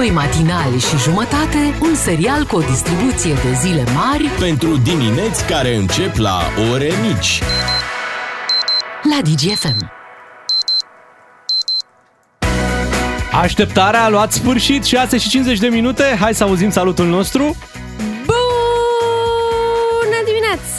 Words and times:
Doi 0.00 0.10
matinali 0.10 0.78
și 0.78 0.96
jumătate, 0.96 1.74
un 1.82 1.94
serial 1.94 2.44
cu 2.44 2.56
o 2.56 2.60
distribuție 2.60 3.32
de 3.32 3.52
zile 3.60 3.84
mari 3.94 4.28
Pentru 4.38 4.76
dimineți 4.76 5.46
care 5.46 5.76
încep 5.76 6.16
la 6.16 6.40
ore 6.72 6.90
mici. 7.02 7.42
la 9.02 9.20
DGFM. 9.22 9.92
Așteptarea 13.32 14.04
a 14.04 14.08
luat 14.08 14.32
sfârșit, 14.32 14.84
6 14.84 15.18
și 15.18 15.28
50 15.28 15.58
de 15.58 15.68
minute. 15.68 16.16
Hai 16.20 16.34
să 16.34 16.44
auzim 16.44 16.70
salutul 16.70 17.06
nostru. 17.06 17.56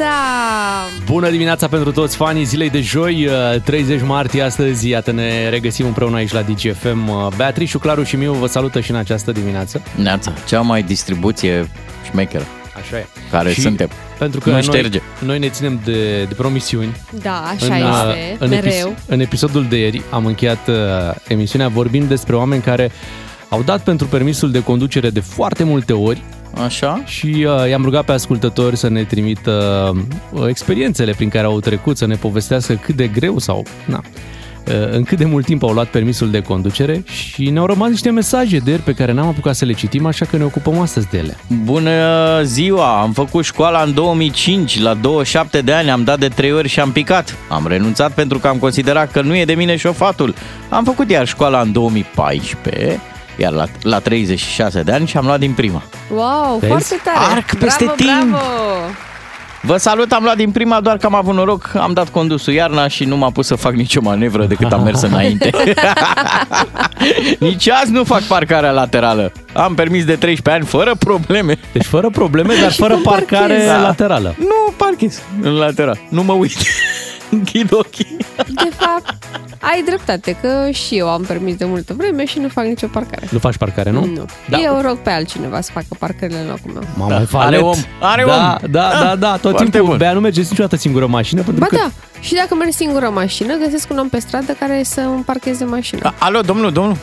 Dimineața! 0.02 1.04
Bună 1.06 1.30
dimineața 1.30 1.68
pentru 1.68 1.92
toți 1.92 2.16
fanii 2.16 2.44
zilei 2.44 2.70
de 2.70 2.82
joi, 2.82 3.26
uh, 3.26 3.62
30 3.64 4.02
martie 4.02 4.42
astăzi. 4.42 4.90
Iată, 4.90 5.12
ne 5.12 5.50
regăsim 5.50 5.86
împreună 5.86 6.16
aici 6.16 6.32
la 6.32 6.42
DGFM. 6.42 7.08
Uh, 7.08 7.28
Beatrice, 7.36 7.78
Claru 7.78 8.04
și 8.04 8.16
Miu 8.16 8.34
vă 8.34 8.48
salută 8.48 8.80
și 8.80 8.92
în 8.92 8.98
această 8.98 9.32
dimineață. 9.32 9.82
Neața, 9.96 10.34
cea 10.48 10.62
mai 10.62 10.84
distribuție 10.84 11.70
șmecheră 12.10 12.46
Așa 12.82 12.98
e. 12.98 13.06
care 13.32 13.54
Și 13.54 13.62
suntem. 13.62 13.90
Pentru 14.18 14.40
că 14.40 14.46
Nu 14.50 14.54
noi, 14.56 14.64
șterge. 14.64 15.02
noi 15.20 15.40
ne 15.40 15.50
ținem 15.50 15.80
de, 15.84 16.24
de 16.24 16.34
promisiuni. 16.34 16.96
Da, 17.22 17.44
așa 17.56 17.76
în, 17.76 17.82
uh, 17.82 18.16
este, 18.32 18.36
în, 18.44 18.50
mereu. 18.50 18.96
în 19.08 19.20
episodul 19.20 19.66
de 19.70 19.78
ieri 19.78 20.02
am 20.10 20.26
încheiat 20.26 20.68
uh, 20.68 20.76
emisiunea 21.28 21.68
vorbind 21.68 22.08
despre 22.08 22.36
oameni 22.36 22.62
care 22.62 22.92
au 23.52 23.62
dat 23.62 23.84
pentru 23.84 24.08
permisul 24.08 24.52
de 24.52 24.64
conducere 24.64 25.10
de 25.10 25.20
foarte 25.20 25.64
multe 25.64 25.94
ori 25.94 26.22
Așa? 26.64 27.04
și 27.06 27.46
uh, 27.48 27.70
i-am 27.70 27.84
rugat 27.84 28.06
pe 28.06 28.12
ascultători 28.12 28.78
să 28.78 28.90
ne 28.90 29.04
trimită 29.04 29.96
uh, 30.32 30.44
experiențele 30.48 31.12
prin 31.12 31.30
care 31.30 31.46
au 31.46 31.60
trecut, 31.60 31.98
să 31.98 32.06
ne 32.06 32.16
povestească 32.16 32.74
cât 32.74 32.96
de 32.96 33.08
greu 33.08 33.40
sau 33.40 33.66
na, 33.86 34.02
uh, 34.68 34.92
în 34.92 35.04
cât 35.04 35.18
de 35.18 35.26
mult 35.26 35.46
timp 35.46 35.64
au 35.64 35.70
luat 35.70 35.88
permisul 35.88 36.32
de 36.32 36.42
conducere 36.42 37.04
și 37.06 37.50
ne-au 37.50 37.66
rămas 37.66 37.90
niște 37.90 38.10
mesaje 38.10 38.58
de 38.58 38.70
ieri 38.70 38.82
pe 38.82 38.94
care 38.94 39.12
n-am 39.12 39.28
apucat 39.28 39.56
să 39.56 39.66
le 39.66 39.74
citim, 39.74 40.06
așa 40.06 40.26
că 40.26 40.38
ne 40.38 40.44
ocupăm 40.44 40.80
astăzi 40.80 41.08
de 41.10 41.18
ele. 41.18 41.38
Bună 41.64 41.92
ziua! 42.44 43.02
Am 43.02 43.12
făcut 43.12 43.44
școala 43.44 43.82
în 43.82 43.94
2005, 43.94 44.80
la 44.80 44.94
27 44.94 45.62
de 45.62 45.74
ani 45.74 45.90
am 45.90 46.04
dat 46.04 46.20
de 46.20 46.28
3 46.28 46.52
ori 46.52 46.68
și 46.68 46.80
am 46.80 46.92
picat. 46.92 47.36
Am 47.50 47.68
renunțat 47.68 48.14
pentru 48.14 48.40
că 48.40 48.48
am 48.48 48.58
considerat 48.58 49.12
că 49.12 49.22
nu 49.22 49.36
e 49.36 49.46
de 49.46 49.54
mine 49.54 49.76
șofatul. 49.76 50.34
Am 50.70 50.84
făcut 50.84 51.10
iar 51.10 51.28
școala 51.28 51.62
în 51.62 51.72
2014, 51.72 53.00
iar 53.38 53.52
la, 53.52 53.66
la 53.82 54.00
36 54.00 54.82
de 54.82 54.92
ani 54.92 55.08
și 55.08 55.18
am 55.18 55.26
luat 55.26 55.40
din 55.40 55.52
prima. 55.52 55.84
Wow, 56.14 56.58
Vezi? 56.60 56.72
foarte 56.72 57.00
tare! 57.04 57.32
Arc 57.36 57.56
peste 57.56 57.84
bravo, 57.84 57.96
timp! 57.96 58.30
Bravo! 58.30 58.44
Vă 59.64 59.78
salut, 59.78 60.12
am 60.12 60.24
luat 60.24 60.36
din 60.36 60.52
prima, 60.52 60.80
doar 60.80 60.98
că 60.98 61.06
am 61.06 61.16
avut 61.16 61.34
noroc, 61.34 61.72
am 61.76 61.94
dat 61.94 62.10
condusul 62.10 62.54
iarna 62.54 62.88
și 62.88 63.04
nu 63.04 63.18
m-a 63.18 63.30
pus 63.30 63.46
să 63.46 63.56
fac 63.56 63.74
nicio 63.74 64.02
manevră 64.02 64.46
decât 64.46 64.72
am 64.72 64.84
mers 64.84 65.02
înainte. 65.02 65.50
Nici 67.40 67.70
azi 67.70 67.92
nu 67.92 68.04
fac 68.04 68.22
parcarea 68.22 68.72
laterală. 68.72 69.32
Am 69.54 69.74
permis 69.74 70.06
de 70.06 70.16
13 70.16 70.64
ani 70.64 70.72
fără 70.72 70.96
probleme. 71.00 71.58
Deci 71.72 71.86
fără 71.86 72.10
probleme, 72.10 72.54
dar 72.62 72.72
fără 72.84 72.94
nu 72.94 73.00
parcare 73.02 73.48
parchezi. 73.48 73.68
Da. 73.68 73.82
laterală. 73.82 74.36
Nu 74.38 74.74
parchez 74.78 75.22
în 75.42 75.54
lateral, 75.54 76.00
nu 76.10 76.24
mă 76.24 76.34
uit. 76.34 76.58
Închid 77.32 77.74
ochii. 77.74 78.18
De 78.36 78.70
fapt, 78.78 79.14
ai 79.60 79.84
dreptate, 79.86 80.38
că 80.42 80.70
și 80.72 80.98
eu 80.98 81.10
am 81.10 81.22
permis 81.22 81.56
de 81.56 81.66
multă 81.66 81.94
vreme 81.98 82.26
și 82.26 82.40
nu 82.40 82.48
fac 82.48 82.66
nicio 82.66 82.88
parcare. 82.88 83.28
Nu 83.32 83.40
faci 83.40 83.58
parcare, 83.58 83.90
nu? 83.92 84.06
Nu. 84.06 84.26
Da. 84.50 84.58
Eu 84.58 84.82
rog 84.86 84.98
pe 84.98 85.10
altcineva 85.10 85.62
să 85.62 85.72
facă 85.74 85.86
parcările 86.00 86.40
în 86.40 86.48
locul 86.48 86.72
meu. 86.72 86.84
Mamă, 86.98 87.10
Da, 87.10 87.16
ai 87.16 87.22
are 87.22 87.30
falet. 87.30 87.62
om, 87.62 87.76
are 88.00 88.24
da, 88.26 88.34
om. 88.62 88.72
Da, 88.72 88.90
da, 88.92 89.04
Da, 89.04 89.16
da, 89.16 89.32
tot 89.32 89.40
foarte 89.52 89.64
timpul. 89.70 89.90
bun. 89.90 89.98
Bea 89.98 90.14
nu 90.14 90.20
mergeți 90.20 90.48
niciodată 90.50 90.76
singură 90.76 91.06
în 91.06 91.12
mașină 91.12 91.42
pentru 91.42 91.62
Ba 91.62 91.68
că 91.70 91.76
da, 91.76 91.92
și 92.20 92.34
dacă 92.34 92.56
merg 92.56 92.72
singură 92.74 93.06
în 93.08 93.14
mașină, 93.14 93.56
găsesc 93.64 93.92
un 93.92 93.98
om 93.98 94.10
pe 94.10 94.20
stradă 94.20 94.52
care 94.60 94.82
să 94.84 95.00
îmi 95.02 95.24
parcheze 95.24 95.64
mașina. 95.66 96.10
A- 96.10 96.26
Alo, 96.26 96.42
domnul, 96.42 96.72
domnul. 96.72 96.98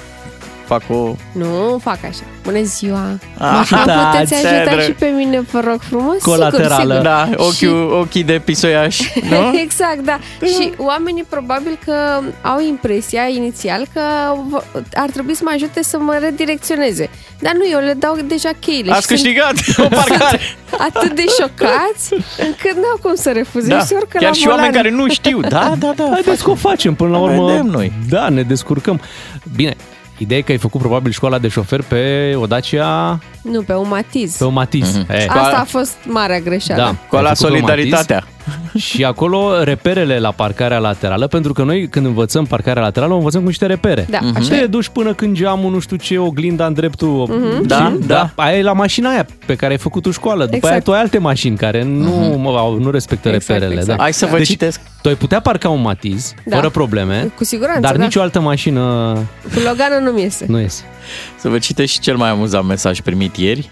Fac 0.69 0.83
o... 0.91 1.15
Nu 1.33 1.79
fac 1.83 1.99
așa. 2.05 2.21
Bună 2.43 2.63
ziua! 2.63 3.19
Ah, 3.39 3.69
Mă 3.71 4.09
puteți 4.13 4.41
ce 4.41 4.47
ajuta 4.47 4.71
drăg. 4.71 4.85
și 4.85 4.91
pe 4.91 5.07
mine, 5.07 5.41
vă 5.53 5.61
rog 5.65 5.81
frumos? 5.81 6.23
Colaterală. 6.23 6.75
Sigur, 6.75 6.87
sigur. 6.89 7.03
Da, 7.03 7.29
ochiul, 7.37 7.53
Și- 7.53 7.67
ochii 8.01 8.23
de 8.25 8.41
pisoiaș, 8.45 8.99
nu? 9.31 9.59
exact, 9.59 9.99
da. 10.05 10.19
Și 10.47 10.73
oamenii 10.77 11.25
probabil 11.29 11.79
că 11.85 11.95
au 12.43 12.61
impresia 12.69 13.23
inițial 13.23 13.87
că 13.93 14.01
v- 14.49 14.81
ar 14.95 15.11
trebui 15.11 15.35
să 15.35 15.41
mă 15.45 15.51
ajute 15.55 15.83
să 15.83 15.99
mă 15.99 16.17
redirecționeze. 16.21 17.11
Dar 17.39 17.53
nu, 17.53 17.65
eu 17.73 17.79
le 17.81 17.93
dau 17.93 18.19
deja 18.27 18.51
cheile. 18.61 18.93
Ați 18.93 19.01
și 19.01 19.07
sunt 19.07 19.19
câștigat 19.21 19.55
o 19.85 19.89
parcare. 19.97 20.41
atât 20.79 21.13
de 21.15 21.25
șocați 21.41 22.15
încât 22.47 22.75
n-au 22.75 22.99
cum 23.03 23.15
să 23.15 23.31
refuze. 23.31 23.69
Da, 23.69 23.79
Și 23.79 23.87
se 23.87 23.95
urcă 23.95 24.09
chiar 24.19 24.23
la 24.23 24.33
și 24.33 24.47
oameni 24.49 24.67
volan. 24.69 24.83
care 24.83 24.95
nu 24.95 25.09
știu. 25.09 25.41
Da, 25.41 25.73
da, 25.79 25.93
da. 25.97 26.09
Haideți 26.13 26.43
că 26.45 26.51
o 26.51 26.55
facem 26.55 26.95
până 26.95 27.11
la 27.11 27.19
urmă. 27.19 27.47
Vedem 27.47 27.67
noi. 27.67 27.93
Da, 28.09 28.29
ne 28.29 28.43
descurcăm. 28.43 29.01
Bine, 29.57 29.77
ideea 30.19 30.39
e 30.39 30.43
că 30.43 30.53
ai 30.53 30.59
făcut 30.59 30.81
probabil 30.81 31.13
școala 31.13 31.39
de 31.39 31.49
șofer 31.49 31.83
pe 31.83 32.33
o 32.37 32.47
Dacia, 32.47 33.19
Nu, 33.43 33.63
pe 33.63 33.75
un 33.75 33.89
matiz. 33.89 34.37
pe 34.37 34.45
un 34.45 34.53
Matiz. 34.53 34.97
Mhm. 34.97 35.13
Eh, 35.13 35.25
Asta 35.29 35.59
a 35.61 35.65
fost 35.65 35.97
marea 36.07 36.41
greșeală. 36.41 36.83
Da. 36.83 36.95
Cu 37.09 37.17
Ai 37.17 37.23
la 37.23 37.29
făcut 37.29 37.39
pe 37.47 37.53
un 37.53 37.59
solidaritatea. 37.61 38.25
și 38.87 39.05
acolo 39.05 39.63
reperele 39.63 40.19
la 40.19 40.31
parcarea 40.31 40.79
laterală, 40.79 41.27
pentru 41.27 41.53
că 41.53 41.63
noi 41.63 41.89
când 41.89 42.07
învățăm 42.07 42.45
parcarea 42.45 42.83
laterală, 42.83 43.13
o 43.13 43.17
învățăm 43.17 43.41
cu 43.41 43.47
niște 43.47 43.67
repere. 43.67 44.07
Da, 44.11 44.19
Mhm. 44.23 44.37
așa 44.37 44.49
Te 44.49 44.55
e. 44.57 44.67
duci 44.67 44.89
până 44.89 45.15
când 45.15 45.37
geamul, 45.37 45.71
nu 45.73 45.79
știu 45.79 45.97
ce, 45.97 46.19
oglinda 46.19 46.67
în 46.67 46.73
dreptul. 46.73 47.09
Mhm. 47.09 47.67
Da, 47.67 47.93
Și- 48.01 48.07
da. 48.07 48.31
Aia 48.35 48.59
e 48.59 48.63
la 48.63 48.73
mașina 48.73 49.11
aia 49.11 49.27
pe 49.47 49.55
care 49.55 49.73
ai 49.73 49.79
făcut 49.79 50.03
tu 50.03 50.11
școală. 50.11 50.43
După 50.45 50.57
Exact. 50.57 50.73
aia 50.73 50.83
tu 50.83 50.93
ai 50.93 51.01
alte 51.01 51.19
mașini 51.19 51.57
care 51.57 51.83
nu, 51.83 52.39
mă, 52.43 52.57
au- 52.59 52.79
nu 52.79 52.91
respectă 52.91 53.29
Exact, 53.29 53.49
reperele. 53.49 53.75
exact. 53.81 53.97
Da. 53.99 54.03
Hai 54.03 54.13
să 54.13 54.27
vă 54.27 54.37
Deci, 54.37 54.47
citesc. 54.47 54.81
Tu 55.03 55.09
ai 55.09 55.15
putea 55.15 55.41
parca 55.41 55.69
un 55.69 55.81
Matiz, 55.81 56.35
Da. 56.45 56.57
fără 56.57 56.69
probleme, 56.69 57.33
Cu 57.37 57.45
siguranță, 57.45 57.81
dar 57.81 57.97
da. 57.97 58.03
nicio 58.05 58.21
altă 58.21 58.41
mașină 58.41 58.81
Cu 59.55 59.59
Logană 59.59 59.99
nu-mi 60.05 60.21
iese. 60.23 60.45
nu 60.49 60.61
iese. 60.61 60.83
Să 61.39 61.49
vă 61.49 61.59
citesc 61.59 61.93
și 61.93 61.99
cel 62.01 62.17
mai 62.17 62.31
amuzant 62.31 62.67
mesaj 62.67 63.01
primit 63.01 63.37
ieri. 63.37 63.69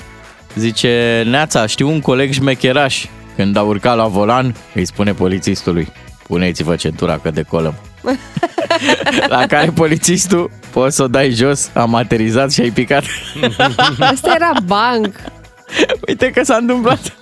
Zice, 0.56 1.22
Neața, 1.30 1.66
știu 1.66 1.88
un 1.88 2.00
coleg 2.00 2.32
șmecheraș. 2.32 3.04
Când 3.36 3.56
a 3.56 3.62
urcat 3.62 3.96
la 3.96 4.06
volan, 4.06 4.54
îi 4.74 4.84
spune 4.84 5.12
polițistului, 5.12 5.92
puneți-vă 6.26 6.76
centura 6.76 7.18
că 7.18 7.30
decolăm. 7.30 7.74
la 9.28 9.46
care 9.46 9.70
polițistul, 9.70 10.50
poți 10.70 10.96
să 10.96 11.02
o 11.02 11.08
dai 11.08 11.30
jos, 11.30 11.70
am 11.74 11.94
aterizat 11.94 12.52
și 12.52 12.60
ai 12.60 12.70
picat. 12.70 13.04
Asta 14.12 14.32
era 14.34 14.52
banc. 14.64 15.14
Uite 16.08 16.30
că 16.30 16.44
s-a 16.44 16.56
întâmplat. 16.56 17.16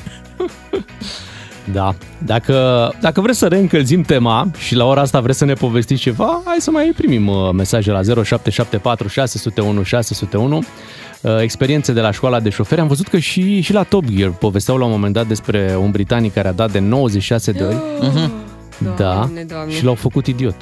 Da. 1.72 1.94
Dacă, 2.18 2.90
dacă 3.00 3.20
vreți 3.20 3.38
să 3.38 3.46
reîncălzim 3.46 4.02
tema 4.02 4.50
și 4.58 4.74
la 4.74 4.84
ora 4.84 5.00
asta 5.00 5.20
vreți 5.20 5.38
să 5.38 5.44
ne 5.44 5.52
povestiți 5.52 6.00
ceva, 6.00 6.42
hai 6.44 6.56
să 6.58 6.70
mai 6.70 6.92
primim 6.96 7.28
uh, 7.28 7.50
mesaje 7.52 7.90
la 7.90 8.02
0774 8.02 9.08
601 9.08 9.82
601 9.82 10.56
uh, 10.56 10.64
experiențe 11.40 11.92
de 11.92 12.00
la 12.00 12.10
școala 12.10 12.40
de 12.40 12.50
șoferi. 12.50 12.80
Am 12.80 12.86
văzut 12.86 13.08
că 13.08 13.18
și, 13.18 13.60
și 13.60 13.72
la 13.72 13.82
Top 13.82 14.04
Gear 14.04 14.30
povesteau 14.30 14.76
la 14.76 14.84
un 14.84 14.90
moment 14.90 15.14
dat 15.14 15.26
despre 15.26 15.76
un 15.80 15.90
britanic 15.90 16.32
care 16.32 16.48
a 16.48 16.52
dat 16.52 16.72
de 16.72 16.78
96 16.78 17.52
de 17.52 17.62
ori. 17.62 17.76
Da. 18.96 19.04
Doamne, 19.12 19.42
doamne. 19.42 19.72
Și 19.72 19.84
l-au 19.84 19.94
făcut 19.94 20.26
idiot. 20.26 20.56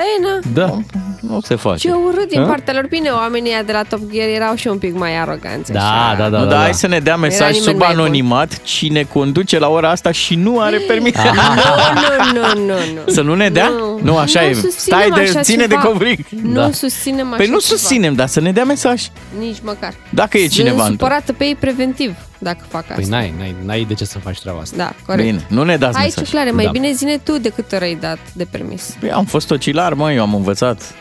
Ei, 0.00 0.22
na. 0.22 0.38
Da. 0.62 0.78
Nu 1.20 1.40
se 1.42 1.54
face. 1.54 1.88
Ce 1.88 1.94
urât 1.94 2.28
din 2.28 2.40
A? 2.40 2.46
partea 2.46 2.74
lor. 2.74 2.86
Bine, 2.88 3.08
oamenii 3.10 3.50
ăia 3.50 3.62
de 3.62 3.72
la 3.72 3.82
Top 3.82 4.00
Gear 4.12 4.28
erau 4.28 4.54
și 4.54 4.66
un 4.68 4.78
pic 4.78 4.94
mai 4.98 5.18
aroganți. 5.18 5.72
Da, 5.72 5.80
așa. 5.80 6.14
da, 6.18 6.28
da. 6.28 6.38
nu, 6.38 6.44
da, 6.44 6.50
dar 6.50 6.58
da. 6.58 6.62
hai 6.62 6.74
să 6.74 6.86
ne 6.86 6.98
dea 6.98 7.16
mesaj 7.16 7.46
nimeni 7.52 7.64
sub 7.64 7.78
mai 7.78 7.88
bun. 7.92 7.98
anonimat 7.98 8.62
cine 8.62 9.02
conduce 9.02 9.58
la 9.58 9.68
ora 9.68 9.90
asta 9.90 10.10
și 10.10 10.34
nu 10.34 10.60
are 10.60 10.76
permis. 10.76 11.14
Nu, 11.22 12.32
nu, 12.32 12.40
nu, 12.40 12.64
nu, 12.66 12.74
nu. 13.06 13.12
Să 13.12 13.20
nu 13.20 13.34
ne 13.34 13.48
dea? 13.48 13.68
Nu. 13.68 13.98
Nu, 14.02 14.16
așa 14.16 14.40
Nu 14.40 14.46
e. 14.46 14.52
susținem 14.54 14.98
Stai 14.98 15.10
de, 15.10 15.20
așa 15.30 15.40
ține 15.40 15.62
ceva. 15.66 15.80
de 15.82 15.88
covric. 15.88 16.28
Nu 16.28 16.52
Da. 16.52 16.70
susținem 16.72 17.26
așa 17.26 17.36
Păi 17.36 17.46
nu 17.46 17.58
ceva. 17.58 17.76
susținem, 17.76 18.14
dar 18.14 18.26
să 18.26 18.40
ne 18.40 18.52
dea 18.52 18.64
mesaj. 18.64 19.02
Nici 19.38 19.56
măcar. 19.62 19.94
Dacă 20.10 20.38
e 20.38 20.46
cineva 20.46 20.76
Sunt 20.82 20.88
într- 20.88 20.98
supărată 20.98 21.32
pe 21.32 21.44
ei 21.44 21.54
preventiv 21.60 22.14
dacă 22.42 22.64
fac 22.68 22.80
asta. 22.82 22.94
Păi 22.94 23.04
n-ai, 23.04 23.34
n-ai, 23.38 23.54
n-ai 23.64 23.84
de 23.84 23.94
ce 23.94 24.04
să 24.04 24.18
faci 24.18 24.40
treaba 24.40 24.58
asta. 24.60 24.76
Da, 24.76 24.92
corect. 25.06 25.24
Bine, 25.28 25.44
nu 25.48 25.62
ne 25.64 25.76
dați 25.76 25.96
Hai 25.96 26.04
mesaj. 26.04 26.24
ce 26.24 26.30
clare, 26.30 26.50
mai 26.50 26.64
Da. 26.64 26.70
bine 26.70 26.92
zine 26.92 27.16
tu 27.18 27.38
de 27.38 27.48
câte 27.48 27.74
ori 27.76 27.84
ai 27.84 27.94
dat 28.00 28.18
de 28.32 28.44
permis. 28.50 28.96
Păi 29.00 29.10
am 29.10 29.24
fost 29.24 29.50
ocilar, 29.50 29.94
mă, 29.94 30.12
eu 30.12 30.22
am 30.22 30.34
învățat. 30.34 30.94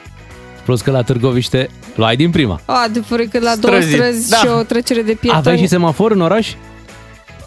Plus 0.66 0.81
că 0.81 0.91
la 0.91 1.01
Târgoviște 1.01 1.69
luai 1.95 2.16
din 2.16 2.29
prima. 2.31 2.59
A, 2.66 2.88
de 2.91 3.00
fără 3.05 3.23
că 3.23 3.39
la 3.39 3.55
două 3.55 3.75
Străzi. 3.81 3.91
străzi 3.95 4.30
Da. 4.30 4.38
și 4.38 4.47
o 4.47 4.62
trecere 4.63 5.01
de 5.01 5.12
pietoni. 5.13 5.38
Aveai 5.38 5.57
și 5.57 5.68
semafor 5.68 6.12
în 6.12 6.21
oraș? 6.21 6.53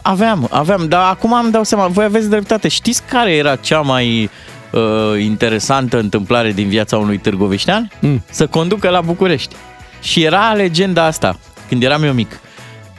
Aveam, 0.03 0.49
aveam, 0.51 0.89
dar 0.89 1.11
acum 1.11 1.33
îmi 1.33 1.51
dau 1.53 1.65
seama, 1.65 1.87
voi 1.87 2.05
aveți 2.05 2.29
dreptate. 2.29 2.69
Știți 2.69 3.03
care 3.11 3.35
era 3.35 3.57
cea 3.57 3.81
mai 3.81 4.31
uh, 4.73 4.81
interesantă 5.21 5.99
întâmplare 5.99 6.53
din 6.53 6.69
viața 6.69 6.97
unui 6.99 7.19
târgoviștean? 7.19 7.91
Mm. 8.01 8.23
Să 8.31 8.47
conducă 8.47 8.89
la 8.89 9.01
București. 9.01 9.55
Și 10.01 10.23
era 10.23 10.53
legenda 10.53 11.05
asta, 11.05 11.39
când 11.69 11.83
eram 11.83 12.03
eu 12.03 12.13
mic, 12.13 12.41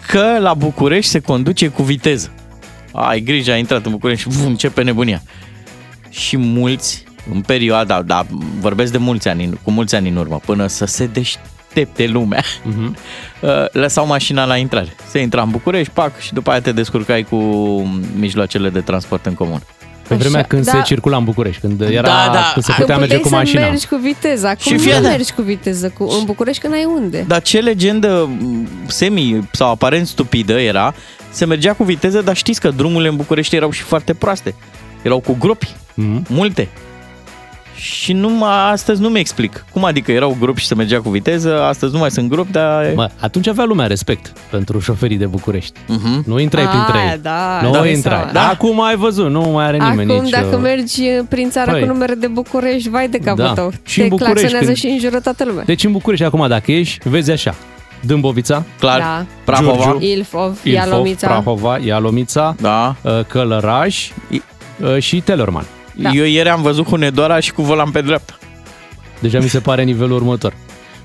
că 0.08 0.38
la 0.40 0.54
București 0.54 1.12
se 1.12 1.20
conduce 1.20 1.68
cu 1.68 1.84
viteză. 1.84 2.32
Ai 2.92 3.20
grijă, 3.22 3.52
ai 3.52 3.60
intrat 3.60 3.86
în 3.86 3.92
București 3.92 4.30
și 4.30 4.38
vum, 4.38 4.48
începe 4.48 4.84
nebunia. 4.84 5.22
Și 6.10 6.38
mulți, 6.38 7.04
în 7.34 7.42
perioada, 7.42 8.02
da, 8.02 8.26
vorbesc 8.60 8.92
de 8.92 8.98
mulți 8.98 9.28
ani, 9.28 9.60
cu 9.64 9.72
mulți 9.72 9.96
ani 9.96 10.10
în 10.10 10.16
urmă, 10.16 10.40
până 10.46 10.68
să 10.68 10.86
se 10.86 11.06
deștepte 11.06 12.08
lumea, 12.08 12.44
Mhm. 12.64 12.96
uh, 13.42 13.50
lăsau 13.72 14.06
mașina 14.06 14.46
la 14.46 14.58
intrare. 14.58 14.96
Se 15.10 15.20
intra 15.20 15.42
în 15.42 15.50
București, 15.50 15.94
pac, 15.94 16.20
și 16.20 16.34
după 16.34 16.52
aia 16.52 16.62
te 16.62 16.72
descurcai 16.72 17.24
cu 17.24 17.36
mijloacele 18.16 18.70
de 18.70 18.82
transport 18.82 19.26
în 19.26 19.34
comun. 19.34 19.62
Pe 20.08 20.16
vremea 20.16 20.40
Așa, 20.40 20.48
când 20.48 20.66
da. 20.66 20.72
se 20.72 20.82
circula 20.82 21.18
în 21.18 21.24
București, 21.24 21.62
când 21.62 21.82
era, 21.82 22.02
Da, 22.08 22.30
da. 22.34 22.50
când 22.54 22.66
se 22.66 22.72
Când 22.72 22.78
putea 22.88 22.98
merge 22.98 23.16
puteai 23.16 23.20
cu 23.22 23.30
mașina. 23.30 23.62
să 23.62 23.68
mergi 23.70 23.88
cu 23.88 23.96
viteză. 24.02 24.48
Acum 24.48 24.58
Și 24.62 24.72
nu 24.74 24.78
fii 24.80 24.92
atent. 24.92 25.08
mergi 25.08 25.34
cu 25.34 25.42
viteză 25.42 25.90
cu, 25.98 26.04
în 26.20 26.26
București 26.26 26.62
că 26.62 26.68
n-ai 26.68 26.86
unde. 26.96 27.24
Dar 27.28 27.42
ce 27.42 27.60
legendă 27.60 28.30
m, 28.40 28.68
semi 28.88 29.48
sau 29.52 29.70
aparent 29.72 30.08
stupidă 30.08 30.54
era, 30.60 30.94
se 31.30 31.46
mergea 31.46 31.74
cu 31.74 31.84
viteză, 31.84 32.22
dar 32.22 32.36
știți 32.36 32.60
că 32.60 32.70
drumurile 32.70 33.10
în 33.10 33.16
București 33.16 33.56
erau 33.56 33.72
și 33.72 33.82
foarte 33.82 34.14
proaste. 34.14 34.56
Erau 35.02 35.20
cu 35.20 35.36
gropi, 35.40 35.76
Mhm. 35.94 36.26
multe. 36.30 36.68
Și 37.76 38.14
numai 38.14 38.72
astăzi 38.72 39.02
nu 39.02 39.10
mi 39.10 39.20
explic. 39.20 39.66
Cum 39.72 39.84
adică 39.86 40.12
erau 40.12 40.38
gropi 40.40 40.60
și 40.60 40.66
se 40.68 40.76
mergea 40.76 41.00
cu 41.02 41.10
viteză, 41.10 41.62
astăzi 41.64 41.94
nu 41.94 42.00
mai 42.00 42.12
sunt 42.12 42.30
gropi, 42.30 42.52
dar... 42.52 42.92
Mă, 42.96 43.10
atunci 43.20 43.48
avea 43.48 43.64
lumea 43.64 43.88
respect 43.88 44.34
pentru 44.50 44.80
șoferii 44.80 45.18
de 45.18 45.26
București. 45.26 45.80
Mhm. 45.88 46.24
Nu 46.28 46.40
intrai 46.40 46.68
printre 46.68 46.98
Aia, 46.98 47.12
ei. 47.12 47.20
da, 47.22 47.60
nu 47.64 47.72
da, 47.72 47.88
intrai. 47.88 48.16
seama. 48.18 48.32
Da. 48.32 48.48
Acum 48.50 48.82
ai 48.82 48.96
văzut, 48.96 49.30
nu 49.30 49.42
mai 49.42 49.66
are 49.66 49.78
nimeni 49.78 50.12
Acum, 50.12 50.24
nici... 50.24 50.32
dacă 50.32 50.56
uh, 50.56 50.62
mergi 50.62 51.02
prin 51.30 51.50
țară 51.50 51.72
Păi. 51.72 51.80
cu 51.82 51.88
numere 51.88 52.14
de 52.14 52.28
București, 52.28 52.90
vai 52.90 53.08
de 53.10 53.18
capul 53.18 53.44
Da. 53.44 53.54
tău. 53.54 53.72
Și 53.86 53.98
în 54.02 54.04
Te 54.04 54.10
București, 54.10 54.40
claxonează 54.40 54.66
când- 54.66 54.78
și 54.78 54.88
înjură 54.88 55.20
toată 55.20 55.44
lumea. 55.46 55.64
Deci 55.64 55.84
în 55.84 55.92
București 55.92 56.26
acum 56.26 56.48
dacă 56.48 56.72
ești, 56.72 57.10
vezi 57.10 57.32
așa. 57.32 57.56
Dâmbovița, 58.06 58.64
Clar, 58.80 59.00
Da. 59.00 59.26
Prahova, 59.46 59.84
Giurgiu. 59.84 60.06
Ilfov, 60.06 60.58
Ilfov, 60.64 60.74
Ialomița. 60.90 61.28
Prahova, 61.28 61.78
Ialomița, 61.78 62.56
da. 62.62 62.96
uh, 63.02 63.12
Călăraș 63.28 64.10
uh, 64.32 64.98
și 65.00 65.22
Telorman. 65.22 65.66
Da. 65.96 66.10
Eu 66.14 66.26
ieri 66.26 66.50
am 66.50 66.62
văzut 66.62 66.86
Hunedoara 66.88 67.40
și 67.40 67.52
cu 67.54 67.62
volan 67.62 67.92
pe 67.92 68.02
dreapta. 68.02 68.38
Deja 69.20 69.40
mi 69.40 69.48
se 69.50 69.60
pare 69.60 69.84
nivelul 69.84 70.16
următor. 70.16 70.54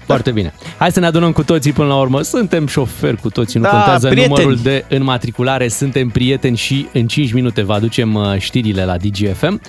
Foarte 0.07 0.31
bine. 0.31 0.55
Hai 0.79 0.93
să 0.93 1.01
ne 1.01 1.07
adunăm 1.07 1.33
cu 1.33 1.43
toții 1.43 1.73
până 1.73 1.89
la 1.89 1.97
urmă. 2.01 2.23
Suntem 2.23 2.67
șoferi 2.67 3.17
cu 3.21 3.31
toții, 3.31 3.59
nu 3.61 3.65
Da, 3.65 3.71
contează 3.71 4.09
prieteni. 4.09 4.35
numărul 4.37 4.59
de 4.63 4.85
înmatriculare. 4.89 5.69
Suntem 5.69 6.09
prieteni 6.09 6.57
și 6.57 6.87
în 6.93 7.07
5 7.07 7.33
minute 7.33 7.63
vă 7.63 7.73
aducem 7.73 8.15
uh, 8.15 8.35
știrile 8.39 8.85
la 8.85 8.97
DGFM. 8.97 9.61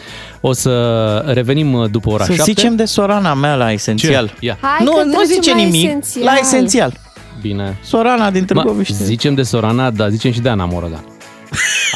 O 0.41 0.53
să 0.53 1.23
revenim 1.33 1.73
uh, 1.73 1.89
după 1.91 2.09
ora 2.09 2.23
Să 2.23 2.33
7. 2.33 2.51
zicem 2.51 2.75
de 2.75 2.85
sorana 2.85 3.33
mea 3.33 3.55
la 3.55 3.71
esențial. 3.71 4.27
Ce? 4.27 4.45
Ia. 4.45 4.57
Hai 4.61 4.83
nu, 4.85 4.91
că 4.91 5.03
nu 5.03 5.11
trecem 5.11 5.25
zice 5.33 5.49
la 5.49 5.55
nimic. 5.55 5.83
esențial. 5.87 6.23
La 6.23 6.33
esențial. 6.41 6.93
Bine. 7.41 7.77
Sorana 7.83 8.31
din 8.31 8.45
Mă, 8.53 8.61
Târgoviște. 8.61 9.03
zicem 9.03 9.33
de 9.33 9.43
Sorana, 9.43 9.89
dar 9.91 10.09
zicem 10.09 10.31
și 10.31 10.39
de 10.39 10.49
Ana 10.49 10.65
Morodan. 10.65 11.03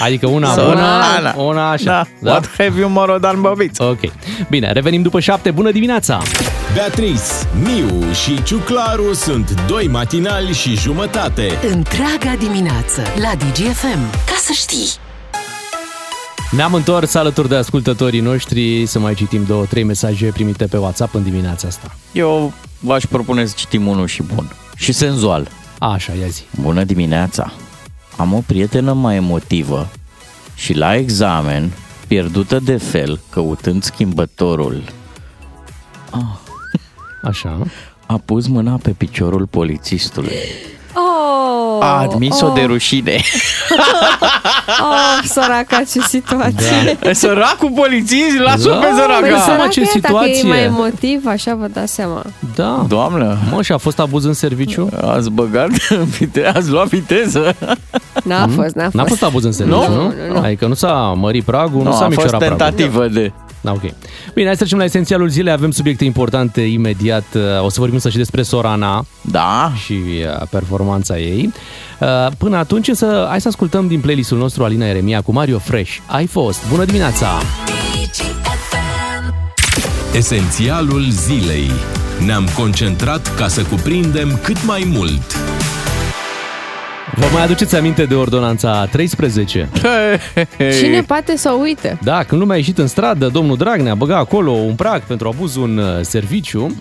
Adică 0.04 0.28
una 0.28 0.54
Sorana. 0.54 1.32
bună, 1.32 1.34
una 1.44 1.70
așa. 1.70 2.08
Da. 2.20 2.32
What 2.32 2.50
have 2.58 2.80
you 2.80 2.90
Morodan 2.90 3.42
băbiți? 3.42 3.82
Ok. 3.82 4.00
Bine, 4.50 4.72
revenim 4.72 5.02
după 5.02 5.20
7. 5.20 5.52
Bună 5.52 5.72
dimineața! 5.72 6.22
Beatrice, 6.74 7.22
Miu 7.64 8.12
și 8.14 8.44
Ciuclaru 8.44 9.14
sunt 9.14 9.62
doi 9.68 9.88
matinali 9.88 10.54
și 10.54 10.76
jumătate. 10.78 11.58
Întreaga 11.72 12.36
dimineață 12.40 13.02
la 13.22 13.32
DGFM. 13.38 14.10
Ca 14.26 14.36
să 14.42 14.52
știi. 14.54 14.90
Ne-am 16.52 16.74
întors 16.74 17.14
alături 17.14 17.50
de 17.50 17.56
ascultătorii 17.56 18.20
noștri 18.20 18.86
să 18.86 19.00
mai 19.00 19.14
citim 19.14 19.44
două, 19.48 19.66
trei 19.66 19.84
mesaje 19.84 20.26
primite 20.34 20.66
pe 20.66 20.78
WhatsApp 20.78 21.16
în 21.16 21.24
dimineața 21.24 21.68
asta. 21.68 21.96
Eu 22.12 22.54
v-aș 22.80 23.06
propune 23.06 23.46
să 23.46 23.54
citim 23.58 23.88
unul 23.88 24.08
și 24.08 24.22
bun. 24.36 24.52
Și 24.76 24.92
senzual. 24.92 25.48
Așa, 25.80 26.12
ia 26.22 26.28
zi. 26.28 26.42
Bună 26.62 26.84
dimineața! 26.84 27.54
Am 28.18 28.34
o 28.34 28.42
prietenă 28.46 28.94
mai 28.94 29.16
emotivă 29.16 29.90
și 30.56 30.74
la 30.74 30.96
examen, 30.96 31.72
pierdută 32.08 32.60
de 32.60 32.78
fel, 32.78 33.20
căutând 33.30 33.84
schimbătorul, 33.84 34.84
Așa. 37.24 37.64
a 38.06 38.18
pus 38.26 38.48
mâna 38.48 38.78
pe 38.78 38.92
piciorul 38.92 39.48
polițistului. 39.48 40.36
Oh, 40.94 41.78
A 41.82 42.00
admis-o 42.00 42.46
oh, 42.46 42.54
de 42.54 42.62
rușine. 42.62 43.16
Oh, 44.82 45.24
săraca, 45.24 45.78
ce 45.92 46.00
situație. 46.02 46.98
Da. 47.02 47.14
Săracul 47.24 47.72
polițist, 47.76 48.38
lasă 48.44 48.70
Da. 48.70 48.76
pe 48.76 48.86
Păi 48.86 48.96
săraca! 49.00 49.40
săraca. 49.44 49.68
ce 49.68 49.80
e, 49.82 49.84
Dacă 49.84 49.98
situație. 49.98 50.42
e 50.44 50.48
mai 50.48 50.64
emotiv, 50.64 51.26
așa 51.28 51.56
vă 51.56 51.68
dați 51.74 51.94
seama. 51.94 52.22
Da. 52.56 52.86
Doamnă, 52.88 53.38
Mă, 53.52 53.62
și 53.62 53.72
a 53.72 53.78
fost 53.78 54.00
abuz 54.00 54.26
în 54.26 54.34
serviciu? 54.34 54.90
ați 55.08 55.30
băgat, 55.30 55.70
vite- 56.18 56.46
ați 56.56 56.70
luat 56.70 56.88
viteză. 56.88 57.56
N-a 58.24 58.48
fost, 58.56 58.76
n-a 58.76 58.84
fost. 58.84 58.94
N-a 58.96 59.04
fost 59.06 59.24
abuz 59.24 59.44
în 59.44 59.52
serviciu, 59.52 59.78
Nu? 59.90 59.96
nu? 59.96 60.02
Nu, 60.02 60.14
nu, 60.28 60.34
nu. 60.34 60.40
Adică 60.44 60.68
nu 60.68 60.74
s-a 60.74 61.14
mărit 61.18 61.44
pragul, 61.44 61.84
nu, 61.84 61.90
Nu, 61.90 61.92
s-a 61.92 61.98
a 61.98 62.04
fost 62.06 62.10
micșorat 62.18 62.40
pragul. 62.40 62.58
tentativă 62.58 63.08
de... 63.08 63.32
Da, 63.64 63.72
ok. 63.72 63.82
Bine, 64.34 64.46
hai 64.46 64.56
să 64.56 64.60
trecem 64.60 64.78
la 64.78 64.84
esențialul 64.84 65.28
zilei. 65.28 65.54
Avem 65.54 65.72
subiecte 65.72 66.06
importante 66.06 66.62
imediat. 66.62 67.26
O 67.62 67.70
să 67.70 67.80
vorbim 67.80 68.00
să 68.00 68.10
și 68.10 68.18
despre 68.18 68.42
Sorana 68.42 69.06
Da, 69.22 69.72
și 69.84 69.94
uh, 69.94 70.48
performanța 70.50 71.18
ei. 71.18 71.54
Uh, 72.00 72.08
Până 72.38 72.58
atunci, 72.58 72.90
să, 72.94 73.26
hai 73.30 73.42
să 73.42 73.48
ascultăm 73.48 73.88
din 73.88 74.00
playlistul 74.00 74.38
nostru 74.38 74.64
Alina 74.64 74.86
Eremia 74.86 75.22
cu 75.22 75.32
Mario 75.32 75.60
Fresh. 75.60 75.98
Ai 76.06 76.26
fost. 76.26 76.70
Bună 76.70 76.86
dimineața! 76.86 77.28
Esențialul 80.14 81.10
zilei. 81.10 81.72
Ne-am 82.26 82.48
concentrat 82.58 83.36
ca 83.36 83.48
să 83.48 83.62
cuprindem 83.62 84.40
cât 84.44 84.66
mai 84.66 84.84
mult. 84.92 85.36
Vă 87.16 87.26
mai 87.34 87.44
aduceți 87.44 87.76
aminte 87.76 88.06
de 88.06 88.16
ordonanța 88.16 88.86
13? 88.86 89.70
Cine 90.80 91.02
poate 91.02 91.38
să 91.38 91.52
uite? 91.62 92.00
Da, 92.04 92.24
când 92.24 92.42
lumea 92.42 92.56
a 92.56 92.58
ieșit 92.58 92.78
în 92.78 92.88
stradă, 92.88 93.28
domnul 93.28 93.58
Dragnea 93.58 93.96
băga 93.96 94.18
acolo 94.18 94.52
un 94.52 94.76
prag 94.76 95.02
pentru 95.02 95.28
abuzul 95.28 95.64
în 95.70 95.78
uh, 95.78 95.86
serviciu, 96.02 96.76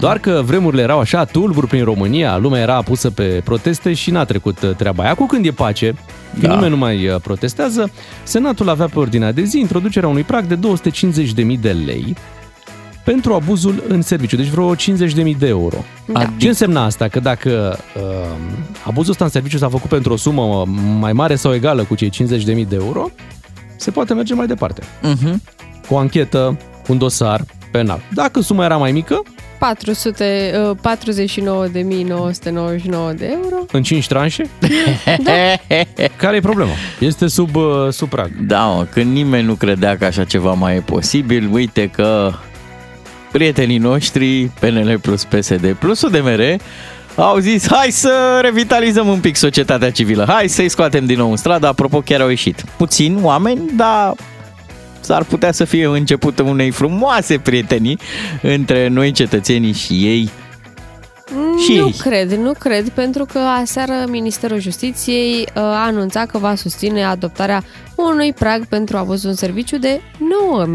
doar 0.00 0.18
că 0.18 0.42
vremurile 0.44 0.82
erau 0.82 0.98
așa 0.98 1.24
tulburi 1.24 1.66
prin 1.66 1.84
România, 1.84 2.36
lumea 2.36 2.60
era 2.60 2.82
pusă 2.82 3.10
pe 3.10 3.40
proteste 3.44 3.92
și 3.92 4.10
n-a 4.10 4.24
trecut 4.24 4.62
uh, 4.62 4.70
treaba 4.76 5.02
aia. 5.02 5.14
Cu 5.14 5.26
când 5.26 5.46
e 5.46 5.50
pace, 5.50 5.94
când 6.32 6.46
Da. 6.46 6.54
nimeni 6.54 6.70
nu 6.70 6.76
mai 6.76 7.08
uh, 7.08 7.16
protestează, 7.22 7.90
Senatul 8.22 8.68
avea 8.68 8.86
pe 8.86 8.98
ordinea 8.98 9.32
de 9.32 9.42
zi 9.42 9.58
introducerea 9.58 10.08
unui 10.08 10.22
prag 10.22 10.44
de 10.44 10.58
250.000 11.36 11.60
de 11.60 11.76
lei 11.86 12.14
pentru 13.04 13.34
abuzul 13.34 13.84
în 13.88 14.02
serviciu, 14.02 14.36
deci 14.36 14.46
vreo 14.46 14.74
50.000 14.74 14.78
de 15.38 15.46
euro. 15.46 15.76
Da. 16.06 16.32
Ce 16.36 16.48
însemna 16.48 16.84
asta? 16.84 17.08
Că 17.08 17.20
dacă 17.20 17.78
uh, 17.96 18.02
abuzul 18.84 19.10
ăsta 19.10 19.24
în 19.24 19.30
serviciu 19.30 19.58
s-a 19.58 19.68
făcut 19.68 19.88
pentru 19.88 20.12
o 20.12 20.16
sumă 20.16 20.64
mai 20.98 21.12
mare 21.12 21.34
sau 21.34 21.54
egală 21.54 21.84
cu 21.84 21.94
cei 21.94 22.10
50.000 22.10 22.16
de 22.44 22.66
euro, 22.74 23.10
se 23.76 23.90
poate 23.90 24.14
merge 24.14 24.34
mai 24.34 24.46
departe. 24.46 24.82
Mhm. 25.02 25.42
Cu 25.88 25.94
o 25.94 25.98
anchetă, 25.98 26.58
cu 26.86 26.92
un 26.92 26.98
dosar 26.98 27.44
penal. 27.70 28.00
Dacă 28.14 28.40
suma 28.40 28.64
era 28.64 28.76
mai 28.76 28.92
mică, 28.92 29.22
400, 29.58 30.52
uh, 30.70 30.76
49.999 30.76 30.82
de 33.16 33.26
euro. 33.42 33.56
în 33.72 33.82
5 33.82 34.06
tranșe, 34.06 34.42
care 36.16 36.36
e 36.36 36.40
problema? 36.40 36.70
Este 36.98 37.26
sub, 37.26 37.56
uh, 37.56 37.88
sub 37.90 38.08
prag. 38.08 38.30
Da, 38.46 38.64
mă, 38.64 38.86
când 38.90 39.12
nimeni 39.12 39.46
nu 39.46 39.54
credea 39.54 39.96
că 39.96 40.04
așa 40.04 40.24
ceva 40.24 40.52
mai 40.52 40.76
e 40.76 40.80
posibil, 40.80 41.48
uite 41.52 41.88
că 41.88 42.32
prietenii 43.32 43.78
noștri, 43.78 44.50
PNL 44.60 44.98
plus 44.98 45.24
PSD 45.24 45.72
plus 45.78 46.02
UDMR, 46.02 46.40
au 47.16 47.38
zis 47.38 47.68
hai 47.70 47.90
să 47.90 48.38
revitalizăm 48.42 49.08
un 49.08 49.20
pic 49.20 49.36
societatea 49.36 49.90
civilă, 49.90 50.24
hai 50.28 50.48
să-i 50.48 50.68
scoatem 50.68 51.06
din 51.06 51.18
nou 51.18 51.30
în 51.30 51.36
stradă, 51.36 51.66
apropo 51.66 52.00
chiar 52.00 52.20
au 52.20 52.28
ieșit. 52.28 52.64
Puțin 52.76 53.18
oameni, 53.22 53.60
dar 53.76 54.14
s-ar 55.00 55.24
putea 55.24 55.52
să 55.52 55.64
fie 55.64 55.86
începutul 55.86 56.46
unei 56.46 56.70
frumoase 56.70 57.38
prietenii 57.38 57.98
între 58.42 58.88
noi 58.88 59.12
cetățenii 59.12 59.72
și 59.72 59.92
ei. 59.92 60.30
Și 61.64 61.76
nu 61.78 61.86
ei. 61.86 61.94
cred, 61.98 62.32
nu 62.32 62.52
cred, 62.58 62.88
pentru 62.88 63.24
că 63.32 63.38
aseară 63.38 63.92
Ministerul 64.08 64.60
Justiției 64.60 65.32
uh, 65.40 65.62
a 65.62 65.84
anunțat 65.86 66.26
că 66.30 66.38
va 66.38 66.54
susține 66.54 67.04
adoptarea 67.04 67.62
unui 67.96 68.32
prag 68.32 68.66
pentru 68.66 68.96
abuzul 68.96 69.28
în 69.30 69.36
serviciu 69.36 69.78
de 69.78 70.00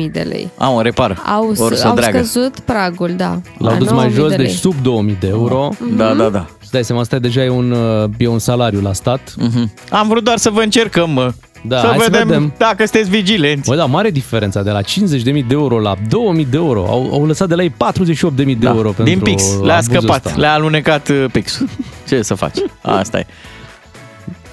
9.000 0.05 0.11
de 0.11 0.19
lei. 0.19 0.49
Au, 0.57 0.79
repar, 0.79 1.21
Au, 1.25 1.53
or 1.57 1.73
să 1.75 1.87
au 1.87 1.95
dragă. 1.95 2.17
scăzut 2.17 2.59
pragul, 2.59 3.13
da. 3.17 3.41
L-au 3.57 3.71
la 3.71 3.77
dus 3.77 3.91
mai 3.91 4.07
9.000 4.09 4.13
jos, 4.13 4.29
de 4.29 4.35
deci 4.35 4.45
lei. 4.45 4.55
sub 4.55 4.73
2000 4.81 5.17
de 5.19 5.27
euro. 5.27 5.69
Da, 5.95 6.13
da, 6.13 6.29
da. 6.29 6.45
Îți 6.61 6.71
dai 6.71 6.83
seama, 6.83 7.01
asta 7.01 7.19
deja 7.19 7.43
e 7.43 7.49
un, 7.49 7.71
uh, 7.71 8.09
e 8.17 8.27
un 8.27 8.39
salariu 8.39 8.81
la 8.81 8.93
stat. 8.93 9.33
Mhm. 9.37 9.71
Am 9.89 10.07
vrut 10.07 10.23
doar 10.23 10.37
să 10.37 10.49
vă 10.49 10.61
încercăm, 10.61 11.09
mă. 11.09 11.31
Da, 11.67 11.79
să 11.79 11.85
hai 11.87 11.97
să 11.99 12.07
vedem, 12.09 12.27
vedem. 12.27 12.53
dacă 12.57 12.85
sunteți 12.85 13.09
vigilenți. 13.09 13.69
Bă, 13.69 13.75
da, 13.75 13.85
mare 13.85 14.09
diferența 14.09 14.61
de 14.63 14.71
la 14.71 14.81
50.000 14.81 15.23
de 15.23 15.43
euro 15.49 15.79
la 15.79 15.95
2.000 15.95 16.01
de 16.49 16.57
euro. 16.57 16.85
Au, 16.89 17.09
au 17.13 17.25
lăsat 17.25 17.47
de 17.47 17.55
la 17.55 17.63
ei 17.63 17.69
48.000 17.69 18.35
de 18.35 18.53
Da, 18.53 18.69
euro 18.69 18.89
pentru 18.91 19.03
Din 19.13 19.19
pix, 19.19 19.43
le-a 19.63 19.75
abuzul 19.75 19.93
scăpat, 19.93 20.25
ăsta. 20.25 20.39
le-a 20.39 20.53
alunecat 20.53 21.09
uh, 21.09 21.25
pixul. 21.31 21.67
Ce 22.07 22.21
să 22.21 22.33
faci? 22.33 22.57
Asta 22.81 23.19
e. 23.19 23.25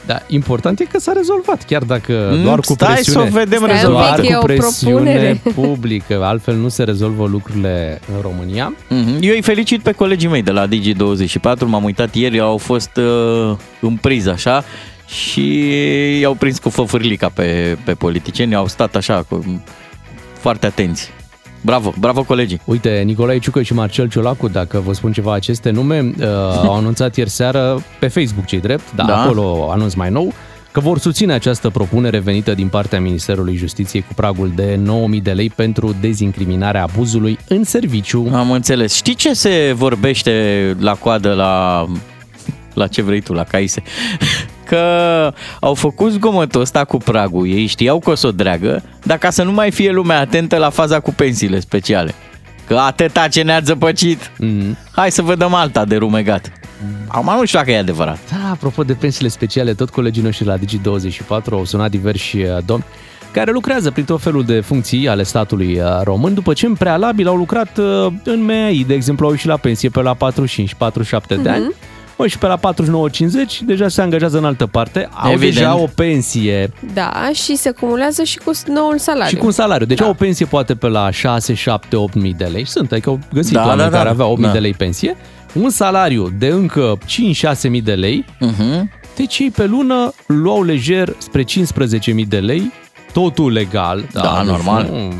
Da, 0.07 0.23
important 0.27 0.81
e 0.81 0.85
că 0.85 0.99
s-a 1.01 1.13
rezolvat, 1.13 1.65
chiar 1.65 1.83
dacă 1.83 2.31
Mm, 2.33 2.43
doar 2.43 2.59
cu 2.61 2.73
Stai 2.73 2.93
presiune. 2.95 3.29
să 3.31 3.33
o 3.37 3.39
vedem 3.39 3.59
Stai 3.59 3.71
un 3.71 3.75
rezolvat. 3.77 4.21
pic, 4.21 4.31
Doar 4.31 4.31
e 4.31 4.35
cu 4.35 4.39
o 4.43 4.47
presiune 4.47 5.03
propunere. 5.03 5.41
publică, 5.55 6.21
altfel 6.25 6.55
nu 6.57 6.69
se 6.69 6.83
rezolvă 6.85 7.27
lucrurile 7.31 8.01
în 8.15 8.21
România. 8.23 8.73
Mhm. 8.89 9.17
Eu 9.21 9.35
îi 9.35 9.43
felicit 9.43 9.83
pe 9.83 9.93
colegii 9.93 10.29
mei 10.29 10.43
de 10.43 10.51
la 10.51 10.67
Digi24, 10.67 11.59
m-am 11.67 11.85
uitat 11.85 12.15
ieri, 12.15 12.41
au 12.41 12.57
fost 12.57 12.91
uh, 12.97 13.57
în 13.81 13.97
priză 13.97 14.31
așa 14.31 14.65
și 15.13 15.69
i-au 16.21 16.35
prins 16.35 16.59
cu 16.59 16.69
făfârlica 16.69 17.29
pe, 17.29 17.79
pe 17.85 17.95
politicieni, 17.95 18.55
au 18.55 18.67
stat 18.67 18.95
așa 18.97 19.25
cu, 19.29 19.63
foarte 20.33 20.67
atenți. 20.67 21.11
Bravo, 21.61 21.93
bravo 21.99 22.23
colegii. 22.23 22.61
Uite, 22.65 23.03
Nicolae 23.05 23.39
Ciucă 23.39 23.63
și 23.63 23.75
Marcel 23.75 24.09
Ciolacu, 24.09 24.49
dacă 24.49 24.83
vă 24.85 24.93
spun 24.93 25.13
ceva 25.13 25.33
aceste 25.33 25.71
nume, 25.71 26.13
uh, 26.19 26.27
au 26.69 26.75
anunțat 26.75 27.17
ieri 27.17 27.31
seară 27.31 27.83
pe 27.99 28.09
Facebook, 28.09 28.45
cei 28.45 28.61
drept, 28.61 28.95
dar 28.95 29.07
Da. 29.07 29.23
acolo 29.23 29.69
anunț 29.71 29.95
mai 29.95 30.11
nou, 30.11 30.33
că 30.73 30.81
vor 30.81 30.99
susține 30.99 31.33
această 31.33 31.71
propunere 31.71 32.19
venită 32.19 32.55
din 32.55 32.69
partea 32.69 33.01
Ministerului 33.01 33.57
Justiției 33.57 34.03
cu 34.03 34.15
pragul 34.15 34.53
de 34.55 34.81
9.000 35.17 35.23
de 35.23 35.33
lei 35.33 35.51
pentru 35.51 35.95
dezincriminarea 36.01 36.83
abuzului 36.83 37.39
în 37.49 37.65
serviciu. 37.65 38.29
Am 38.33 38.51
înțeles. 38.51 38.95
Știi 38.95 39.15
ce 39.15 39.33
se 39.33 39.73
vorbește 39.77 40.77
la 40.81 40.95
coadă 40.95 41.33
la... 41.33 41.87
La 42.75 42.87
ce 42.87 43.03
vrei 43.03 43.21
tu, 43.21 43.33
la 43.33 43.45
caise? 43.45 43.83
Că 44.73 45.33
au 45.61 45.75
făcut 45.75 46.11
zgomotul 46.13 46.61
ăsta 46.61 46.85
cu 46.85 46.97
pragul. 46.97 47.47
Ei 47.49 47.67
știau 47.67 47.99
că 47.99 48.11
o 48.11 48.15
să 48.15 48.27
o 48.27 48.31
dreagă, 48.31 48.83
dar 49.03 49.19
ca 49.19 49.31
să 49.31 49.43
nu 49.43 49.53
mai 49.53 49.71
fie 49.71 49.91
lumea 49.91 50.19
atentă 50.21 50.57
la 50.57 50.71
faza 50.71 51.01
cu 51.01 51.13
pensiile 51.13 51.61
speciale. 51.61 52.15
Că 52.67 52.77
atâta 52.77 53.29
ce 53.29 53.43
ne-a 53.43 53.61
zăpăcit, 53.65 54.31
Mm. 54.39 54.77
hai 54.93 55.11
să 55.11 55.23
vă 55.23 55.35
dăm 55.35 55.55
alta 55.55 55.85
de 55.85 55.97
rumegat. 55.97 56.53
Acum 57.07 57.35
nu 57.39 57.45
știu 57.45 57.59
dacă 57.59 57.71
e 57.71 57.79
adevărat. 57.79 58.19
Da, 58.31 58.51
apropo 58.51 58.83
de 58.83 58.93
pensiile 58.93 59.29
speciale, 59.29 59.75
tot 59.75 59.91
colegii 59.91 60.23
noștri 60.23 60.47
la 60.47 60.57
Digi24 60.59 61.45
au 61.51 61.65
sunat 61.65 61.91
diversi 61.91 62.37
uh, 62.43 62.57
domni 62.67 62.85
care 63.33 63.51
lucrează 63.51 63.91
prin 63.91 64.05
tot 64.05 64.21
felul 64.23 64.45
de 64.45 64.61
funcții 64.61 65.09
ale 65.09 65.23
statului 65.23 65.81
uh, 65.81 65.85
român, 66.03 66.35
după 66.35 66.53
ce 66.53 66.67
în 66.67 66.75
prealabil 66.75 67.27
au 67.29 67.37
lucrat 67.37 67.79
uh, 67.79 68.07
în 68.25 68.45
MEAI, 68.45 68.85
de 68.87 68.95
exemplu, 68.95 69.27
au 69.27 69.33
ieșit 69.33 69.47
la 69.49 69.57
pensie 69.57 69.89
pe 69.89 70.01
la 70.03 70.17
45-47 70.17 71.43
de 71.43 71.49
ani, 71.49 71.73
mă, 72.17 72.27
și 72.27 72.39
pe 72.39 72.47
la 72.47 72.59
49-50 72.59 72.61
deja 73.67 73.89
se 73.89 74.01
angajează 74.03 74.39
în 74.39 74.45
altă 74.45 74.67
parte, 74.67 75.09
au 75.13 75.31
Evident. 75.33 75.55
deja 75.55 75.77
o 75.77 75.87
pensie 75.95 76.73
Da, 76.95 77.31
și 77.33 77.57
se 77.57 77.71
cumulează 77.71 78.23
și 78.23 78.39
cu 78.39 78.51
noul 78.67 78.99
salariu. 78.99 79.29
și 79.29 79.37
cu 79.37 79.47
un 79.47 79.53
salariu. 79.53 79.87
Deci 79.87 79.99
Da. 79.99 80.05
au 80.05 80.11
o 80.11 80.15
pensie 80.15 80.47
poate 80.47 80.75
pe 80.75 80.89
la 80.89 81.11
6, 81.11 81.55
7, 81.55 81.97
8 81.97 82.15
mii 82.15 82.35
de 82.35 82.45
lei. 82.45 82.67
Sunt, 82.67 82.93
adică 82.93 83.09
au 83.09 83.19
găsit 83.33 83.53
Da, 83.53 83.61
oameni 83.61 83.79
da, 83.79 83.89
da. 83.89 83.97
care 83.97 84.09
aveau 84.09 84.31
8 84.31 84.39
mii 84.39 84.47
Da. 84.47 84.53
de 84.53 84.59
lei 84.59 84.75
pensie, 84.75 85.17
un 85.55 85.71
salariu 85.71 86.31
de 86.39 86.47
încă 86.47 86.99
5-6 87.07 87.69
mii 87.69 87.81
de 87.83 87.95
lei, 87.95 88.25
Uh-huh. 88.41 88.83
deci 89.17 89.39
ei 89.39 89.51
pe 89.51 89.65
lună 89.67 90.13
luau 90.27 90.63
lejer 90.63 91.15
spre 91.19 91.43
15.000 91.43 92.27
de 92.29 92.39
lei, 92.39 92.73
totul 93.13 93.53
legal. 93.53 94.05
Da, 94.13 94.43
nu- 94.43 94.51
normal. 94.51 94.89
Nu. 94.91 95.13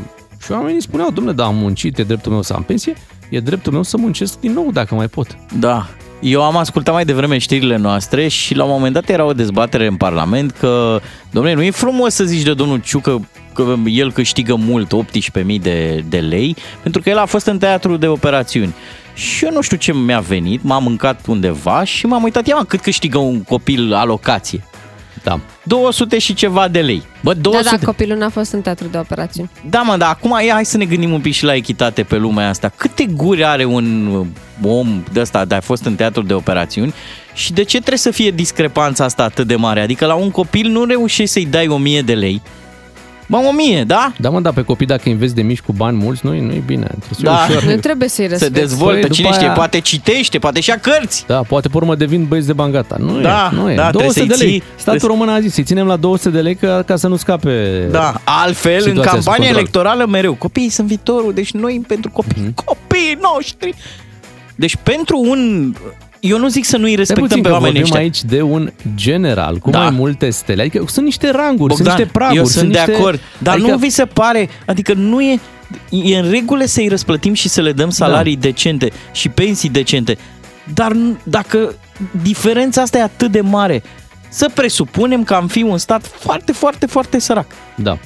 Și 0.43 0.51
oamenii 0.51 0.81
spuneau, 0.81 1.11
domnule, 1.11 1.35
da, 1.35 1.45
am 1.45 1.55
muncit, 1.55 1.97
e 1.97 2.03
dreptul 2.03 2.31
meu 2.31 2.41
să 2.41 2.53
am 2.53 2.63
pensie, 2.63 2.93
e 3.29 3.39
dreptul 3.39 3.71
meu 3.73 3.83
să 3.83 3.97
muncesc 3.97 4.39
din 4.39 4.51
nou 4.53 4.69
dacă 4.73 4.95
mai 4.95 5.07
pot. 5.07 5.27
Da. 5.59 5.87
Eu 6.23 6.43
am 6.43 6.57
ascultat 6.57 6.93
mai 6.93 7.05
devreme 7.05 7.37
știrile 7.37 7.77
noastre 7.77 8.27
și 8.27 8.55
la 8.55 8.63
un 8.63 8.69
moment 8.69 8.93
dat 8.93 9.09
era 9.09 9.25
o 9.25 9.33
dezbatere 9.33 9.85
în 9.85 9.95
Parlament 9.95 10.51
că, 10.51 11.01
domnule, 11.31 11.55
nu 11.55 11.63
e 11.63 11.71
frumos 11.71 12.13
să 12.13 12.23
zici 12.23 12.43
de 12.43 12.53
domnul 12.53 12.81
Ciucă 12.81 13.27
că 13.53 13.75
el 13.85 14.11
câștigă 14.11 14.55
mult, 14.55 14.93
18.000 15.41 15.61
de, 15.61 16.03
de 16.09 16.19
lei, 16.19 16.55
pentru 16.81 17.01
că 17.01 17.09
el 17.09 17.17
a 17.17 17.25
fost 17.25 17.45
în 17.45 17.57
teatru 17.57 17.97
de 17.97 18.07
operațiuni. 18.07 18.73
Și 19.13 19.45
eu 19.45 19.51
nu 19.51 19.61
știu 19.61 19.77
ce 19.77 19.93
mi-a 19.93 20.19
venit, 20.19 20.63
m-am 20.63 20.83
mâncat 20.83 21.25
undeva 21.27 21.83
și 21.83 22.05
m-am 22.05 22.23
uitat, 22.23 22.47
ia 22.47 22.55
mă, 22.55 22.63
cât 22.63 22.81
câștigă 22.81 23.17
un 23.17 23.43
copil 23.43 23.93
alocație. 23.93 24.63
Da. 25.23 25.39
200 25.63 26.17
și 26.19 26.33
ceva 26.33 26.67
de 26.67 26.79
lei. 26.79 27.03
Bă, 27.21 27.33
Da, 27.33 27.39
200. 27.41 27.75
da, 27.79 27.85
copilul 27.85 28.17
n-a 28.17 28.29
fost 28.29 28.51
în 28.51 28.61
teatru 28.61 28.87
de 28.87 28.97
operațiuni. 28.97 29.49
Da, 29.69 29.81
mă, 29.81 29.97
dar 29.97 30.09
acum 30.09 30.39
ia, 30.45 30.53
hai 30.53 30.65
să 30.65 30.77
ne 30.77 30.85
gândim 30.85 31.11
un 31.11 31.21
pic 31.21 31.33
și 31.33 31.43
la 31.43 31.53
echitate 31.55 32.03
pe 32.03 32.15
lumea 32.17 32.49
asta. 32.49 32.71
Câte 32.75 33.05
guri 33.05 33.43
are 33.45 33.65
un 33.65 34.05
uh, 34.05 34.25
om 34.69 35.03
de 35.13 35.19
ăsta 35.19 35.45
de 35.45 35.55
a 35.55 35.61
fost 35.61 35.85
în 35.85 35.95
teatru 35.95 36.21
de 36.21 36.33
operațiuni 36.33 36.93
și 37.33 37.53
de 37.53 37.63
ce 37.63 37.77
trebuie 37.77 37.97
să 37.97 38.11
fie 38.11 38.31
discrepanța 38.31 39.03
asta 39.03 39.23
atât 39.23 39.47
de 39.47 39.55
mare? 39.55 39.81
Adică 39.81 40.05
la 40.05 40.13
un 40.13 40.31
copil 40.31 40.67
nu 40.69 40.83
reușești 40.85 41.31
să-i 41.31 41.45
dai 41.45 41.67
1000 41.67 42.01
de 42.01 42.13
lei. 42.13 42.41
Bă, 43.41 43.47
1000, 43.47 43.83
da? 43.83 44.13
Da, 44.19 44.29
mă, 44.29 44.39
dar 44.39 44.53
pe 44.53 44.61
copii 44.63 44.85
dacă 44.85 45.09
investi 45.09 45.35
de 45.35 45.41
mici 45.41 45.61
cu 45.61 45.73
bani 45.73 45.97
mulți, 45.97 46.25
nu 46.25 46.33
e 46.35 46.63
bine. 46.65 46.85
Trebuie 46.85 47.09
să 47.11 47.21
Da. 47.21 47.35
fie 47.35 47.55
ușor. 47.55 47.69
Nu 47.71 47.77
trebuie 47.79 48.09
să-i 48.09 48.25
Se 48.25 48.29
respecti. 48.31 48.59
dezvoltă, 48.59 48.99
Păi, 48.99 49.09
cine 49.09 49.25
după 49.27 49.37
știe, 49.39 49.47
aia- 49.49 49.55
poate 49.55 49.79
citește, 49.79 50.37
poate 50.39 50.59
și 50.59 50.69
ia 50.69 50.79
cărți. 50.79 51.23
Da, 51.27 51.41
poate 51.41 51.67
pe 51.69 51.77
urmă 51.77 51.95
devin 51.95 52.25
băieți 52.25 52.47
de 52.47 52.53
bangata. 52.53 52.95
Nu 52.99 53.21
Da, 53.21 53.49
e, 53.51 53.55
nu 53.55 53.71
e. 53.71 53.75
da, 53.75 53.81
trebuie 53.89 54.01
200 54.03 54.25
de 54.25 54.33
să-i 54.33 54.47
lei. 54.47 54.59
ții- 54.59 54.63
Statul 54.75 54.99
trebuie- 54.99 55.19
român 55.19 55.35
a 55.35 55.39
zis, 55.39 55.53
să-i 55.53 55.63
ținem 55.63 55.87
la 55.87 55.95
200 55.95 56.29
de 56.29 56.41
lei 56.41 56.55
ca, 56.55 56.83
ca 56.85 56.95
să 56.95 57.07
nu 57.07 57.15
scape 57.15 57.87
Da, 57.91 58.21
altfel, 58.23 58.73
în 58.73 58.79
situația 58.79 59.01
sub 59.03 59.11
campania 59.11 59.35
control. 59.45 59.57
electorală 59.59 60.05
mereu, 60.05 60.33
copiii 60.33 60.69
sunt 60.69 60.87
viitorul, 60.87 61.33
deci 61.33 61.51
noi 61.51 61.83
pentru 61.87 62.09
copii, 62.11 62.41
Mhm. 62.41 62.53
copiii 62.65 63.17
noștri. 63.33 63.73
Deci 64.55 64.75
pentru 64.83 65.19
un... 65.19 65.73
Eu 66.25 66.37
nu 66.39 66.47
zic 66.47 66.65
să 66.65 66.77
nu-i 66.77 66.85
Stai 66.91 66.95
respectăm 66.95 67.27
puțin 67.27 67.41
pe 67.41 67.47
că 67.47 67.53
oamenii 67.53 67.81
vorbim 67.81 67.95
ăștia. 67.97 67.99
aici 67.99 68.23
de 68.23 68.41
un 68.41 68.71
general 68.95 69.57
cu 69.57 69.69
Da. 69.69 69.79
mai 69.79 69.89
multe 69.89 70.29
stele. 70.29 70.61
Adică 70.61 70.83
sunt 70.87 71.05
niște 71.05 71.29
ranguri, 71.31 71.57
Bogdan, 71.57 71.77
sunt 71.85 71.87
niște 71.97 72.05
praguri. 72.11 72.37
eu 72.37 72.45
sunt 72.45 72.71
de 72.71 72.77
niște... 72.77 72.93
acord, 72.93 73.19
dar 73.37 73.53
adică, 73.53 73.71
nu 73.71 73.77
vi 73.77 73.89
se 73.89 74.05
pare, 74.05 74.49
adică 74.65 74.93
nu 74.93 75.21
e, 75.21 75.39
e 75.89 76.17
în 76.17 76.29
regulă 76.29 76.65
să-i 76.65 76.87
răsplătim 76.87 77.33
și 77.33 77.49
să 77.49 77.61
le 77.61 77.71
dăm 77.71 77.89
salarii 77.89 78.35
Da. 78.35 78.41
decente 78.41 78.91
și 79.11 79.29
pensii 79.29 79.69
decente, 79.69 80.17
dar 80.73 80.91
nu- 80.91 81.17
dacă 81.23 81.75
diferența 82.23 82.81
asta 82.81 82.97
e 82.97 83.01
atât 83.01 83.31
de 83.31 83.41
mare, 83.41 83.83
să 84.29 84.49
presupunem 84.53 85.23
că 85.23 85.33
am 85.33 85.47
fi 85.47 85.61
un 85.61 85.77
stat 85.77 86.05
foarte, 86.19 86.51
foarte, 86.51 86.85
foarte 86.85 87.19
sărac. 87.19 87.45
Da. 87.75 87.97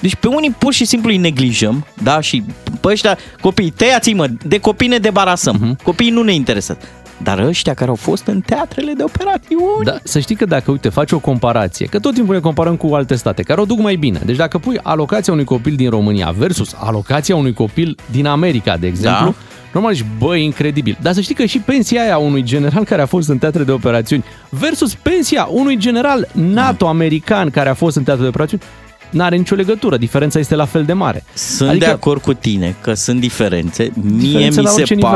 Deci 0.00 0.14
pe 0.14 0.28
unii 0.28 0.50
pur 0.58 0.72
și 0.72 0.84
simplu 0.84 1.10
îi 1.10 1.16
neglijăm, 1.16 1.86
da, 2.02 2.20
și 2.20 2.42
pe 2.80 2.88
ăștia, 2.88 3.18
copii, 3.40 3.70
tăiați 3.70 4.12
mă, 4.12 4.26
de 4.42 4.58
copii 4.58 4.88
ne 4.88 4.98
debarasăm, 4.98 5.56
Mhm. 5.60 5.82
copiii 5.82 6.10
nu 6.10 6.22
ne 6.22 6.34
interesează. 6.34 6.80
Dar 7.22 7.38
ăștia 7.38 7.74
care 7.74 7.90
au 7.90 7.96
fost 7.96 8.26
în 8.26 8.40
teatrele 8.40 8.92
de 8.92 9.02
operațiuni, 9.02 9.84
Da, 9.84 9.96
să 10.02 10.18
știi 10.18 10.34
că 10.34 10.44
dacă, 10.44 10.70
uite, 10.70 10.88
faci 10.88 11.12
o 11.12 11.18
comparație, 11.18 11.86
că 11.86 11.98
tot 11.98 12.14
timpul 12.14 12.34
ne 12.34 12.40
comparăm 12.40 12.76
cu 12.76 12.94
alte 12.94 13.14
state 13.14 13.42
care 13.42 13.60
o 13.60 13.64
duc 13.64 13.78
mai 13.78 13.96
bine. 13.96 14.20
Deci 14.24 14.36
dacă 14.36 14.58
pui 14.58 14.78
alocația 14.82 15.32
unui 15.32 15.44
copil 15.44 15.74
din 15.76 15.90
România 15.90 16.34
versus 16.38 16.74
alocația 16.78 17.36
unui 17.36 17.52
copil 17.52 17.96
din 18.10 18.26
America, 18.26 18.76
de 18.76 18.86
exemplu, 18.86 19.24
Da. 19.24 19.34
normal 19.72 19.94
zici, 19.94 20.04
bă, 20.18 20.36
e 20.36 20.42
incredibil. 20.42 20.98
Dar 21.02 21.12
să 21.12 21.20
știi 21.20 21.34
că 21.34 21.44
și 21.44 21.58
pensia 21.58 22.02
aia 22.02 22.18
unui 22.18 22.42
general 22.42 22.84
care 22.84 23.02
a 23.02 23.06
fost 23.06 23.28
în 23.28 23.38
teatre 23.38 23.62
de 23.62 23.72
operațiuni 23.72 24.24
versus 24.48 24.94
pensia 24.94 25.48
unui 25.50 25.76
general 25.78 26.28
NATO-american 26.32 27.50
care 27.50 27.68
a 27.68 27.74
fost 27.74 27.96
în 27.96 28.02
teatre 28.02 28.22
de 28.22 28.28
operațiuni, 28.28 28.62
n-are 29.10 29.36
nicio 29.36 29.54
legătură. 29.54 29.96
Diferența 29.96 30.38
este 30.38 30.54
la 30.54 30.64
fel 30.64 30.84
de 30.84 30.92
mare. 30.92 31.24
Sunt 31.34 31.68
adică, 31.68 31.84
de 31.84 31.90
acord 31.90 32.22
cu 32.22 32.32
tine 32.32 32.74
că 32.80 32.94
sunt 32.94 33.20
diferențe. 33.20 33.92
Mie 34.02 34.18
Diferențe 34.18 34.60
mi 34.60 34.64
la 34.64 34.70
se 34.70 34.80
orice 34.80 34.94
nivel. 34.94 35.10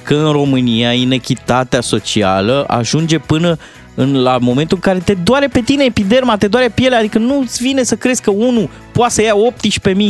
Pare 0.00 0.20
că 0.20 0.26
în 0.26 0.32
România 0.32 0.92
inechitatea 0.92 1.80
socială 1.80 2.64
ajunge 2.68 3.18
până 3.18 3.56
în, 3.94 4.22
la 4.22 4.38
momentul 4.40 4.76
în 4.76 4.92
care 4.92 4.98
te 5.04 5.14
doare 5.14 5.46
pe 5.48 5.60
tine 5.60 5.84
epiderma, 5.84 6.36
te 6.36 6.46
doare 6.48 6.68
pielea, 6.74 6.98
adică 6.98 7.18
nu-ți 7.18 7.62
vine 7.62 7.82
să 7.82 7.94
crezi 7.96 8.22
că 8.22 8.30
unul 8.30 8.68
poate 8.92 9.12
să 9.12 9.22
ia 9.22 9.34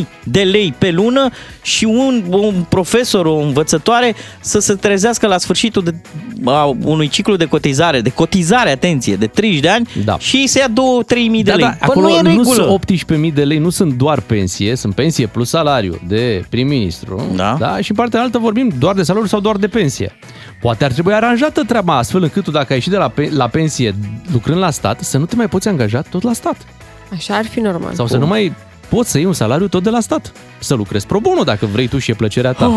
18.000 0.02 0.06
de 0.24 0.40
lei 0.42 0.74
pe 0.78 0.90
lună 0.90 1.30
și 1.62 1.84
un, 1.84 2.24
un 2.28 2.64
profesor, 2.68 3.26
o 3.26 3.36
învățătoare 3.36 4.14
să 4.40 4.58
se 4.58 4.74
trezească 4.74 5.26
la 5.26 5.38
sfârșitul 5.38 5.82
de, 5.82 5.94
a 6.44 6.64
unui 6.84 7.08
ciclu 7.08 7.36
de 7.36 7.44
cotizare, 7.44 8.00
de 8.00 8.10
cotizare, 8.10 8.70
atenție, 8.70 9.14
de 9.16 9.26
30 9.26 9.60
de 9.60 9.68
ani 9.68 9.88
Da. 10.04 10.18
și 10.18 10.46
să 10.46 10.58
ia 10.58 10.68
2-3 10.68 11.16
mii 11.28 11.42
de 11.42 11.50
Da, 11.50 11.56
lei. 11.56 11.64
da, 11.64 11.70
Bă, 11.70 11.76
acolo 11.80 12.08
nu 12.08 12.14
e 12.14 12.18
în 12.18 12.24
nu 12.24 12.30
regulă. 12.36 12.78
sunt 13.08 13.26
18.000 13.28 13.34
de 13.34 13.44
lei, 13.44 13.58
nu 13.58 13.70
sunt 13.70 13.92
doar 13.94 14.20
pensie, 14.20 14.74
sunt 14.76 14.94
pensie 14.94 15.26
plus 15.26 15.48
salariu 15.48 16.00
de 16.08 16.44
prim-ministru. 16.50 17.22
Da. 17.34 17.56
da. 17.58 17.80
Și 17.80 17.90
în 17.90 17.96
partea 17.96 18.20
altă 18.20 18.38
vorbim 18.38 18.72
doar 18.78 18.94
de 18.94 19.02
salariu 19.02 19.28
sau 19.28 19.40
doar 19.40 19.56
de 19.56 19.66
pensie. 19.68 20.12
Poate 20.60 20.84
ar 20.84 20.92
trebui 20.92 21.14
aranjată 21.14 21.62
treaba 21.62 21.96
astfel 21.96 22.22
încât 22.22 22.44
tu 22.44 22.50
dacă 22.50 22.66
ai 22.68 22.76
ieșit 22.76 22.90
de 22.90 22.96
la, 22.96 23.08
pe- 23.08 23.30
la 23.32 23.48
pensie 23.48 23.94
lucrând 24.32 24.58
la 24.58 24.70
stat, 24.70 25.00
să 25.00 25.18
nu 25.18 25.24
te 25.24 25.36
mai 25.36 25.48
poți 25.48 25.68
angaja 25.68 26.00
tot 26.02 26.22
la 26.22 26.32
stat. 26.32 26.56
Așa 27.12 27.36
ar 27.36 27.44
fi 27.46 27.60
normal. 27.60 27.94
Sau 27.94 28.06
să 28.06 28.16
nu 28.16 28.26
mai 28.26 28.52
poți 28.88 29.10
să 29.10 29.16
iei 29.18 29.26
un 29.26 29.32
salariu 29.32 29.68
tot 29.68 29.82
de 29.82 29.90
la 29.90 30.00
stat. 30.00 30.32
Să 30.62 30.74
lucrezi 30.74 31.06
pro 31.06 31.18
bono 31.20 31.42
dacă 31.42 31.66
vrei 31.66 31.86
tu 31.88 31.98
și 31.98 32.10
e 32.10 32.14
plăcerea 32.14 32.52
ta. 32.52 32.66
Oh. 32.66 32.74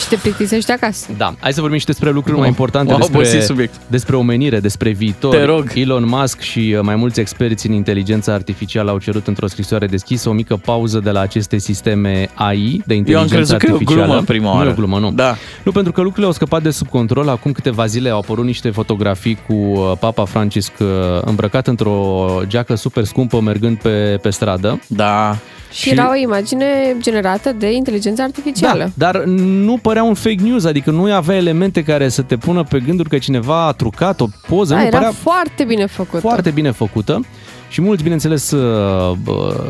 Și 0.00 0.08
te 0.08 0.16
plictisești 0.16 0.70
acasă. 0.70 1.06
Da, 1.16 1.34
hai 1.40 1.52
să 1.52 1.60
vorbim 1.60 1.78
și 1.78 1.86
despre 1.86 2.10
lucruri 2.10 2.34
Oh, 2.34 2.40
mai 2.40 2.48
importante, 2.48 2.92
m-a 2.92 2.98
obosit 3.02 3.22
despre, 3.22 3.40
subiect. 3.40 3.74
despre 3.86 4.16
omenire, 4.16 4.60
despre 4.60 4.90
viitor. 4.90 5.34
Te 5.34 5.44
rog. 5.44 5.70
Elon 5.74 6.04
Musk 6.08 6.40
și 6.40 6.74
uh, 6.76 6.82
mai 6.82 6.96
mulți 6.96 7.20
experți 7.20 7.66
în 7.66 7.72
inteligența 7.72 8.32
artificială 8.32 8.90
au 8.90 8.98
cerut 8.98 9.26
într-o 9.26 9.46
scrisoare 9.46 9.86
deschisă 9.86 10.28
o 10.28 10.32
mică 10.32 10.56
pauză 10.64 10.98
de 11.00 11.10
la 11.10 11.20
aceste 11.20 11.58
sisteme 11.58 12.28
AI 12.34 12.82
de 12.86 12.94
inteligență 12.94 13.34
crezut 13.34 13.56
că 13.58 13.66
e 13.66 13.70
o 13.70 13.72
artificială. 13.72 14.06
glumă 14.06 14.22
prima 14.22 14.48
Nu 14.48 14.54
e 14.54 14.56
oară. 14.58 14.70
o 14.70 14.74
glumă, 14.74 14.98
nu. 14.98 15.12
Da. 15.12 15.34
Nu, 15.62 15.72
pentru 15.72 15.92
că 15.92 16.00
lucrurile 16.00 16.26
au 16.26 16.32
scăpat 16.32 16.62
de 16.62 16.70
sub 16.70 16.88
control. 16.88 17.28
Acum 17.28 17.52
câteva 17.52 17.86
zile 17.86 18.08
au 18.08 18.18
apărut 18.18 18.44
niște 18.44 18.70
fotografii 18.70 19.38
cu 19.46 19.52
uh, 19.54 19.92
Papa 20.00 20.24
Francisc 20.24 20.72
uh, 20.80 20.86
îmbrăcat 21.20 21.66
într-o 21.66 22.26
geacă 22.46 22.74
super 22.74 23.04
scumpă 23.04 23.40
mergând 23.40 23.76
pe, 23.78 24.18
pe 24.22 24.30
stradă. 24.30 24.80
Da. 24.86 25.36
Și, 25.72 25.80
Și- 25.82 25.90
era 25.90 26.10
o 26.10 26.14
imagine 26.14 26.66
generată 27.00 27.52
de 27.52 27.72
inteligență 27.72 28.22
artificială. 28.22 28.92
Da, 28.94 29.10
dar 29.10 29.22
nu 29.24 29.76
părea 29.82 30.02
un 30.02 30.14
fake 30.14 30.42
news, 30.42 30.64
adică 30.64 30.90
nu 30.90 31.12
avea 31.14 31.36
elemente 31.36 31.82
care 31.82 32.08
să 32.08 32.22
te 32.22 32.36
pună 32.36 32.62
pe 32.64 32.78
gânduri 32.80 33.08
că 33.08 33.18
cineva 33.18 33.66
a 33.66 33.72
trucat 33.72 34.20
o 34.20 34.26
poză, 34.48 34.74
Da, 34.74 34.80
nu 34.80 34.86
era 34.86 34.96
părea 34.96 35.12
foarte 35.12 35.64
bine 35.64 35.86
făcută. 35.86 36.20
foarte 36.20 36.50
bine 36.50 36.70
făcută. 36.70 37.20
Și 37.68 37.80
mulți, 37.80 38.02
bineînțeles, 38.02 38.50
uh, 38.50 39.16
bă, 39.22 39.64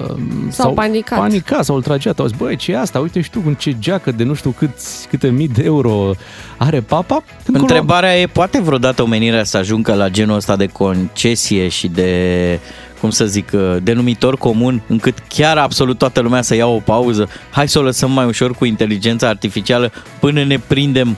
s-au 0.48 0.72
panicat. 0.72 1.18
panicat, 1.18 1.64
s-au 1.64 1.74
ultragiat. 1.74 2.18
Au 2.18 2.26
zis, 2.26 2.36
băi, 2.36 2.56
ce 2.56 2.72
e 2.72 2.78
asta? 2.78 2.98
Uite 2.98 3.20
și 3.20 3.30
tu 3.30 3.40
cu 3.40 3.52
ce 3.58 3.76
geacă 3.78 4.10
de 4.12 4.24
nu 4.24 4.34
știu 4.34 4.50
câți, 4.50 5.08
câte 5.08 5.28
mii 5.28 5.48
de 5.48 5.62
euro 5.64 6.10
are 6.56 6.80
papa. 6.80 7.22
Când 7.44 7.56
Întrebarea 7.56 8.18
e, 8.20 8.26
poate 8.26 8.60
vreodată 8.60 9.02
omenirea 9.02 9.44
să 9.44 9.56
ajungă 9.56 9.94
la 9.94 10.08
genul 10.08 10.36
ăsta 10.36 10.56
de 10.56 10.66
concesie 10.66 11.68
și 11.68 11.88
de, 11.88 12.58
cum 13.02 13.10
să 13.10 13.26
zic, 13.26 13.50
uh, 13.52 13.76
denumitor 13.82 14.36
comun, 14.36 14.82
încât 14.86 15.18
chiar 15.28 15.58
absolut 15.58 15.98
toată 15.98 16.20
lumea 16.20 16.42
să 16.42 16.54
ia 16.54 16.66
o 16.66 16.78
pauză? 16.78 17.28
Hai 17.50 17.68
să 17.68 17.78
o 17.78 17.82
lăsăm 17.82 18.10
mai 18.10 18.24
ușor 18.24 18.54
cu 18.54 18.64
inteligența 18.64 19.28
artificială 19.28 19.92
până 20.20 20.44
ne 20.44 20.58
prindem 20.66 21.16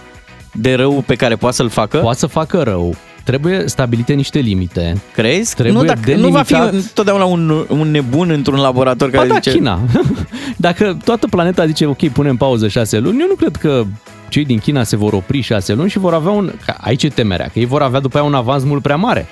de 0.52 0.74
rău 0.74 1.02
pe 1.06 1.14
care 1.14 1.36
poate 1.36 1.56
să-l 1.56 1.68
facă? 1.68 1.98
Poate 1.98 2.18
să 2.18 2.26
facă 2.26 2.62
rău. 2.62 2.94
trebuie 3.24 3.62
stabilite 3.66 4.12
niște 4.12 4.38
limite. 4.38 5.00
Crezi? 5.12 5.54
Trebuie 5.54 5.74
nu, 5.74 5.84
dacă, 5.84 6.14
nu 6.14 6.28
va 6.28 6.42
fi 6.42 6.54
delimitat- 6.54 6.92
totdeauna 6.94 7.24
un, 7.24 7.64
un 7.68 7.90
nebun 7.90 8.30
într-un 8.30 8.58
laborator 8.58 9.10
Ba 9.10 9.16
care 9.16 9.28
da, 9.28 9.34
zice... 9.34 9.50
China. 9.50 9.80
Dacă 10.56 10.96
toată 11.04 11.26
planeta 11.26 11.66
zice, 11.66 11.86
ok, 11.86 12.08
punem 12.08 12.36
pauză 12.36 12.68
șase 12.68 12.98
luni, 12.98 13.20
eu 13.20 13.26
nu 13.26 13.34
cred 13.34 13.56
că 13.56 13.84
cei 14.28 14.44
din 14.44 14.58
China 14.58 14.82
se 14.82 14.96
vor 14.96 15.12
opri 15.12 15.40
șase 15.40 15.72
luni 15.72 15.90
și 15.90 15.98
vor 15.98 16.14
avea 16.14 16.30
un... 16.30 16.52
Că 16.66 16.74
aici 16.80 17.02
e 17.02 17.08
temerea, 17.08 17.46
că 17.46 17.58
ei 17.58 17.64
vor 17.66 17.82
avea 17.82 18.00
după 18.00 18.16
aia 18.16 18.26
un 18.26 18.34
avans 18.34 18.64
mult 18.64 18.82
prea 18.82 18.96
mare. 18.96 19.26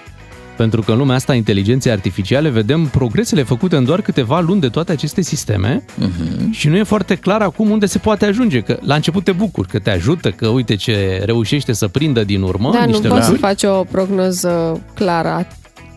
Pentru 0.56 0.82
că 0.82 0.92
în 0.92 0.98
lumea 0.98 1.16
asta 1.16 1.32
a 1.32 1.36
inteligenței 1.36 1.92
artificiale 1.92 2.48
vedem 2.48 2.86
progresele 2.86 3.42
făcute 3.42 3.76
în 3.76 3.84
doar 3.84 4.00
câteva 4.00 4.40
luni 4.40 4.60
de 4.60 4.68
toate 4.68 4.92
aceste 4.92 5.20
sisteme 5.20 5.82
uh-huh. 5.82 6.50
și 6.50 6.68
nu 6.68 6.76
e 6.76 6.82
foarte 6.82 7.14
clar 7.14 7.40
acum 7.42 7.70
unde 7.70 7.86
se 7.86 7.98
poate 7.98 8.26
ajunge. 8.26 8.60
Că 8.60 8.78
la 8.80 8.94
început 8.94 9.24
te 9.24 9.32
bucuri, 9.32 9.68
că 9.68 9.78
te 9.78 9.90
ajută, 9.90 10.30
că 10.30 10.48
uite 10.48 10.74
ce 10.76 11.22
reușește 11.24 11.72
să 11.72 11.88
prindă 11.88 12.24
din 12.24 12.42
urmă 12.42 12.70
Da, 12.72 12.80
nu 12.80 12.86
niște 12.86 13.08
poți 13.08 13.24
să 13.24 13.30
lucruri. 13.30 13.54
faci 13.54 13.70
o 13.70 13.84
prognoză 13.90 14.80
clară 14.94 15.28
a, 15.28 15.46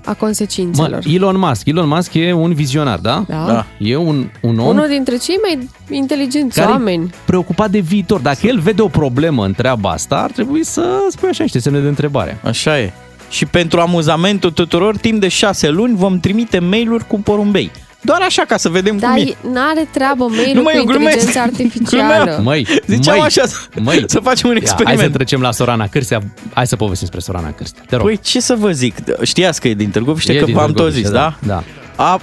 a 0.06 0.14
consecințelor. 0.14 1.00
Mă, 1.06 1.12
Elon 1.14 1.38
Musk. 1.38 1.66
Elon 1.68 1.88
Musk 1.88 2.14
e 2.14 2.34
un 2.34 2.54
vizionar, 2.54 3.00
da? 3.00 3.26
Da. 3.28 3.46
Da. 3.48 3.66
E 3.78 3.96
un, 3.96 4.30
un 4.42 4.60
om 4.60 4.68
Unul 4.68 4.88
dintre 4.88 5.18
cei 5.18 5.38
mai 5.42 5.70
inteligenți 5.98 6.60
care 6.60 6.72
oameni. 6.72 7.04
e 7.06 7.16
preocupat 7.26 7.72
de 7.72 7.80
viitor. 7.80 8.20
Dacă 8.20 8.48
el 8.48 8.60
vede 8.60 8.82
o 8.82 8.88
problemă 8.88 9.46
în 9.46 9.54
treaba 9.54 9.90
asta, 9.90 10.18
ar 10.18 10.32
trebui 10.32 10.64
să 10.66 10.84
spui 11.10 11.30
așa 11.30 11.44
niște 11.44 11.60
semne 11.60 11.80
de 11.80 11.88
întrebare. 11.88 12.38
Așa 12.44 12.80
e. 12.80 12.94
Și 13.30 13.46
pentru 13.46 13.80
amuzamentul 13.80 14.52
tuturor, 14.52 14.98
timp 14.98 15.20
de 15.22 15.28
șase 15.28 15.70
luni 15.70 15.96
vom 15.96 16.20
trimite 16.20 16.60
mail-uri 16.60 17.08
cu 17.08 17.20
porumbei. 17.20 17.72
Doar 18.02 18.22
așa 18.22 18.44
ca 18.48 18.58
să 18.58 18.70
vedem 18.70 18.98
Dar 18.98 19.10
cum 19.14 19.20
e. 19.20 19.30
e- 19.30 19.36
n-are 19.52 19.88
treabă 19.92 20.24
Nu, 20.24 20.36
mail-ul 20.36 20.64
mă, 20.64 20.70
cu 20.70 20.76
eu 20.78 20.84
glumesc. 20.84 21.04
inteligența 21.12 21.42
artificială. 21.42 22.14
Glumeam. 22.24 22.44
Măi, 22.44 22.68
Ziceam 22.88 23.18
măi, 23.18 23.26
așa, 23.26 23.46
să- 23.46 23.58
măi. 23.82 24.04
să 24.08 24.20
facem 24.20 24.50
un 24.50 24.56
Ia, 24.56 24.62
Hai 24.62 24.68
să 24.68 24.76
experiment. 24.82 25.14
trecem 25.14 25.42
la 25.42 25.52
Sorana 25.52 25.88
Cârstea. 25.88 26.22
Hai 26.54 26.68
să 26.68 26.76
povestim 26.76 27.08
despre 27.12 27.32
Sorana 27.32 27.52
Cârstea. 27.54 27.84
Te 27.88 27.96
rog. 27.96 28.06
Păi 28.06 28.18
ce 28.18 28.40
să 28.40 28.56
vă 28.56 28.72
zic? 28.72 28.96
Știați 29.22 29.62
că 29.62 29.68
e 29.68 29.74
din 29.74 29.90
Târgu 29.90 30.10
Mureș, 30.10 30.26
E 30.28 30.36
că 30.40 30.46
din 30.46 30.54
v-am 30.54 30.66
Târgu 30.66 30.80
tot 30.80 30.88
Mureș, 30.88 31.02
zis, 31.04 31.12
da? 31.12 31.38
Da. 31.46 31.64
A... 31.96 32.20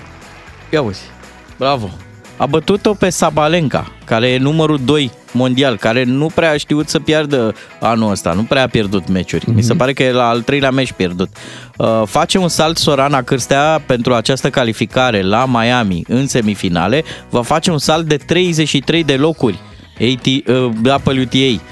Ia 0.73 0.83
uzi. 0.83 1.01
Bravo. 1.59 1.91
A 2.37 2.47
bătut-o 2.47 2.95
pe 2.95 3.11
Sabalenka, 3.11 3.93
care 4.05 4.29
e 4.29 4.39
numărul 4.39 4.81
2 4.85 5.11
mondial, 5.33 5.77
care 5.77 6.05
nu 6.05 6.27
prea 6.27 6.51
a 6.51 6.57
știut 6.57 6.89
să 6.89 6.99
piardă 6.99 7.55
anul 7.81 8.11
ăsta, 8.11 8.33
nu 8.33 8.43
prea 8.43 8.63
a 8.63 8.67
pierdut 8.67 9.09
meciuri. 9.09 9.51
Mi 9.51 9.63
se 9.63 9.75
pare 9.75 9.93
că 9.93 10.03
e 10.03 10.13
la 10.13 10.29
al 10.29 10.41
treilea 10.41 10.71
meci 10.71 10.93
pierdut. 10.93 11.29
Uh, 11.77 12.03
face 12.05 12.39
un 12.39 12.49
salt 12.49 12.77
Sorana 12.77 13.23
Cârstea 13.23 13.83
pentru 13.87 14.15
această 14.15 14.51
calificare 14.51 15.23
la 15.23 15.47
Miami 15.47 16.05
în 16.09 16.27
semifinale. 16.27 17.05
Va 17.31 17.43
face 17.43 17.71
un 17.71 17.79
salt 17.79 18.07
de 18.07 18.17
33 18.17 19.05
de 19.05 19.15
locuri 19.15 19.61
AT, 20.01 20.27
uh, 20.27 20.71
WTA. 20.85 21.63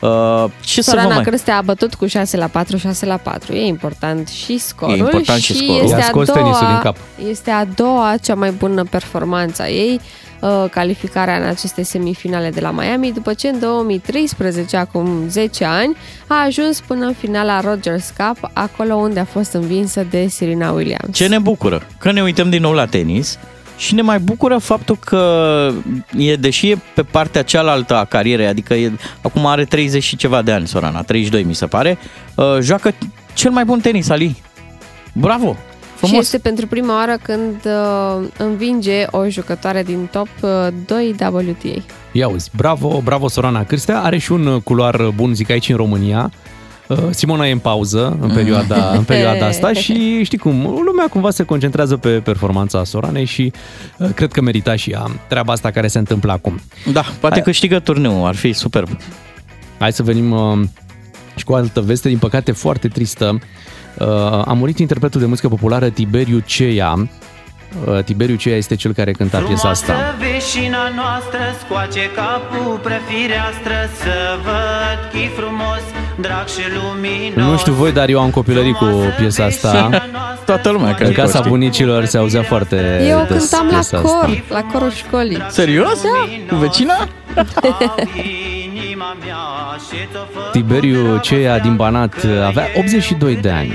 Uh, 0.00 0.44
ce 0.60 0.82
să 0.82 0.90
vă 0.90 0.96
Sorana 0.96 1.14
mai... 1.14 1.24
Cârstea 1.24 1.56
a 1.56 1.60
bătut 1.62 1.94
cu 1.94 2.06
6 2.06 2.36
la 2.36 2.46
4, 2.46 2.76
6 2.76 3.06
la 3.06 3.16
4. 3.16 3.54
E 3.54 3.66
important 3.66 4.28
și 4.28 4.58
scorul. 4.58 4.94
E 4.94 4.98
important 4.98 5.40
și 5.40 5.54
scorul. 5.54 5.82
Este 5.82 5.96
I-a 5.96 6.04
a, 6.04 6.06
scos 6.06 6.26
doua, 6.26 6.38
tenisul 6.38 6.66
din 6.66 6.78
cap. 6.82 6.96
este 7.28 7.50
a 7.50 7.64
doua 7.64 8.14
cea 8.22 8.34
mai 8.34 8.50
bună 8.50 8.84
performanță 8.84 9.62
a 9.62 9.68
ei, 9.68 10.00
uh, 10.40 10.64
calificarea 10.70 11.36
în 11.36 11.48
aceste 11.48 11.82
semifinale 11.82 12.50
de 12.50 12.60
la 12.60 12.70
Miami, 12.70 13.12
după 13.12 13.32
ce 13.32 13.48
în 13.48 13.58
2013, 13.58 14.76
acum 14.76 15.08
10 15.28 15.64
ani, 15.64 15.96
a 16.26 16.44
ajuns 16.44 16.80
până 16.80 17.06
în 17.06 17.12
finala 17.12 17.60
Rogers 17.60 18.12
Cup, 18.16 18.50
acolo 18.52 18.94
unde 18.94 19.20
a 19.20 19.24
fost 19.24 19.52
învinsă 19.52 20.06
de 20.10 20.26
Serena 20.28 20.70
Williams. 20.70 21.16
Ce 21.16 21.26
ne 21.26 21.38
bucură? 21.38 21.86
Că 21.98 22.12
ne 22.12 22.22
uităm 22.22 22.50
din 22.50 22.60
nou 22.60 22.72
la 22.72 22.86
tenis 22.86 23.38
și 23.80 23.94
ne 23.94 24.02
mai 24.02 24.18
bucură 24.18 24.58
faptul 24.58 24.96
că 24.96 25.72
e, 26.16 26.36
deși 26.36 26.70
e 26.70 26.78
pe 26.94 27.02
partea 27.02 27.42
cealaltă 27.42 27.96
a 27.96 28.04
carierei, 28.04 28.46
adică 28.46 28.74
e, 28.74 28.92
acum 29.22 29.46
are 29.46 29.64
30 29.64 30.02
și 30.02 30.16
ceva 30.16 30.42
de 30.42 30.52
ani 30.52 30.66
Sorana, 30.66 31.02
32 31.02 31.42
mi 31.42 31.54
se 31.54 31.66
pare, 31.66 31.98
uh, 32.34 32.44
joacă 32.60 32.94
cel 33.34 33.50
mai 33.50 33.64
bun 33.64 33.80
tenis 33.80 34.08
al 34.08 34.20
ei. 34.20 34.42
Bravo! 35.12 35.52
Și 35.52 36.06
Frumos! 36.06 36.24
este 36.24 36.38
pentru 36.38 36.66
prima 36.66 36.94
oară 36.94 37.16
când 37.22 37.56
uh, 37.64 38.28
învinge 38.36 39.04
o 39.10 39.28
jucătoare 39.28 39.82
din 39.82 40.08
top 40.12 40.28
uh, 40.40 40.50
2 40.86 41.14
WTA. 41.20 41.82
Ia 42.12 42.28
uzi, 42.28 42.50
bravo, 42.56 43.00
bravo 43.04 43.28
Sorana 43.28 43.64
Cârstea. 43.64 44.00
Are 44.00 44.18
și 44.18 44.32
un 44.32 44.46
uh, 44.46 44.62
culoar 44.62 45.10
bun, 45.14 45.34
zic 45.34 45.50
aici 45.50 45.68
în 45.68 45.76
România. 45.76 46.30
Uh, 46.90 46.98
Simona 47.10 47.46
e 47.46 47.52
în 47.52 47.58
pauză 47.58 48.18
în 48.20 48.30
perioada, 48.30 48.90
în 48.98 49.02
perioada 49.02 49.46
asta 49.46 49.72
și 49.72 50.22
știi 50.24 50.38
cum, 50.38 50.80
lumea 50.84 51.06
cumva 51.10 51.30
se 51.30 51.42
concentrează 51.44 51.96
pe 51.96 52.08
performanța 52.08 52.84
Soranei 52.84 53.24
și 53.24 53.52
uh, 53.98 54.08
cred 54.14 54.32
că 54.32 54.40
merita 54.40 54.76
și 54.76 54.90
ea 54.90 55.06
treaba 55.28 55.52
asta 55.52 55.70
care 55.70 55.86
se 55.86 55.98
întâmplă 55.98 56.32
acum. 56.32 56.60
Da, 56.92 57.00
poate 57.20 57.34
Hai. 57.34 57.44
câștigă 57.44 57.78
turneul, 57.78 58.26
ar 58.26 58.34
fi 58.34 58.52
superb. 58.52 58.88
Hai 59.78 59.92
să 59.92 60.02
venim 60.02 60.30
uh, 60.30 60.58
și 61.34 61.44
cu 61.44 61.52
o 61.52 61.54
altă 61.54 61.80
veste, 61.80 62.08
din 62.08 62.18
păcate 62.18 62.52
foarte 62.52 62.88
tristă. 62.88 63.38
Uh, 63.98 64.06
a 64.44 64.52
murit 64.52 64.78
interpretul 64.78 65.20
de 65.20 65.26
muzică 65.26 65.48
populară 65.48 65.88
Tiberiu 65.88 66.38
Ceia. 66.38 67.08
Uh, 67.86 68.04
Tiberiu 68.04 68.36
Ceia 68.36 68.56
este 68.56 68.74
cel 68.74 68.92
care 68.92 69.12
cânta 69.12 69.38
piesa 69.38 69.68
asta. 69.68 70.14
veșina 70.18 70.78
noastră 70.94 71.38
Scoace 71.64 72.10
capul 72.14 72.80
prefireastră 72.82 73.74
Să 74.02 74.38
văd 74.42 74.98
că 75.12 75.18
frumos 75.40 75.80
Drag 76.20 76.46
și 76.46 76.60
luminos 76.74 77.50
Nu 77.50 77.56
știu 77.58 77.72
voi, 77.72 77.92
dar 77.92 78.08
eu 78.08 78.20
am 78.20 78.30
copilărit 78.30 78.76
cu 78.76 78.86
piesa 79.18 79.44
asta. 79.44 79.88
Toată 80.44 80.70
lumea, 80.70 80.94
cred 80.94 81.08
În 81.08 81.14
că 81.14 81.20
casa 81.20 81.38
știe. 81.38 81.50
bunicilor 81.50 82.04
se 82.04 82.18
auzea 82.18 82.42
foarte 82.42 83.06
Eu 83.08 83.26
des 83.28 83.38
cântam 83.48 83.66
la 83.66 83.72
piesa 83.72 83.98
cor, 84.00 84.24
Asta. 84.24 84.42
la 84.48 84.62
corul 84.62 84.90
școlii. 84.90 85.38
Serios? 85.48 86.02
Da. 86.02 86.56
Vecina? 86.56 87.08
Inima 88.84 89.16
mea 89.24 89.36
și 89.76 89.96
ți-o 90.12 90.20
fă 90.32 90.48
Tiberiu 90.52 91.18
Ceia 91.18 91.58
din 91.58 91.76
Banat 91.76 92.14
avea 92.46 92.66
82 92.78 93.36
de 93.36 93.50
ani. 93.50 93.72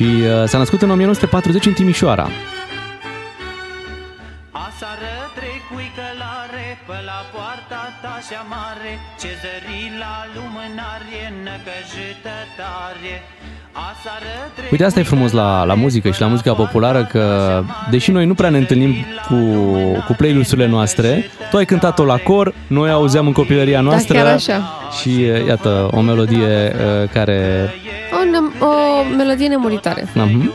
Și 0.00 0.06
uh, 0.06 0.44
s-a 0.44 0.58
născut 0.58 0.82
în 0.82 0.90
1940 0.90 1.66
în 1.66 1.72
Timișoara. 1.72 2.28
Asară 4.50 5.14
trec 5.34 5.60
cu 5.70 5.76
călare 5.96 6.68
Pe 6.86 6.98
la 7.10 7.20
poarta 7.34 7.82
ta 8.02 8.14
și 8.26 8.36
mare 8.52 8.92
Ce 9.20 9.28
zări 9.42 9.92
la 10.02 10.16
lumânare 10.34 11.22
Năcăjită 11.44 12.36
tare 12.58 13.14
Asară 13.88 14.34
trec 14.54 14.70
Uite, 14.70 14.84
asta 14.84 15.00
e 15.00 15.02
frumos 15.02 15.32
la, 15.32 15.64
la 15.64 15.74
muzică 15.74 16.10
și 16.10 16.20
la 16.20 16.26
muzica 16.26 16.52
populară, 16.52 17.04
că 17.04 17.24
deși 17.90 18.10
noi 18.10 18.26
nu 18.26 18.34
prea 18.34 18.50
ne 18.50 18.58
întâlnim 18.58 18.94
cu, 19.28 19.36
cu 20.06 20.12
playlisturile 20.16 20.66
noastre, 20.66 21.30
tu 21.50 21.56
ai 21.56 21.64
cântat-o 21.64 22.04
la 22.04 22.16
cor, 22.16 22.54
noi 22.66 22.90
auzeam 22.90 23.26
în 23.26 23.32
copilăria 23.32 23.80
noastră 23.80 24.14
chiar 24.14 24.26
așa. 24.26 24.62
și 25.00 25.08
uh, 25.08 25.46
iată, 25.46 25.88
o 25.90 26.00
melodie 26.00 26.72
uh, 26.74 27.08
care... 27.12 27.70
O, 28.20 28.24
ne- 28.30 28.64
o 28.66 29.14
melodie 29.16 29.46
nemuritoare. 29.48 30.02
Uh-huh, 30.02 30.50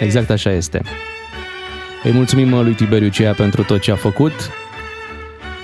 exact 0.00 0.30
așa 0.30 0.50
este. 0.52 0.82
Îi 2.02 2.12
mulțumim 2.12 2.52
uh, 2.52 2.60
lui 2.62 2.72
Tiberiu 2.72 3.08
Ceia 3.08 3.32
pentru 3.32 3.62
tot 3.62 3.80
ce 3.80 3.90
a 3.90 3.96
făcut. 3.96 4.32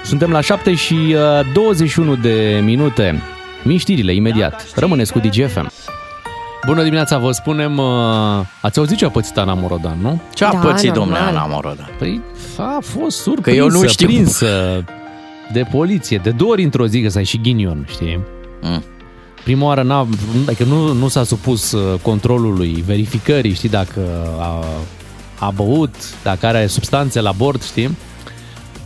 Suntem 0.04 0.30
la 0.30 0.40
7 0.40 0.74
și 0.74 0.94
uh, 0.94 1.52
21 1.52 2.14
de 2.16 2.60
minute. 2.64 3.22
Vin 3.62 3.78
știrile 3.78 4.14
imediat. 4.14 4.66
Rămâneți 4.74 5.12
cu 5.12 5.18
DGFM. 5.18 5.70
Bună 6.66 6.82
dimineața, 6.82 7.18
vă 7.18 7.30
spunem, 7.32 7.78
uh, 7.78 7.84
ați 8.60 8.78
auzit 8.78 8.96
ce 8.96 9.04
a 9.04 9.08
pățit 9.10 9.36
Ana 9.36 9.54
Morodan, 9.54 9.96
nu? 10.00 10.20
Ce 10.34 10.44
a 10.44 10.50
Da, 10.52 10.58
pățit, 10.58 10.92
domnule 10.92 11.18
normal. 11.18 11.36
Ana 11.36 11.46
Moroda? 11.54 11.88
Păi 11.98 12.20
a 12.56 12.78
fost 12.80 13.16
surprinsă, 13.20 13.50
Că 13.50 13.56
eu 13.56 13.68
nu 13.80 13.86
știu. 13.88 14.06
prinsă 14.06 14.84
de 15.52 15.66
poliție, 15.70 16.20
de 16.22 16.30
două 16.30 16.50
ori 16.50 16.62
într-o 16.62 16.86
zi, 16.86 17.02
că 17.02 17.08
să 17.08 17.18
ai 17.18 17.24
și 17.24 17.40
ghinion, 17.40 17.86
știi? 17.90 18.20
Mm. 18.62 18.82
Prima 19.46 19.66
oară 19.66 19.82
n-a, 19.82 20.06
adică 20.46 20.64
nu, 20.64 20.92
nu 20.92 21.08
s-a 21.08 21.24
supus 21.24 21.72
uh, 21.72 21.98
controlului, 22.02 22.84
verificării, 22.86 23.54
știi, 23.54 23.68
dacă 23.68 24.00
a, 24.40 24.64
a 25.38 25.50
băut, 25.50 25.94
dacă 26.22 26.46
are 26.46 26.66
substanțe 26.66 27.20
la 27.20 27.32
bord, 27.32 27.62
știi? 27.62 27.96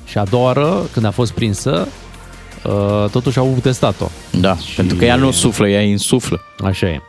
Și 0.04 0.18
a 0.18 0.24
doua 0.24 0.44
oară, 0.44 0.82
când 0.92 1.06
a 1.06 1.10
fost 1.10 1.32
prinsă, 1.32 1.88
uh, 2.64 3.10
totuși 3.10 3.38
au 3.38 3.58
testat-o. 3.62 4.08
Da, 4.40 4.56
Și- 4.56 4.74
pentru 4.74 4.96
că 4.96 5.04
ea 5.04 5.16
nu 5.16 5.30
suflă, 5.30 5.68
ea 5.68 5.82
insuflă. 5.82 6.40
Așa 6.64 6.86
e. 6.86 7.00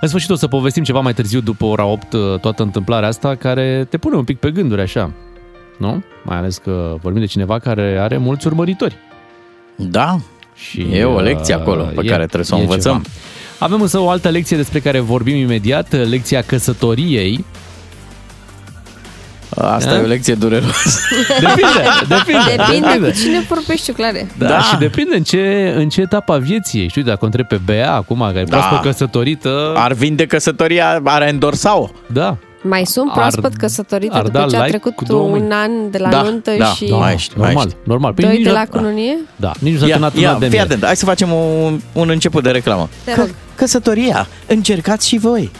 În 0.00 0.08
sfârșit 0.08 0.30
o 0.30 0.34
să 0.34 0.46
povestim 0.46 0.82
ceva 0.82 1.00
mai 1.00 1.14
târziu, 1.14 1.40
după 1.40 1.64
ora 1.64 1.84
8, 1.84 2.12
uh, 2.12 2.38
toată 2.40 2.62
întâmplarea 2.62 3.08
asta, 3.08 3.34
care 3.34 3.86
te 3.90 3.98
pune 3.98 4.16
un 4.16 4.24
pic 4.24 4.38
pe 4.38 4.50
gânduri, 4.50 4.80
așa. 4.80 5.10
Nu? 5.78 6.02
Mai 6.24 6.36
ales 6.36 6.56
că 6.58 6.96
vorbim 7.02 7.20
de 7.20 7.26
cineva 7.26 7.58
care 7.58 7.98
are 8.00 8.16
mulți 8.16 8.46
urmăritori. 8.46 8.96
Da, 9.76 10.18
Și, 10.56 10.86
E 10.92 11.04
o 11.04 11.20
lecție 11.20 11.54
uh, 11.54 11.60
acolo 11.60 11.82
pe 11.82 12.06
care 12.06 12.24
trebuie 12.24 12.44
să 12.44 12.54
o 12.54 12.58
e 12.58 12.60
învățăm. 12.60 12.92
Ceva. 13.02 13.14
Avem 13.58 13.80
însă 13.80 13.98
o 13.98 14.08
altă 14.10 14.28
lecție 14.28 14.56
despre 14.56 14.78
care 14.80 14.98
vorbim 15.00 15.36
imediat, 15.36 16.08
lecția 16.08 16.42
căsătoriei. 16.42 17.44
Asta 19.58 19.90
Da? 19.90 19.96
e 19.96 20.02
o 20.02 20.06
lecție 20.06 20.34
dureroasă. 20.34 20.98
Depinde, 21.40 21.82
depinde. 22.08 22.56
Depinde 22.56 23.06
cu 23.10 23.18
cine 23.20 23.44
vorbești, 23.48 23.92
clare. 23.92 24.30
Da, 24.38 24.46
Da. 24.48 24.60
și 24.60 24.76
depinde 24.76 25.16
în 25.16 25.22
ce, 25.22 25.72
în 25.76 25.88
ce 25.88 26.00
etapă 26.00 26.32
a 26.32 26.36
vieții 26.38 26.84
ești. 26.84 26.98
Uite, 26.98 27.10
dacă 27.10 27.22
o 27.22 27.26
întrebi 27.26 27.48
pe 27.48 27.60
Bea, 27.64 27.94
acum, 27.94 28.18
care 28.18 28.38
e 28.38 28.44
Da. 28.44 28.56
proaspăt 28.56 28.80
căsătorită, 28.90 29.72
Ar 29.76 29.92
vinde 29.92 30.26
căsătoria, 30.26 31.00
ar 31.04 31.22
endorsa-o. 31.22 31.88
da, 32.06 32.36
Mai 32.62 32.86
sunt 32.86 33.12
proaspăt 33.12 33.54
căsătorite 33.56 34.14
ar 34.16 34.22
după 34.22 34.38
da 34.38 34.46
ce 34.46 34.56
a 34.56 34.58
like 34.58 34.68
trecut 34.70 34.94
cu 34.94 35.04
două 35.04 35.28
mâini. 35.28 35.44
un 35.44 35.52
an 35.52 35.90
de 35.90 35.98
la 35.98 36.08
Da, 36.08 36.22
nuntă 36.22 36.50
da, 36.58 36.64
și 36.64 36.84
da. 36.86 36.96
Mai 36.96 37.16
știu, 37.18 37.36
mai 37.40 37.46
normal, 37.52 37.68
știu. 37.68 37.80
normal. 37.84 38.12
Păi 38.12 38.24
doi 38.24 38.32
nici 38.34 38.42
de 38.42 38.48
nu- 38.48 38.54
la 38.54 38.64
cununie? 38.70 39.16
Da, 39.36 39.52
nici 39.58 39.72
nu 39.72 39.78
s-a 39.78 39.86
Ia, 39.86 39.90
terminat 39.90 40.14
un 40.14 40.20
ia, 40.20 40.32
an 40.32 40.38
de 40.38 40.44
fii 40.44 40.54
miere. 40.54 40.66
atent, 40.66 40.84
hai 40.84 40.96
să 40.96 41.04
facem 41.04 41.32
un, 41.32 41.80
un 41.92 42.08
început 42.08 42.42
de 42.42 42.50
reclamă. 42.50 42.88
Te 43.04 43.14
rog. 43.14 43.28
Căsătoria, 43.54 44.26
încercați 44.46 45.08
și 45.08 45.18
voi. 45.18 45.50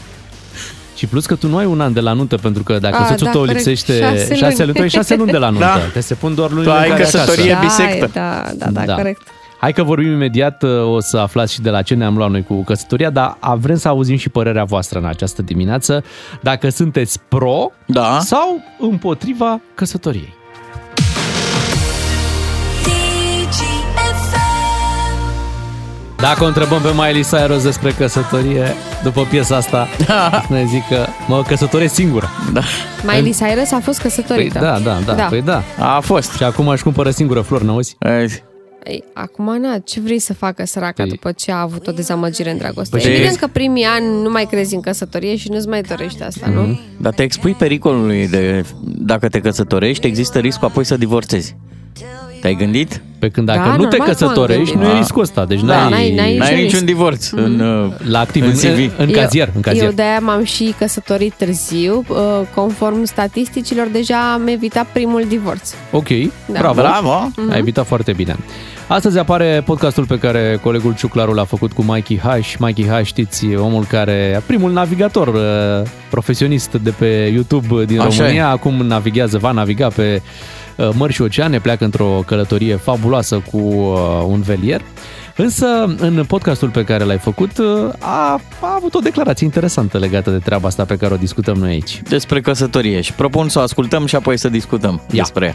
Și 0.97 1.07
plus 1.07 1.27
că 1.27 1.35
tu 1.35 1.47
nu 1.49 1.57
ai 1.57 1.65
un 1.65 1.81
an 1.81 1.93
de 1.93 2.01
la 2.01 2.13
nuntă, 2.13 2.37
pentru 2.37 2.63
că 2.63 2.79
dacă 2.79 2.97
A, 2.97 3.07
soțul 3.07 3.25
da, 3.27 3.31
tău 3.33 3.41
corect. 3.41 3.57
lipsește 3.59 3.99
Șase 4.01 4.35
șase 4.35 4.45
luni. 4.55 4.59
luni, 4.65 4.73
tu 4.75 4.83
ai 4.83 4.89
șase 4.89 5.15
luni 5.17 5.31
de 5.31 5.37
la 5.37 5.49
nuntă, 5.49 5.65
Da. 5.65 5.81
că 5.93 6.01
se 6.01 6.15
pun 6.15 6.35
doar 6.35 6.51
lunile 6.51 6.71
Tu 6.71 6.77
ai 6.77 6.85
în 6.85 6.91
care 6.91 7.03
căsătorie 7.03 7.53
acasă. 7.53 7.83
bisectă. 7.83 8.11
Da, 8.13 8.43
da, 8.55 8.65
da, 8.65 8.81
da, 8.81 8.85
Da. 8.87 8.95
corect. 8.95 9.23
Hai 9.61 9.73
că 9.73 9.83
vorbim 9.83 10.11
imediat, 10.13 10.63
o 10.85 11.01
să 11.01 11.17
aflați 11.19 11.53
și 11.53 11.61
de 11.61 11.71
la 11.71 11.83
ce 11.83 11.95
ne-am 11.95 12.17
luat 12.17 12.31
noi 12.31 12.43
cu 12.43 12.63
căsătoria, 12.65 13.11
dar 13.11 13.37
vrem 13.61 13.77
să 13.77 13.89
auzim 13.89 14.17
și 14.17 14.29
părerea 14.29 14.65
voastră 14.65 14.99
în 14.99 15.05
această 15.05 15.43
dimineață, 15.43 16.05
dacă 16.43 16.69
sunteți 16.69 17.21
pro 17.29 17.71
Da. 17.87 18.19
sau 18.21 18.61
împotriva 18.79 19.61
căsătoriei. 19.75 20.35
Dacă 26.17 26.45
o 26.45 26.47
întrebăm 26.47 26.81
pe 26.81 26.89
Miley 26.95 27.23
Cyrus 27.25 27.63
despre 27.63 27.91
căsătorie, 27.91 28.75
după 29.03 29.23
piesa 29.31 29.57
asta, 29.57 29.89
ne 30.49 30.65
zic 30.65 30.89
că 30.89 31.07
mă 31.29 31.43
căsătoresc 31.47 31.95
singură. 31.95 32.29
Da. 32.53 32.61
Miley 33.03 33.33
Cyrus 33.33 33.73
a 33.73 33.81
fost 33.83 34.01
Păi 34.03 34.11
căsătorită. 34.11 34.59
da, 34.59 34.79
da, 34.79 34.99
da, 35.07 35.13
Da. 35.15 35.25
păi 35.25 35.43
da. 35.43 35.63
A 35.79 36.01
fost. 36.01 36.33
Și 36.33 36.43
acum 36.43 36.69
își 36.69 36.83
cumpără 36.83 37.11
singură 37.11 37.41
flori, 37.41 37.65
n-auzi? 37.65 37.97
Ei, 37.99 38.43
Ei, 38.89 39.05
acum, 39.13 39.61
na, 39.61 39.79
ce 39.79 40.01
vrei 40.01 40.19
să 40.19 40.35
facă 40.35 40.65
săraca 40.67 41.05
Păi- 41.05 41.09
după 41.09 41.33
ce 41.33 41.53
a 41.53 41.61
avut 41.61 41.87
o 41.87 41.93
dezamăgire 41.93 42.51
în 42.51 42.57
dragoste? 42.59 42.99
Păi- 42.99 43.05
Evident 43.07 43.37
că 43.37 43.47
primii 43.47 43.85
ani 43.85 44.07
nu 44.23 44.31
mai 44.31 44.45
crezi 44.45 44.75
în 44.75 44.81
căsătorie 44.81 45.37
și 45.37 45.49
nu-ți 45.51 45.69
mai 45.69 45.81
dorești 45.83 46.23
asta, 46.23 46.47
Mhm. 46.47 46.55
nu? 46.57 46.79
Dar 47.01 47.15
te 47.15 47.23
expui 47.23 47.53
pericolului 47.53 48.29
de 48.29 48.65
dacă 48.83 49.29
te 49.29 49.41
căsătorești, 49.41 50.07
există 50.07 50.39
riscul 50.39 50.69
apoi 50.69 50.85
să 50.85 50.97
divorțezi. 50.97 51.57
Te-ai 52.41 52.55
gândit? 52.55 53.01
Pe 53.27 53.33
când 53.33 53.47
dacă 53.47 53.59
Da, 53.59 53.65
nu 53.65 53.71
te 53.77 53.81
normal 53.83 53.99
că 53.99 54.05
m-am 54.05 54.09
căsătorești, 54.13 54.63
gândit. 54.65 54.81
nu 54.83 54.89
e 54.89 54.93
Da. 54.93 54.99
riscul 54.99 55.23
ăsta. 55.23 55.45
Deci 55.45 55.61
Da, 55.61 55.67
n-ai, 55.89 55.91
n-ai- 55.91 56.15
n-ai 56.15 56.37
N-ai 56.37 56.49
niciun 56.51 56.55
niciun 56.63 56.71
risc. 56.71 56.85
divorț 56.85 57.31
în, 57.31 57.61
uh, 57.61 57.93
la 58.11 58.19
activ, 58.21 58.43
în 58.43 58.49
în, 58.49 58.57
CV. 58.57 58.93
în 58.99 59.11
cazier. 59.11 59.51
În 59.55 59.61
cazier. 59.61 59.85
Eu 59.85 59.91
de-aia 59.91 60.19
m-am 60.19 60.45
și 60.45 60.75
căsătorit 60.79 61.33
târziu. 61.37 62.05
Uh, 62.09 62.17
Conform 62.55 63.05
statisticilor, 63.05 63.87
deja 63.93 64.33
am 64.33 64.47
evitat 64.47 64.87
primul 64.93 65.25
divorț. 65.29 65.71
Ok, 65.91 66.09
Da. 66.47 66.59
bravo. 66.59 66.81
Bravo! 66.81 67.31
Ai 67.51 67.59
evitat 67.59 67.87
foarte 67.87 68.13
bine. 68.13 68.37
Astăzi 68.87 69.19
apare 69.19 69.63
podcastul 69.65 70.05
pe 70.07 70.19
care 70.19 70.59
colegul 70.63 70.95
Ciuclaru 70.95 71.33
l-a 71.33 71.45
făcut 71.45 71.73
cu 71.73 71.83
Mikey 71.83 72.19
H. 72.19 72.55
Mikey 72.59 72.87
H, 72.89 73.05
știți, 73.05 73.47
omul 73.55 73.85
care, 73.85 74.43
primul 74.47 74.73
navigator 74.73 75.29
uh, 75.29 75.89
profesionist 76.11 76.73
de 76.73 76.91
pe 76.91 77.31
YouTube 77.35 77.85
din 77.85 78.01
Așa 78.01 78.17
România, 78.19 78.43
e. 78.43 78.51
acum 78.53 78.75
navighează, 78.87 79.39
va 79.39 79.51
naviga 79.51 79.89
pe 79.89 80.23
uh, 80.25 80.31
mărși 80.95 81.15
și 81.15 81.23
oceane, 81.23 81.59
pleacă 81.59 81.85
într-o 81.85 82.23
călătorie 82.27 82.77
fabuloasă 82.77 83.43
cu 83.51 83.57
uh, 83.59 84.25
un 84.29 84.41
velier. 84.41 84.81
Însă, 85.37 85.67
în 85.99 86.25
podcastul 86.29 86.69
pe 86.69 86.85
care 86.85 87.05
l-ai 87.05 87.19
făcut, 87.19 87.59
uh, 87.59 87.67
a, 87.99 88.41
a 88.61 88.75
avut 88.77 88.95
o 88.95 88.99
declarație 88.99 89.47
interesantă 89.47 89.99
legată 89.99 90.31
de 90.31 90.39
treaba 90.39 90.69
asta 90.69 90.85
pe 90.85 90.97
care 90.97 91.15
o 91.15 91.17
discutăm 91.17 91.57
noi 91.57 91.71
aici. 91.71 92.03
Despre 92.09 92.41
căsătorie 92.41 93.01
și 93.01 93.13
propun 93.15 93.49
să 93.49 93.59
o 93.59 93.63
ascultăm 93.63 94.07
și 94.07 94.17
apoi 94.17 94.37
să 94.37 94.49
discutăm 94.49 94.95
Ia. 94.95 95.23
despre 95.23 95.45
ea. 95.47 95.55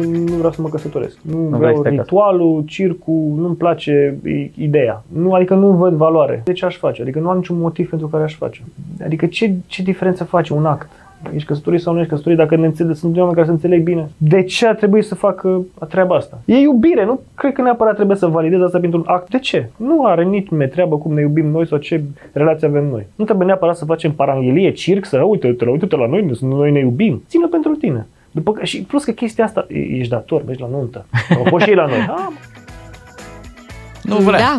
nu, 0.00 0.10
nu 0.18 0.34
vreau 0.34 0.52
să 0.52 0.60
mă 0.60 0.68
căsătoresc. 0.68 1.16
Nu, 1.22 1.36
nu 1.38 1.46
vrei 1.48 1.58
vreau 1.58 1.74
să 1.76 1.80
te 1.82 1.88
casezi. 1.88 2.02
ritualul, 2.02 2.62
circul, 2.66 3.32
nu-mi 3.36 3.54
place 3.56 4.18
i- 4.26 4.50
ideea. 4.56 5.04
Nu, 5.12 5.32
adică 5.32 5.54
nu 5.54 5.70
văd 5.70 5.92
valoare. 5.94 6.40
De 6.44 6.52
ce 6.52 6.64
aș 6.64 6.76
face? 6.76 7.02
Adică 7.02 7.18
nu 7.18 7.28
am 7.28 7.36
niciun 7.36 7.58
motiv 7.58 7.88
pentru 7.88 8.08
care 8.08 8.22
aș 8.24 8.34
face. 8.36 8.62
Adică 9.04 9.26
ce, 9.26 9.52
ce 9.66 9.82
diferență 9.82 10.24
face 10.24 10.52
un 10.52 10.66
act? 10.66 10.88
Ești 11.34 11.48
căsătorit 11.48 11.80
sau 11.80 11.92
nu 11.92 11.98
ești 11.98 12.10
căsătorit? 12.10 12.38
Dacă 12.38 12.56
ne 12.56 12.66
înțeleg, 12.66 12.94
sunt 12.96 13.16
oameni 13.16 13.34
care 13.34 13.46
se 13.46 13.52
înțeleg 13.52 13.82
bine. 13.82 14.08
De 14.16 14.42
ce 14.42 14.66
ar 14.66 14.74
trebui 14.74 15.02
să 15.02 15.14
facă 15.14 15.62
treaba 15.88 16.14
asta? 16.16 16.38
E 16.44 16.56
iubire, 16.58 17.04
nu 17.04 17.20
cred 17.34 17.52
că 17.52 17.62
neapărat 17.62 17.94
trebuie 17.94 18.16
să 18.16 18.26
validez 18.26 18.60
asta 18.60 18.78
pentru 18.78 18.98
un 18.98 19.04
act. 19.08 19.30
De 19.30 19.38
ce? 19.38 19.68
Nu 19.76 20.04
are 20.04 20.24
nici 20.24 20.48
me 20.48 20.66
treabă 20.66 20.96
cum 20.98 21.14
ne 21.14 21.20
iubim 21.20 21.46
noi 21.46 21.66
sau 21.66 21.78
ce 21.78 22.02
relație 22.32 22.68
avem 22.68 22.84
noi. 22.86 23.06
Nu 23.14 23.24
trebuie 23.24 23.46
neapărat 23.46 23.76
să 23.76 23.84
facem 23.84 24.12
paranghelie, 24.12 24.70
circ, 24.72 25.04
să 25.04 25.22
uite-te, 25.22 25.64
la- 25.64 25.70
uite-te 25.70 25.96
la 25.96 26.06
noi, 26.06 26.30
noi 26.40 26.70
ne 26.70 26.78
iubim. 26.78 27.22
Ține 27.28 27.46
pentru 27.46 27.74
tine. 27.74 28.06
După, 28.30 28.52
că- 28.52 28.64
și 28.64 28.82
plus 28.82 29.04
că 29.04 29.10
chestia 29.10 29.44
asta, 29.44 29.66
e- 29.68 29.78
ești 29.78 30.10
dator, 30.12 30.42
mergi 30.46 30.60
la 30.60 30.68
nuntă. 30.70 31.06
O 31.44 31.50
poți 31.50 31.64
și 31.64 31.70
ei 31.70 31.76
la 31.76 31.86
noi. 31.86 31.98
Ah, 32.16 32.28
Nu 34.02 34.16
vrea. 34.16 34.38
Da, 34.38 34.58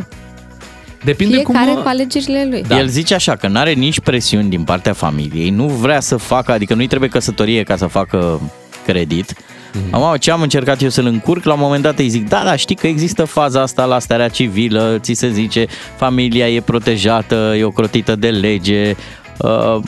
Depinde 1.03 1.33
fiecare 1.35 1.71
cum... 1.71 1.81
cu 1.81 1.87
alegerile 1.87 2.47
lui. 2.49 2.63
Da. 2.67 2.77
El 2.79 2.87
zice 2.87 3.13
așa, 3.13 3.35
că 3.35 3.47
nu 3.47 3.59
are 3.59 3.73
nici 3.73 3.99
presiuni 3.99 4.49
din 4.49 4.63
partea 4.63 4.93
familiei, 4.93 5.49
nu 5.49 5.67
vrea 5.67 5.99
să 5.99 6.17
facă, 6.17 6.51
adică 6.51 6.73
nu-i 6.73 6.87
trebuie 6.87 7.09
căsătorie 7.09 7.63
ca 7.63 7.75
să 7.75 7.85
facă 7.85 8.41
credit. 8.85 9.33
Mm-hmm. 9.33 9.91
Am, 9.91 10.15
ce 10.19 10.31
am 10.31 10.41
încercat 10.41 10.81
eu 10.81 10.89
să-l 10.89 11.05
încurc, 11.05 11.43
la 11.43 11.53
un 11.53 11.59
moment 11.59 11.83
dat 11.83 11.99
îi 11.99 12.09
zic, 12.09 12.27
da, 12.27 12.41
da, 12.45 12.55
știi 12.55 12.75
că 12.75 12.87
există 12.87 13.25
faza 13.25 13.61
asta 13.61 13.85
la 13.85 13.99
starea 13.99 14.27
civilă, 14.27 14.97
ți 15.01 15.13
se 15.13 15.29
zice, 15.29 15.65
familia 15.95 16.49
e 16.49 16.61
protejată, 16.61 17.53
e 17.57 17.63
ocrotită 17.63 18.15
de 18.15 18.29
lege, 18.29 18.95
uh, 19.37 19.79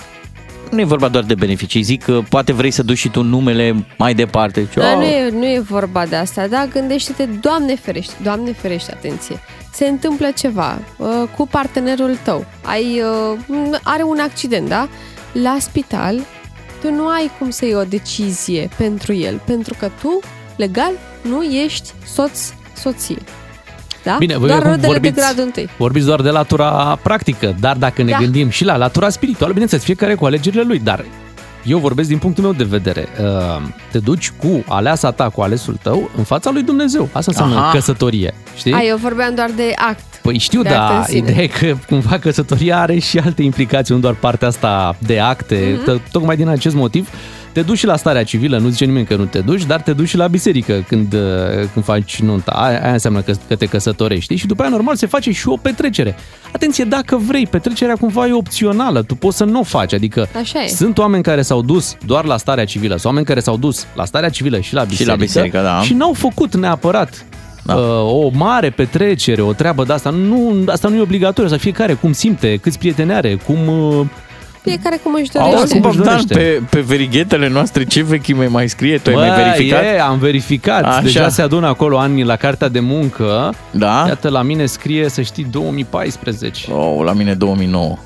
nu 0.71 0.79
e 0.79 0.83
vorba 0.83 1.07
doar 1.07 1.23
de 1.23 1.35
beneficii, 1.35 1.81
zic 1.81 2.03
că 2.03 2.21
poate 2.29 2.53
vrei 2.53 2.71
să 2.71 2.83
duci 2.83 2.97
și 2.97 3.09
tu 3.09 3.23
numele 3.23 3.85
mai 3.97 4.13
departe. 4.13 4.61
Zice, 4.63 4.79
Dar 4.79 4.93
"Oh, 4.93 4.97
nu 4.97 5.03
e, 5.05 5.29
nu 5.29 5.45
e 5.45 5.59
vorba 5.69 6.05
de 6.05 6.15
asta, 6.15 6.47
da? 6.47 6.67
Gândește-te, 6.73 7.25
Doamne 7.25 7.75
ferește, 7.75 8.13
Doamne 8.23 8.51
ferește, 8.51 8.91
atenție. 8.95 9.39
Se 9.75 9.87
întâmplă 9.87 10.31
ceva 10.35 10.79
uh, 10.97 11.07
cu 11.37 11.47
partenerul 11.47 12.17
tău. 12.23 12.45
Ai, 12.63 13.01
uh, 13.01 13.79
are 13.83 14.03
un 14.03 14.17
accident, 14.19 14.67
da? 14.67 14.87
La 15.31 15.55
spital, 15.59 16.19
tu 16.81 16.91
nu 16.91 17.07
ai 17.07 17.31
cum 17.39 17.49
să 17.49 17.65
iei 17.65 17.75
o 17.75 17.83
decizie 17.83 18.69
pentru 18.77 19.13
el, 19.13 19.41
pentru 19.45 19.73
că 19.79 19.89
tu, 20.01 20.19
legal, 20.55 20.91
nu 21.21 21.43
ești 21.43 21.89
soț, 22.13 22.39
soție. 22.77 23.17
Da? 24.03 24.15
Bine, 24.19 24.37
voi 24.37 24.47
Doar 24.47 24.59
acum 24.59 24.71
rodele 24.71 24.91
vorbiți, 24.91 25.13
de 25.13 25.21
gradul 25.21 25.43
întâi. 25.43 25.69
vorbiți 25.77 26.05
doar 26.05 26.21
de 26.21 26.29
latura 26.29 26.99
practică, 27.03 27.55
dar 27.59 27.75
dacă 27.77 28.03
ne 28.03 28.11
Da. 28.11 28.17
gândim 28.17 28.49
și 28.49 28.63
la 28.63 28.75
latura 28.75 29.09
spirituală, 29.09 29.51
bineînțeles, 29.51 29.83
fiecare 29.83 30.15
cu 30.15 30.25
alegerile 30.25 30.61
lui, 30.61 30.79
dar 30.79 31.05
eu 31.65 31.77
vorbesc 31.77 32.07
din 32.09 32.17
punctul 32.17 32.43
meu 32.43 32.53
de 32.53 32.63
vedere. 32.63 33.07
Uh, 33.21 33.61
Te 33.91 33.99
duci 33.99 34.31
cu 34.31 34.63
aleasa 34.67 35.11
ta, 35.11 35.29
cu 35.29 35.41
alesul 35.41 35.77
tău, 35.81 36.09
în 36.17 36.23
fața 36.23 36.51
lui 36.51 36.63
Dumnezeu. 36.63 37.09
Asta 37.11 37.31
înseamnă 37.31 37.55
Aha. 37.55 37.71
căsătorie. 37.71 38.33
Știi? 38.57 38.73
A, 38.73 38.83
eu 38.83 38.97
vorbeam 38.97 39.35
doar 39.35 39.49
de 39.55 39.73
act. 39.75 40.03
Păi 40.21 40.37
știu, 40.37 40.61
de 40.61 40.69
act 40.69 40.89
dar 40.89 40.97
în 40.97 41.03
sine. 41.03 41.17
ideea 41.31 41.43
e 41.43 41.47
că 41.47 41.75
cumva 41.87 42.17
căsătoria 42.19 42.79
are 42.79 42.99
și 42.99 43.17
alte 43.17 43.43
implicații, 43.43 43.93
nu 43.93 43.99
doar 43.99 44.13
partea 44.13 44.47
asta 44.47 44.95
de 44.99 45.19
acte. 45.19 45.79
Mhm. 45.81 45.99
Mm-hmm. 45.99 46.11
Tocmai 46.11 46.35
din 46.35 46.47
acest 46.47 46.75
motiv 46.75 47.09
te 47.55 47.61
duci 47.61 47.77
și 47.77 47.85
la 47.85 47.95
starea 47.95 48.23
civilă, 48.23 48.57
nu 48.57 48.69
zice 48.69 48.85
nimeni 48.85 49.05
că 49.05 49.15
nu 49.15 49.25
te 49.25 49.39
duci, 49.39 49.65
dar 49.65 49.81
te 49.81 49.93
duci 49.93 50.07
și 50.07 50.17
la 50.17 50.27
biserică 50.27 50.83
când, 50.87 51.13
uh, 51.13 51.19
când 51.73 51.85
faci 51.85 52.19
nunta. 52.19 52.51
Aia, 52.51 52.83
aia 52.83 52.91
înseamnă 52.91 53.21
că, 53.21 53.33
că 53.47 53.55
te 53.55 53.65
căsătorești. 53.65 54.23
știi? 54.23 54.35
Și 54.35 54.45
după 54.47 54.61
aia 54.61 54.71
normal 54.71 54.95
se 54.95 55.05
face 55.05 55.31
și 55.31 55.47
o 55.47 55.57
petrecere. 55.57 56.15
Atenție, 56.53 56.83
dacă 56.83 57.15
vrei, 57.17 57.47
petrecerea 57.47 57.95
cumva 57.95 58.27
e 58.27 58.33
opțională, 58.33 59.03
tu 59.03 59.15
poți 59.15 59.37
să 59.37 59.43
nu 59.43 59.59
o 59.59 59.63
faci. 59.63 59.93
Adică 59.93 60.27
Așa 60.39 60.63
e. 60.63 60.67
sunt 60.67 60.97
oameni 60.97 61.23
care 61.23 61.41
s-au 61.41 61.61
dus 61.61 61.97
doar 62.05 62.25
la 62.25 62.37
starea 62.37 62.65
civilă, 62.65 62.93
sunt 62.93 63.05
oameni 63.05 63.25
care 63.25 63.39
s-au 63.39 63.57
dus 63.57 63.87
la 63.95 64.05
starea 64.05 64.29
civilă 64.29 64.59
și 64.59 64.73
la 64.73 64.83
biserică, 64.83 65.15
biserică, 65.15 65.61
da. 65.61 65.81
și 65.81 65.93
n-au 65.93 66.13
făcut 66.13 66.55
neapărat 66.55 67.25
Da. 67.63 67.73
da. 67.73 68.01
o 68.01 68.29
mare 68.33 68.69
petrecere, 68.69 69.41
o 69.41 69.53
treabă 69.53 69.83
de 69.83 69.93
asta. 69.93 70.09
Nu, 70.09 70.63
asta 70.67 70.87
nu 70.87 70.95
e 70.95 71.01
obligatoriu, 71.01 71.49
să 71.49 71.57
fiecare 71.57 71.93
cum 71.93 72.11
simte, 72.13 72.57
câți 72.61 72.77
prieteni 72.77 73.13
are, 73.13 73.35
cum... 73.45 73.59
uh, 74.65 74.71
Fiecare 74.71 74.99
cum 75.03 75.13
își 75.13 75.37
Auzi, 75.37 75.53
dorește. 75.55 75.79
cum 75.79 75.89
își 75.89 75.97
Bogdan, 75.97 76.13
dorește. 76.27 76.33
pe, 76.33 76.61
pe 76.69 76.79
verighetele 76.79 77.47
noastre 77.49 77.83
ce 77.83 78.03
vechime 78.03 78.45
mai 78.47 78.69
scrie? 78.69 78.97
Tu 78.97 79.09
ai 79.09 79.15
mai 79.15 79.29
Bă, 79.29 79.35
verificat? 79.35 79.83
E, 79.83 79.99
am 80.01 80.17
verificat. 80.17 80.83
Așa. 80.83 80.89
Așa. 80.93 81.01
Deja 81.01 81.29
se 81.29 81.41
adună 81.41 81.67
acolo 81.67 81.97
ani 81.99 82.23
la 82.23 82.35
cartea 82.35 82.67
de 82.67 82.79
muncă. 82.79 83.53
Da? 83.71 84.03
Iată, 84.07 84.29
la 84.29 84.41
mine 84.41 84.65
scrie, 84.65 85.09
să 85.09 85.21
știi, 85.21 85.47
2014. 85.51 86.71
Oh, 86.71 87.03
la 87.05 87.13
mine 87.13 87.33
2009. 87.33 87.97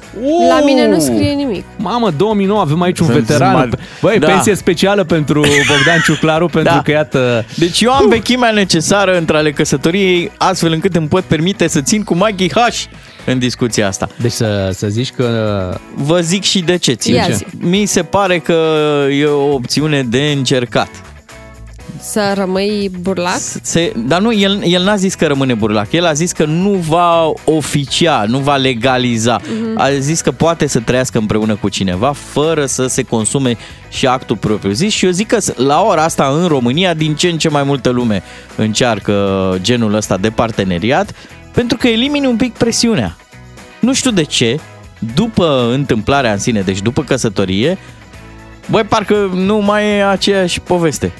La 0.49 0.61
mine 0.65 0.87
nu 0.87 0.99
scrie 0.99 1.31
nimic. 1.31 1.63
Mamă, 1.77 2.09
2009 2.09 2.59
avem 2.61 2.81
aici 2.81 2.99
un 2.99 3.05
Sunt 3.07 3.17
veteran. 3.19 3.53
mari. 3.53 3.69
Băi, 4.01 4.19
Da. 4.19 4.27
pensie 4.27 4.55
specială 4.55 5.03
pentru 5.03 5.39
Bogdan 5.39 5.99
Ciuclaru, 6.03 6.45
pentru 6.57 6.73
Da. 6.73 6.81
că 6.81 6.91
iată... 6.91 7.45
Deci 7.57 7.81
eu 7.81 7.91
am 7.91 8.07
vechimea 8.09 8.51
necesară 8.51 9.17
între 9.17 9.37
ale 9.37 9.51
căsătoriei, 9.51 10.31
astfel 10.37 10.71
încât 10.71 10.95
îmi 10.95 11.07
pot 11.07 11.23
permite 11.23 11.67
să 11.67 11.81
țin 11.81 12.03
cu 12.03 12.15
Maggie 12.15 12.47
H 12.47 12.57
în 13.31 13.39
discuția 13.39 13.87
asta. 13.87 14.09
Deci 14.21 14.31
să, 14.31 14.69
să 14.73 14.87
zici 14.87 15.11
că... 15.11 15.77
Vă 15.95 16.19
zic 16.19 16.43
și 16.43 16.59
de 16.61 16.77
ce 16.77 16.93
țin. 16.93 17.13
Ia 17.13 17.27
zi. 17.31 17.45
Mi 17.59 17.85
se 17.85 18.03
pare 18.03 18.39
că 18.39 18.57
e 19.11 19.25
o 19.25 19.53
opțiune 19.53 20.03
de 20.03 20.31
încercat. 20.37 20.89
Să 22.01 22.33
rămâi 22.35 22.91
burlac? 22.99 23.39
Se, 23.61 23.93
dar 23.95 24.21
nu, 24.21 24.33
el, 24.33 24.61
el 24.65 24.83
n-a 24.83 24.95
zis 24.95 25.13
că 25.13 25.27
rămâne 25.27 25.53
burlac. 25.53 25.91
El 25.91 26.05
a 26.05 26.13
zis 26.13 26.31
că 26.31 26.45
nu 26.45 26.69
va 26.69 27.33
oficia, 27.43 28.25
nu 28.27 28.37
va 28.37 28.55
legaliza. 28.55 29.39
Mhm. 29.43 29.79
A 29.79 29.91
zis 29.91 30.21
că 30.21 30.31
poate 30.31 30.67
să 30.67 30.79
trăiască 30.79 31.17
împreună 31.17 31.55
cu 31.55 31.69
cineva 31.69 32.11
fără 32.11 32.65
să 32.65 32.87
se 32.87 33.03
consume 33.03 33.57
și 33.89 34.07
actul 34.07 34.37
propriu 34.37 34.71
zis. 34.71 34.93
Și 34.93 35.05
eu 35.05 35.11
zic 35.11 35.27
că 35.27 35.37
la 35.55 35.81
ora 35.81 36.03
asta 36.03 36.37
în 36.41 36.47
România 36.47 36.93
din 36.93 37.15
ce 37.15 37.27
în 37.27 37.37
ce 37.37 37.49
mai 37.49 37.63
multă 37.63 37.89
lume 37.89 38.23
încearcă 38.55 39.57
genul 39.61 39.93
ăsta 39.93 40.17
de 40.17 40.29
parteneriat 40.29 41.13
pentru 41.59 41.77
că 41.77 41.87
elimini 41.87 42.25
un 42.27 42.35
pic 42.35 42.53
presiunea. 42.53 43.15
Nu 43.79 43.93
știu 43.93 44.11
de 44.11 44.23
ce, 44.23 44.59
după 45.15 45.69
întâmplarea 45.73 46.31
în 46.31 46.37
sine, 46.37 46.61
deci 46.61 46.81
după 46.81 47.03
căsătorie, 47.03 47.77
Băi, 48.69 48.83
parcă 48.83 49.29
nu 49.33 49.57
mai 49.57 49.97
e 49.97 50.03
aceeași 50.03 50.59
poveste. 50.59 51.11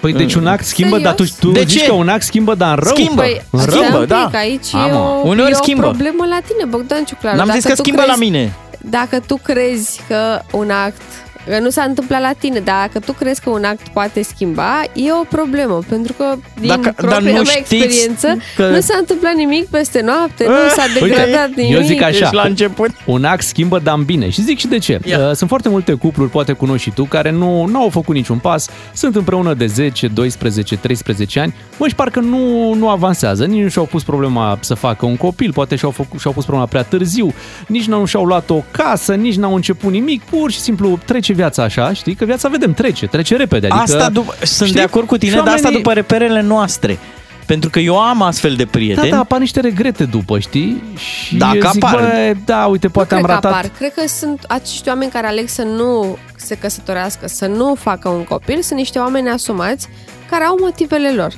Păi 0.00 0.12
deci 0.12 0.34
un 0.34 0.46
act 0.46 0.64
schimbă, 0.64 0.98
dar 0.98 1.14
tu, 1.14 1.24
tu 1.40 1.50
De 1.50 1.64
zici 1.68 1.80
ce? 1.80 1.86
că 1.86 1.92
un 1.92 2.08
act 2.08 2.22
schimbă, 2.22 2.54
dar 2.54 2.78
în 2.78 2.84
rău? 2.84 2.94
Schimbă. 2.94 3.20
Păi, 3.22 3.42
În 3.50 3.58
stai 3.60 3.72
rău? 3.74 3.82
Schimbă, 3.82 3.98
un 3.98 4.06
pic, 4.06 4.30
da. 4.30 4.38
aici 4.38 4.74
Am, 4.74 4.88
e 4.88 4.92
o, 4.92 4.98
Uneori 5.28 5.50
e 5.50 5.54
o 5.54 5.62
schimbă. 5.62 5.82
problemă 5.82 6.24
la 6.28 6.38
tine, 6.46 6.64
Bogdan 6.68 7.04
Ciuclaru. 7.04 7.36
N-am 7.36 7.50
zis 7.50 7.62
Dacă 7.62 7.68
că 7.68 7.74
tu 7.74 7.82
schimbă 7.82 8.00
la 8.06 8.12
crezi- 8.14 8.18
mine. 8.30 8.52
Dacă 8.78 9.20
tu 9.26 9.36
crezi 9.42 10.00
că 10.08 10.40
un 10.52 10.70
act 10.70 11.02
că 11.46 11.58
nu 11.58 11.70
s-a 11.70 11.82
întâmplat 11.82 12.20
la 12.20 12.32
tine, 12.38 12.58
dar 12.60 12.76
dacă 12.92 12.98
tu 13.06 13.12
crezi 13.12 13.40
că 13.40 13.50
un 13.50 13.64
act 13.64 13.88
poate 13.88 14.22
schimba, 14.22 14.82
e 14.92 15.12
o 15.12 15.24
problemă, 15.28 15.78
pentru 15.88 16.12
că 16.12 16.24
din 16.60 16.68
Dacă- 16.68 16.92
propria 16.96 17.10
dar 17.10 17.22
nu 17.22 17.30
mea 17.32 17.42
știți 17.42 17.74
experiență 17.74 18.36
că- 18.56 18.68
nu 18.68 18.80
s-a 18.80 18.96
întâmplat 18.98 19.34
nimic 19.34 19.66
peste 19.68 20.00
noapte, 20.00 20.44
nu 20.46 20.52
s-a 20.76 20.84
Uite, 21.02 21.14
degradat 21.14 21.50
nimic. 21.54 21.74
eu 21.74 21.80
zic 21.80 22.02
așa. 22.02 22.18
Deci 22.18 22.30
la 22.32 22.42
început. 22.42 22.90
Un 23.06 23.24
act 23.24 23.42
schimbă, 23.42 23.78
dar 23.78 23.94
în 23.98 24.04
bine. 24.04 24.28
Și 24.28 24.42
zic 24.42 24.58
și 24.58 24.66
de 24.66 24.78
ce. 24.78 25.00
Ia. 25.04 25.18
Uh, 25.18 25.32
Sunt 25.34 25.48
foarte 25.48 25.68
multe 25.68 25.92
cupluri, 25.92 26.30
poate 26.30 26.52
cunoști 26.52 26.82
și 26.88 26.94
tu, 26.94 27.04
care 27.04 27.30
nu, 27.30 27.64
nu 27.64 27.80
au 27.80 27.88
făcut 27.88 28.14
niciun 28.14 28.38
pas, 28.38 28.68
sunt 28.92 29.16
împreună 29.16 29.54
de 29.54 29.66
10, 29.66 30.06
12, 30.08 30.76
13 30.76 31.40
ani, 31.40 31.54
mă, 31.78 31.88
și 31.88 31.94
parcă 31.94 32.20
nu, 32.20 32.74
nu 32.74 32.88
avansează, 32.88 33.44
nici 33.44 33.62
nu 33.62 33.68
și-au 33.68 33.84
pus 33.84 34.02
problema 34.02 34.58
să 34.60 34.74
facă 34.74 35.06
un 35.06 35.16
copil, 35.16 35.52
poate 35.52 35.76
și-au, 35.76 35.90
făcut, 35.90 36.20
și-au 36.20 36.32
pus 36.32 36.44
problema 36.44 36.66
prea 36.68 36.82
târziu, 36.82 37.32
nici 37.66 37.84
nu 37.86 38.04
și-au 38.04 38.24
luat 38.24 38.50
o 38.50 38.62
casă, 38.70 39.14
nici 39.14 39.36
n-au 39.36 39.54
început 39.54 39.90
nimic, 39.92 40.22
pur 40.22 40.50
și 40.50 40.58
simplu 40.60 40.98
trece 41.04 41.32
viața 41.38 41.62
așa, 41.62 41.92
știi? 41.92 42.14
Că 42.14 42.24
viața 42.24 42.48
vedem, 42.48 42.72
trece, 42.74 43.06
trece 43.06 43.36
repede. 43.36 43.66
Adică, 43.66 43.82
Asta 43.96 44.10
după, 44.10 44.34
sunt 44.42 44.68
știi? 44.68 44.80
de 44.80 44.86
acord 44.86 45.06
cu 45.06 45.16
tine, 45.18 45.30
Și 45.30 45.36
dar 45.36 45.46
asta 45.46 45.58
oamenii- 45.62 45.76
după 45.82 45.92
reperele 45.94 46.40
noastre. 46.42 46.98
Pentru 47.46 47.70
că 47.70 47.78
eu 47.78 47.98
am 48.00 48.22
astfel 48.22 48.54
de 48.54 48.62
Da, 48.64 48.70
prieteni. 48.70 49.10
da, 49.10 49.18
apar 49.18 49.38
niște 49.38 49.60
regrete 49.60 50.04
după, 50.04 50.38
știi? 50.38 50.82
Și 50.96 51.36
Dacă 51.36 51.70
zic, 51.72 51.84
apar. 51.84 52.00
Bă, 52.00 52.34
da, 52.44 52.66
uite, 52.66 52.88
poate 52.88 53.14
nu 53.14 53.20
am 53.20 53.26
cred 53.26 53.36
că 53.38 53.46
ratat. 53.46 53.58
apar. 53.60 53.70
Cred 53.78 53.92
că 53.94 54.08
sunt 54.08 54.44
acești 54.48 54.88
oameni 54.88 55.10
care 55.10 55.26
aleg 55.26 55.48
să 55.48 55.62
nu 55.62 56.16
se 56.36 56.54
căsătorească, 56.54 57.28
să 57.28 57.46
nu 57.46 57.74
facă 57.74 58.08
un 58.08 58.24
copil, 58.24 58.62
sunt 58.62 58.78
niște 58.78 58.98
oameni 58.98 59.28
asumați 59.28 59.88
care 60.30 60.44
au 60.44 60.56
motivele 60.60 61.10
lor. 61.12 61.32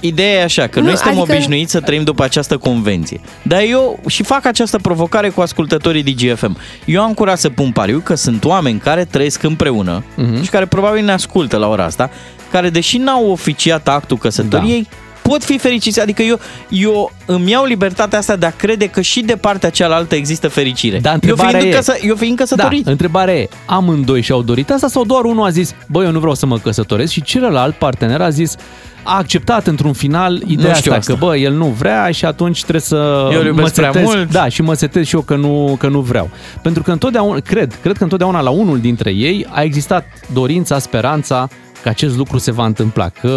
Ideea 0.00 0.40
e 0.40 0.42
așa, 0.42 0.66
că 0.66 0.78
Nu, 0.80 0.86
noi 0.86 0.96
suntem 0.96 1.18
adică- 1.18 1.32
obișnuiți 1.34 1.70
să 1.70 1.80
trăim 1.80 2.02
după 2.04 2.22
această 2.24 2.56
convenție. 2.56 3.20
Dar 3.42 3.60
eu 3.68 4.00
și 4.08 4.22
fac 4.22 4.44
această 4.46 4.78
provocare 4.78 5.28
cu 5.28 5.40
ascultătorii 5.40 6.02
DGFM. 6.02 6.56
Eu 6.84 7.02
am 7.02 7.14
curaj 7.14 7.38
să 7.38 7.48
pun 7.48 7.70
pariu 7.70 7.98
că 8.04 8.14
sunt 8.14 8.44
oameni 8.44 8.78
care 8.78 9.04
trăiesc 9.04 9.42
împreună 9.42 10.04
Mhm. 10.16 10.42
și 10.42 10.50
care 10.50 10.66
probabil 10.66 11.04
ne 11.04 11.12
ascultă 11.12 11.56
la 11.56 11.68
ora 11.68 11.84
asta, 11.84 12.10
care 12.50 12.70
deși 12.70 12.96
n-au 12.98 13.30
oficiat 13.30 13.88
actul 13.88 14.16
căsătoriei, 14.18 14.88
pot 15.22 15.44
fi 15.44 15.58
fericiți. 15.58 16.00
Adică 16.00 16.22
eu, 16.22 16.40
eu 16.68 17.12
îmi 17.26 17.50
iau 17.50 17.64
libertatea 17.64 18.18
asta 18.18 18.36
de 18.36 18.46
a 18.46 18.50
crede 18.50 18.86
că 18.86 19.00
și 19.00 19.20
de 19.20 19.36
partea 19.36 19.70
cealaltă 19.70 20.14
există 20.14 20.48
fericire. 20.48 20.98
Dar 20.98 21.12
eu, 21.12 21.14
întrebarea 21.14 21.58
fiind 21.60 21.72
e- 21.74 21.76
căsă, 21.76 21.94
eu 22.02 22.14
fiind 22.14 22.36
căsătorit. 22.36 22.84
Da, 22.84 22.90
întrebarea 22.90 23.34
e, 23.34 23.48
amândoi 23.66 24.20
și-au 24.22 24.42
dorit 24.42 24.70
asta 24.70 24.88
sau 24.88 25.04
doar 25.04 25.24
unul 25.24 25.44
a 25.44 25.50
zis, 25.50 25.74
băi, 25.86 26.04
eu 26.04 26.10
nu 26.10 26.18
vreau 26.18 26.34
să 26.34 26.46
mă 26.46 26.58
căsătoresc 26.58 27.12
și 27.12 27.22
celălalt 27.22 27.74
partener 27.74 28.20
a 28.20 28.30
zis, 28.30 28.54
a 29.02 29.16
acceptat 29.16 29.66
într-un 29.66 29.92
final 29.92 30.42
ideea 30.46 30.74
știu 30.74 30.92
asta, 30.92 31.12
asta. 31.12 31.12
că 31.12 31.26
bă, 31.26 31.36
el 31.36 31.52
nu 31.52 31.66
vrea 31.66 32.10
și 32.10 32.24
atunci 32.24 32.60
trebuie 32.60 32.80
să 32.80 33.28
Eu 33.32 33.40
îl 33.40 33.46
iubesc 33.46 33.76
mă 33.76 33.82
prea 33.82 33.92
setez. 33.92 34.14
mult. 34.14 34.30
Da, 34.30 34.48
și 34.48 34.62
mă 34.62 34.74
setez 34.74 35.06
și 35.06 35.14
eu 35.14 35.20
că 35.20 35.36
nu, 35.36 35.76
că 35.78 35.88
nu 35.88 36.00
vreau. 36.00 36.30
Pentru 36.62 36.82
că 36.82 36.90
întotdeauna, 36.90 37.40
cred, 37.40 37.78
cred 37.82 37.96
că 37.96 38.02
întotdeauna 38.02 38.40
la 38.40 38.50
unul 38.50 38.80
dintre 38.80 39.10
ei 39.10 39.46
a 39.50 39.62
existat 39.62 40.06
dorința, 40.32 40.78
speranța 40.78 41.48
că 41.82 41.88
acest 41.88 42.16
lucru 42.16 42.38
se 42.38 42.50
va 42.50 42.66
întâmpla, 42.66 43.08
că 43.08 43.28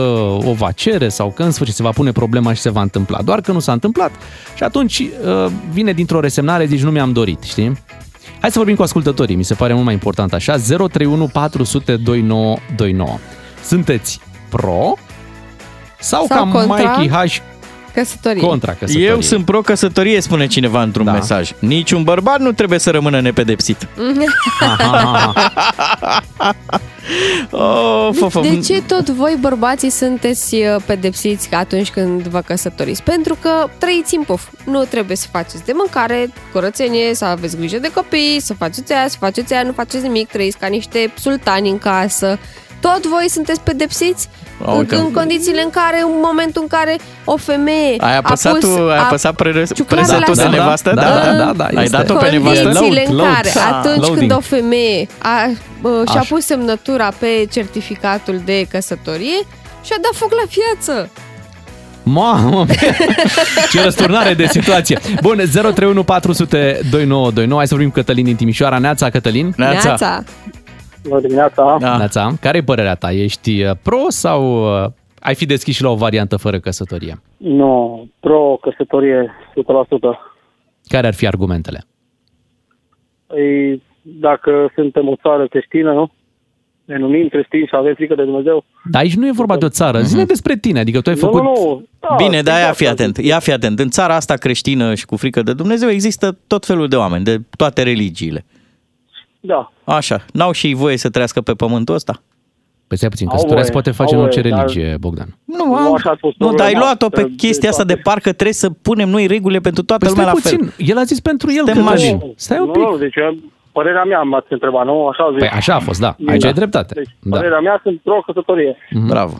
o 0.45 0.53
va 0.53 0.71
cere 0.71 1.09
sau 1.09 1.31
că 1.31 1.43
în 1.43 1.51
sfârșit 1.51 1.75
se 1.75 1.83
va 1.83 1.89
pune 1.89 2.11
problema 2.11 2.53
și 2.53 2.61
se 2.61 2.69
va 2.69 2.81
întâmpla. 2.81 3.21
Doar 3.21 3.41
că 3.41 3.51
nu 3.51 3.59
s-a 3.59 3.71
întâmplat 3.71 4.11
și 4.55 4.63
atunci 4.63 4.99
uh, 4.99 5.51
vine 5.71 5.91
dintr-o 5.93 6.19
resemnare, 6.19 6.65
zici, 6.65 6.81
nu 6.81 6.91
mi-am 6.91 7.11
dorit, 7.11 7.43
știi? 7.43 7.77
Hai 8.39 8.51
să 8.51 8.57
vorbim 8.57 8.75
cu 8.75 8.83
ascultătorii, 8.83 9.35
mi 9.35 9.43
se 9.43 9.53
pare 9.53 9.73
mult 9.73 9.85
mai 9.85 9.93
important 9.93 10.33
așa. 10.33 10.55
031 10.57 11.27
400 11.27 11.95
2929. 11.95 13.17
Sunteți 13.63 14.19
pro 14.49 14.93
sau, 16.03 16.25
Sau 16.27 16.45
ca 16.45 16.51
contra? 16.51 16.97
Mikey 16.97 17.27
H 17.27 17.37
Căsătorie. 17.93 18.41
contra 18.41 18.71
căsătoriei? 18.71 19.09
Eu 19.09 19.21
sunt 19.21 19.45
pro-căsătorie, 19.45 20.21
spune 20.21 20.47
cineva 20.47 20.81
într-un 20.81 21.05
Da. 21.05 21.11
mesaj. 21.11 21.51
Niciun 21.59 22.03
bărbat 22.03 22.39
nu 22.39 22.51
trebuie 22.51 22.79
să 22.79 22.89
rămână 22.91 23.21
nepedepsit. 23.21 23.87
Oh, 27.51 28.09
fă, 28.13 28.27
fă. 28.27 28.39
De 28.39 28.59
ce 28.59 28.81
tot 28.81 29.09
voi, 29.09 29.37
bărbații, 29.39 29.89
sunteți 29.89 30.55
uh, 30.55 30.75
pedepsiți 30.85 31.53
atunci 31.53 31.89
când 31.89 32.21
vă 32.21 32.41
căsătoriți? 32.41 33.03
Pentru 33.03 33.37
că 33.41 33.49
trăiți 33.77 34.15
în 34.15 34.23
puf. 34.23 34.47
Nu 34.65 34.83
trebuie 34.83 35.15
să 35.17 35.27
faceți 35.31 35.65
de 35.65 35.71
mâncare, 35.75 36.29
curățenie, 36.51 37.13
să 37.15 37.25
aveți 37.25 37.57
grijă 37.57 37.77
de 37.77 37.91
copii, 37.93 38.39
să 38.41 38.53
faceți 38.53 38.93
aia, 38.93 39.07
să 39.07 39.17
faceți 39.19 39.53
aia, 39.53 39.63
nu 39.63 39.71
faceți 39.71 40.03
nimic, 40.03 40.27
trăiți 40.29 40.57
ca 40.57 40.67
niște 40.67 41.13
sultani 41.19 41.69
în 41.69 41.77
casă. 41.77 42.37
Tot 42.79 43.05
voi 43.07 43.29
sunteți 43.29 43.61
pedepsiți 43.61 44.29
A, 44.65 44.71
în, 44.71 44.77
uite. 44.77 44.95
în 44.95 45.11
condițiile 45.11 45.61
în 45.61 45.69
care, 45.69 46.01
în 46.01 46.09
momentul 46.23 46.61
în 46.61 46.67
care 46.67 46.97
o 47.25 47.37
femeie 47.37 47.95
Ai 47.99 48.17
apăsat 48.17 48.51
a 48.53 48.55
pus, 48.55 48.69
tu, 48.75 48.89
ai 48.89 48.97
a- 48.97 49.01
apăsat 49.03 49.35
pre- 49.35 49.65
ciuclarul 49.73 50.05
presetul 50.05 50.19
la 50.27 50.33
de 50.35 50.41
sân. 50.41 50.51
nevastă? 50.51 50.91
Da, 50.95 51.01
da, 51.01 51.33
da, 51.45 51.53
da, 51.55 51.63
Ai 51.63 51.83
este. 51.83 51.97
dat-o 51.97 52.13
pe 52.13 52.29
nevastă? 52.29 52.63
condițiile 52.63 53.05
în 53.09 53.15
Load, 53.15 53.27
care 53.33 53.51
load. 53.55 53.73
atunci 53.73 53.97
Loading. 53.97 54.17
când 54.17 54.31
o 54.31 54.39
femeie 54.39 55.07
a, 55.21 55.49
uh, 55.81 55.91
și-a 56.09 56.19
Așa. 56.19 56.33
pus 56.33 56.45
semnătura 56.45 57.11
pe 57.19 57.47
certificatul 57.51 58.41
de 58.45 58.65
căsătorie 58.69 59.39
și-a 59.83 59.95
dat 60.01 60.11
foc 60.15 60.31
la 60.31 60.43
viață. 60.49 61.09
Mamă, 62.05 62.65
ce 63.71 63.83
răsturnare 63.83 64.33
de 64.33 64.47
situație. 64.51 64.99
Bun, 65.21 65.35
031 65.51 66.03
400 66.03 66.57
2929. 66.89 67.57
Hai 67.57 67.67
să 67.67 67.73
vorbim 67.73 67.89
cu 67.91 67.99
Cătălin 67.99 68.25
din 68.25 68.35
Timișoara. 68.35 68.77
Neața, 68.77 69.09
Cătălin. 69.09 69.53
Neața. 69.57 70.23
Bună 71.07 71.19
dimineața! 71.19 71.77
Da. 71.79 71.97
Neața. 71.97 72.33
Care 72.41 72.57
e 72.57 72.61
părerea 72.63 72.95
ta? 72.95 73.11
Ești 73.11 73.63
uh, 73.63 73.71
pro 73.83 73.99
sau 74.07 74.63
uh, 74.83 74.89
ai 75.19 75.35
fi 75.35 75.45
deschis 75.45 75.75
și 75.75 75.83
la 75.83 75.89
o 75.89 75.95
variantă 75.95 76.37
fără 76.37 76.59
căsătorie? 76.59 77.21
Nu, 77.37 78.07
pro-căsătorie 78.19 79.31
100%. 79.51 80.31
Care 80.87 81.07
ar 81.07 81.13
fi 81.13 81.27
argumentele? 81.27 81.83
Ei, 83.35 83.81
dacă 84.01 84.71
suntem 84.75 85.07
o 85.07 85.15
țară 85.21 85.47
creștină, 85.47 85.93
nu? 85.93 86.11
Ne 86.85 86.97
numim 86.97 87.27
creștini 87.27 87.65
și 87.67 87.75
avem 87.75 87.93
frică 87.93 88.15
de 88.15 88.23
Dumnezeu. 88.23 88.63
Dar 88.91 89.01
aici 89.01 89.15
nu 89.15 89.27
e 89.27 89.31
vorba 89.31 89.57
de 89.57 89.65
o 89.65 89.69
țară. 89.69 90.01
Zine 90.01 90.25
despre 90.25 90.57
tine. 90.57 90.79
Adică 90.79 91.01
tu 91.01 91.09
ai 91.09 91.15
făcut... 91.15 91.41
Nu, 91.41 91.53
nu, 91.53 91.65
nu. 91.69 91.85
Da, 91.99 92.15
Bine, 92.15 92.41
dar 92.41 92.53
ia 92.53 92.59
exact 92.59 92.77
fi 92.77 92.83
asta 92.87 93.01
atent, 93.01 93.15
zic. 93.15 93.25
ia 93.25 93.39
fi 93.39 93.51
atent. 93.51 93.79
În 93.79 93.89
țara 93.89 94.15
asta 94.15 94.33
creștină 94.33 94.95
și 94.95 95.05
cu 95.05 95.15
frică 95.15 95.41
de 95.41 95.53
Dumnezeu 95.53 95.89
există 95.89 96.37
tot 96.47 96.65
felul 96.65 96.87
de 96.87 96.95
oameni, 96.95 97.23
de 97.23 97.41
toate 97.57 97.83
religiile. 97.83 98.45
Da. 99.39 99.72
Așa, 99.83 100.25
n-au 100.33 100.51
și 100.51 100.67
ei 100.67 100.73
voie 100.73 100.97
să 100.97 101.09
trăiască 101.09 101.41
pe 101.41 101.53
pământul 101.53 101.95
ăsta? 101.95 102.21
Păi 102.87 102.97
stai 102.97 103.09
puțin, 103.09 103.27
Au 103.27 103.33
căsătoria 103.33 103.63
se 103.63 103.71
voie, 103.71 103.81
poate 103.81 103.97
face 104.01 104.13
au 104.15 104.19
în 104.19 104.25
orice 104.25 104.41
voie, 104.41 104.53
dar- 104.53 104.59
religie, 104.67 104.97
Bogdan. 104.99 105.27
Nu, 105.45 105.65
Nu 105.65 105.75
am, 105.75 105.93
așa 105.93 106.09
a 106.09 106.15
fost 106.19 106.35
nu 106.37 106.45
dar 106.45 106.53
ai 106.65 106.71
problema, 106.71 106.79
luat-o 106.83 107.09
pe 107.09 107.21
că 107.21 107.27
de 107.27 107.33
chestia 107.37 107.69
asta 107.69 107.83
de 107.83 107.93
toate. 107.93 108.09
parcă 108.09 108.31
trebuie 108.33 108.53
să 108.53 108.69
punem 108.69 109.09
noi 109.09 109.25
regulile 109.27 109.59
pentru 109.59 109.83
toată 109.83 110.05
Păi 110.05 110.13
lumea 110.15 110.33
stai 110.33 110.41
la 110.43 110.49
fel. 110.49 110.57
puțin, 110.73 110.85
el 110.89 110.97
a 110.97 111.03
zis 111.03 111.19
pentru 111.19 111.47
el, 111.49 111.55
Suntem 111.65 111.83
Cătălin. 111.83 112.15
mașini. 112.15 112.33
Stai 112.35 112.59
un 112.59 112.65
nu, 112.65 112.71
pic. 112.71 112.81
nu, 112.81 112.97
deci 112.97 113.15
eu, 113.15 113.35
părerea 113.71 114.03
mea 114.03 114.21
m-ați 114.21 114.47
întrebat, 114.49 114.85
nu? 114.85 115.07
Așa 115.07 115.29
zic. 115.29 115.39
Păi 115.39 115.47
așa 115.47 115.73
a 115.75 115.79
fost, 115.79 115.99
da. 115.99 116.15
Aici 116.27 116.41
Da. 116.41 116.47
ai 116.47 116.53
dreptate. 116.53 116.93
Deci, 116.93 117.15
Da. 117.21 117.37
părerea 117.37 117.59
mea 117.59 117.79
sunt 117.83 118.01
pro-căsătorie. 118.01 118.77
Bravo. 119.07 119.35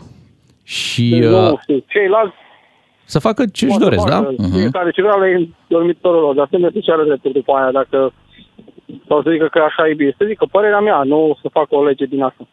Și 0.62 1.08
Deci, 1.08 1.24
uh, 1.24 1.30
nu 1.30 1.58
știu, 1.62 1.84
ceilalți 1.86 2.34
să 3.04 3.18
facă 3.18 3.42
ce 3.52 3.64
își 3.64 3.76
poate 3.76 3.84
doresc, 3.84 4.06
da? 4.06 4.16
facă 4.16 4.34
Fiecare 4.58 4.90
ce 4.90 5.02
vrea 5.02 5.14
la 5.14 5.28
ei 5.28 5.34
în 5.34 5.46
dormitorul 5.66 6.20
lor, 6.20 6.34
dar 6.34 6.46
să 6.50 6.56
ne 6.58 6.68
și 6.86 6.90
are 6.94 7.04
dreptul 7.04 7.32
după 7.32 7.52
aia, 7.52 7.70
dacă 7.80 8.12
sau 9.08 9.22
să 9.22 9.30
zică 9.30 9.48
că 9.48 9.58
așa 9.58 9.88
e 9.88 9.94
bine. 9.94 10.14
Să 10.18 10.24
zică 10.24 10.46
părerea 10.50 10.80
mea, 10.80 11.02
nu 11.02 11.38
să 11.42 11.48
facă 11.48 11.74
o 11.74 11.84
lege 11.84 12.04
din 12.04 12.22
asta. 12.22 12.46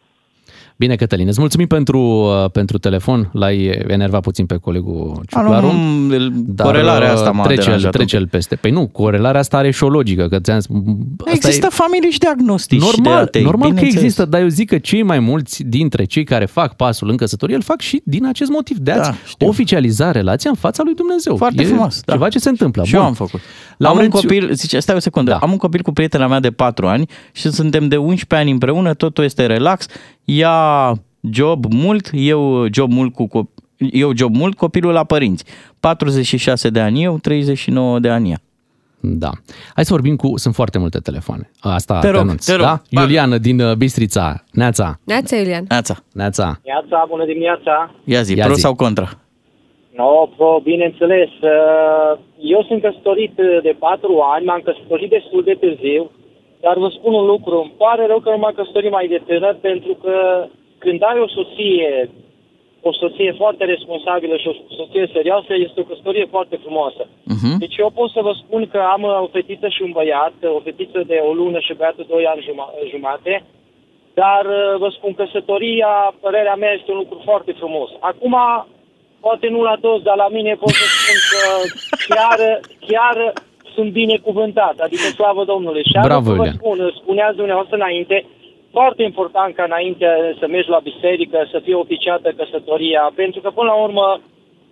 Bine, 0.82 0.96
Cătălin, 0.96 1.28
îți 1.28 1.40
mulțumim 1.40 1.66
pentru, 1.66 1.98
uh, 2.00 2.50
pentru 2.50 2.78
telefon. 2.78 3.30
L-ai 3.32 3.84
enervat 3.86 4.20
puțin 4.20 4.46
pe 4.46 4.56
colegul 4.56 5.10
A, 5.30 5.40
nu, 5.40 5.48
Ciuclaru. 5.48 5.66
nu, 5.72 6.28
Dar 6.46 6.66
corelarea 6.66 7.08
uh, 7.12 7.14
asta 7.14 7.30
m-a 7.30 7.44
trece, 7.44 7.60
deranjat 7.62 7.84
un 7.84 7.90
trece 8.00 8.16
el 8.16 8.26
peste. 8.28 8.54
Păi 8.54 8.70
nu, 8.70 8.86
corelarea 8.86 9.40
asta 9.40 9.56
are 9.56 9.70
și 9.70 9.84
o 9.84 9.88
logică, 9.88 10.26
că 10.28 10.38
ți-am 10.38 10.60
spus, 10.60 10.76
asta 11.18 11.30
Există 11.34 11.66
e 11.70 11.74
familii 11.74 12.10
și 12.10 12.18
de 12.18 12.26
agnostici 12.28 12.82
și 12.82 12.90
de 12.96 13.00
normal, 13.02 13.22
atei, 13.22 13.42
normal 13.42 13.68
că 13.68 13.74
bineînțeles. 13.74 14.02
există, 14.04 14.24
dar 14.24 14.40
eu 14.40 14.48
zic 14.48 14.68
că 14.68 14.78
cei 14.78 15.02
mai 15.02 15.18
mulți 15.18 15.62
dintre 15.62 16.04
cei 16.04 16.24
care 16.24 16.44
fac 16.44 16.76
pasul 16.76 17.08
în 17.10 17.16
căsătorie 17.16 17.54
îl 17.56 17.62
fac 17.62 17.80
și 17.80 18.00
din 18.04 18.26
acest 18.26 18.50
motiv, 18.50 18.76
de 18.76 18.90
a-ți 18.90 19.10
Da, 19.10 19.16
știu. 19.26 19.48
oficializa 19.48 20.10
relația 20.10 20.50
în 20.50 20.56
fața 20.56 20.82
lui 20.84 20.94
Dumnezeu. 20.94 21.36
Foarte 21.36 21.62
e 21.62 21.64
frumos, 21.66 22.00
da. 22.04 22.12
Ceva 22.12 22.28
ce 22.28 22.38
se 22.38 22.48
întâmplă. 22.48 22.84
Și 22.84 22.94
eu 22.94 23.00
Bun. 23.00 23.08
am 23.08 23.14
făcut. 23.14 23.40
La 23.76 23.88
am 23.88 23.94
un 23.94 24.00
mențiu- 24.00 24.20
copil, 24.20 24.50
zice, 24.52 24.78
stai 24.78 24.94
o 24.96 24.98
secundă, 24.98 25.30
Da. 25.30 25.36
am 25.36 25.50
un 25.50 25.56
copil 25.56 25.82
cu 25.82 25.92
prietena 25.92 26.26
mea 26.26 26.40
de 26.40 26.50
4 26.50 26.86
ani 26.86 27.06
și 27.32 27.50
suntem 27.50 27.88
de 27.88 27.96
11 27.96 28.34
ani 28.34 28.50
împreună, 28.50 28.94
totul 28.94 29.24
este 29.24 29.46
relax, 29.46 29.86
ea 30.24 30.92
job 31.30 31.64
mult, 31.72 32.10
eu 32.12 32.66
job 32.72 32.90
mult 32.92 33.14
cu 33.14 33.26
cop- 33.28 33.60
eu 33.92 34.12
job 34.16 34.34
mult, 34.36 34.56
copilul 34.56 34.92
la 34.92 35.04
părinți. 35.04 35.44
46 35.80 36.68
de 36.70 36.80
ani 36.80 37.02
eu, 37.02 37.18
39 37.18 37.98
de 37.98 38.08
ani 38.08 38.30
ea. 38.30 38.38
Da. 39.04 39.30
Hai 39.74 39.84
să 39.84 39.92
vorbim 39.92 40.16
cu... 40.16 40.32
Sunt 40.38 40.54
foarte 40.54 40.78
multe 40.78 40.98
telefoane. 40.98 41.50
Asta 41.60 41.98
Te 41.98 42.06
te, 42.06 42.12
rog, 42.12 42.20
anunț. 42.20 42.44
te 42.46 42.52
rog. 42.52 42.64
Da? 42.64 42.82
Bagă. 42.90 43.06
Iuliana 43.06 43.38
din 43.38 43.60
uh, 43.60 43.74
Bistrița. 43.76 44.44
Neața. 44.52 44.98
Neața, 45.04 45.36
Iulian. 45.36 45.64
Neața, 45.68 45.96
Neața. 46.12 46.60
Neața, 46.64 47.04
bună 47.08 47.24
dimineața! 47.24 47.94
ia 48.04 48.22
zi, 48.22 48.36
Ia 48.36 48.44
pro 48.44 48.54
zi. 48.54 48.60
sau 48.60 48.74
contra? 48.74 49.08
No, 49.96 50.26
pro, 50.36 50.60
bineînțeles. 50.62 51.28
uh, 51.54 52.18
Eu 52.54 52.60
sunt 52.68 52.80
căsătorit 52.82 53.34
uh, 53.38 53.62
de 53.62 53.76
patru 53.78 54.12
ani, 54.34 54.44
m-am 54.44 54.62
căsătorit 54.68 55.10
destul 55.10 55.42
de 55.44 55.54
târziu. 55.62 56.10
Dar 56.64 56.76
vă 56.84 56.88
spun 56.88 57.12
un 57.14 57.26
lucru, 57.34 57.54
îmi 57.60 57.76
pare 57.84 58.06
rău 58.06 58.20
că 58.20 58.30
nu 58.30 58.38
m-am 58.38 58.56
căsătorit 58.56 58.90
mai 58.90 59.08
de 59.08 59.20
tânăr, 59.26 59.54
pentru 59.60 59.92
că 60.02 60.14
când 60.78 61.02
ai 61.02 61.18
o 61.20 61.28
soție, 61.36 62.10
o 62.80 62.92
soție 62.92 63.32
foarte 63.32 63.64
responsabilă 63.64 64.36
și 64.36 64.48
o 64.48 64.54
soție 64.78 65.10
serioasă, 65.12 65.52
este 65.54 65.80
o 65.80 65.88
căsătorie 65.90 66.26
foarte 66.34 66.56
frumoasă. 66.64 67.02
Uh-huh. 67.06 67.54
Deci 67.58 67.76
eu 67.76 67.90
pot 67.98 68.10
să 68.10 68.20
vă 68.22 68.32
spun 68.42 68.62
că 68.72 68.78
am 68.94 69.02
o 69.24 69.28
fetiță 69.32 69.68
și 69.68 69.82
un 69.82 69.92
băiat, 69.98 70.34
o 70.56 70.60
fetiță 70.66 71.00
de 71.06 71.16
o 71.28 71.32
lună 71.32 71.58
și 71.58 71.74
băiatul 71.74 72.04
de 72.08 72.12
2 72.14 72.26
ani 72.26 72.46
juma- 72.48 72.74
jumate, 72.90 73.44
dar 74.14 74.44
uh, 74.46 74.78
vă 74.82 74.88
spun, 74.96 75.14
căsătoria, 75.14 76.14
părerea 76.20 76.54
mea, 76.54 76.72
este 76.72 76.90
un 76.90 76.96
lucru 76.96 77.20
foarte 77.24 77.52
frumos. 77.52 77.90
Acum, 78.00 78.36
poate 79.20 79.46
nu 79.48 79.62
la 79.62 79.76
toți, 79.80 80.04
dar 80.04 80.16
la 80.16 80.28
mine 80.28 80.52
pot 80.54 80.74
să 80.80 80.84
spun 80.94 81.18
că 81.30 81.42
chiar, 82.14 82.38
chiar 82.86 83.32
sunt 83.74 83.90
binecuvântat, 83.92 84.76
adică 84.86 85.02
slavă 85.02 85.44
Domnului. 85.44 85.84
Și 85.84 85.98
Bravo, 86.02 86.14
am 86.14 86.24
să 86.24 86.30
vă 86.30 86.36
Iulian. 86.36 86.54
spun, 86.58 86.92
spuneați 87.00 87.36
dumneavoastră 87.36 87.76
înainte, 87.76 88.26
foarte 88.70 89.02
important 89.02 89.54
ca 89.54 89.64
înainte 89.70 90.06
să 90.40 90.46
mergi 90.46 90.70
la 90.76 90.80
biserică, 90.90 91.38
să 91.50 91.58
fie 91.64 91.74
oficiată 91.74 92.28
căsătoria, 92.36 93.12
pentru 93.14 93.40
că 93.40 93.50
până 93.50 93.68
la 93.72 93.82
urmă 93.86 94.20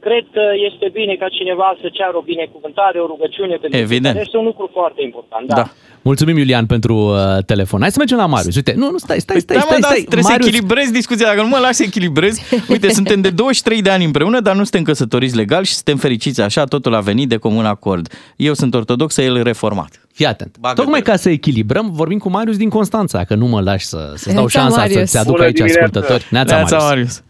cred 0.07 0.25
că 0.37 0.45
este 0.69 0.87
bine 0.99 1.15
ca 1.23 1.29
cineva 1.39 1.69
să 1.83 1.89
ceară 1.93 2.17
o 2.17 2.21
binecuvântare, 2.33 2.99
o 2.99 3.07
rugăciune 3.07 3.55
pentru 3.61 3.79
Evident. 3.79 4.17
Este 4.19 4.37
un 4.37 4.45
lucru 4.45 4.67
foarte 4.73 5.01
important, 5.03 5.47
da. 5.47 5.55
Da. 5.55 5.67
Mulțumim, 6.03 6.37
Iulian, 6.37 6.67
pentru 6.67 6.95
uh, 6.97 7.17
telefon. 7.47 7.81
Hai 7.81 7.91
să 7.91 7.99
mergem 7.99 8.19
la 8.19 8.27
Marius. 8.27 8.57
Uite, 8.57 8.73
nu, 8.77 8.91
nu, 8.91 8.99
stai, 8.99 9.19
stai, 9.21 9.41
stai, 9.41 9.57
Da, 9.57 9.63
mă, 9.63 9.69
stai, 9.71 9.81
dar 9.81 9.91
stai. 9.91 10.03
trebuie 10.03 10.23
Marius, 10.31 10.45
să 10.45 10.51
echilibrezi 10.51 10.93
discuția. 10.93 11.27
Dacă 11.27 11.41
nu 11.43 11.49
mă 11.49 11.59
lași 11.59 11.73
să 11.75 11.83
echilibrez, 11.83 12.35
uite, 12.69 12.89
suntem 12.99 13.21
de 13.21 13.31
23 13.31 13.83
de 13.83 13.91
ani 13.91 14.05
împreună, 14.05 14.41
dar 14.41 14.55
nu 14.55 14.63
suntem 14.63 14.83
căsătoriți 14.83 15.37
legal 15.37 15.65
și 15.65 15.73
suntem 15.73 15.97
fericiți 15.97 16.41
așa, 16.41 16.65
totul 16.65 16.95
a 16.95 17.01
venit 17.01 17.29
de 17.29 17.37
comun 17.37 17.65
acord. 17.65 18.13
Eu 18.37 18.55
sunt 18.55 18.75
ortodox, 18.75 19.17
el 19.17 19.43
reformat. 19.43 20.09
Fii 20.13 20.27
atent. 20.27 20.57
Bagă-te. 20.61 20.81
Tocmai 20.81 21.03
ca 21.03 21.17
să 21.17 21.31
echilibrăm, 21.31 21.91
vorbim 21.93 22.19
cu 22.19 22.29
Marius 22.31 22.57
din 22.57 22.69
Constanța, 22.69 23.19
dacă 23.19 23.35
nu 23.35 23.47
mă 23.47 23.61
lași 23.61 23.87
să, 23.87 24.13
să 24.15 24.27
dau 24.27 24.35
Neața, 24.35 24.59
șansa 24.61 24.77
Marius. 24.81 24.99
să-ți 24.99 25.19
aduc 25.19 25.33
Bună 25.33 25.45
aici 25.45 25.55
dimineața. 25.57 25.85
ascultători. 25.85 26.27
Neața, 26.31 26.55
Neața, 26.55 26.77
Marius. 26.77 26.89
Marius. 26.91 27.23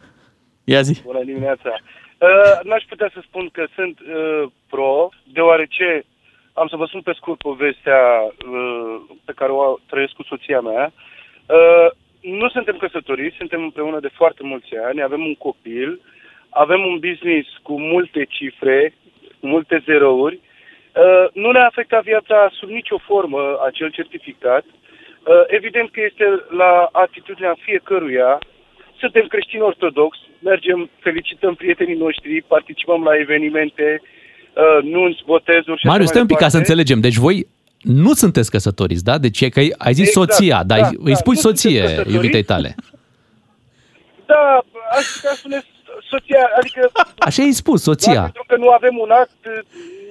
Ia 0.65 0.81
zi. 0.81 1.01
Bună 1.05 1.21
dimineața! 1.25 1.71
Uh, 2.21 2.59
n-aș 2.63 2.83
putea 2.89 3.11
să 3.15 3.21
spun 3.23 3.49
că 3.53 3.67
sunt 3.75 4.01
uh, 4.01 4.51
pro, 4.69 5.09
deoarece 5.25 6.05
am 6.53 6.69
să 6.69 6.77
vă 6.77 6.85
spun 6.85 7.01
pe 7.01 7.13
scurt 7.13 7.39
povestea 7.39 8.03
uh, 8.23 9.01
pe 9.25 9.33
care 9.33 9.53
o 9.53 9.77
trăiesc 9.87 10.13
cu 10.13 10.23
soția 10.23 10.61
mea. 10.61 10.93
Uh, 11.47 11.91
nu 12.21 12.49
suntem 12.49 12.77
căsătoriți, 12.77 13.37
suntem 13.37 13.63
împreună 13.63 14.01
de 14.01 14.09
foarte 14.09 14.43
mulți 14.43 14.77
ani, 14.77 15.03
avem 15.03 15.21
un 15.21 15.35
copil, 15.35 16.01
avem 16.51 16.81
un 16.87 16.99
business 16.99 17.49
cu 17.63 17.81
multe 17.81 18.25
cifre, 18.25 18.95
cu 19.41 19.47
multe 19.47 19.83
zerouri. 19.85 20.41
Uh, 20.95 21.27
nu 21.33 21.51
ne-a 21.51 21.67
afectat 21.67 22.03
viața 22.03 22.51
sub 22.53 22.69
nicio 22.69 22.99
formă 22.99 23.61
acel 23.67 23.91
certificat. 23.91 24.65
Uh, 24.65 25.43
evident 25.47 25.91
că 25.91 26.01
este 26.01 26.45
la 26.49 26.89
atitudinea 26.93 27.57
fiecăruia 27.61 28.39
suntem 29.01 29.27
creștini 29.33 29.63
ortodox, 29.63 30.13
mergem, 30.51 30.79
felicităm 31.07 31.55
prietenii 31.55 31.97
noștri, 32.05 32.45
participăm 32.55 33.03
la 33.03 33.15
evenimente, 33.25 33.87
uh, 34.03 34.79
nunți, 34.95 35.23
botezuri 35.27 35.79
și 35.81 35.87
Marius, 35.87 36.09
așa 36.09 36.13
stai 36.13 36.21
un 36.23 36.27
mai 36.29 36.37
pic 36.37 36.45
ca 36.45 36.49
să 36.49 36.57
departe. 36.57 36.57
înțelegem. 36.59 37.01
Deci 37.07 37.17
voi 37.27 37.47
nu 38.05 38.13
sunteți 38.23 38.51
căsătoriți, 38.51 39.05
da? 39.05 39.19
Deci 39.19 39.41
e 39.41 39.49
că 39.49 39.59
ai- 39.59 39.75
ai 39.79 39.93
zis 39.93 40.09
Exact, 40.09 40.31
soția, 40.33 40.59
dar 40.71 40.81
da, 40.81 40.87
îi- 40.87 40.97
îi 41.09 41.13
da, 41.13 41.21
spui 41.23 41.35
nu 41.35 41.41
suntem 41.41 41.57
soție 41.61 41.81
căsătoriți. 41.83 42.15
iubitei 42.15 42.43
tale. 42.43 42.75
Da, 44.27 44.43
aș 44.99 45.05
putea 45.15 45.35
spune 45.41 45.59
soția, 46.11 46.43
adică... 46.59 46.81
Așa 47.19 47.43
ai 47.43 47.53
spus, 47.53 47.85
doar 47.85 47.97
soția. 47.97 48.21
pentru 48.23 48.45
că 48.47 48.57
nu 48.57 48.69
avem 48.79 48.95
un 49.05 49.11
act, 49.11 49.41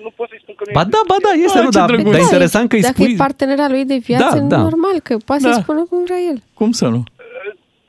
nu 0.03 0.09
pot 0.15 0.27
să-i 0.29 0.39
spun 0.41 0.55
că 0.57 0.63
nu 0.67 0.71
Ba 0.77 0.79
este 0.85 0.91
da, 0.95 1.01
ba 1.11 1.15
da, 1.25 1.29
soția. 1.29 1.43
este, 1.45 1.57
Ah, 1.59 1.63
nu, 1.65 1.71
ce 1.71 1.77
dar, 1.79 1.87
drăguț. 1.91 2.11
dar 2.11 2.21
interesant 2.27 2.69
că 2.69 2.75
îi 2.75 2.81
Dacă 2.81 2.93
spui... 3.01 3.13
e 3.13 3.23
partenera 3.27 3.65
lui 3.73 3.85
de 3.85 3.97
viață, 4.09 4.37
Da, 4.37 4.45
da. 4.55 4.61
normal 4.69 4.95
că 5.07 5.13
poate 5.29 5.43
Da. 5.43 5.51
să 5.53 5.59
spună 5.63 5.81
cum 5.89 5.99
vrea 6.07 6.19
el. 6.31 6.37
Cum 6.59 6.71
să 6.71 6.85
nu? 6.87 7.01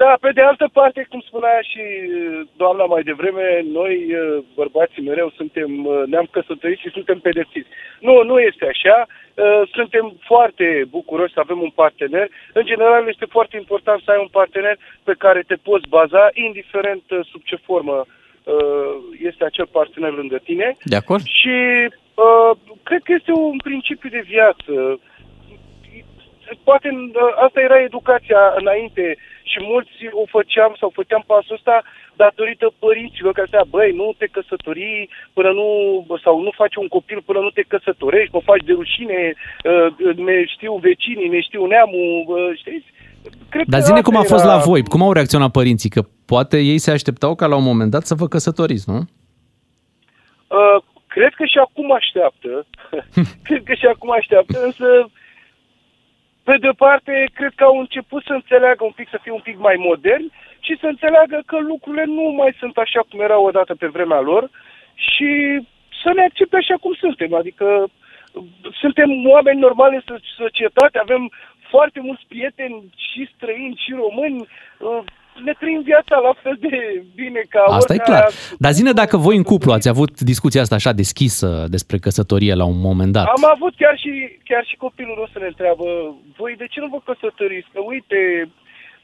Da, 0.02 0.12
pe 0.20 0.30
de 0.32 0.42
altă 0.50 0.66
parte, 0.72 1.06
cum 1.10 1.20
spunea 1.20 1.58
și 1.70 1.82
uh, 1.82 2.40
doamna 2.56 2.84
mai 2.84 3.02
devreme, 3.02 3.46
noi, 3.78 3.94
uh, 4.14 4.44
bărbații, 4.54 5.08
mereu 5.10 5.28
suntem, 5.36 5.70
uh, 5.84 6.02
ne-am 6.06 6.28
căsătorit 6.30 6.78
și 6.78 6.94
suntem 6.96 7.18
pedepsiți. 7.18 7.68
Nu, 8.00 8.14
nu 8.30 8.36
este 8.38 8.64
așa. 8.72 9.06
Uh, 9.06 9.62
Suntem 9.72 10.04
foarte 10.30 10.66
bucuroși 10.90 11.32
să 11.32 11.40
avem 11.40 11.60
un 11.60 11.72
partener. 11.82 12.26
În 12.52 12.64
general, 12.64 13.08
este 13.08 13.26
foarte 13.36 13.56
important 13.56 14.00
să 14.02 14.10
ai 14.10 14.20
un 14.20 14.30
partener 14.38 14.76
pe 15.04 15.14
care 15.18 15.40
te 15.46 15.56
poți 15.68 15.88
baza, 15.88 16.28
indiferent 16.32 17.04
uh, 17.10 17.20
sub 17.30 17.42
ce 17.44 17.56
formă 17.56 17.96
uh, 18.04 18.92
este 19.28 19.44
acel 19.44 19.66
partener 19.66 20.12
lângă 20.12 20.38
tine. 20.38 20.76
De 20.82 20.96
acord? 20.96 21.22
Și 21.24 21.56
uh, 22.14 22.52
cred 22.82 23.02
că 23.02 23.12
este 23.12 23.32
un 23.32 23.58
principiu 23.68 24.08
de 24.08 24.22
viață. 24.34 25.00
Poate 26.64 26.88
uh, 26.88 27.32
asta 27.46 27.60
era 27.60 27.78
educația 27.82 28.54
înainte 28.56 29.16
și 29.52 29.58
mulți 29.72 29.96
o 30.22 30.24
făceam 30.36 30.72
sau 30.80 30.88
făceam 30.98 31.22
pasul 31.26 31.58
ăsta 31.58 31.76
datorită 32.22 32.66
părinților 32.84 33.32
care 33.32 33.46
spunea, 33.46 33.72
băi, 33.74 33.90
nu 34.00 34.06
te 34.18 34.26
căsători 34.36 35.08
până 35.36 35.50
nu, 35.60 35.68
sau 36.24 36.34
nu 36.46 36.50
faci 36.60 36.76
un 36.82 36.88
copil 36.96 37.20
până 37.28 37.38
nu 37.46 37.50
te 37.56 37.62
căsătorești, 37.72 38.34
mă 38.36 38.42
faci 38.50 38.64
de 38.68 38.72
rușine, 38.80 39.20
uh, 39.32 40.16
ne 40.28 40.36
știu 40.54 40.72
vecinii, 40.88 41.34
ne 41.34 41.40
știu 41.40 41.62
neamul, 41.66 42.08
uh, 42.26 42.58
știți? 42.62 42.88
Cred 43.52 43.64
Dar 43.72 43.80
că 43.80 43.86
zine 43.86 43.98
asta 43.98 44.08
cum 44.10 44.18
a 44.20 44.22
fost 44.32 44.44
era- 44.44 44.54
la 44.54 44.58
voi, 44.68 44.82
cum 44.92 45.02
au 45.02 45.12
reacționat 45.12 45.50
părinții, 45.50 45.90
că 45.90 46.02
poate 46.32 46.56
ei 46.72 46.78
se 46.78 46.90
așteptau 46.90 47.34
ca 47.34 47.46
la 47.46 47.56
un 47.56 47.68
moment 47.70 47.90
dat 47.90 48.04
să 48.06 48.14
vă 48.14 48.26
căsătoriți, 48.28 48.90
nu? 48.90 48.98
Uh, 48.98 50.82
cred 51.06 51.32
că 51.38 51.44
și 51.44 51.58
acum 51.58 51.92
așteaptă. 51.92 52.66
cred 53.46 53.62
că 53.68 53.74
și 53.74 53.86
acum 53.86 54.10
așteaptă, 54.12 54.56
însă 54.64 54.86
pe 56.50 56.56
de 56.66 56.72
parte, 56.76 57.12
cred 57.34 57.52
că 57.54 57.64
au 57.64 57.78
început 57.78 58.22
să 58.24 58.32
înțeleagă 58.32 58.84
un 58.84 58.94
pic, 58.98 59.08
să 59.10 59.18
fie 59.22 59.32
un 59.32 59.44
pic 59.48 59.58
mai 59.58 59.76
moderni 59.88 60.32
și 60.60 60.78
să 60.80 60.86
înțeleagă 60.86 61.38
că 61.46 61.56
lucrurile 61.58 62.04
nu 62.04 62.22
mai 62.40 62.52
sunt 62.58 62.76
așa 62.76 63.00
cum 63.08 63.20
erau 63.20 63.42
odată 63.44 63.74
pe 63.74 63.86
vremea 63.86 64.20
lor 64.20 64.50
și 64.94 65.30
să 66.02 66.10
ne 66.14 66.22
accepte 66.22 66.56
așa 66.56 66.76
cum 66.80 66.94
suntem. 66.94 67.34
Adică 67.34 67.66
suntem 68.82 69.08
oameni 69.34 69.60
normali 69.60 69.94
în 69.94 70.04
so- 70.08 70.24
societate, 70.36 70.98
avem 70.98 71.30
foarte 71.72 72.00
mulți 72.00 72.26
prieteni 72.28 72.84
și 72.96 73.30
străini 73.34 73.82
și 73.84 73.92
români, 74.02 74.40
uh, 74.40 75.02
ne 75.44 75.53
trăim 75.61 75.83
viața 75.83 76.16
la 76.29 76.33
fel 76.42 76.57
de 76.61 77.03
bine 77.14 77.40
ca 77.48 77.61
Asta 77.66 77.92
e 77.92 77.96
oricare 77.96 78.03
clar. 78.11 78.22
alt- 78.22 78.59
Dar 78.59 78.72
zine 78.72 78.92
dacă 78.92 79.16
voi 79.16 79.37
în 79.37 79.42
cuplu 79.42 79.72
ați 79.72 79.88
avut 79.88 80.20
discuția 80.20 80.61
asta 80.61 80.74
așa 80.74 80.92
deschisă 80.92 81.66
despre 81.68 81.96
căsătorie 81.98 82.55
la 82.55 82.64
un 82.64 82.81
moment 82.81 83.12
dat. 83.12 83.26
Am 83.26 83.44
avut 83.55 83.74
chiar 83.76 83.96
și, 83.98 84.11
chiar 84.44 84.64
și 84.70 84.76
copilul 84.76 85.14
nostru 85.18 85.33
să 85.38 85.42
ne 85.44 85.46
întreabă, 85.53 85.85
voi 86.38 86.55
de 86.57 86.66
ce 86.70 86.81
nu 86.81 86.88
vă 86.94 86.98
căsătoriți? 87.12 87.68
Că 87.72 87.81
uite, 87.92 88.18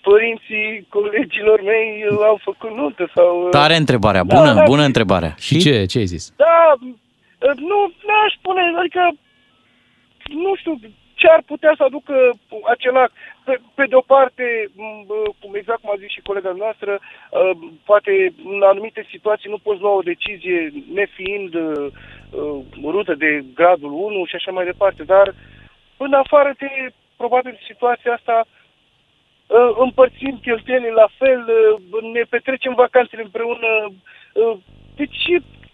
părinții 0.09 0.87
colegilor 0.97 1.59
mei 1.71 1.89
au 2.31 2.39
făcut 2.49 2.71
nuntă 2.81 3.05
sau... 3.15 3.49
Tare 3.51 3.77
întrebarea, 3.77 4.25
Da, 4.25 4.37
bună, 4.37 4.53
da. 4.55 4.63
bună 4.73 4.83
întrebarea. 4.91 5.35
Și 5.47 5.59
ce, 5.59 5.85
ce 5.85 5.99
ai 5.99 6.07
zis? 6.15 6.25
Da, 6.37 6.55
nu, 7.71 7.79
n-aș 8.07 8.33
spune, 8.41 8.63
adică, 8.81 9.03
nu 10.45 10.53
știu, 10.61 10.75
ce 11.21 11.27
ar 11.37 11.43
putea 11.53 11.73
să 11.77 11.83
aducă 11.83 12.15
acel 12.75 12.97
act. 12.97 13.15
Pe, 13.45 13.55
pe 13.75 13.85
de 13.91 13.95
o 13.95 14.05
parte, 14.15 14.45
m, 14.75 15.07
cum 15.41 15.55
exact 15.55 15.81
cum 15.81 15.91
a 15.93 16.03
zis 16.03 16.11
și 16.17 16.29
colega 16.29 16.53
noastră, 16.63 16.93
uh, 17.01 17.53
poate 17.91 18.13
în 18.53 18.63
anumite 18.73 19.03
situații 19.13 19.53
nu 19.55 19.59
poți 19.67 19.81
lua 19.81 19.95
o 19.97 20.09
decizie 20.13 20.59
nefiind 20.99 21.55
uh, 21.55 21.87
uh, 22.41 22.59
rută 22.97 23.15
de 23.15 23.31
gradul 23.55 23.93
1 23.93 24.25
și 24.25 24.35
așa 24.37 24.51
mai 24.51 24.65
departe, 24.65 25.03
dar 25.03 25.27
în 25.97 26.13
afară 26.13 26.51
de, 26.59 26.69
probabil, 27.17 27.55
situația 27.71 28.13
asta, 28.13 28.37
uh, 28.47 29.71
împărțim 29.87 30.39
cheltuielile 30.43 30.95
la 31.03 31.09
fel, 31.19 31.41
uh, 31.49 32.03
ne 32.15 32.23
petrecem 32.35 32.75
vacanțele 32.75 33.23
împreună, 33.23 33.69
uh, 33.87 34.57
deci 34.97 35.23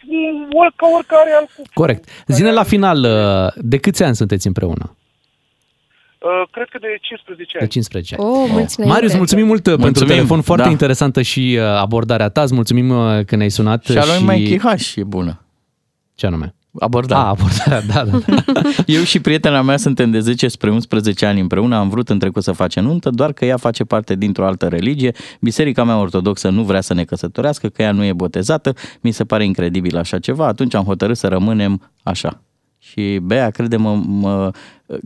mm, 0.07 0.49
or- 0.61 0.75
ca 0.77 0.87
oricare 0.97 1.31
alt 1.39 1.51
cuplu. 1.57 1.81
Corect. 1.83 2.05
Zine 2.27 2.51
la 2.51 2.63
final, 2.63 2.99
uh, 3.05 3.53
de 3.57 3.79
câți 3.79 4.03
ani 4.03 4.15
sunteți 4.15 4.47
împreună? 4.47 4.97
Uh, 6.23 6.49
cred 6.51 6.69
că 6.69 6.79
de 6.81 6.87
15 7.01 7.53
De 7.53 7.59
ani. 7.63 7.69
15 7.69 8.15
ani. 8.15 8.25
Oh, 8.25 8.35
mulți 8.37 8.75
înainte. 8.79 8.85
Marius, 8.87 9.15
mulțumim 9.15 9.47
mult 9.47 9.67
mulțumim, 9.67 9.85
pentru 9.85 10.05
Mulțumim, 10.05 10.23
telefon, 10.23 10.41
foarte 10.43 10.65
da. 10.65 10.71
interesantă 10.71 11.23
și 11.23 11.59
uh, 11.59 11.65
abordarea 11.65 12.29
ta. 12.29 12.43
Îți 12.43 12.55
mulțumim 12.55 12.89
uh, 12.91 13.25
că 13.27 13.37
ne-ai 13.37 13.51
sunat. 13.51 13.85
Și 13.85 13.99
a 13.99 14.05
lui 14.07 14.39
Mikey 14.39 14.59
H 14.59 14.97
e 14.97 15.05
bună. 15.05 15.45
Ce 16.15 16.27
anume? 16.27 16.55
Abordare. 16.79 17.23
A, 17.23 17.29
abordarea, 17.29 17.81
da, 17.81 18.05
da. 18.05 18.19
da. 18.53 18.61
Eu 18.97 19.03
și 19.03 19.21
prietena 19.21 19.63
mea 19.63 19.77
suntem 19.77 20.11
de 20.11 20.21
10 20.21 20.49
spre 20.49 20.71
11 20.71 21.27
ani 21.27 21.41
împreună, 21.41 21.77
am 21.77 21.89
vrut 21.89 22.09
în 22.09 22.19
trecut 22.19 22.43
să 22.43 22.53
facem 22.53 22.85
nuntă, 22.85 23.11
doar 23.11 23.33
că 23.33 23.45
ea 23.45 23.57
face 23.57 23.85
parte 23.85 24.15
dintr-o 24.15 24.47
altă 24.47 24.67
religie. 24.69 25.13
Biserica 25.41 25.85
mea 25.85 25.99
ortodoxă 25.99 26.49
nu 26.49 26.63
vrea 26.63 26.81
să 26.81 26.95
ne 26.95 27.05
căsătorească, 27.05 27.69
că 27.69 27.83
ea 27.83 27.93
nu 27.93 28.05
e 28.05 28.13
botezată, 28.13 28.75
mi 29.01 29.11
se 29.11 29.25
pare 29.25 29.45
incredibil 29.45 29.97
așa 29.97 30.19
ceva, 30.19 30.47
atunci 30.47 30.75
am 30.75 30.85
hotărât 30.85 31.17
să 31.17 31.27
rămânem 31.29 31.91
așa. 32.03 32.43
Și 32.85 33.19
Bea, 33.23 33.51
crede-mă, 33.51 34.03
mă, 34.07 34.51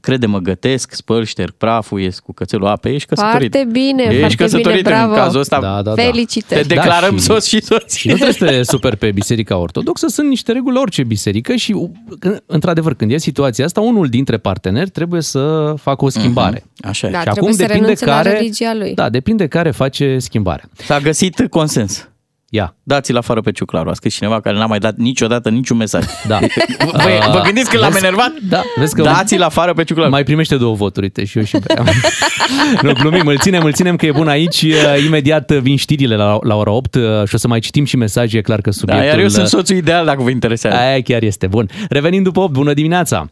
crede-mă, 0.01 0.39
gătesc, 0.39 0.93
spăl, 0.93 1.25
șterg 1.25 1.51
praful, 1.51 2.01
ies 2.01 2.19
cu 2.19 2.33
cățelul 2.33 2.67
apei, 2.67 2.95
ești 2.95 3.09
căsătorit. 3.09 3.53
Foarte 3.53 3.69
bine, 3.73 4.03
ești 4.03 4.19
foarte 4.19 4.35
căsătorit 4.37 4.83
bine, 4.83 4.95
bravo. 4.95 5.13
în 5.13 5.19
cazul 5.19 5.41
ăsta. 5.41 5.61
Da, 5.61 5.83
da, 5.83 5.95
da. 5.95 6.03
Felicitări. 6.03 6.61
Te 6.61 6.67
declarăm 6.75 7.11
Da, 7.11 7.17
și- 7.17 7.23
soț 7.23 7.47
și 7.47 7.63
soție. 7.63 7.99
Și 7.99 8.09
nu 8.09 8.15
trebuie 8.15 8.33
să 8.35 8.45
te 8.47 8.63
superi 8.63 8.97
pe 8.97 9.11
Biserica 9.11 9.57
Ortodoxă, 9.57 10.07
sunt 10.09 10.29
niște 10.29 10.53
reguli 10.53 10.75
la 10.75 10.81
orice 10.81 11.03
biserică 11.05 11.55
și, 11.55 11.73
când- 12.19 12.43
într-adevăr, 12.47 12.95
când 12.95 13.11
e 13.11 13.17
situația 13.19 13.65
asta, 13.65 13.81
unul 13.81 14.07
dintre 14.07 14.37
parteneri 14.37 14.91
trebuie 14.91 15.21
să 15.23 15.75
facă 15.81 16.05
o 16.05 16.09
schimbare. 16.09 16.65
Așa 16.81 17.07
e. 17.07 17.11
Da, 17.11 17.19
și 17.19 17.25
trebuie 17.29 17.53
să 17.53 17.67
renunțe 17.67 18.05
la 18.05 18.23
religia 18.23 18.75
lui. 18.75 18.95
Da, 18.95 19.09
depinde 19.09 19.47
care 19.47 19.71
face 19.71 20.19
schimbarea. 20.19 20.69
S-a 20.73 20.99
găsit 20.99 21.47
consens. 21.51 22.09
Ia, 22.49 22.75
Dați-l 22.83 23.17
afară 23.17 23.41
pe 23.41 23.51
Ciuclaru. 23.53 23.89
A 23.91 23.95
scris 23.95 24.15
cineva 24.15 24.41
care 24.41 24.57
n-a 24.57 24.67
mai 24.67 24.79
dat 24.79 24.97
niciodată 24.97 25.49
niciun 25.49 25.77
mesaj. 25.77 26.05
da. 26.29 26.39
Vă, 26.79 27.29
vă 27.33 27.41
gândiți 27.45 27.71
că 27.71 27.79
l-am 27.79 27.91
Vezi- 27.91 28.05
enervat? 28.05 28.33
Da, 28.49 28.63
vezi 28.77 28.95
că 28.95 29.03
Dați-l 29.03 29.43
afară 29.43 29.73
pe 29.73 29.85
Ciuclaru. 29.85 30.11
mai 30.11 30.23
primește 30.25 30.57
două 30.57 30.75
voturi, 30.75 31.05
uite, 31.05 31.25
și 31.25 31.39
eu 31.39 31.45
și 31.45 31.57
Bea. 31.67 31.83
nu, 32.83 32.93
glumim, 32.93 33.27
îl 33.27 33.39
ținem, 33.39 33.65
îl 33.65 33.73
ținem 33.73 33.97
că 33.97 34.07
e 34.07 34.13
bun 34.13 34.29
aici. 34.29 34.63
Uh, 34.63 35.05
Imediat 35.07 35.53
vin 35.53 35.77
știrile 35.77 36.17
la, 36.17 36.39
la 36.43 36.55
ora 36.57 36.71
8 36.71 36.95
uh, 36.95 37.03
și 37.29 37.35
o 37.35 37.39
să 37.39 37.49
mai 37.49 37.61
citim 37.61 37.85
și 37.85 37.97
mesaje, 37.97 38.39
e 38.39 38.41
clar 38.41 38.61
că 38.61 38.71
Da, 38.71 38.77
subiectul... 38.77 39.07
iar 39.09 39.19
eu 39.19 39.29
sunt 39.29 39.47
soțul 39.47 39.77
ideal 39.77 40.05
dacă 40.05 40.23
vă 40.23 40.31
interesează. 40.31 40.77
Aia 40.77 41.03
chiar 41.03 41.23
este 41.23 41.47
bun. 41.47 41.69
Revenim 41.89 42.23
după 42.23 42.41
8, 42.41 42.53
bună 42.53 42.73
dimineața! 42.73 43.29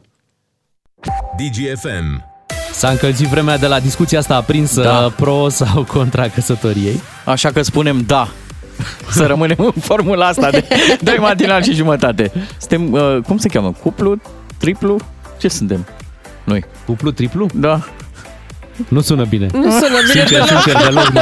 DGFM. 1.36 2.24
S-a 2.72 2.88
încălzit 2.88 3.26
vremea 3.26 3.58
de 3.58 3.66
la 3.66 3.80
discuția 3.80 4.18
asta 4.18 4.36
aprinsă 4.36 4.82
Da. 4.82 5.12
pro 5.16 5.48
sau 5.48 5.82
contra 5.84 6.28
căsătoriei. 6.28 7.00
Așa 7.24 7.50
că 7.50 7.62
spunem 7.62 8.02
da. 8.06 8.28
Să 9.10 9.26
rămânem 9.26 9.56
în 9.58 9.80
formula 9.80 10.26
asta 10.26 10.50
de 10.50 10.64
doi 11.00 11.16
matinal 11.20 11.62
și 11.62 11.74
jumătate. 11.74 12.32
Suntem, 12.58 12.92
uh, 12.92 13.18
cum 13.26 13.36
se 13.38 13.48
cheamă? 13.48 13.72
Cuplu? 13.82 14.20
Triplu? 14.58 14.96
Ce 15.38 15.48
suntem? 15.48 15.86
Noi. 16.44 16.64
Cuplu, 16.86 17.10
triplu? 17.10 17.48
Da. 17.54 17.80
Nu 18.88 19.00
sună 19.00 19.24
bine. 19.24 19.46
Nu 19.52 19.70
sună 19.70 19.98
bine 20.12 20.26
Sincer, 20.26 20.46
sincer, 20.46 20.82
deloc 20.82 21.08
nu. 21.08 21.20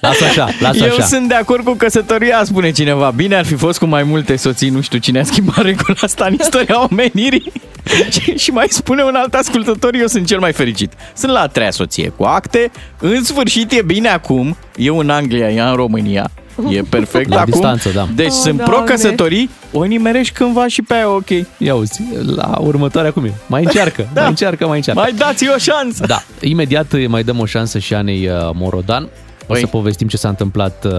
Lasă 0.00 0.24
așa, 0.24 0.48
lasă 0.60 0.84
Eu 0.84 0.92
așa. 0.92 1.04
sunt 1.04 1.28
de 1.28 1.34
acord 1.34 1.64
cu 1.64 1.72
căsătoria, 1.72 2.42
spune 2.44 2.70
cineva. 2.70 3.10
Bine 3.10 3.34
ar 3.34 3.44
fi 3.44 3.54
fost 3.54 3.78
cu 3.78 3.86
mai 3.86 4.02
multe 4.02 4.36
soții, 4.36 4.68
nu 4.68 4.80
știu 4.80 4.98
cine 4.98 5.20
a 5.20 5.24
schimbat 5.24 5.62
regula 5.62 5.94
asta 6.00 6.24
în 6.24 6.36
istoria 6.40 6.82
omenirii. 6.90 7.52
și, 8.20 8.36
și 8.36 8.50
mai 8.50 8.66
spune 8.68 9.02
un 9.02 9.14
alt 9.14 9.34
ascultător, 9.34 9.94
eu 9.94 10.06
sunt 10.06 10.26
cel 10.26 10.38
mai 10.38 10.52
fericit. 10.52 10.92
Sunt 11.16 11.32
la 11.32 11.40
a 11.40 11.46
treia 11.46 11.70
soție 11.70 12.08
cu 12.08 12.24
acte, 12.24 12.70
în 12.98 13.24
sfârșit 13.24 13.72
e 13.72 13.82
bine 13.82 14.08
acum, 14.08 14.56
eu 14.76 14.98
în 14.98 15.10
Anglia, 15.10 15.50
ea 15.50 15.68
în 15.68 15.74
România. 15.74 16.30
E 16.70 16.82
perfect 16.96 17.28
La 17.28 17.36
acum. 17.40 17.50
distanță, 17.50 17.88
da. 17.94 18.08
Deci 18.14 18.26
Oh, 18.26 18.32
sunt 18.32 18.56
Doamne. 18.56 18.74
pro-căsătorii, 18.76 19.50
o 19.72 19.82
nimerești 19.84 20.34
cândva 20.34 20.66
și 20.66 20.82
pe 20.82 20.94
aia, 20.94 21.08
ok. 21.08 21.28
Ia 21.58 21.74
uzi, 21.74 22.02
la 22.36 22.58
următoarea 22.60 23.12
cum 23.12 23.24
e? 23.24 23.32
Mai 23.46 23.64
încearcă, 23.64 24.08
Da. 24.14 24.20
mai 24.20 24.28
încearcă, 24.30 24.66
mai 24.66 24.76
încearcă. 24.76 25.00
Mai 25.00 25.12
dați 25.12 25.48
o 25.54 25.58
șansă. 25.58 26.06
Da, 26.06 26.22
imediat 26.40 26.92
îi 26.92 27.06
mai 27.06 27.22
dăm 27.22 27.38
o 27.40 27.44
șansă 27.44 27.78
și 27.78 27.94
Anei 27.94 28.28
uh, 28.28 28.50
Morodan. 28.54 29.02
O 29.42 29.52
Păi. 29.52 29.60
să 29.60 29.66
povestim 29.66 30.08
ce 30.08 30.16
s-a 30.16 30.28
întâmplat 30.28 30.84
uh, 30.84 30.92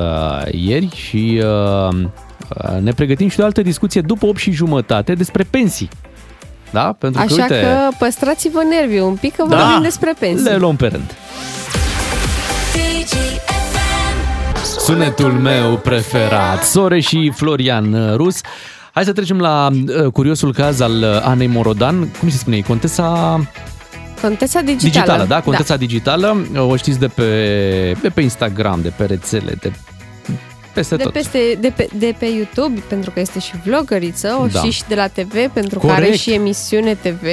ieri 0.51 0.89
și 0.95 1.41
uh, 1.43 1.93
uh, 1.93 2.81
ne 2.81 2.91
pregătim 2.91 3.29
și 3.29 3.35
de 3.35 3.41
o 3.41 3.45
altă 3.45 3.61
discuție 3.61 4.01
după 4.01 4.25
8 4.25 4.37
și 4.37 4.51
jumătate 4.51 5.13
despre 5.13 5.43
pensii. 5.49 5.89
Da? 6.71 6.95
Pentru 6.99 7.23
că, 7.25 7.31
Așa 7.33 7.41
uite, 7.41 7.61
că 7.61 7.89
păstrați-vă 7.99 8.59
nervii 8.69 8.99
un 8.99 9.15
pic 9.15 9.35
că 9.35 9.45
Da. 9.49 9.55
vorbim 9.57 9.81
despre 9.81 10.13
pensii. 10.19 10.45
le 10.45 10.55
luăm 10.55 10.75
pe 10.75 10.87
rând. 10.87 11.11
Sunetul 14.83 15.31
meu 15.31 15.77
preferat, 15.77 16.63
Sore 16.63 16.99
și 16.99 17.31
Florian 17.35 17.93
uh, 17.93 18.15
Rus. 18.15 18.41
Hai 18.93 19.03
să 19.03 19.11
trecem 19.11 19.39
la 19.39 19.69
uh, 19.71 20.11
curiosul 20.11 20.53
caz 20.53 20.79
al 20.79 20.91
uh, 21.01 21.21
Anei 21.23 21.47
Morodan. 21.47 22.07
Cum 22.19 22.29
se 22.29 22.37
spune? 22.37 22.59
Contesa 22.59 23.39
Contesa 24.21 24.61
digitală. 24.61 24.91
digitală, 24.91 25.25
da? 25.27 25.41
Contesa 25.41 25.75
digitală. 25.75 26.47
O 26.57 26.75
știți 26.75 26.99
de 26.99 27.07
pe, 27.07 27.23
de 28.01 28.09
pe 28.09 28.21
Instagram, 28.21 28.79
de 28.81 28.93
pe 28.95 29.05
rețele, 29.05 29.57
de 29.61 29.71
peste 30.73 30.95
De, 30.95 31.03
tot. 31.03 31.11
peste, 31.11 31.57
de, 31.59 31.73
pe, 31.75 31.87
de 31.97 32.15
pe 32.19 32.25
YouTube, 32.25 32.79
pentru 32.87 33.11
că 33.11 33.19
este 33.19 33.39
și 33.39 33.51
vlogăriță, 33.65 34.37
o 34.41 34.45
Da. 34.47 34.59
știți 34.59 34.75
și 34.75 34.83
de 34.87 34.95
la 34.95 35.07
TV, 35.07 35.47
pentru 35.53 35.79
Corect. 35.79 35.99
că 35.99 36.05
are 36.05 36.15
și 36.15 36.31
emisiune 36.33 36.93
TV 36.93 37.25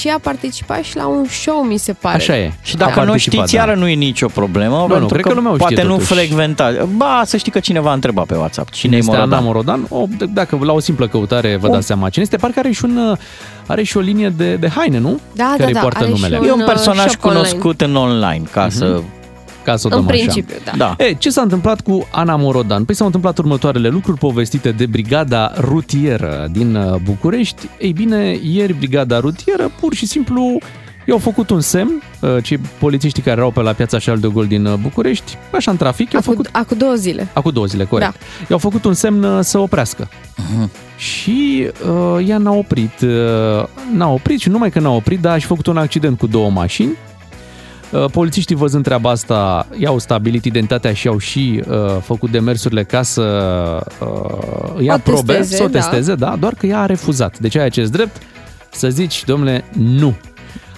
și 0.00 0.08
a 0.08 0.18
participat 0.22 0.82
și 0.82 0.96
la 0.96 1.06
un 1.06 1.24
show, 1.28 1.62
mi 1.62 1.76
se 1.76 1.92
pare. 1.92 2.16
Așa 2.16 2.36
e. 2.36 2.52
Și 2.62 2.76
dacă 2.76 3.00
A 3.00 3.02
nu 3.02 3.08
participat, 3.10 3.38
știți, 3.46 3.52
da. 3.62 3.66
iară 3.66 3.78
nu 3.80 3.88
e 3.88 3.94
nicio 3.94 4.26
problemă. 4.26 4.76
nu, 4.76 4.86
pentru 4.86 5.06
cred 5.06 5.20
că 5.24 5.32
lumea 5.32 5.52
o 5.52 5.56
poate 5.56 5.74
știe 5.74 5.86
nu 5.86 5.92
totuși. 5.92 6.12
frecventa. 6.12 6.72
Ba, 6.96 7.22
să 7.24 7.36
știi 7.36 7.52
că 7.52 7.60
cineva 7.60 7.90
a 7.90 7.92
întrebat 7.92 8.26
pe 8.26 8.34
WhatsApp. 8.34 8.70
Cine, 8.70 8.80
Cine 8.80 8.96
e 8.96 8.98
este 8.98 9.22
Ana 9.32 9.40
Morodan? 9.40 9.86
Morodan? 9.90 10.18
O, 10.20 10.26
d- 10.26 10.32
dacă 10.34 10.58
la 10.62 10.72
o 10.72 10.78
simplă 10.80 11.08
căutare 11.08 11.56
vă 11.56 11.68
O- 11.68 11.70
dați 11.72 11.86
seama 11.86 12.08
cine 12.08 12.24
este, 12.24 12.36
parcă 12.36 12.58
are 12.58 12.70
și, 12.70 12.84
un, 12.84 12.96
uh, 12.96 13.16
are 13.66 13.82
și 13.82 13.96
o 13.96 14.00
linie 14.00 14.28
de, 14.36 14.54
de 14.54 14.68
haine, 14.68 14.98
nu? 14.98 15.20
Da, 15.32 15.44
Care 15.44 15.56
da, 15.62 15.66
îi 15.66 15.72
da, 15.72 15.80
poartă 15.80 15.98
are 15.98 16.06
și 16.06 16.12
numele. 16.12 16.38
un- 16.38 16.46
E 16.46 16.50
un 16.52 16.60
uh, 16.60 16.66
personaj 16.66 17.08
shop 17.08 17.24
online. 17.24 17.42
cunoscut 17.46 17.80
în 17.80 17.96
online, 17.96 18.42
ca 18.52 18.68
să... 18.70 19.00
Ca 19.64 19.76
să 19.76 19.86
o 19.86 19.94
În 19.94 19.96
dăm 19.96 20.06
principiu, 20.06 20.56
da. 20.64 20.72
Da. 20.76 20.84
așa. 20.84 21.04
E, 21.04 21.14
ce 21.14 21.30
s-a 21.30 21.42
întâmplat 21.42 21.80
cu 21.80 22.08
Ana 22.12 22.36
Morodan? 22.36 22.84
Păi 22.84 22.94
s-au 22.94 23.06
întâmplat 23.06 23.38
următoarele 23.38 23.88
lucruri 23.88 24.18
povestite 24.18 24.70
de 24.70 24.86
Brigada 24.86 25.52
Rutieră 25.58 26.48
din 26.50 26.74
uh, 26.74 26.94
București. 27.04 27.68
Ei 27.78 27.92
bine, 27.92 28.38
ieri 28.42 28.72
Brigada 28.72 29.18
Rutieră 29.18 29.70
pur 29.80 29.94
și 29.94 30.06
simplu 30.06 30.58
i-au 31.06 31.18
făcut 31.18 31.50
un 31.50 31.60
semn, 31.60 32.02
uh, 32.20 32.36
cei 32.42 32.58
polițiștii 32.78 33.22
care 33.22 33.36
erau 33.36 33.50
pe 33.50 33.60
la 33.60 33.72
piața 33.72 33.98
Charles 33.98 34.20
de 34.20 34.28
Gaulle 34.28 34.48
din 34.48 34.64
uh, 34.66 34.74
București, 34.74 35.36
așa 35.54 35.70
în 35.70 35.76
trafic, 35.76 36.12
i-au 36.12 36.20
Acum, 36.20 36.34
făcut 36.34 36.48
acum 36.52 36.78
două 36.78 36.94
zile. 36.94 37.28
Acum 37.32 37.50
două 37.52 37.66
zile, 37.66 37.84
corect. 37.84 38.10
Da. 38.10 38.44
I-au 38.48 38.58
făcut 38.58 38.84
un 38.84 38.94
semn 38.94 39.22
uh, 39.22 39.38
să 39.40 39.58
oprească. 39.58 40.08
Și 40.96 41.68
uh, 42.16 42.28
ea 42.28 42.38
n-a 42.38 42.52
oprit. 42.52 43.00
Uh, 43.00 43.66
n-a 43.92 44.12
oprit 44.12 44.40
și 44.40 44.48
numai 44.48 44.70
că 44.70 44.80
n-a 44.80 44.90
oprit, 44.90 45.20
dar 45.20 45.32
a 45.32 45.38
și 45.38 45.46
făcut 45.46 45.66
un 45.66 45.76
accident 45.76 46.18
cu 46.18 46.26
două 46.26 46.50
mașini. 46.50 46.90
Uh, 47.92 48.04
polițiștii 48.10 48.56
văzând 48.56 48.84
treaba 48.84 49.10
asta 49.10 49.66
i-au 49.78 49.98
stabilit 49.98 50.44
identitatea 50.44 50.92
și 50.92 51.08
au 51.08 51.18
și 51.18 51.62
uh, 51.68 51.76
făcut 52.02 52.30
demersurile 52.30 52.84
ca 52.84 53.02
să 53.02 53.22
uh, 54.00 54.84
ia 54.84 54.94
O 54.94 54.98
probe, 54.98 55.32
testeze, 55.32 55.56
să 55.56 55.62
o 55.62 55.66
da. 55.68 55.78
testeze, 55.78 56.14
da. 56.14 56.36
doar 56.40 56.54
că 56.54 56.66
ea 56.66 56.80
a 56.80 56.86
refuzat. 56.86 57.38
Deci 57.38 57.56
ai 57.56 57.64
acest 57.64 57.92
drept 57.92 58.16
să 58.70 58.88
zici, 58.88 59.24
domnule, 59.24 59.64
nu. 59.72 60.14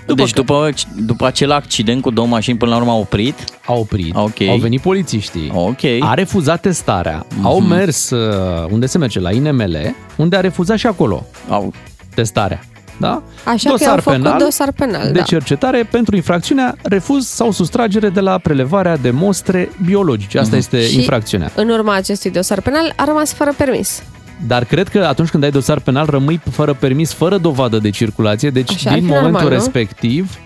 După 0.07 0.23
deci 0.23 0.33
după, 0.33 0.69
după 0.97 1.27
acel 1.27 1.51
accident 1.51 2.03
cu 2.03 2.11
două 2.11 2.27
mașini, 2.27 2.59
până 2.59 2.71
la 2.71 2.77
urmă 2.77 2.91
a 2.91 2.95
oprit. 2.95 3.35
A 3.67 3.73
oprit, 3.73 4.15
Ok. 4.17 4.41
au 4.49 4.57
venit 4.57 4.81
polițiștii, 4.81 5.51
Ok. 5.55 5.85
a 6.01 6.15
refuzat 6.15 6.61
testarea, 6.61 7.27
au 7.43 7.61
mers 7.61 8.11
uh, 8.11 8.67
unde 8.71 8.87
se 8.87 8.99
merge, 8.99 9.21
la 9.21 9.33
INML, 9.33 9.95
unde 10.17 10.37
a 10.37 10.41
refuzat 10.41 10.79
și 10.79 10.87
acolo 10.87 11.27
Au. 11.49 11.73
testarea. 12.15 12.61
Da? 12.97 13.22
Așa 13.45 13.72
că 13.74 13.84
i-au 13.84 13.97
făcut 13.97 14.38
dosar 14.38 14.72
penal, 14.72 15.07
de 15.07 15.18
da. 15.18 15.22
cercetare 15.22 15.88
pentru 15.90 16.16
infracțiunea 16.16 16.74
refuz 16.82 17.26
sau 17.26 17.51
sustragere 17.51 18.09
de 18.09 18.20
la 18.20 18.38
prelevarea 18.38 18.97
de 18.97 19.11
mostre 19.11 19.70
biologice. 19.84 20.38
Asta 20.38 20.57
este 20.57 20.86
Și 20.86 20.97
infracțiunea. 20.97 21.51
în 21.55 21.68
urma 21.68 21.95
acestui 21.95 22.30
dosar 22.30 22.61
penal 22.61 22.92
a 22.97 23.05
rămas 23.05 23.32
fără 23.32 23.53
permis. 23.57 24.03
Dar 24.47 24.64
cred 24.64 24.88
că 24.88 24.99
atunci 24.99 25.28
când 25.28 25.42
ai 25.45 25.51
dosar 25.51 25.80
penal 25.80 26.07
rămâi 26.07 26.40
fără 26.51 26.74
permis, 26.74 27.12
fără 27.12 27.36
dovadă 27.38 27.78
de 27.78 27.90
circulație, 27.90 28.51
deci 28.51 28.72
Așa 28.72 28.90
ar 28.90 28.95
din 28.95 29.05
fi 29.05 29.09
momentul 29.11 29.32
normal, 29.32 29.51
nu? 29.51 29.59
respectiv 29.59 30.38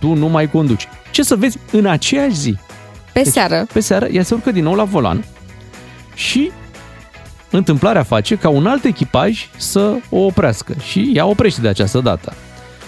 tu 0.00 0.14
nu 0.14 0.26
mai 0.28 0.50
conduci. 0.50 0.88
Ce 1.10 1.22
să 1.22 1.36
vezi 1.36 1.58
în 1.72 1.86
aceeași 1.86 2.34
zi? 2.34 2.56
Pe 3.12 3.20
Deci, 3.22 3.32
seară. 3.32 3.66
Pe 3.72 3.80
seară, 3.80 4.06
ea 4.06 4.22
se 4.22 4.34
urcă 4.34 4.50
din 4.50 4.62
nou 4.64 4.74
la 4.74 4.84
volan 4.84 5.24
și 6.14 6.50
întâmplarea 7.50 8.02
face 8.02 8.34
ca 8.36 8.48
un 8.48 8.66
alt 8.66 8.84
echipaj 8.84 9.48
să 9.56 9.94
o 10.10 10.18
oprească 10.18 10.74
și 10.82 11.10
ea 11.14 11.26
oprește 11.26 11.60
de 11.60 11.68
această 11.68 11.98
dată. 12.00 12.32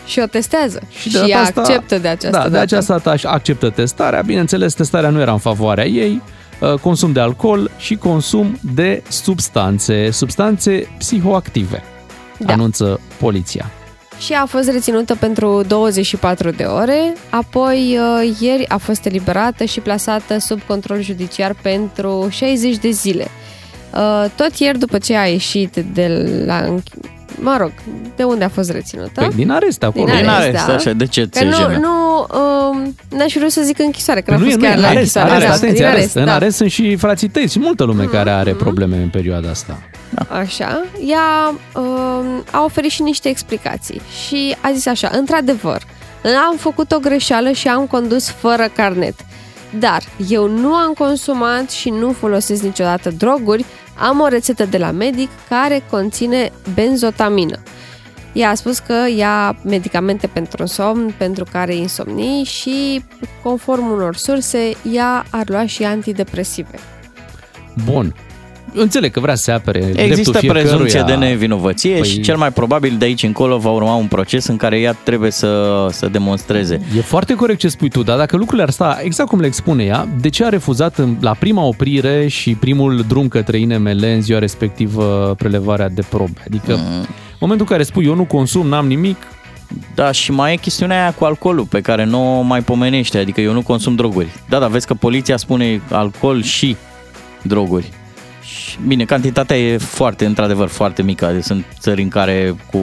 Și 0.06 0.18
o 0.18 0.26
testează. 0.26 0.80
Și, 0.90 1.04
de 1.04 1.08
și 1.08 1.14
data 1.14 1.28
ea 1.28 1.40
asta- 1.40 1.60
acceptă 1.60 1.98
de 1.98 2.08
această 2.08 2.36
da, 2.36 2.42
de 2.42 2.48
dată. 2.48 2.62
această 2.62 2.92
dată 2.92 3.10
aș- 3.10 3.24
acceptă 3.24 3.70
testarea. 3.70 4.20
Bineînțeles, 4.20 4.74
testarea 4.74 5.10
nu 5.10 5.20
era 5.20 5.32
în 5.32 5.38
favoarea 5.38 5.84
ei. 5.86 6.22
Uh, 6.60 6.74
Consum 6.74 7.12
de 7.12 7.20
alcool 7.20 7.70
și 7.78 7.94
consum 7.96 8.58
de 8.74 9.02
substanțe, 9.08 10.10
substanțe 10.10 10.88
psihoactive, 10.98 11.82
Da. 12.38 12.52
anunță 12.52 13.00
poliția. 13.18 13.70
Și 14.18 14.32
a 14.32 14.46
fost 14.46 14.70
reținută 14.70 15.14
pentru 15.14 15.62
24 15.68 16.50
de 16.50 16.62
ore, 16.64 17.12
apoi 17.30 17.98
uh, 17.98 18.36
ieri 18.40 18.68
a 18.68 18.76
fost 18.76 19.06
eliberată 19.06 19.64
și 19.64 19.80
plasată 19.80 20.38
sub 20.38 20.60
control 20.66 21.02
judiciar 21.02 21.54
pentru 21.62 22.28
60 22.30 22.76
de 22.76 22.90
zile. 22.90 23.26
Uh, 23.94 24.24
Tot 24.36 24.56
ieri 24.56 24.78
după 24.78 24.98
ce 24.98 25.16
a 25.16 25.24
ieșit 25.26 25.76
de 25.92 26.26
la... 26.46 26.64
înch- 26.64 27.10
Mă 27.40 27.56
rog, 27.60 27.72
de 28.16 28.22
unde 28.22 28.44
a 28.44 28.48
fost 28.48 28.70
reținută? 28.70 29.10
Păi, 29.14 29.28
din 29.34 29.50
arest 29.50 29.82
acolo. 29.82 30.04
Din 30.04 30.14
Din 30.14 30.28
arest, 30.28 30.46
arest, 30.48 30.66
da. 30.66 30.74
așa, 30.74 30.92
de 30.92 31.06
ce 31.06 31.20
Că 31.22 31.26
ți 31.28 31.44
nu, 31.44 31.52
jenă? 31.52 31.78
nu 31.80 32.26
um, 32.38 32.94
n-aș 33.08 33.32
vrea 33.32 33.48
să 33.48 33.60
zic 33.64 33.78
închisoare, 33.78 34.20
că 34.20 34.34
Păi 34.34 34.38
n-a 34.38 34.42
nu 34.42 34.48
e, 34.48 34.50
fost 34.50 34.60
nu 34.60 34.66
e, 34.66 34.70
chiar 34.70 34.78
la 34.78 34.88
arest, 34.88 35.16
închisoare. 35.16 35.30
arest, 35.30 35.46
da, 35.46 35.66
atenție, 35.66 35.84
din 35.84 35.94
arest. 35.94 36.14
În 36.14 36.24
da. 36.24 36.30
Mhm. 36.30 36.40
arest 36.40 36.56
sunt 36.56 36.70
și 36.70 36.96
frații 36.96 37.28
tăi, 37.28 37.48
și 37.48 37.58
multă 37.58 37.84
lume 37.84 38.04
care 38.04 38.30
are 38.30 38.52
probleme 38.52 38.96
în 38.96 39.08
perioada 39.08 39.48
asta. 39.50 39.78
Așa, 40.28 40.84
ea 41.06 41.54
um, 41.82 42.44
a 42.50 42.64
oferit 42.64 42.90
și 42.90 43.02
niște 43.02 43.28
explicații 43.28 44.00
și 44.26 44.56
a 44.60 44.70
zis 44.74 44.86
așa, 44.86 45.10
într-adevăr, 45.12 45.82
am 46.48 46.56
făcut 46.58 46.92
o 46.92 46.98
greșeală 46.98 47.50
și 47.50 47.68
am 47.68 47.86
condus 47.86 48.28
fără 48.28 48.68
carnet. 48.76 49.14
Dar 49.78 50.02
eu 50.28 50.48
nu 50.48 50.74
am 50.74 50.92
consumat 50.98 51.70
și 51.70 51.88
nu 51.90 52.12
folosesc 52.12 52.62
niciodată 52.62 53.10
droguri, 53.10 53.64
am 53.98 54.20
o 54.20 54.28
rețetă 54.28 54.64
de 54.64 54.78
la 54.78 54.90
medic 54.90 55.28
care 55.48 55.82
conține 55.90 56.52
benzotamină. 56.74 57.62
Ea 58.32 58.50
a 58.50 58.54
spus 58.54 58.78
că 58.78 58.94
ia 59.16 59.56
medicamente 59.64 60.26
pentru 60.26 60.66
somn, 60.66 61.14
pentru 61.18 61.44
care 61.52 61.74
insomnii 61.74 62.44
și, 62.44 63.04
conform 63.42 63.90
unor 63.90 64.16
surse, 64.16 64.72
ea 64.92 65.24
ar 65.30 65.48
lua 65.48 65.66
și 65.66 65.84
antidepresive. 65.84 66.78
Bun. 67.84 68.14
Înțeleg 68.74 69.10
că 69.12 69.20
vrea 69.20 69.34
să 69.34 69.42
se 69.42 69.50
apere 69.52 69.78
Există 69.96 70.30
dreptul 70.30 70.50
prezumție 70.50 70.88
fiecăruia. 70.88 71.18
de 71.18 71.24
nevinovăție 71.26 71.98
Păi- 72.00 72.04
și 72.08 72.20
cel 72.20 72.36
mai 72.36 72.52
probabil 72.52 72.94
de 72.98 73.04
aici 73.04 73.22
încolo 73.22 73.56
va 73.58 73.70
urma 73.70 73.94
un 73.94 74.06
proces 74.06 74.46
în 74.46 74.56
care 74.56 74.78
ea 74.80 74.92
trebuie 74.92 75.30
să, 75.30 75.86
să 75.90 76.06
demonstreze. 76.08 76.80
E 76.96 77.00
foarte 77.00 77.34
corect 77.34 77.58
ce 77.58 77.68
spui 77.68 77.88
tu, 77.88 78.02
dar 78.02 78.16
dacă 78.16 78.36
lucrurile 78.36 78.62
ar 78.62 78.70
sta 78.70 78.98
exact 79.02 79.28
cum 79.28 79.40
le 79.40 79.46
expune 79.46 79.84
ea, 79.84 80.08
de 80.20 80.28
ce 80.28 80.44
a 80.44 80.48
refuzat 80.48 80.98
în- 80.98 81.16
la 81.20 81.34
prima 81.38 81.62
oprire 81.64 82.26
și 82.28 82.54
primul 82.54 83.04
drum 83.08 83.28
către 83.28 83.58
INML 83.58 84.04
în 84.04 84.20
ziua 84.20 84.38
respectivă 84.38 85.34
prelevarea 85.38 85.88
de 85.88 86.02
probe? 86.08 86.40
Adică, 86.46 86.72
Mm. 86.74 86.98
în 87.00 87.38
momentul 87.40 87.66
în 87.68 87.72
care 87.76 87.82
spui 87.82 88.04
eu 88.04 88.14
nu 88.14 88.24
consum, 88.24 88.66
n-am 88.66 88.86
nimic, 88.86 89.16
Da, 89.94 90.10
și 90.12 90.30
mai 90.30 90.52
e 90.52 90.56
chestiunea 90.56 91.00
aia 91.00 91.12
cu 91.12 91.24
alcoolul 91.24 91.64
pe 91.64 91.80
care 91.80 92.04
nu 92.04 92.38
o 92.38 92.40
mai 92.42 92.60
pomenește, 92.60 93.18
adică 93.18 93.40
eu 93.40 93.52
nu 93.52 93.62
consum 93.62 93.94
droguri. 93.94 94.26
Da, 94.48 94.58
dar 94.58 94.68
vezi 94.70 94.86
că 94.86 94.94
poliția 94.94 95.36
spune 95.36 95.80
alcool 95.90 96.42
și 96.42 96.76
droguri. 97.42 97.90
Și, 98.42 98.78
bine, 98.86 99.04
cantitatea 99.04 99.58
e 99.58 99.76
foarte, 99.78 100.24
într-adevăr, 100.24 100.68
foarte 100.68 101.02
mică. 101.02 101.30
Deci 101.32 101.42
sunt 101.42 101.64
țări 101.78 102.02
în 102.02 102.08
care 102.08 102.54
cu, 102.70 102.78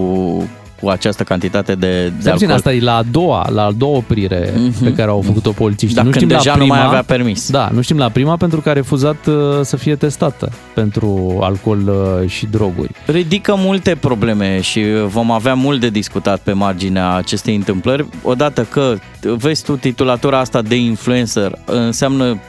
cu 0.81 0.89
această 0.89 1.23
cantitate 1.23 1.75
de, 1.75 2.03
de 2.03 2.13
Stai 2.19 2.31
puțin, 2.31 2.31
alcool... 2.31 2.51
asta 2.51 2.73
e 2.73 2.79
la 2.79 2.95
a 2.95 3.03
doua, 3.11 3.49
la 3.53 3.63
a 3.65 3.71
doua 3.71 3.97
oprire 3.97 4.53
Mhm. 4.57 4.83
pe 4.83 4.93
care 4.93 5.09
au 5.09 5.21
făcut-o 5.21 5.51
polițiștii. 5.51 5.95
Dar 5.95 6.05
nu 6.05 6.11
când 6.11 6.23
știm 6.23 6.37
deja 6.37 6.49
la 6.49 6.55
nu 6.55 6.61
prima, 6.61 6.75
mai 6.77 6.85
avea 6.85 7.03
permis. 7.03 7.49
Da, 7.49 7.69
nu 7.73 7.81
știm 7.81 7.97
la 7.97 8.09
prima 8.09 8.37
pentru 8.37 8.61
că 8.61 8.69
a 8.69 8.73
refuzat 8.73 9.25
uh, 9.27 9.35
să 9.61 9.77
fie 9.77 9.95
testată 9.95 10.51
pentru 10.73 11.37
alcool 11.41 11.79
uh, 12.21 12.29
și 12.29 12.45
droguri. 12.45 12.91
ridică 13.05 13.55
multe 13.57 13.95
probleme 13.99 14.61
și 14.61 14.83
vom 15.05 15.31
avea 15.31 15.53
mult 15.53 15.79
de 15.79 15.89
discutat 15.89 16.39
pe 16.39 16.51
marginea 16.53 17.13
acestei 17.13 17.55
întâmplări. 17.55 18.05
Odată 18.23 18.67
că, 18.71 18.93
vezi 19.21 19.63
tu, 19.63 19.75
titulatura 19.75 20.39
asta 20.39 20.61
de 20.61 20.75
influencer 20.75 21.51
înseamnă 21.65 22.39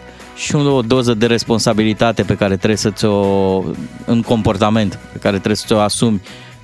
și 0.41 0.55
o 0.55 0.83
doză 0.83 1.15
de 1.15 1.27
responsabilitate 1.27 2.23
pe 2.23 2.35
care 2.35 2.57
trebuie 2.57 2.77
să 2.77 2.91
ți-o, 2.91 3.59
în 4.05 4.23
comportament, 4.23 4.99
pe 5.13 5.19
care 5.19 5.37
trebuie 5.37 5.57
să 5.57 5.65
ți-o 5.67 5.81
asumi. 5.81 6.21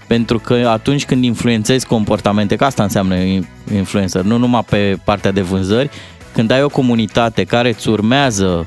Pentru 0.06 0.38
că 0.38 0.54
atunci 0.54 1.04
când 1.04 1.24
influențezi 1.24 1.86
comportamente, 1.86 2.56
că 2.56 2.64
asta 2.64 2.82
înseamnă 2.82 3.14
influencer, 3.74 4.22
nu 4.22 4.36
numai 4.36 4.64
pe 4.68 4.98
partea 5.04 5.30
de 5.30 5.40
vânzări, 5.40 5.90
când 6.32 6.50
ai 6.50 6.62
o 6.62 6.68
comunitate 6.68 7.44
care 7.44 7.68
îți 7.68 7.88
urmează 7.88 8.66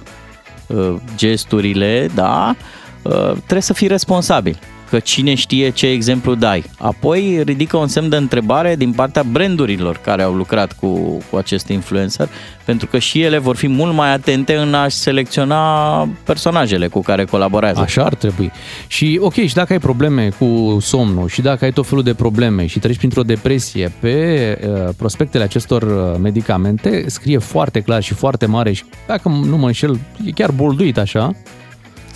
uh, 0.67 0.95
gesturile, 1.15 2.09
da, 2.13 2.55
uh, 3.01 3.31
trebuie 3.31 3.61
să 3.61 3.73
fii 3.73 3.87
responsabil. 3.87 4.59
Că 4.89 4.99
cine 4.99 5.33
știe 5.33 5.69
ce 5.69 5.87
exemplu 5.87 6.35
dai. 6.35 6.63
Apoi 6.77 7.41
ridică 7.45 7.77
un 7.77 7.87
semn 7.87 8.09
de 8.09 8.15
întrebare 8.15 8.75
din 8.75 8.91
partea 8.91 9.23
brandurilor 9.23 9.97
care 9.97 10.21
au 10.21 10.33
lucrat 10.33 10.73
cu, 10.73 11.17
cu 11.29 11.35
acest 11.37 11.67
influencer, 11.67 12.29
pentru 12.65 12.87
că 12.87 12.97
și 12.97 13.21
ele 13.21 13.37
vor 13.37 13.55
fi 13.55 13.67
mult 13.67 13.93
mai 13.93 14.13
atente 14.13 14.55
în 14.55 14.73
a 14.73 14.87
selecționa 14.87 16.07
personajele 16.23 16.87
cu 16.87 17.01
care 17.01 17.25
colaborează. 17.25 17.79
Așa 17.79 18.03
ar 18.03 18.15
trebui. 18.15 18.51
Și 18.87 19.17
ok, 19.21 19.33
și 19.33 19.53
dacă 19.53 19.73
ai 19.73 19.79
probleme 19.79 20.29
cu 20.39 20.77
somnul 20.81 21.27
și 21.27 21.41
dacă 21.41 21.65
ai 21.65 21.71
tot 21.71 21.87
felul 21.87 22.03
de 22.03 22.13
probleme 22.13 22.65
și 22.65 22.79
treci 22.79 22.97
printr-o 22.97 23.23
depresie 23.23 23.91
pe 23.99 24.57
uh, 24.63 24.93
prospectele 24.97 25.43
acestor 25.43 25.81
uh, 25.81 26.19
medicamente, 26.21 27.03
scrie 27.07 27.37
foarte 27.37 27.79
clar 27.81 28.03
și 28.03 28.13
foarte 28.13 28.45
mare 28.45 28.71
și 28.71 28.83
dacă 29.07 29.29
nu 29.29 29.57
mă 29.57 29.65
înșel, 29.65 29.99
e 30.25 30.31
chiar 30.31 30.51
bolduit 30.51 30.97
așa. 30.97 31.35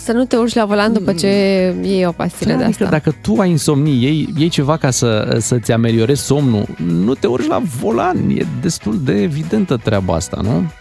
Să 0.04 0.12
nu 0.12 0.26
te 0.26 0.36
urci 0.36 0.54
la 0.54 0.66
volan 0.66 0.93
după 0.93 1.14
ce 1.14 1.28
iei 1.82 2.06
o 2.06 2.12
pastilă 2.12 2.54
de 2.54 2.64
Adică 2.64 2.84
asta. 2.84 2.97
dacă 2.97 3.16
tu 3.22 3.36
ai 3.39 3.49
insomnie, 3.49 3.93
iei, 3.93 4.34
iei 4.38 4.49
ceva 4.49 4.78
ca 4.78 4.91
să, 4.91 5.38
să-ți 5.39 5.72
ameliorezi 5.72 6.26
somnul, 6.26 6.66
nu 6.88 7.14
te 7.14 7.28
urci 7.28 7.47
la 7.47 7.62
volan. 7.80 8.30
E 8.30 8.45
destul 8.62 8.99
de 9.04 9.22
evidentă 9.22 9.78
treaba 9.78 10.14
asta, 10.16 10.39
nu? 10.41 10.72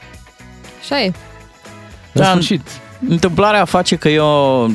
Așa 0.80 1.00
e. 1.00 1.06
În 1.06 1.12
Da, 2.12 2.24
sfârșit. 2.24 2.60
Întâmplarea 3.08 3.64
face 3.64 3.96
că 3.96 4.08
eu, 4.08 4.24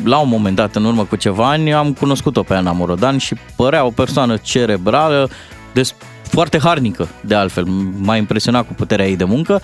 la 0.03 0.17
un 0.17 0.29
moment 0.29 0.55
dat, 0.55 0.75
în 0.75 0.85
urmă 0.85 1.03
cu 1.03 1.15
ceva 1.15 1.49
ani, 1.49 1.73
am 1.73 1.93
cunoscut-o 1.93 2.43
pe 2.43 2.53
Ana 2.53 2.71
Morodan 2.71 3.17
și 3.17 3.35
părea 3.55 3.85
o 3.85 3.89
persoană 3.89 4.37
cerebrală, 4.37 5.29
des, 5.73 5.93
foarte 6.21 6.59
harnică, 6.59 7.07
de 7.21 7.35
altfel. 7.35 7.65
M-a 7.97 8.15
impresionat 8.15 8.67
cu 8.67 8.73
puterea 8.73 9.07
ei 9.07 9.15
de 9.15 9.23
muncă. 9.23 9.61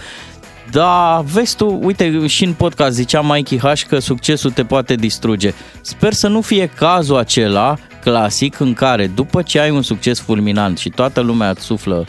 Dar 0.71 1.23
vezi 1.23 1.55
tu, 1.55 1.79
uite, 1.81 2.27
și 2.27 2.43
în 2.43 2.53
podcast 2.53 2.95
zicea 2.95 3.21
Mikey 3.21 3.57
H 3.57 3.81
că 3.87 3.99
succesul 3.99 4.51
te 4.51 4.63
poate 4.63 4.95
distruge. 4.95 5.53
Sper 5.81 6.13
să 6.13 6.27
nu 6.27 6.41
fie 6.41 6.65
cazul 6.65 7.17
acela 7.17 7.75
clasic 8.01 8.59
în 8.59 8.73
care 8.73 9.07
după 9.07 9.41
ce 9.41 9.59
ai 9.59 9.69
un 9.69 9.81
succes 9.81 10.19
fulminant 10.19 10.77
și 10.77 10.89
toată 10.89 11.21
lumea 11.21 11.49
îți 11.49 11.63
suflă 11.63 12.05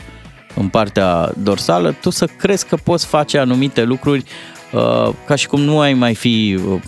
în 0.55 0.67
partea 0.67 1.31
dorsală, 1.37 1.91
tu 1.91 2.09
să 2.09 2.25
crezi 2.25 2.65
că 2.65 2.75
poți 2.75 3.05
face 3.05 3.37
anumite 3.37 3.83
lucruri 3.83 4.23
uh, 4.71 5.13
ca 5.25 5.35
și 5.35 5.47
cum 5.47 5.61
nu 5.61 5.79
ai 5.79 5.93
mai 5.93 6.15
fi 6.15 6.59
uh, 6.67 6.81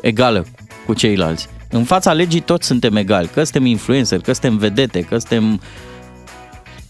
egală 0.00 0.46
cu 0.86 0.94
ceilalți. 0.94 1.48
În 1.70 1.84
fața 1.84 2.12
legii 2.12 2.40
toți 2.40 2.66
suntem 2.66 2.96
egali, 2.96 3.28
că 3.32 3.42
suntem 3.42 3.64
influencer, 3.64 4.20
că 4.20 4.32
suntem 4.32 4.56
vedete, 4.56 5.00
că 5.00 5.18
suntem... 5.18 5.60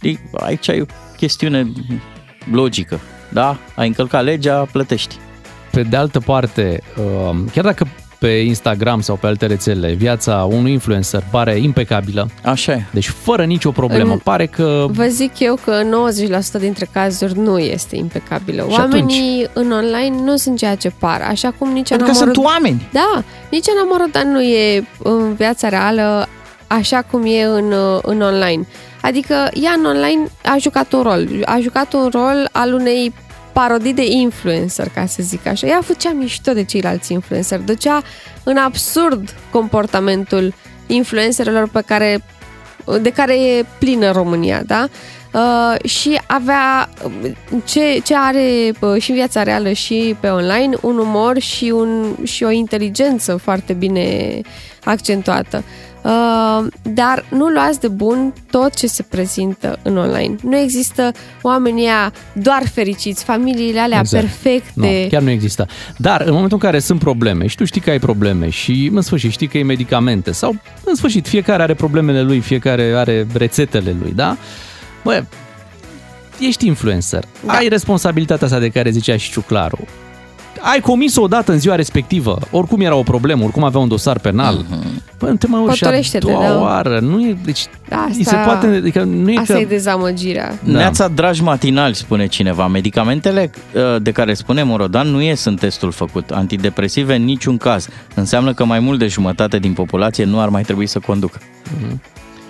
Ei, 0.01 0.19
Aici 0.33 0.69
ai 0.69 0.81
o 0.81 0.85
chestiune 1.17 1.73
logică, 2.51 3.01
da? 3.29 3.57
Ai 3.75 3.87
încălcat 3.87 4.25
legea, 4.25 4.67
plătești. 4.73 5.17
Pe 5.71 5.83
de 5.83 5.97
altă 5.97 6.21
parte, 6.21 6.83
uh, 7.31 7.37
chiar 7.53 7.65
dacă 7.65 7.87
pe 8.19 8.29
Instagram 8.29 9.01
sau 9.01 9.17
pe 9.17 9.27
alte 9.27 9.47
rețele 9.47 9.93
viața 9.93 10.49
unui 10.51 10.73
influencer 10.73 11.23
pare 11.31 11.57
impecabilă, 11.59 12.29
Așa 12.45 12.73
e. 12.73 12.83
deci 12.91 13.09
fără 13.09 13.45
nicio 13.45 13.71
problemă, 13.71 14.13
În- 14.13 14.19
pare 14.19 14.47
că 14.47 14.87
Vă 14.89 15.05
zic 15.05 15.39
eu 15.39 15.59
că 15.65 15.83
90% 15.83 16.59
dintre 16.59 16.89
cazuri 16.93 17.39
nu 17.39 17.59
este 17.59 17.97
impecabilă. 17.97 18.67
Și 18.71 18.79
Oamenii 18.79 19.47
în 19.53 19.73
online 19.73 20.17
nu 20.25 20.37
sunt 20.37 20.59
ceea 20.59 20.75
ce 20.75 20.91
par, 20.99 21.21
așa 21.29 21.55
cum 21.59 21.73
nici 21.73 21.89
Pentru 21.89 22.07
că 22.07 22.13
Ana 22.13 22.21
sunt 22.23 22.37
Morodan- 22.37 22.45
oameni. 22.53 22.89
Da, 22.93 23.23
nici 23.51 23.69
Ana 23.69 23.87
Morodan 23.91 24.31
nu 24.33 24.41
e 24.43 24.87
în 25.03 25.35
viața 25.35 25.69
reală 25.69 26.29
așa 26.67 27.03
cum 27.11 27.23
e 27.27 27.43
în, 27.43 27.73
uh, 27.73 27.99
în 28.03 28.21
online. 28.21 28.67
Adică 29.07 29.51
ea 29.55 29.73
în 29.73 29.85
online 29.85 30.27
a 30.43 30.57
jucat 30.59 30.93
un 30.93 31.03
rol. 31.03 31.29
A 31.45 31.59
jucat 31.61 31.93
un 31.93 32.09
rol 32.13 32.49
al 32.53 32.73
unei 32.73 33.15
parodii 33.53 33.95
de 33.95 34.07
influencer, 34.07 34.89
ca 34.95 35.07
să 35.07 35.23
zic 35.23 35.47
așa. 35.47 35.67
Ea 35.67 35.81
făcea 35.85 36.11
mișto 36.11 36.53
de 36.53 36.65
ceilalți 36.65 37.13
influencer, 37.13 37.59
ducea 37.59 38.03
în 38.45 38.57
absurd 38.57 39.35
comportamentul 39.51 40.55
influencerilor 40.87 41.69
pe 41.69 41.83
care, 41.87 42.25
de 43.01 43.11
care 43.11 43.35
e 43.35 43.65
plină 43.79 44.11
România, 44.11 44.63
da? 44.67 44.89
Uh, 45.33 45.89
și 45.89 46.21
avea 46.27 46.89
ce, 47.65 48.01
ce 48.05 48.15
are 48.17 48.73
uh, 48.81 49.03
și 49.03 49.11
în 49.11 49.17
viața 49.17 49.43
reală 49.43 49.73
și 49.73 50.17
pe 50.21 50.29
online, 50.29 50.77
un 50.83 50.99
umor 50.99 51.39
și, 51.39 51.65
un, 51.65 52.17
și 52.23 52.45
o 52.45 52.51
inteligență 52.51 53.37
foarte 53.37 53.73
bine 53.73 54.41
accentuată. 54.85 55.65
Uh, 56.07 56.67
dar 56.83 57.25
nu 57.31 57.47
luați 57.47 57.81
de 57.81 57.89
bun 57.89 58.33
tot 58.51 58.75
ce 58.75 58.87
se 58.87 59.03
prezintă 59.03 59.79
în 59.83 59.97
online. 59.97 60.37
Nu 60.43 60.57
există 60.57 61.13
oamenii 61.43 61.83
ăia 61.83 62.13
doar 62.33 62.63
fericiți, 62.73 63.25
familiile 63.25 63.81
alea 63.81 63.99
Exact. 63.99 64.25
perfecte. 64.25 64.71
Nu, 65.03 65.09
chiar 65.09 65.23
nu 65.23 65.31
există. 65.31 65.67
Dar 65.97 66.21
în 66.21 66.33
momentul 66.33 66.59
în 66.63 66.71
care 66.71 66.79
sunt 66.79 66.99
probleme 66.99 67.47
și 67.47 67.57
tu 67.57 67.65
știi 67.65 67.81
că 67.81 67.91
ai 67.91 67.99
probleme 67.99 68.49
și 68.49 68.91
în 68.95 69.01
sfârșit 69.01 69.31
știi 69.31 69.47
că 69.47 69.59
e 69.59 69.63
medicamente 69.63 70.33
sau 70.33 70.57
în 70.85 70.95
sfârșit 70.95 71.29
fiecare 71.29 71.63
are 71.63 71.75
problemele 71.75 72.23
lui, 72.23 72.41
fiecare 72.41 72.93
are 72.97 73.27
rețetele 73.33 73.97
lui, 74.01 74.13
da? 74.15 74.37
Bă, 75.05 75.25
ești 76.39 76.67
influencer, 76.67 77.25
da. 77.47 77.53
ai 77.53 77.69
responsabilitatea 77.69 78.47
asta 78.47 78.59
de 78.59 78.69
care 78.69 78.91
zicea 78.91 79.17
și 79.17 79.31
Ciuclaru. 79.31 79.87
Ai 80.73 80.81
comis-o 80.81 81.23
odată 81.23 81.53
în 81.53 81.59
ziua 81.59 81.75
respectivă, 81.75 82.39
oricum 82.51 82.81
era 82.81 82.95
o 82.95 83.03
problemă, 83.03 83.43
oricum 83.45 83.65
avea 83.65 83.81
un 83.81 83.89
dosar 83.89 84.19
penal. 84.19 84.65
Uh-huh. 84.65 85.19
Bă, 85.19 85.29
nu 85.29 85.37
te 85.37 85.47
mai 85.47 85.61
urci 85.61 85.83
a 85.83 85.87
Potolește-te, 85.87 86.27
doua 86.27 86.49
da. 86.49 86.61
oară. 86.61 86.99
Nu 86.99 87.21
e, 87.21 87.37
deci, 87.45 87.67
Asta, 87.91 88.11
îi 88.17 88.25
se 88.25 88.37
poate, 88.45 88.67
adică 88.67 89.03
nu 89.03 89.31
e 89.31 89.39
asta 89.39 89.55
că... 89.55 89.61
e 89.61 89.65
dezamăgirea. 89.65 90.59
Da. 90.65 90.79
Neața, 90.79 91.09
dragi 91.09 91.43
matinali, 91.43 91.95
spune 91.95 92.27
cineva, 92.27 92.67
medicamentele 92.67 93.51
uh, 93.75 94.03
de 94.03 94.11
care 94.11 94.35
spune 94.35 94.63
Morodan 94.63 95.09
nu 95.09 95.23
ies 95.23 95.45
în 95.45 95.55
testul 95.55 95.93
făcut. 95.93 96.31
Antidepresive 96.31 97.15
în 97.15 97.25
niciun 97.25 97.57
caz. 97.57 97.89
Înseamnă 98.15 98.55
că 98.55 98.65
mai 98.65 98.79
mult 98.79 98.99
de 98.99 99.07
jumătate 99.07 99.59
din 99.59 99.73
populație 99.73 100.25
nu 100.25 100.41
ar 100.41 100.49
mai 100.49 100.63
trebui 100.63 100.87
să 100.87 100.99
conducă. 100.99 101.39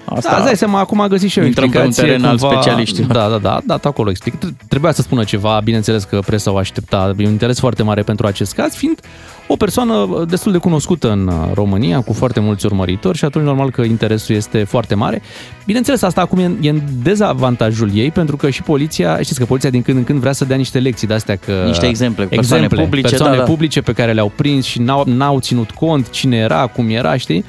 Asta 0.09 0.31
Da, 0.31 0.37
îți 0.37 0.45
dai 0.45 0.57
seama, 0.57 0.79
acum 0.79 1.01
a 1.01 1.07
găsit 1.07 1.31
și 1.31 1.39
o 1.39 1.45
Intrăm 1.45 1.71
pe 1.71 1.79
un 1.79 1.85
explicație 1.85 2.19
teren 2.19 2.31
al 2.31 2.39
cumva... 2.39 2.61
specialiștilor. 2.61 3.13
Da, 3.13 3.29
da, 3.29 3.39
da, 3.39 3.61
dat 3.65 3.85
acolo 3.85 4.11
explic. 4.11 4.35
Trebuia 4.69 4.93
să 4.93 5.03
spună 5.03 5.25
ceva, 5.25 5.61
bineînțeles 5.65 6.05
că 6.05 6.21
presa 6.27 6.53
o 6.53 6.57
aștepta, 6.57 7.15
e 7.17 7.25
un 7.25 7.31
interes 7.31 7.59
foarte 7.59 7.83
mare 7.83 8.03
pentru 8.03 8.27
acest 8.27 8.55
caz, 8.55 8.75
fiind 8.75 9.01
o 9.49 9.57
persoană 9.57 10.25
destul 10.29 10.53
de 10.53 10.59
cunoscută 10.59 11.11
în 11.11 11.31
România, 11.55 12.01
cu 12.01 12.13
foarte 12.13 12.41
mulți 12.41 12.67
urmăritori 12.67 13.19
și 13.19 13.25
atunci 13.25 13.45
normal 13.45 13.71
că 13.71 13.83
interesul 13.83 14.35
este 14.35 14.65
foarte 14.65 14.95
mare. 14.95 15.23
Bineînțeles, 15.65 16.03
asta 16.03 16.21
acum 16.21 16.39
e, 16.39 16.57
e 16.61 16.69
în 16.69 16.81
dezavantajul 17.03 17.91
ei, 17.95 18.11
pentru 18.11 18.37
că 18.37 18.51
și 18.51 18.63
poliția, 18.63 19.21
știți 19.23 19.39
că 19.39 19.45
poliția 19.45 19.71
din 19.71 19.83
când 19.83 19.97
în 19.97 20.05
când 20.05 20.21
vrea 20.21 20.33
să 20.33 20.45
dea 20.45 20.57
niște 20.57 20.79
lecții 20.79 21.07
de-astea 21.07 21.37
că... 21.37 21.63
Niște 21.67 21.87
exemple 21.87 22.25
cu 22.25 22.35
persoane 22.35 22.67
publice, 22.67 23.09
persoane 23.09 23.37
da, 23.37 23.43
da. 23.43 23.49
publice 23.49 23.81
pe 23.81 23.93
care 23.93 24.13
le-au 24.13 24.33
prins 24.37 24.65
și 24.65 24.81
n-au, 24.81 25.05
n-au 25.07 25.41
ținut 25.41 25.71
cont 25.71 26.11
cine 26.11 26.37
era, 26.37 26.67
cum 26.67 26.89
era, 26.89 27.17
știi? 27.17 27.45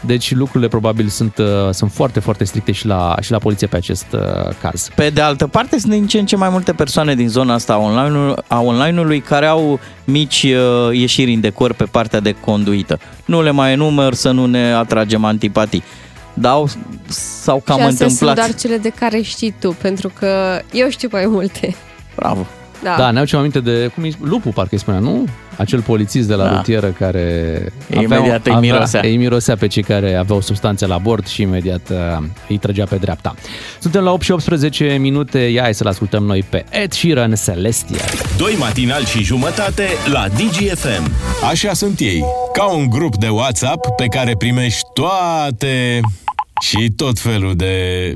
Deci 0.00 0.34
lucrurile 0.34 0.68
probabil 0.68 1.08
sunt, 1.08 1.38
uh, 1.38 1.46
sunt 1.70 1.92
foarte, 1.92 2.20
foarte 2.20 2.44
stricte 2.44 2.72
și 2.72 2.86
la, 2.86 3.16
și 3.20 3.30
la 3.30 3.38
poliție 3.38 3.66
pe 3.66 3.76
acest 3.76 4.06
uh, 4.12 4.20
caz. 4.60 4.88
Pe 4.94 5.10
de 5.10 5.20
altă 5.20 5.46
parte, 5.46 5.78
sunt 5.78 5.92
din 5.92 6.06
ce 6.06 6.18
în 6.18 6.26
ce 6.26 6.36
mai 6.36 6.48
multe 6.48 6.72
persoane 6.72 7.14
din 7.14 7.28
zona 7.28 7.54
asta 7.54 7.72
a 7.72 7.76
online 7.76 8.34
a 8.46 8.60
online-ului 8.60 9.20
care 9.20 9.46
au 9.46 9.80
mici 10.04 10.42
uh, 10.42 10.98
ieșiri 10.98 11.32
în 11.32 11.40
decor 11.40 11.72
pe 11.72 11.84
partea 11.84 12.20
de 12.20 12.32
conduită. 12.32 12.98
Nu 13.24 13.42
le 13.42 13.50
mai 13.50 13.72
enumăr 13.72 14.14
să 14.14 14.30
nu 14.30 14.46
ne 14.46 14.72
atragem 14.72 15.24
antipatii. 15.24 15.82
Dar 16.34 16.52
au, 16.52 16.68
s-au 17.08 17.62
cam 17.64 17.76
și 17.76 17.82
astea 17.82 18.06
întâmplat. 18.06 18.36
sunt 18.36 18.46
doar 18.46 18.60
cele 18.60 18.76
de 18.76 18.88
care 18.88 19.20
știi 19.20 19.54
tu, 19.60 19.76
pentru 19.82 20.12
că 20.18 20.60
eu 20.72 20.88
știu 20.88 21.08
mai 21.12 21.26
multe. 21.26 21.76
Bravo. 22.14 22.46
Da. 22.82 22.94
Da, 22.98 23.10
ne-au 23.10 23.24
aminte 23.32 23.60
de, 23.60 23.90
cum 23.94 24.04
e, 24.04 24.08
Lupu 24.20 24.48
parcă 24.48 24.70
îi 24.72 24.78
spunea, 24.78 25.00
nu? 25.00 25.24
Acel 25.56 25.80
polițist 25.80 26.28
de 26.28 26.34
la 26.34 26.44
Da. 26.44 26.56
rutieră 26.56 26.86
care 26.86 27.72
Imediat 27.90 28.46
îi 28.46 28.54
mirosea. 28.54 29.00
îi 29.04 29.16
mirosea 29.16 29.56
pe 29.56 29.66
cei 29.66 29.82
care 29.82 30.14
aveau 30.14 30.40
substanțe 30.40 30.86
la 30.86 30.98
bord 30.98 31.26
și 31.26 31.42
imediat 31.42 31.88
uh, 31.90 31.96
îi 32.48 32.58
trăgea 32.58 32.84
pe 32.84 32.96
dreapta. 32.96 33.34
Suntem 33.78 34.02
la 34.02 34.12
8 34.12 34.22
și 34.22 34.30
18 34.30 34.96
minute, 35.00 35.38
ia 35.38 35.62
hai 35.62 35.74
să-l 35.74 35.86
ascultăm 35.86 36.22
noi 36.24 36.44
pe 36.48 36.64
Ed 36.70 36.92
Sheeran 36.92 37.34
Celestia. 37.44 38.04
Doi 38.36 38.54
matinali 38.58 39.04
și 39.04 39.22
jumătate 39.22 39.86
la 40.12 40.26
DGFM. 40.28 41.10
Așa 41.50 41.72
sunt 41.72 41.98
ei, 41.98 42.24
ca 42.52 42.64
un 42.64 42.88
grup 42.88 43.16
de 43.16 43.28
WhatsApp 43.28 43.86
pe 43.96 44.04
care 44.06 44.34
primești 44.38 44.80
toate 44.94 46.00
și 46.60 46.92
tot 46.96 47.18
felul 47.18 47.54
de... 47.56 48.14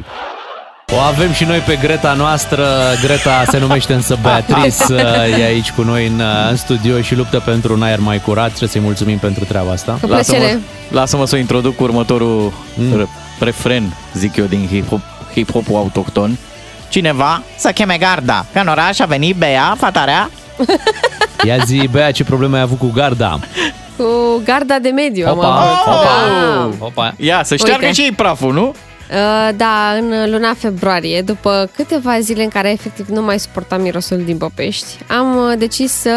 O 0.96 0.98
avem 0.98 1.32
și 1.32 1.44
noi 1.44 1.58
pe 1.58 1.76
Greta 1.76 2.12
noastră. 2.12 2.66
Greta 3.02 3.44
se 3.50 3.58
numește 3.58 3.92
însă 3.92 4.18
Beatrice, 4.22 4.94
e 5.40 5.44
aici 5.44 5.70
cu 5.70 5.82
noi 5.82 6.06
în, 6.06 6.22
în 6.50 6.56
studio 6.56 7.00
și 7.00 7.14
luptă 7.14 7.40
pentru 7.40 7.72
un 7.72 7.82
aer 7.82 7.98
mai 7.98 8.20
curat. 8.20 8.46
Trebuie 8.46 8.68
să-i 8.68 8.80
mulțumim 8.80 9.18
pentru 9.18 9.44
treaba 9.44 9.70
asta. 9.72 9.98
Cu 10.00 10.06
Lasă-mă, 10.06 10.38
plăcere. 10.38 10.60
lasă-mă 10.90 11.26
să 11.26 11.36
introduc 11.36 11.80
următorul 11.80 12.52
mm. 12.74 13.08
refren, 13.38 13.96
zic 14.14 14.36
eu, 14.36 14.44
din 14.44 14.68
hip-hop, 14.72 15.00
hip-hopul 15.34 15.74
autohton. 15.76 16.36
Cineva 16.88 17.42
să 17.56 17.70
cheme 17.70 17.96
garda, 17.98 18.44
că 18.52 18.58
în 18.58 18.66
oraș 18.66 18.98
a 18.98 19.04
venit 19.04 19.36
Bea, 19.36 19.74
fata 19.78 20.04
rea. 20.04 20.30
Ia 21.46 21.56
zi, 21.64 21.88
Bea, 21.90 22.10
ce 22.10 22.24
probleme 22.24 22.56
ai 22.56 22.62
avut 22.62 22.78
cu 22.78 22.90
garda? 22.94 23.38
Cu 23.96 24.04
garda 24.44 24.78
de 24.82 24.88
mediu 24.88 25.26
am 25.28 25.38
Opa, 25.38 25.46
avut. 25.54 25.86
opa, 25.86 26.08
Da. 26.78 26.84
opa. 26.86 27.14
Ia, 27.16 27.40
să 27.44 27.56
șteargă 27.56 27.84
Uite. 27.84 27.94
și 28.00 28.02
ei 28.02 28.12
praful, 28.12 28.52
nu? 28.52 28.74
Uh, 29.14 29.48
Da, 29.56 29.96
în 30.00 30.30
luna 30.30 30.54
februarie, 30.54 31.22
după 31.22 31.70
câteva 31.76 32.20
zile 32.20 32.42
în 32.42 32.48
care 32.48 32.70
efectiv 32.70 33.08
nu 33.08 33.22
mai 33.22 33.38
suportam 33.38 33.80
mirosul 33.80 34.22
din 34.24 34.36
Popești, 34.36 34.86
am 35.08 35.36
uh, 35.36 35.52
decis 35.58 35.92
să 35.92 36.10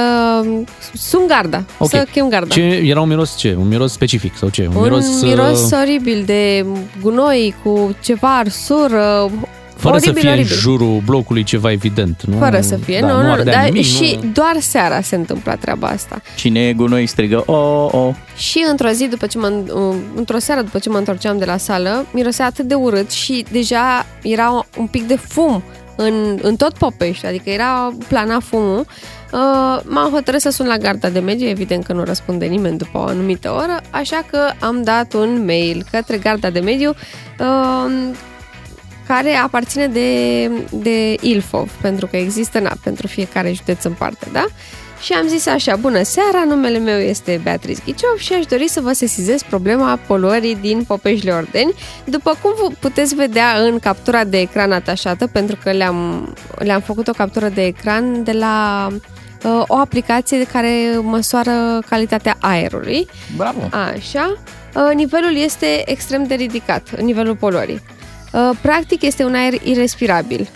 sun 0.93 1.21
garda, 1.27 1.63
Ok. 1.77 1.89
să 1.89 2.05
chem 2.11 2.29
garda. 2.29 2.53
Ce, 2.53 2.61
era 2.61 3.01
un 3.01 3.07
miros 3.07 3.35
ce? 3.37 3.55
Un 3.59 3.67
miros 3.67 3.91
specific 3.91 4.37
sau 4.37 4.49
ce? 4.49 4.67
Un, 4.69 4.75
Un 4.75 4.81
miros, 4.83 5.21
miros, 5.21 5.71
uh, 5.71 5.77
oribil 5.81 6.23
de 6.25 6.65
gunoi 7.01 7.55
cu 7.63 7.95
ceva 8.03 8.37
arsur, 8.37 8.91
uh, 9.25 9.31
fără 9.77 9.95
oribil, 9.95 10.13
să 10.13 10.19
fie 10.19 10.29
oribil. 10.29 10.51
în 10.51 10.59
jurul 10.59 11.01
blocului 11.05 11.43
ceva 11.43 11.71
evident. 11.71 12.23
Nu? 12.23 12.37
Fără 12.37 12.61
să 12.61 12.75
fie, 12.75 12.99
da, 12.99 13.07
nu, 13.07 13.15
nu, 13.15 13.21
nu, 13.21 13.31
ardea 13.31 13.53
dar 13.53 13.63
nimic, 13.63 13.85
și 13.85 14.19
nu. 14.21 14.29
doar 14.33 14.55
seara 14.59 15.01
se 15.01 15.15
întâmpla 15.15 15.55
treaba 15.55 15.87
asta. 15.87 16.21
Cine 16.35 16.67
e 16.67 16.73
gunoi 16.73 17.05
strigă, 17.05 17.43
o, 17.45 17.53
oh, 17.53 17.89
oh. 17.91 18.15
Și 18.35 18.65
într-o 18.69 18.89
zi, 18.89 19.07
după 19.07 19.25
ce 19.25 19.37
mă, 19.37 19.53
uh, 19.73 19.95
într-o 20.15 20.37
seară 20.37 20.61
după 20.61 20.79
ce 20.79 20.89
mă 20.89 20.97
întorceam 20.97 21.37
de 21.37 21.45
la 21.45 21.57
sală, 21.57 22.05
mirosea 22.11 22.45
atât 22.45 22.65
de 22.65 22.73
urât 22.73 23.11
și 23.11 23.45
deja 23.51 24.05
era 24.21 24.65
un 24.77 24.87
pic 24.87 25.07
de 25.07 25.15
fum 25.15 25.63
în, 25.95 26.39
în 26.41 26.55
tot 26.55 26.73
Popești, 26.73 27.25
adică 27.25 27.49
era 27.49 27.93
plana 28.07 28.39
fumul. 28.39 28.85
Uh, 29.31 29.79
m-am 29.83 30.11
hotărât 30.11 30.41
să 30.41 30.49
sun 30.49 30.67
la 30.67 30.77
garda 30.77 31.09
de 31.09 31.19
mediu, 31.19 31.47
evident 31.47 31.85
că 31.85 31.93
nu 31.93 32.03
răspunde 32.03 32.45
nimeni 32.45 32.77
după 32.77 32.97
o 32.97 33.01
anumită 33.01 33.51
oră, 33.51 33.81
așa 33.89 34.25
că 34.31 34.39
am 34.59 34.83
dat 34.83 35.13
un 35.13 35.45
mail 35.45 35.85
către 35.91 36.17
garda 36.17 36.49
de 36.49 36.59
mediu 36.59 36.93
uh, 37.39 37.91
care 39.07 39.33
aparține 39.33 39.87
de, 39.87 40.49
de 40.71 41.15
Ilfov, 41.21 41.71
pentru 41.81 42.07
că 42.07 42.17
există 42.17 42.59
na, 42.59 42.71
pentru 42.83 43.07
fiecare 43.07 43.51
județ 43.51 43.83
în 43.83 43.93
parte, 43.93 44.27
da? 44.31 44.45
Și 45.01 45.13
am 45.13 45.27
zis 45.27 45.47
așa, 45.47 45.75
bună 45.75 46.03
seara, 46.03 46.43
numele 46.47 46.77
meu 46.77 46.97
este 46.97 47.39
Beatriz 47.43 47.79
Ghiciov 47.85 48.17
și 48.17 48.33
aș 48.33 48.45
dori 48.45 48.69
să 48.69 48.81
vă 48.81 48.91
sesizez 48.91 49.41
problema 49.43 49.99
poluării 50.07 50.55
din 50.55 50.83
Popeșle 50.83 51.31
Ordeni. 51.31 51.73
După 52.05 52.37
cum 52.41 52.51
vă 52.61 52.67
puteți 52.79 53.15
vedea 53.15 53.57
în 53.57 53.79
captura 53.79 54.23
de 54.23 54.39
ecran 54.39 54.71
atașată, 54.71 55.27
pentru 55.27 55.57
că 55.63 55.71
le-am, 55.71 56.33
le-am 56.57 56.81
făcut 56.81 57.07
o 57.07 57.11
captură 57.11 57.49
de 57.49 57.65
ecran 57.65 58.23
de 58.23 58.31
la 58.31 58.87
uh, 58.91 59.63
o 59.67 59.75
aplicație 59.75 60.43
care 60.43 60.99
măsoară 61.01 61.79
calitatea 61.89 62.35
aerului. 62.39 63.07
Bravo. 63.35 63.59
Așa. 63.71 64.37
Uh, 64.75 64.95
Nivelul 64.95 65.35
este 65.35 65.91
extrem 65.91 66.23
de 66.23 66.35
ridicat, 66.35 67.01
nivelul 67.01 67.35
poluării. 67.35 67.81
Uh, 68.33 68.49
Practic 68.61 69.01
este 69.01 69.23
un 69.23 69.33
aer 69.35 69.53
irrespirabil. 69.63 70.47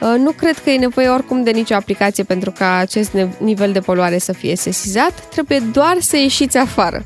Uh, 0.00 0.14
Nu 0.18 0.30
cred 0.30 0.58
că 0.58 0.70
e 0.70 0.78
nevoie 0.78 1.08
oricum 1.08 1.42
de 1.42 1.50
nicio 1.50 1.74
aplicație 1.74 2.24
pentru 2.24 2.50
ca 2.50 2.76
acest 2.76 3.10
ne- 3.12 3.28
nivel 3.38 3.72
de 3.72 3.80
poluare 3.80 4.18
să 4.18 4.32
fie 4.32 4.56
sesizat, 4.56 5.12
trebuie 5.30 5.58
doar 5.72 5.96
să 6.00 6.16
ieșiți 6.16 6.56
afară. 6.56 7.04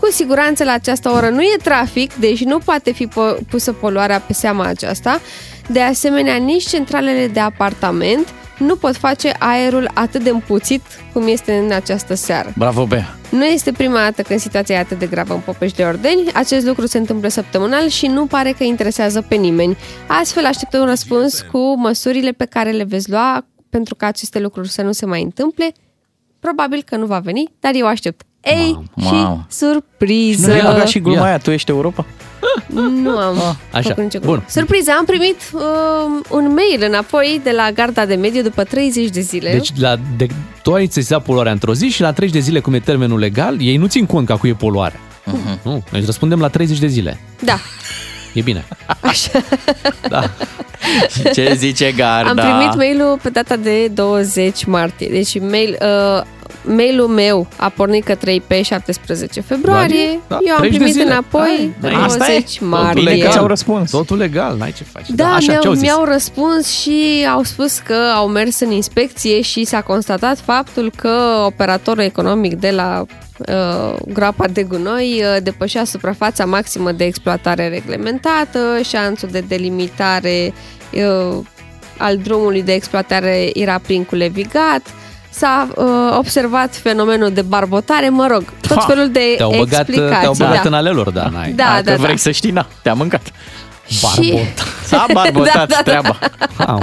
Cu 0.00 0.10
siguranță 0.10 0.64
la 0.64 0.72
această 0.72 1.08
oră 1.10 1.28
nu 1.28 1.42
e 1.42 1.56
trafic, 1.62 2.14
deci 2.14 2.44
nu 2.44 2.58
poate 2.58 2.92
fi 2.92 3.06
po- 3.08 3.48
pusă 3.50 3.72
poluarea 3.72 4.20
pe 4.20 4.32
seama 4.32 4.64
aceasta. 4.64 5.20
De 5.68 5.80
asemenea, 5.80 6.34
nici 6.36 6.68
centralele 6.68 7.26
de 7.26 7.40
apartament 7.40 8.28
nu 8.60 8.76
pot 8.76 8.96
face 8.96 9.32
aerul 9.38 9.90
atât 9.94 10.22
de 10.22 10.30
împuțit 10.30 10.82
cum 11.12 11.26
este 11.26 11.52
în 11.56 11.72
această 11.72 12.14
seară. 12.14 12.52
Bravo, 12.56 12.86
Bea. 12.86 13.14
Nu 13.30 13.44
este 13.44 13.72
prima 13.72 13.94
dată 13.98 14.22
când 14.22 14.40
situația 14.40 14.74
e 14.74 14.78
atât 14.78 14.98
de 14.98 15.06
gravă 15.06 15.34
în 15.34 15.40
Popești 15.40 15.76
de 15.76 15.82
Ordeni. 15.84 16.24
Acest 16.34 16.66
lucru 16.66 16.86
se 16.86 16.98
întâmplă 16.98 17.28
săptămânal 17.28 17.88
și 17.88 18.06
nu 18.06 18.26
pare 18.26 18.52
că 18.52 18.64
interesează 18.64 19.20
pe 19.28 19.34
nimeni. 19.34 19.76
Astfel 20.06 20.44
așteptă 20.46 20.78
un 20.78 20.86
răspuns 20.86 21.40
cu 21.52 21.78
măsurile 21.78 22.30
pe 22.30 22.44
care 22.44 22.70
le 22.70 22.84
veți 22.84 23.10
lua 23.10 23.46
pentru 23.70 23.94
ca 23.94 24.06
aceste 24.06 24.38
lucruri 24.40 24.68
să 24.68 24.82
nu 24.82 24.92
se 24.92 25.06
mai 25.06 25.22
întâmple. 25.22 25.72
Probabil 26.40 26.82
că 26.86 26.96
nu 26.96 27.06
va 27.06 27.18
veni, 27.18 27.52
dar 27.60 27.72
eu 27.74 27.86
aștept. 27.86 28.22
Ei, 28.40 28.78
Mamă. 28.94 29.46
și 29.48 29.54
surpriză! 29.56 30.50
Nu 30.50 30.56
i-a 30.56 30.84
și 30.84 31.00
gluma 31.00 31.16
Ia. 31.18 31.24
aia, 31.24 31.38
tu 31.38 31.50
ești 31.50 31.70
Europa? 31.70 32.06
Nu 33.02 33.16
am 33.18 33.56
așa. 33.72 33.88
făcut 33.88 34.02
nicio 34.02 34.18
glumă. 34.18 34.36
Bun. 34.36 34.44
Surpriză, 34.48 34.90
am 34.98 35.04
primit 35.04 35.36
uh, 35.52 35.60
un 36.30 36.52
mail 36.54 36.84
înapoi 36.88 37.40
de 37.44 37.50
la 37.50 37.70
Garda 37.74 38.06
de 38.06 38.14
Mediu 38.14 38.42
după 38.42 38.64
30 38.64 39.08
de 39.10 39.20
zile. 39.20 39.50
Deci 39.52 39.70
la, 39.76 39.96
de, 40.16 40.26
tu 40.62 40.72
ai 40.72 40.86
sesizat 40.90 41.22
poluarea 41.22 41.52
într-o 41.52 41.74
zi 41.74 41.88
și 41.88 42.00
la 42.00 42.12
30 42.12 42.36
de 42.36 42.42
zile, 42.42 42.60
cum 42.60 42.74
e 42.74 42.78
termenul 42.80 43.18
legal, 43.18 43.56
ei 43.60 43.76
nu 43.76 43.86
țin 43.86 44.06
cont 44.06 44.26
că 44.26 44.32
acum 44.32 44.48
e 44.48 44.52
poluare. 44.52 45.00
Uh-huh. 45.26 45.62
Nu, 45.62 45.84
deci 45.92 46.04
răspundem 46.04 46.40
la 46.40 46.48
30 46.48 46.78
de 46.78 46.86
zile. 46.86 47.20
Da, 47.44 47.58
E 48.32 48.40
bine. 48.40 48.64
așa. 49.00 49.30
Da. 50.08 50.30
Ce 51.34 51.54
zice 51.56 51.92
garda? 51.96 52.30
Am 52.30 52.36
primit 52.36 52.74
mail-ul 52.76 53.18
pe 53.22 53.28
data 53.30 53.56
de 53.56 53.88
20 53.88 54.64
martie. 54.64 55.08
Deci 55.08 55.40
mail, 55.40 55.78
uh, 55.80 56.22
mail-ul 56.64 57.06
meu 57.06 57.46
a 57.56 57.68
pornit 57.68 58.04
către 58.04 58.32
ei 58.32 58.42
pe 58.46 58.62
17 58.62 59.40
februarie. 59.40 60.20
Da, 60.28 60.38
Eu 60.46 60.54
am 60.54 60.58
30 60.58 60.70
de 60.70 60.76
primit 60.76 60.92
zile. 60.92 61.04
înapoi 61.04 61.74
Da, 61.80 61.88
pe 61.88 61.94
asta 61.94 62.24
20 62.26 62.56
e. 62.60 62.64
martie. 62.64 63.02
Bine 63.02 63.16
că 63.16 63.28
ți-au 63.30 63.46
răspuns. 63.46 63.90
Totul 63.90 64.16
legal, 64.16 64.56
n-ai 64.56 64.72
ce 64.72 64.84
faci. 64.84 65.08
Da, 65.08 65.26
așa, 65.26 65.46
mi-au, 65.50 65.60
ce-au 65.60 65.74
zis? 65.74 65.82
mi-au 65.82 66.04
răspuns 66.04 66.68
și 66.80 67.26
au 67.32 67.42
spus 67.42 67.78
că 67.78 67.96
au 68.14 68.28
mers 68.28 68.60
în 68.60 68.70
inspecție 68.70 69.40
și 69.40 69.64
s-a 69.64 69.80
constatat 69.80 70.38
faptul 70.38 70.92
că 70.96 71.42
operatorul 71.46 72.02
economic 72.02 72.54
de 72.54 72.70
la 72.70 73.04
uh, 73.38 73.96
groapa 74.12 74.46
de 74.46 74.62
gunoi 74.62 75.22
uh, 75.22 75.42
depășea 75.42 75.84
suprafața 75.84 76.44
maximă 76.44 76.92
de 76.92 77.04
exploatare 77.04 77.68
reglementată, 77.68 78.58
șanțul 78.84 79.28
de 79.32 79.44
delimitare 79.48 80.52
uh, 80.92 81.38
al 81.96 82.16
drumului 82.16 82.62
de 82.62 82.72
exploatare 82.72 83.50
era 83.54 83.78
prin 83.78 84.04
culevigat, 84.04 84.82
s-a 85.30 85.68
uh, 85.74 85.84
observat 86.18 86.76
fenomenul 86.76 87.30
de 87.32 87.42
barbotare, 87.42 88.08
mă 88.08 88.26
rog, 88.30 88.44
tot 88.68 88.76
Ha! 88.76 88.84
felul 88.88 89.10
de 89.10 89.20
Te-au 89.36 89.50
băgat, 89.50 89.88
explicații. 89.88 90.20
te-au 90.20 90.34
băgat 90.38 90.62
da. 90.62 90.68
în 90.68 90.74
ale 90.74 90.90
lor, 90.90 91.10
da, 91.10 91.28
n-ai. 91.32 91.50
Da, 91.52 91.64
Dacă 91.64 91.82
da, 91.82 91.94
vrei 91.96 92.10
da. 92.10 92.16
să 92.16 92.30
știi, 92.30 92.50
na, 92.50 92.66
te-am 92.82 92.96
mâncat. 92.98 93.22
Și- 93.86 94.38
S-a 94.84 95.06
barbotat 95.12 95.54
Da, 95.54 95.58
da, 95.58 95.66
da. 95.74 95.82
treaba. 95.82 96.18
Au. 96.66 96.82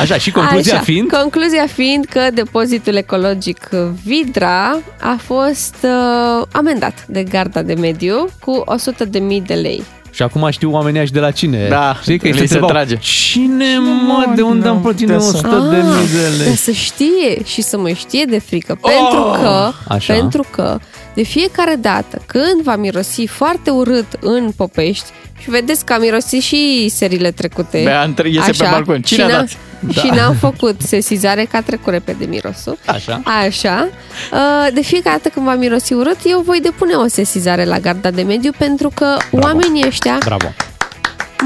Așa, 0.00 0.16
și 0.18 0.30
concluzia 0.30 0.72
Așa, 0.74 0.82
fiind? 0.82 1.10
Concluzia 1.10 1.66
fiind 1.74 2.04
că 2.04 2.20
depozitul 2.34 2.94
ecologic 2.94 3.68
Vidra 4.04 4.78
a 5.00 5.16
fost 5.26 5.76
uh, 5.82 6.46
amendat 6.52 7.04
de 7.06 7.22
garda 7.22 7.62
de 7.62 7.74
mediu 7.74 8.28
cu 8.40 8.64
100.000 9.06 9.42
de 9.46 9.54
lei. 9.54 9.82
Și 10.16 10.22
acum 10.22 10.48
știu 10.50 10.70
oamenii 10.72 11.00
ăștia 11.00 11.20
de 11.20 11.26
la 11.26 11.32
cine. 11.32 11.66
Da, 11.68 11.98
Știi 12.02 12.18
că 12.18 12.26
îi 12.26 12.32
li 12.32 12.38
se 12.38 12.46
se 12.46 12.54
întrebau, 12.54 12.68
trage. 12.68 12.96
Cine 12.96 13.78
mă, 14.06 14.32
de 14.34 14.42
unde 14.42 14.68
am 14.68 14.80
plătit 14.80 15.06
de 15.06 15.14
100 15.14 15.36
să- 15.36 15.68
de 15.70 15.76
mii 15.76 16.08
de 16.12 16.22
Dar 16.38 16.46
lei? 16.46 16.56
să 16.56 16.70
știe 16.70 17.44
și 17.44 17.62
să 17.62 17.78
mă 17.78 17.88
știe 17.90 18.24
de 18.28 18.38
frică, 18.38 18.78
pentru 18.82 19.40
că, 19.42 19.70
Așa. 19.88 20.12
pentru 20.12 20.44
că 20.50 20.78
De 21.16 21.22
fiecare 21.22 21.74
dată 21.74 22.22
când 22.26 22.62
va 22.62 22.76
mirosi 22.76 23.26
foarte 23.26 23.70
urât 23.70 24.06
în 24.20 24.50
Popești, 24.56 25.04
și 25.38 25.50
vedeți 25.50 25.84
că 25.84 25.92
a 25.92 25.98
mirosit 25.98 26.42
și 26.42 26.88
serile 26.94 27.30
trecute. 27.30 27.80
Bea 27.84 28.02
între- 28.02 28.28
iese 28.28 28.50
pe 28.50 28.68
balcon. 28.70 29.02
Cine 29.02 29.22
și 29.22 29.30
a 29.30 29.36
n-am- 29.36 29.46
dat? 29.46 29.56
Da. 29.94 30.00
Și 30.00 30.06
n-am 30.08 30.34
făcut 30.46 30.80
sesizare, 30.80 31.44
că 31.44 31.56
a 31.56 31.62
trecut 31.62 31.92
repede 31.92 32.24
mirosul. 32.24 32.78
Așa. 32.86 33.22
Așa. 33.46 33.88
Uh, 34.32 34.72
De 34.74 34.80
fiecare 34.82 35.16
dată 35.16 35.28
când 35.34 35.46
va 35.46 35.54
mirosi 35.54 35.92
urât, 35.92 36.16
eu 36.24 36.40
voi 36.40 36.60
depune 36.60 36.94
o 36.94 37.06
sesizare 37.06 37.64
la 37.64 37.78
garda 37.78 38.10
de 38.10 38.22
mediu 38.22 38.50
pentru 38.58 38.90
că 38.94 39.16
oamenii 39.30 39.84
ăștia 39.86 40.18
Bravo. 40.24 40.52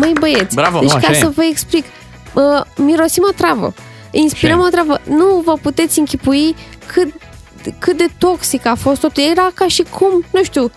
Măi 0.00 0.12
băieți, 0.20 0.54
Bravo, 0.54 0.78
deci 0.78 0.88
nu, 0.92 0.98
ca 0.98 1.06
așa 1.06 1.16
e. 1.16 1.20
să 1.20 1.30
vă 1.34 1.42
explic, 1.50 1.84
uh, 2.32 2.42
mirosim 2.76 3.22
o 3.28 3.32
travă, 3.32 3.74
inspirăm 4.10 4.56
Așa 4.58 4.64
e. 4.64 4.68
o 4.68 4.70
travă, 4.70 5.00
nu 5.16 5.42
vă 5.44 5.52
puteți 5.62 5.98
închipui 5.98 6.54
cât, 6.86 7.12
cât 7.78 7.96
de 7.96 8.06
toxic 8.18 8.66
a 8.66 8.74
fost 8.74 9.00
totul. 9.00 9.22
Era 9.30 9.50
ca 9.54 9.68
și 9.68 9.84
cum, 9.98 10.24
nu 10.32 10.42
știu, 10.42 10.70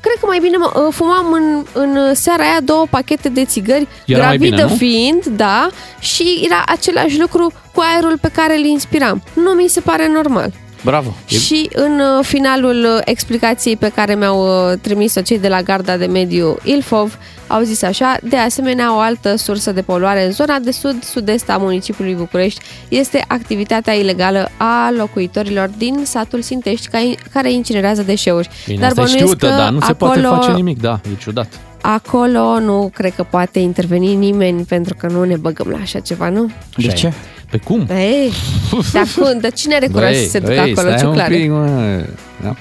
cred 0.00 0.14
că 0.20 0.26
mai 0.26 0.38
bine 0.38 0.56
mă, 0.56 0.72
uh, 0.74 0.94
fumam 0.94 1.32
în, 1.32 1.64
în 1.72 2.14
seara 2.14 2.42
aia 2.42 2.60
două 2.60 2.86
pachete 2.90 3.28
de 3.28 3.44
țigări, 3.44 3.86
Era 4.06 4.26
mai 4.26 4.36
gravidă 4.36 4.56
bine, 4.56 4.68
nu? 4.68 4.76
fiind, 4.76 5.24
da, 5.26 5.68
și 5.98 6.40
era 6.44 6.62
același 6.66 7.20
lucru 7.20 7.52
cu 7.74 7.80
aerul 7.92 8.18
pe 8.20 8.30
care 8.34 8.56
îl 8.56 8.64
inspiram. 8.64 9.22
Nu 9.34 9.50
mi 9.50 9.68
se 9.68 9.80
pare 9.80 10.08
normal. 10.08 10.52
Bravo. 10.84 11.14
Și 11.26 11.68
în 11.74 12.00
uh, 12.00 12.24
finalul 12.24 12.84
uh, 12.94 13.00
explicației 13.04 13.76
pe 13.76 13.88
care 13.94 14.14
mi-au 14.14 14.70
uh, 14.70 14.78
trimis-o 14.80 15.20
cei 15.20 15.38
de 15.38 15.48
la 15.48 15.62
Garda 15.62 15.96
de 15.96 16.06
Mediu 16.06 16.56
Ilfov, 16.64 17.18
au 17.46 17.62
zis 17.62 17.82
așa, 17.82 18.16
de 18.22 18.36
asemenea 18.36 18.94
o 18.96 18.98
altă 18.98 19.36
sursă 19.36 19.72
de 19.72 19.82
poluare 19.82 20.24
în 20.24 20.32
zona 20.32 20.58
de 20.58 20.70
sud-sud-est 20.70 21.50
a 21.50 21.56
municipiului 21.56 22.14
București 22.14 22.60
este 22.88 23.24
activitatea 23.28 23.92
ilegală 23.94 24.50
a 24.56 24.90
locuitorilor 24.96 25.70
din 25.78 26.00
satul 26.04 26.42
Sintești 26.42 26.88
ca- 26.88 27.14
care 27.32 27.52
incinerează 27.52 28.02
deșeuri. 28.02 28.48
Bine, 28.66 28.86
asta 28.86 29.00
e 29.00 29.04
bănuiesc 29.04 29.24
știută, 29.24 29.46
că 29.48 29.54
dar 29.54 29.70
nu 29.70 29.80
se 29.80 29.92
poate 29.92 30.18
acolo- 30.20 30.34
face 30.40 30.50
nimic, 30.52 30.80
da, 30.80 31.00
e 31.12 31.16
ciudat. 31.18 31.48
Acolo 31.80 32.58
nu 32.60 32.90
cred 32.94 33.14
că 33.14 33.22
poate 33.30 33.58
interveni 33.58 34.14
nimeni 34.14 34.62
pentru 34.64 34.94
că 34.98 35.06
nu 35.06 35.24
ne 35.24 35.36
băgăm 35.36 35.68
la 35.70 35.76
așa 35.82 35.98
ceva, 35.98 36.28
nu? 36.28 36.50
De 36.76 36.86
Așa 36.86 36.96
ce? 36.96 37.12
E. 37.50 37.56
Pe 37.56 37.56
cum? 37.64 37.86
Ei, 37.90 38.32
dar 38.92 39.06
cum? 39.16 39.38
Dar 39.40 39.52
cine 39.52 39.74
are 39.74 39.86
curaj 39.86 40.16
să 40.16 40.28
se 40.28 40.38
ducă 40.38 40.52
Băi, 40.52 40.70
acolo, 40.70 40.74
stai 40.74 40.92
un 40.92 40.98
ciuclare? 40.98 41.36
pic, 41.36 41.50
mă. 41.50 42.04
Da. 42.42 42.54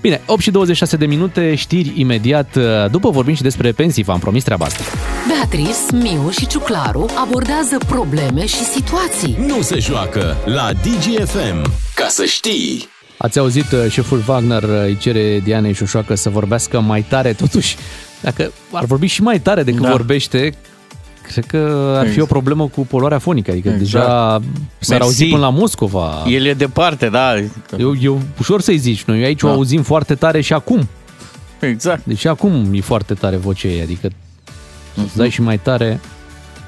Bine, 0.00 0.20
8 0.26 0.40
și 0.42 0.50
26 0.50 0.96
de 0.96 1.06
minute, 1.06 1.54
știri 1.54 1.92
imediat. 1.94 2.58
După 2.90 3.10
vorbim 3.10 3.34
și 3.34 3.42
despre 3.42 3.72
pensii, 3.72 4.02
v-am 4.02 4.18
promis 4.18 4.44
treaba 4.44 4.64
asta. 4.64 4.82
Beatrice, 5.28 5.70
Miu 5.92 6.30
și 6.30 6.46
Ciuclaru 6.46 7.06
abordează 7.14 7.78
probleme 7.86 8.46
și 8.46 8.64
situații. 8.64 9.36
Nu 9.46 9.62
se 9.62 9.78
joacă 9.78 10.36
la 10.44 10.70
DGFM. 10.82 11.72
Ca 11.94 12.06
să 12.08 12.24
știi... 12.24 12.88
Ați 13.16 13.38
auzit, 13.38 13.72
uh, 13.72 13.90
șeful 13.90 14.24
Wagner 14.28 14.62
uh, 14.62 14.82
îi 14.84 14.96
cere 15.00 15.40
Dianei 15.44 15.72
Șoșoacă 15.74 16.14
să 16.14 16.28
vorbească 16.30 16.80
mai 16.80 17.04
tare. 17.08 17.32
Totuși, 17.32 17.76
dacă 18.20 18.52
ar 18.72 18.84
vorbi 18.84 19.06
și 19.06 19.22
mai 19.22 19.40
tare 19.40 19.62
decât 19.62 19.82
Da. 19.82 19.90
vorbește, 19.90 20.54
cred 21.32 21.46
că 21.46 21.92
ar 21.96 22.02
fi 22.02 22.08
Exact. 22.08 22.30
o 22.30 22.32
problemă 22.32 22.66
cu 22.68 22.80
poluarea 22.86 23.18
fonică. 23.18 23.50
Adică 23.50 23.68
Exact. 23.68 23.84
deja 23.84 24.06
s-ar 24.78 24.98
Mersi. 24.98 25.02
auzi 25.02 25.24
până 25.24 25.40
la 25.42 25.50
Moscova. 25.50 26.22
El 26.26 26.44
e 26.44 26.52
departe, 26.54 27.08
da. 27.08 27.34
Eu, 27.78 27.94
eu 28.00 28.20
ușor 28.38 28.60
să-i 28.60 28.76
zici, 28.78 29.02
noi 29.04 29.24
aici 29.24 29.40
Da. 29.40 29.48
o 29.48 29.50
auzim 29.50 29.82
foarte 29.82 30.14
tare 30.14 30.40
și 30.40 30.52
acum. 30.52 30.88
Exact. 31.60 32.04
Deci 32.04 32.18
și 32.18 32.28
acum 32.28 32.68
e 32.72 32.80
foarte 32.80 33.14
tare 33.14 33.36
vocea 33.36 33.68
ei, 33.68 33.80
adică 33.80 34.10
să 34.94 35.16
dai 35.16 35.30
și 35.30 35.40
mai 35.42 35.58
tare. 35.58 36.00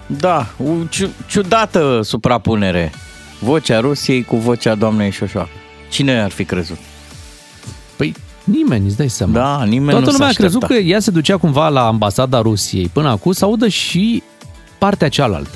Da, 0.07 0.47
o 0.65 0.71
ciu- 0.89 1.11
ciudată 1.29 2.01
suprapunere. 2.03 2.93
Vocea 3.41 3.81
Rusiei 3.81 4.25
cu 4.25 4.37
vocea 4.37 4.75
doamnei 4.75 5.11
Șoșoacă. 5.11 5.49
Cine 5.91 6.21
ar 6.23 6.31
fi 6.31 6.45
crezut? 6.45 6.79
Păi 7.97 8.15
nimeni, 8.45 8.87
îți 8.87 8.97
dai 8.97 9.09
seama. 9.09 9.33
Da, 9.33 9.65
nimeni 9.65 9.91
Toată 9.91 10.05
nu 10.07 10.13
lumea 10.13 10.27
a 10.27 10.31
s-a 10.31 10.37
crezut 10.37 10.63
aștepta. 10.63 10.83
că 10.83 10.89
ea 10.89 11.01
se 11.01 11.11
ducea 11.11 11.37
cumva 11.37 11.69
la 11.69 11.87
ambasada 11.87 12.41
Rusiei 12.41 12.91
până 12.93 13.09
acum 13.09 13.33
să 13.33 13.45
audă 13.45 13.69
și 13.69 14.23
partea 14.81 15.09
cealaltă. 15.09 15.51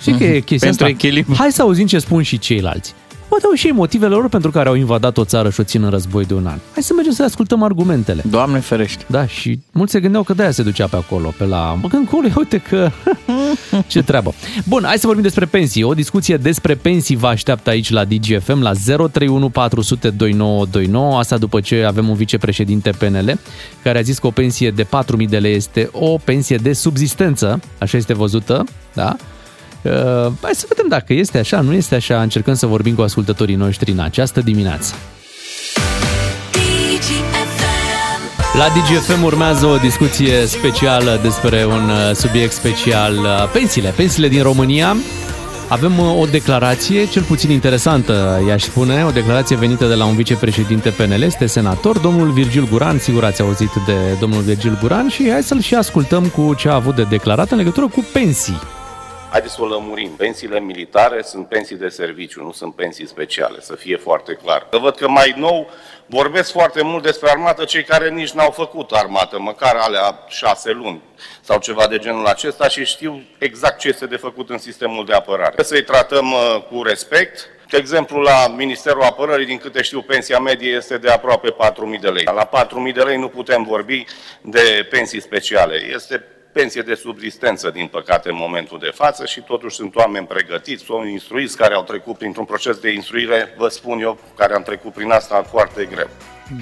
Știi 0.00 0.16
că 0.18 0.24
e 0.24 0.40
chestia 0.40 0.68
Pentru 0.68 0.84
asta? 0.84 0.96
echilibru. 0.96 1.34
Hai 1.34 1.52
să 1.52 1.62
auzim 1.62 1.86
ce 1.86 1.98
spun 1.98 2.22
și 2.22 2.38
ceilalți. 2.38 2.94
Poate 3.30 3.46
au 3.46 3.52
și 3.52 3.66
ei 3.66 3.72
motivele 3.72 4.14
lor 4.14 4.28
pentru 4.28 4.50
care 4.50 4.68
au 4.68 4.74
invadat 4.74 5.16
o 5.16 5.24
țară 5.24 5.50
și 5.50 5.60
o 5.60 5.62
țin 5.62 5.82
în 5.82 5.90
război 5.90 6.24
de 6.24 6.34
un 6.34 6.46
an. 6.46 6.58
Hai 6.72 6.82
să 6.82 6.92
mergem 6.94 7.12
să 7.12 7.22
ascultăm 7.22 7.62
argumentele. 7.62 8.22
Doamne 8.30 8.58
ferește. 8.58 9.04
Da, 9.06 9.26
și 9.26 9.58
mulți 9.72 9.92
se 9.92 10.00
gândeau 10.00 10.22
că 10.22 10.32
de-aia 10.32 10.50
se 10.50 10.62
ducea 10.62 10.86
pe 10.86 10.96
acolo, 10.96 11.34
pe 11.38 11.44
la... 11.44 11.78
Mă 11.82 11.88
gând 11.88 12.06
acolo, 12.08 12.28
uite 12.36 12.58
că... 12.58 12.90
Ce 13.86 14.02
treabă. 14.02 14.34
Bun, 14.68 14.82
hai 14.84 14.98
să 14.98 15.06
vorbim 15.06 15.22
despre 15.22 15.44
pensii. 15.44 15.82
O 15.82 15.94
discuție 15.94 16.36
despre 16.36 16.74
pensii 16.74 17.16
vă 17.16 17.26
așteaptă 17.26 17.70
aici 17.70 17.90
la 17.90 18.04
DGFM 18.04 18.62
la 18.62 18.72
031 18.72 19.48
400 19.48 20.10
2929. 20.10 21.18
Asta 21.18 21.38
după 21.38 21.60
ce 21.60 21.84
avem 21.84 22.08
un 22.08 22.14
vicepreședinte 22.14 22.90
PNL 22.90 23.38
care 23.82 23.98
a 23.98 24.02
zis 24.02 24.18
că 24.18 24.26
o 24.26 24.30
pensie 24.30 24.70
de 24.70 24.84
4.000 24.84 25.28
de 25.28 25.38
lei 25.38 25.54
este 25.54 25.88
o 25.92 26.16
pensie 26.24 26.56
de 26.56 26.72
subzistență. 26.72 27.60
Așa 27.78 27.96
este 27.96 28.14
văzută, 28.14 28.64
da? 28.94 29.16
Uh, 29.82 30.32
hai 30.42 30.54
să 30.54 30.64
vedem 30.68 30.88
dacă 30.88 31.12
este 31.12 31.38
așa, 31.38 31.60
nu 31.60 31.72
este 31.72 31.94
așa. 31.94 32.22
Încercăm 32.22 32.54
să 32.54 32.66
vorbim 32.66 32.94
cu 32.94 33.02
ascultătorii 33.02 33.54
noștri 33.54 33.90
în 33.90 33.98
această 33.98 34.40
dimineață. 34.40 34.94
La 38.58 38.66
DGFM 38.68 39.22
urmează 39.22 39.66
o 39.66 39.76
discuție 39.76 40.46
specială 40.46 41.18
despre 41.22 41.64
un 41.64 41.88
uh, 41.88 42.14
subiect 42.14 42.52
special, 42.52 43.12
uh, 43.12 43.48
pensiile, 43.52 43.88
pensiile 43.96 44.28
din 44.28 44.42
România. 44.42 44.96
Avem 45.68 45.98
uh, 45.98 46.20
o 46.20 46.24
declarație, 46.24 47.06
cel 47.06 47.22
puțin 47.22 47.50
interesantă, 47.50 48.42
i-aș 48.48 48.62
spune, 48.62 49.04
o 49.04 49.10
declarație 49.10 49.56
venită 49.56 49.86
de 49.86 49.94
la 49.94 50.04
un 50.04 50.14
vicepreședinte 50.14 50.90
PNL, 50.90 51.22
este 51.22 51.46
senator, 51.46 51.98
domnul 51.98 52.30
Virgil 52.30 52.68
Guran, 52.70 52.98
sigur 52.98 53.24
ați 53.24 53.40
auzit 53.40 53.70
de 53.86 54.16
domnul 54.20 54.42
Virgil 54.42 54.78
Guran 54.80 55.08
și 55.08 55.30
hai 55.30 55.42
să-l 55.42 55.60
și 55.60 55.74
ascultăm 55.74 56.26
cu 56.26 56.54
ce 56.54 56.68
a 56.68 56.74
avut 56.74 56.94
de 56.94 57.02
declarat 57.02 57.50
în 57.50 57.56
legătură 57.56 57.86
cu 57.86 58.04
pensii. 58.12 58.58
Haideți 59.30 59.54
să 59.54 59.62
o 59.62 59.66
lămurim. 59.66 60.10
Pensiile 60.10 60.60
militare 60.60 61.22
sunt 61.22 61.48
pensii 61.48 61.76
de 61.76 61.88
serviciu, 61.88 62.42
nu 62.42 62.52
sunt 62.52 62.74
pensii 62.74 63.06
speciale, 63.06 63.60
să 63.60 63.74
fie 63.74 63.96
foarte 63.96 64.32
clar. 64.32 64.66
Că 64.70 64.78
văd 64.78 64.96
că 64.96 65.08
mai 65.08 65.34
nou 65.36 65.70
vorbesc 66.06 66.52
foarte 66.52 66.82
mult 66.82 67.02
despre 67.02 67.30
armată 67.30 67.64
cei 67.64 67.84
care 67.84 68.10
nici 68.10 68.30
n-au 68.30 68.50
făcut 68.50 68.90
armată, 68.90 69.38
măcar 69.38 69.76
alea 69.76 70.24
șase 70.28 70.70
luni 70.70 71.02
sau 71.40 71.58
ceva 71.58 71.86
de 71.86 71.98
genul 71.98 72.26
acesta 72.26 72.68
și 72.68 72.84
știu 72.84 73.22
exact 73.38 73.78
ce 73.78 73.88
este 73.88 74.06
de 74.06 74.16
făcut 74.16 74.50
în 74.50 74.58
sistemul 74.58 75.04
de 75.04 75.12
apărare. 75.12 75.52
Trebuie 75.52 75.78
să-i 75.78 75.94
tratăm 75.94 76.32
uh, 76.32 76.62
cu 76.70 76.82
respect. 76.82 77.48
De 77.68 77.76
exemplu, 77.76 78.20
la 78.20 78.54
Ministerul 78.56 79.02
Apărării, 79.02 79.46
din 79.46 79.58
câte 79.58 79.82
știu, 79.82 80.02
pensia 80.02 80.38
medie 80.38 80.70
este 80.70 80.98
de 80.98 81.10
aproape 81.10 81.54
4.000 81.94 82.00
de 82.00 82.08
lei. 82.08 82.24
La 82.24 82.48
4.000 82.88 82.94
de 82.94 83.02
lei 83.02 83.16
nu 83.16 83.28
putem 83.28 83.62
vorbi 83.62 84.04
de 84.40 84.86
pensii 84.90 85.20
speciale. 85.20 85.82
Este 85.94 86.24
pensie 86.52 86.82
de 86.82 86.94
subsistență, 86.94 87.70
din 87.70 87.86
păcate, 87.86 88.28
în 88.28 88.36
momentul 88.38 88.78
de 88.78 88.90
față 88.94 89.24
și 89.26 89.40
totuși 89.40 89.76
sunt 89.76 89.94
oameni 89.94 90.26
pregătiți, 90.26 90.84
oameni 90.88 91.12
instruiți 91.12 91.56
care 91.56 91.74
au 91.74 91.82
trecut 91.82 92.16
printr-un 92.18 92.44
proces 92.44 92.76
de 92.78 92.92
instruire, 92.92 93.54
vă 93.58 93.68
spun 93.68 94.00
eu, 94.00 94.18
care 94.36 94.54
am 94.54 94.62
trecut 94.62 94.92
prin 94.92 95.10
asta 95.10 95.44
foarte 95.50 95.88
greu. 95.90 96.08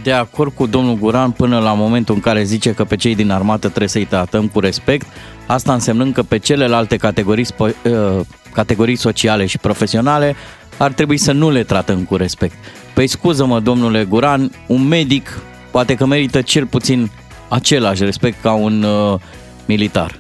De 0.03 0.13
acord 0.13 0.53
cu 0.55 0.67
domnul 0.67 0.95
Guran 0.95 1.31
până 1.31 1.59
la 1.59 1.73
momentul 1.73 2.15
în 2.15 2.21
care 2.21 2.43
zice 2.43 2.75
că 2.75 2.85
pe 2.85 2.97
cei 2.97 3.15
din 3.15 3.31
armată 3.31 3.67
trebuie 3.69 3.89
să-i 3.89 4.05
tratăm 4.05 4.49
cu 4.49 4.61
respect, 4.61 5.07
asta 5.47 5.73
însemnând 5.73 6.15
că 6.15 6.23
pe 6.23 6.39
celelalte 6.39 6.97
categorii, 6.97 7.47
spo- 7.47 7.83
uh, 7.85 8.21
categorii 8.53 8.97
sociale 8.97 9.47
și 9.47 9.59
profesionale 9.59 10.37
ar 10.79 10.93
trebui 10.93 11.17
să 11.17 11.33
nu 11.33 11.51
le 11.51 11.63
tratăm 11.63 12.05
cu 12.05 12.17
respect. 12.17 12.55
Păi 12.95 13.07
scuză-mă, 13.07 13.61
domnule 13.61 14.05
Guran, 14.05 14.51
un 14.67 14.89
medic 14.89 15.39
poate 15.71 15.95
că 15.95 16.07
merită 16.07 16.43
cel 16.43 16.67
puțin 16.67 17.11
același 17.49 18.05
respect 18.05 18.43
ca 18.43 18.53
un 18.53 18.83
uh, 18.83 19.21
militar. 19.69 20.19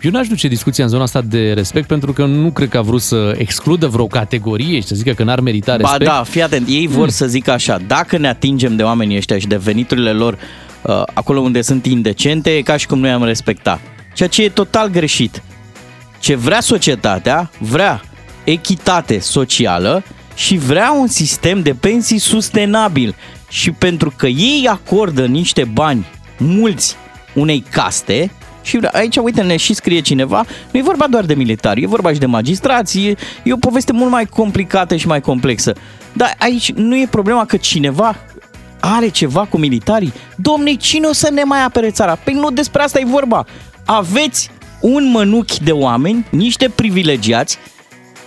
Eu 0.00 0.10
n-aș 0.10 0.28
duce 0.28 0.48
discuția 0.48 0.84
în 0.84 0.90
zona 0.90 1.02
asta 1.02 1.20
de 1.20 1.52
respect 1.52 1.86
pentru 1.86 2.12
că 2.12 2.24
nu 2.24 2.50
cred 2.50 2.68
că 2.68 2.78
a 2.78 2.82
vrut 2.82 3.00
să 3.00 3.34
excludă 3.36 3.86
vreo 3.86 4.06
categorie 4.06 4.80
și 4.80 4.86
să 4.86 4.94
zică 4.94 5.12
că 5.12 5.24
n-ar 5.24 5.40
merita 5.40 5.76
respect. 5.76 6.04
Ba 6.04 6.04
da, 6.04 6.22
fii 6.22 6.42
atent, 6.42 6.68
ei 6.68 6.86
vor 6.86 7.08
să 7.08 7.26
zică 7.26 7.50
așa, 7.50 7.80
dacă 7.86 8.18
ne 8.18 8.28
atingem 8.28 8.76
de 8.76 8.82
oamenii 8.82 9.16
ăștia 9.16 9.38
și 9.38 9.46
de 9.46 9.56
veniturile 9.56 10.12
lor 10.12 10.38
uh, 10.82 11.02
acolo 11.14 11.40
unde 11.40 11.62
sunt 11.62 11.86
indecente, 11.86 12.50
e 12.50 12.62
ca 12.62 12.76
și 12.76 12.86
cum 12.86 12.98
noi 12.98 13.10
am 13.10 13.24
respecta. 13.24 13.80
Ceea 14.14 14.28
ce 14.28 14.42
e 14.42 14.48
total 14.48 14.88
greșit. 14.88 15.42
Ce 16.18 16.34
vrea 16.34 16.60
societatea, 16.60 17.50
vrea 17.58 18.02
echitate 18.44 19.18
socială 19.18 20.02
și 20.34 20.56
vrea 20.56 20.92
un 21.00 21.06
sistem 21.06 21.62
de 21.62 21.74
pensii 21.74 22.18
sustenabil. 22.18 23.14
Și 23.48 23.70
pentru 23.70 24.12
că 24.16 24.26
ei 24.26 24.68
acordă 24.70 25.26
niște 25.26 25.64
bani 25.64 26.06
mulți 26.38 26.96
unei 27.38 27.64
caste, 27.70 28.30
și 28.62 28.80
aici, 28.92 29.16
uite, 29.16 29.42
ne 29.42 29.56
și 29.56 29.74
scrie 29.74 30.00
cineva, 30.00 30.44
nu 30.70 30.78
e 30.78 30.82
vorba 30.82 31.06
doar 31.06 31.24
de 31.24 31.34
militari, 31.34 31.82
e 31.82 31.86
vorba 31.86 32.12
și 32.12 32.18
de 32.18 32.26
magistrați, 32.26 32.98
e, 32.98 33.14
e 33.42 33.52
o 33.52 33.56
poveste 33.56 33.92
mult 33.92 34.10
mai 34.10 34.26
complicată 34.26 34.96
și 34.96 35.06
mai 35.06 35.20
complexă. 35.20 35.72
Dar 36.12 36.36
aici 36.38 36.72
nu 36.72 36.96
e 36.96 37.06
problema 37.10 37.44
că 37.44 37.56
cineva 37.56 38.16
are 38.80 39.08
ceva 39.08 39.44
cu 39.44 39.58
militarii. 39.58 40.12
Domne, 40.36 40.74
cine 40.74 41.06
o 41.06 41.12
să 41.12 41.30
ne 41.32 41.42
mai 41.42 41.64
apere 41.64 41.90
țara? 41.90 42.14
Păi 42.14 42.34
nu 42.34 42.50
despre 42.50 42.82
asta 42.82 42.98
e 42.98 43.04
vorba. 43.04 43.44
Aveți 43.84 44.50
un 44.80 45.10
mănuchi 45.10 45.62
de 45.62 45.72
oameni, 45.72 46.26
niște 46.30 46.68
privilegiați, 46.68 47.58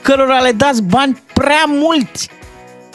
cărora 0.02 0.40
le 0.40 0.52
dați 0.52 0.84
bani 0.84 1.22
prea 1.34 1.64
mulți. 1.68 2.30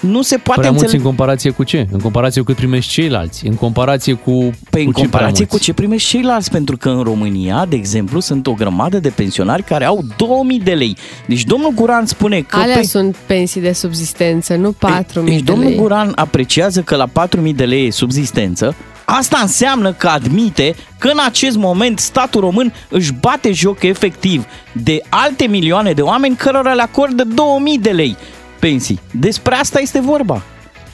Nu 0.01 0.23
se 0.23 0.37
poate 0.37 0.61
Prea 0.61 0.71
mulți 0.73 0.85
înțelege. 0.85 0.97
în 0.97 1.03
comparație 1.17 1.51
cu 1.51 1.63
ce? 1.65 1.87
În 1.93 1.99
comparație 1.99 2.41
cu 2.41 2.47
cât 2.47 2.57
primești 2.57 2.93
ceilalți? 2.93 3.47
În 3.47 3.55
comparație 3.55 4.13
cu, 4.15 4.31
Păi 4.71 4.83
cu 4.83 4.89
în 4.89 4.93
ce 4.95 5.01
comparație 5.01 5.45
prea 5.45 5.59
cu 5.59 5.65
ce 5.65 5.73
primești 5.73 6.09
ceilalți, 6.09 6.51
pentru 6.51 6.77
că 6.77 6.89
în 6.89 7.03
România, 7.03 7.67
de 7.69 7.77
exemplu, 7.77 8.21
sunt 8.21 8.47
o 8.47 8.53
grămadă 8.53 8.99
de 8.99 9.09
pensionari 9.09 9.63
care 9.63 9.85
au 9.85 10.01
2000 10.17 10.61
de 10.61 10.73
lei. 10.73 10.97
Deci 11.27 11.45
domnul 11.45 11.73
Guran 11.75 12.07
spune 12.07 12.41
că... 12.41 12.57
Alea 12.59 12.77
pe- 12.77 12.83
sunt 12.83 13.17
pensii 13.27 13.61
de 13.61 13.73
subsistență, 13.73 14.55
nu 14.55 14.73
4.000 14.73 15.25
Deci 15.25 15.35
de 15.37 15.43
domnul 15.45 15.69
lei. 15.69 15.77
Guran 15.77 16.13
apreciază 16.15 16.81
că 16.83 16.97
la 16.97 17.07
4.000 17.27 17.55
de 17.55 17.65
lei 17.65 17.87
e 17.87 17.91
subzistență. 17.91 18.75
Asta 19.05 19.39
înseamnă 19.43 19.93
că 19.93 20.07
admite 20.09 20.75
că 20.99 21.09
în 21.09 21.19
acest 21.27 21.57
moment 21.57 21.99
statul 21.99 22.41
român 22.41 22.73
își 22.89 23.13
bate 23.21 23.53
joc 23.53 23.83
efectiv 23.83 24.45
de 24.73 25.01
alte 25.09 25.47
milioane 25.47 25.93
de 25.93 26.03
oameni 26.03 26.37
cărora 26.37 26.73
le 26.73 26.83
acordă 26.83 27.25
2000 27.25 27.79
de 27.79 27.91
lei 27.91 28.17
pensii. 28.59 29.01
Despre 29.11 29.55
asta 29.55 29.81
este 29.81 30.01
vorba. 30.01 30.43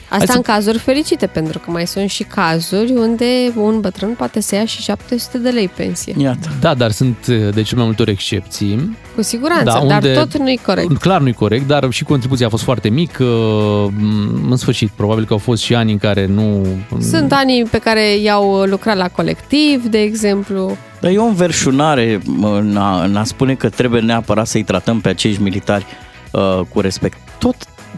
Asta 0.09 0.25
Hai 0.27 0.35
în 0.35 0.41
cazuri 0.41 0.77
fericite, 0.77 1.27
pentru 1.27 1.59
că 1.59 1.71
mai 1.71 1.87
sunt 1.87 2.09
și 2.09 2.23
cazuri 2.23 2.91
unde 2.91 3.25
un 3.55 3.79
bătrân 3.79 4.09
poate 4.09 4.39
să 4.41 4.55
ia 4.55 4.65
și 4.65 4.81
700 4.81 5.37
de 5.37 5.49
lei 5.49 5.67
pensie. 5.75 6.15
Iată. 6.17 6.49
Da, 6.59 6.73
dar 6.73 6.91
sunt 6.91 7.27
de 7.27 7.61
cel 7.61 7.77
mai 7.77 7.85
multe 7.85 8.01
ori 8.01 8.11
excepții. 8.11 8.97
Cu 9.15 9.21
siguranță, 9.21 9.63
Da, 9.63 9.83
dar 9.85 10.03
unde- 10.03 10.13
tot 10.13 10.37
nu-i 10.37 10.59
corect. 10.65 10.97
Clar 10.97 11.21
nu-i 11.21 11.33
corect, 11.33 11.67
dar 11.67 11.87
și 11.91 12.03
contribuția 12.03 12.45
a 12.45 12.49
fost 12.49 12.63
foarte 12.63 12.89
mică. 12.89 13.23
În 14.49 14.55
sfârșit, 14.55 14.89
probabil 14.89 15.25
că 15.25 15.33
au 15.33 15.39
fost 15.39 15.63
și 15.63 15.75
ani 15.75 15.91
în 15.91 15.97
care 15.97 16.25
nu... 16.25 16.65
Sunt 16.99 17.31
anii 17.33 17.63
pe 17.63 17.77
care 17.77 18.17
i-au 18.17 18.61
lucrat 18.61 18.97
la 18.97 19.07
colectiv, 19.07 19.85
de 19.85 20.01
exemplu. 20.01 20.77
Dar 20.99 21.11
e 21.11 21.17
o 21.17 21.23
înverșunare 21.23 22.19
mă, 22.25 22.57
în 22.61 22.77
a, 22.77 23.03
în 23.03 23.15
a 23.15 23.23
spune 23.23 23.53
că 23.53 23.69
trebuie 23.69 24.01
neapărat 24.01 24.47
să-i 24.47 24.63
tratăm 24.63 24.99
pe 25.01 25.09
acești 25.09 25.41
militari 25.41 25.85
uh, 26.33 26.59
cu 26.69 26.79
respect. 26.79 27.17
Tot, 27.37 27.55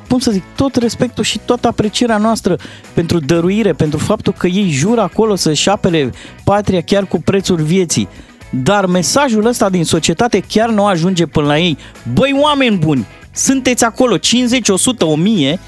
cum 0.10 0.20
să 0.20 0.32
zic, 0.32 0.44
tot 0.56 0.76
respectul 0.76 1.24
și 1.24 1.40
toată 1.46 1.68
aprecierea 1.68 2.18
noastră 2.18 2.58
pentru 2.94 3.20
dăruire, 3.20 3.74
pentru 3.74 4.00
faptul 4.00 4.34
că 4.34 4.48
ei 4.48 4.70
jură 4.70 5.02
acolo 5.02 5.36
să-și 5.36 5.70
apere 5.70 6.10
patria 6.44 6.82
chiar 6.82 7.06
cu 7.06 7.22
prețul 7.22 7.62
vieții. 7.62 8.08
Dar 8.50 8.86
mesajul 8.86 9.46
ăsta 9.46 9.70
din 9.70 9.84
societate 9.84 10.40
chiar 10.40 10.70
nu 10.70 10.86
ajunge 10.86 11.26
până 11.26 11.48
la 11.48 11.58
ei. 11.58 11.78
Băi, 12.14 12.38
oameni 12.42 12.78
buni, 12.78 13.06
sunteți 13.32 13.84
acolo 13.84 14.18
50, 14.18 14.70
100, 14.70 15.06
1000 15.06 15.60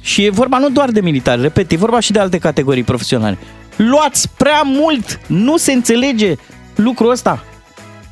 și 0.00 0.24
e 0.24 0.30
vorba 0.30 0.58
nu 0.58 0.68
doar 0.68 0.90
de 0.90 1.00
militari, 1.00 1.40
repet, 1.40 1.72
e 1.72 1.76
vorba 1.76 2.00
și 2.00 2.12
de 2.12 2.18
alte 2.18 2.38
categorii 2.38 2.82
profesionale. 2.82 3.38
Luați 3.76 4.28
prea 4.36 4.62
mult, 4.64 5.20
nu 5.26 5.56
se 5.56 5.72
înțelege 5.72 6.34
lucrul 6.74 7.10
ăsta. 7.10 7.44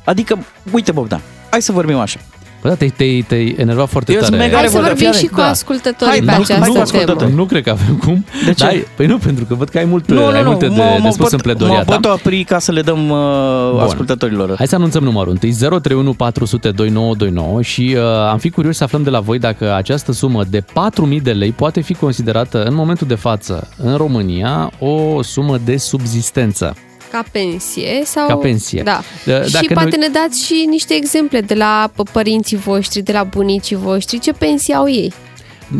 Adică, 0.03 0.45
uite 0.71 0.91
Bogdan, 0.91 1.21
hai 1.49 1.61
să 1.61 1.71
vorbim 1.71 1.97
așa. 1.97 2.19
Bă, 2.61 2.67
da, 2.69 2.75
te-ai, 2.75 2.89
te-ai, 2.97 3.25
te-ai 3.27 3.55
enervat 3.57 3.87
foarte 3.89 4.11
Eu 4.13 4.19
sunt 4.19 4.31
tare. 4.31 4.43
mega 4.43 4.57
Hai 4.57 4.67
să 4.67 4.71
vorbim 4.77 4.93
revoltat. 4.95 5.19
și 5.21 5.27
cu 5.27 5.35
Da. 5.35 5.47
ascultătorii 5.49 6.11
Hai, 6.11 6.19
pe 6.19 6.25
da, 6.25 6.31
hai 6.31 6.41
această 6.41 6.63
cu 6.65 6.71
temă. 6.71 6.81
ascultătorii. 6.83 7.35
Nu 7.35 7.45
cred 7.45 7.63
că 7.63 7.69
avem 7.69 7.95
cum. 7.95 8.25
De 8.45 8.53
ce? 8.53 8.63
Da, 8.65 8.71
păi 8.95 9.05
nu, 9.05 9.17
pentru 9.17 9.45
că 9.45 9.53
văd 9.55 9.69
că 9.69 9.77
ai, 9.77 9.85
mult, 9.85 10.11
Nu, 10.11 10.25
ai 10.25 10.31
nu, 10.31 10.41
nu, 10.43 10.49
multe 10.49 10.67
de, 10.67 10.75
mă, 10.75 10.83
de 10.95 10.99
mă, 11.01 11.09
spus 11.11 11.31
în 11.31 11.37
pot, 11.37 11.41
pledoria 11.41 11.77
mă 11.77 11.83
ta. 11.83 11.95
pot 11.99 12.05
opri 12.11 12.43
ca 12.43 12.59
să 12.59 12.71
le 12.71 12.81
dăm 12.81 13.09
uh, 13.09 13.81
ascultătorilor. 13.83 14.53
Hai 14.57 14.67
să 14.67 14.75
anunțăm 14.75 15.03
numărul 15.03 15.31
întâi 15.31 15.53
031 15.53 16.13
400 16.13 16.71
2929 16.71 17.61
și 17.61 17.95
uh, 17.97 18.03
am 18.31 18.37
fi 18.37 18.49
curioși 18.49 18.77
să 18.77 18.83
aflăm 18.83 19.03
de 19.03 19.09
la 19.09 19.19
voi 19.19 19.39
dacă 19.39 19.73
această 19.75 20.11
sumă 20.11 20.43
de 20.49 20.61
4.000 20.61 21.21
de 21.21 21.31
lei 21.31 21.51
poate 21.51 21.81
fi 21.81 21.93
considerată 21.93 22.63
în 22.63 22.73
momentul 22.75 23.07
de 23.07 23.15
față 23.15 23.67
în 23.77 23.95
România 23.95 24.71
o 24.79 25.21
sumă 25.21 25.57
de 25.65 25.77
subzistență. 25.77 26.75
Ca 27.11 27.23
pensie 27.31 28.01
sau... 28.05 28.27
Ca 28.27 28.35
pensie. 28.35 28.81
Da. 28.83 29.01
Da, 29.25 29.43
și 29.43 29.51
dacă 29.51 29.65
poate 29.73 29.97
noi- 29.97 30.07
ne 30.07 30.19
dați 30.19 30.45
și 30.45 30.65
niște 30.69 30.93
exemple 30.93 31.41
de 31.41 31.53
la 31.53 31.91
p- 31.93 32.11
părinții 32.11 32.57
voștri, 32.57 33.01
de 33.01 33.11
la 33.11 33.23
bunicii 33.23 33.75
voștri, 33.75 34.19
ce 34.19 34.31
pensii 34.33 34.73
au 34.73 34.89
ei. 34.89 35.13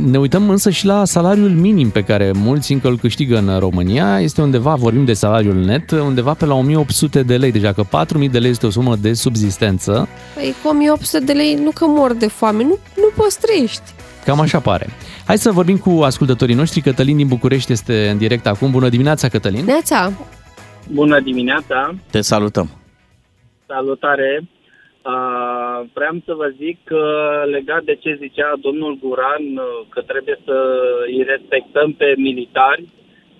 Ne 0.10 0.20
uităm 0.20 0.50
însă 0.50 0.70
și 0.70 0.86
la 0.86 1.06
salariul 1.06 1.50
minim 1.50 1.90
pe 1.90 2.02
care 2.04 2.32
mulți 2.36 2.72
încă 2.72 2.88
îl 2.88 2.98
câștigă 2.98 3.38
în 3.38 3.60
România. 3.60 4.20
Este 4.22 4.42
undeva, 4.42 4.76
vorbim 4.76 5.06
de 5.06 5.14
salariul 5.14 5.56
net, 5.56 5.92
undeva 5.92 6.34
pe 6.34 6.46
la 6.46 6.54
1800 6.54 7.24
de 7.24 7.38
lei. 7.38 7.52
Deci 7.52 7.62
dacă 7.62 7.84
4000 7.90 8.30
de 8.30 8.40
lei 8.40 8.50
este 8.52 8.66
o 8.66 8.70
sumă 8.70 8.96
de 8.96 9.14
subzistență, 9.14 10.08
Păi 10.36 10.56
cu 10.64 10.70
1800 10.70 11.24
de 11.26 11.32
lei 11.32 11.60
nu 11.64 11.72
că 11.72 11.86
mor 11.88 12.14
de 12.14 12.28
foame, 12.28 12.64
nu, 12.64 12.78
nu 12.96 13.10
poți 13.16 13.40
trăiești. 13.40 13.82
cam 14.26 14.40
așa 14.40 14.60
pare. 14.60 14.90
Hai 15.26 15.38
să 15.38 15.52
vorbim 15.52 15.78
cu 15.78 15.90
ascultătorii 16.04 16.56
noștri. 16.56 16.82
Cătălin 16.82 17.18
din 17.18 17.28
București 17.28 17.72
este 17.72 18.08
în 18.12 18.18
direct 18.18 18.48
acum. 18.48 18.72
Bună 18.72 18.90
dimineața, 18.90 19.28
Cătălin! 19.28 19.66
Neața, 19.66 20.12
Bună 20.94 21.20
dimineața, 21.20 21.94
Te 22.12 22.22
salutăm. 22.22 22.70
salutare. 23.68 24.42
Uh, 25.06 25.88
vreau 25.94 26.16
să 26.26 26.34
vă 26.34 26.54
zic 26.58 26.78
că 26.84 27.04
legat 27.52 27.84
de 27.84 27.96
ce 27.96 28.18
zicea 28.20 28.54
domnul 28.62 28.98
Guran, 29.02 29.46
uh, 29.58 29.86
că 29.89 30.02
trebuie 30.02 30.38
să 30.46 30.56
îi 31.08 31.24
respectăm 31.24 31.94
pe 31.94 32.14
militari, 32.18 32.84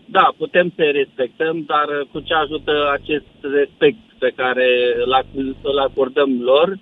da, 0.06 0.34
putem 0.38 0.72
să-i 0.76 0.91
respectăm, 0.91 1.64
dar 1.68 1.88
uh, 1.88 2.08
cu 2.12 2.20
ce 2.20 2.34
ajută 2.34 2.89
acest 2.91 3.32
respect 3.41 3.97
pe 4.20 4.32
care 4.36 4.68
îl 5.06 5.14
ac- 5.22 5.58
îl 5.62 5.78
acordăm 5.80 6.41
lor 6.41 6.78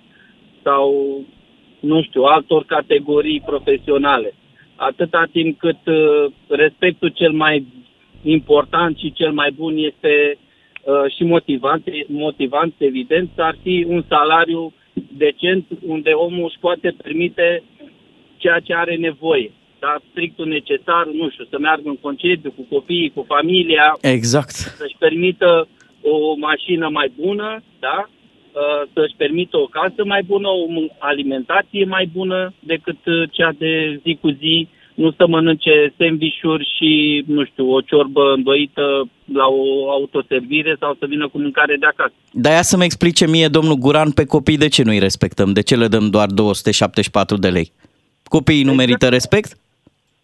sau, 0.62 0.92
nu 1.80 2.02
știu, 2.02 2.22
altor 2.22 2.64
categorii 2.64 3.42
profesionale. 3.46 4.34
Atâta 4.76 5.24
timp 5.32 5.58
cât 5.58 5.86
uh, 5.86 6.32
respectul 6.48 7.08
cel 7.08 7.32
mai 7.32 7.66
important 8.22 8.96
și 8.98 9.12
cel 9.12 9.32
mai 9.32 9.50
bun 9.50 9.76
este 9.76 10.12
uh, 10.34 10.48
și 11.16 11.24
motivant, 11.24 11.84
motivant, 12.06 12.74
evident, 12.78 13.30
ar 13.36 13.56
fi 13.62 13.84
un 13.88 14.04
salariu 14.08 14.72
decent 15.16 15.64
unde 15.86 16.10
omul 16.10 16.44
își 16.44 16.58
poate 16.60 16.94
permite 17.02 17.62
ceea 18.36 18.58
ce 18.60 18.74
are 18.74 18.96
nevoie. 18.96 19.50
Da, 19.78 19.96
strictul 20.10 20.46
necesar, 20.46 21.06
nu 21.06 21.30
știu, 21.30 21.44
să 21.50 21.58
meargă 21.58 21.88
în 21.88 21.96
concediu 21.96 22.50
cu 22.50 22.66
copiii, 22.70 23.12
cu 23.14 23.24
familia, 23.28 23.96
Exact. 24.00 24.50
să-și 24.50 24.96
permită 24.98 25.68
o 26.02 26.34
mașină 26.36 26.88
mai 26.88 27.12
bună, 27.20 27.62
da? 27.78 28.08
Uh, 28.52 28.88
să-și 28.92 29.14
permită 29.16 29.56
o 29.58 29.64
casă 29.66 30.04
mai 30.04 30.22
bună, 30.22 30.48
o 30.48 30.66
m- 30.66 30.98
alimentație 30.98 31.84
mai 31.84 32.06
bună 32.12 32.52
decât 32.58 33.06
uh, 33.06 33.22
cea 33.30 33.52
de 33.58 34.00
zi 34.04 34.18
cu 34.20 34.30
zi, 34.30 34.68
nu 35.00 35.10
să 35.16 35.26
mănânce 35.26 35.94
sandvișuri 35.98 36.72
și, 36.76 37.22
nu 37.26 37.44
știu, 37.44 37.72
o 37.72 37.80
ciorbă 37.80 38.32
îndoită 38.36 39.08
la 39.32 39.46
o 39.46 39.90
autoservire 39.90 40.76
sau 40.80 40.96
să 40.98 41.06
vină 41.06 41.28
cu 41.28 41.38
mâncare 41.38 41.76
de 41.76 41.86
acasă. 41.86 42.12
Dar 42.32 42.52
ia 42.52 42.62
să-mi 42.62 42.84
explice 42.84 43.26
mie, 43.26 43.48
domnul 43.48 43.74
Guran, 43.74 44.10
pe 44.10 44.24
copii 44.24 44.56
de 44.56 44.68
ce 44.68 44.82
nu-i 44.82 44.98
respectăm? 44.98 45.52
De 45.52 45.62
ce 45.62 45.76
le 45.76 45.88
dăm 45.88 46.10
doar 46.10 46.28
274 46.28 47.36
de 47.36 47.48
lei? 47.48 47.72
Copiii 48.24 48.64
nu 48.64 48.74
merită 48.74 49.08
respect? 49.08 49.58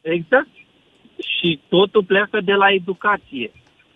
Exact. 0.01 0.49
Și 1.39 1.61
totul 1.69 2.05
pleacă 2.05 2.41
de 2.45 2.53
la 2.53 2.73
educație. 2.73 3.51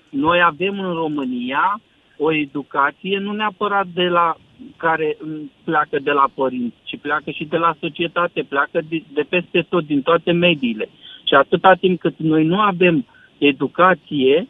Noi 0.08 0.42
avem 0.42 0.80
în 0.80 0.92
România 0.92 1.80
o 2.16 2.34
educație 2.34 3.18
nu 3.18 3.32
neapărat 3.32 3.86
de 3.94 4.08
la 4.08 4.36
care 4.76 5.16
mm, 5.20 5.50
pleacă 5.64 5.98
de 6.02 6.10
la 6.10 6.30
părinți, 6.34 6.76
ci 6.84 6.98
pleacă 7.00 7.30
și 7.30 7.44
de 7.44 7.56
la 7.56 7.74
societate, 7.80 8.42
pleacă 8.48 8.80
de, 8.88 9.02
de 9.14 9.24
peste 9.28 9.66
tot, 9.68 9.86
din 9.86 10.02
toate 10.02 10.32
mediile. 10.32 10.88
Și 11.28 11.34
atâta 11.34 11.74
timp 11.80 12.00
cât 12.00 12.14
noi 12.18 12.44
nu 12.44 12.58
avem 12.60 13.06
educație 13.38 14.48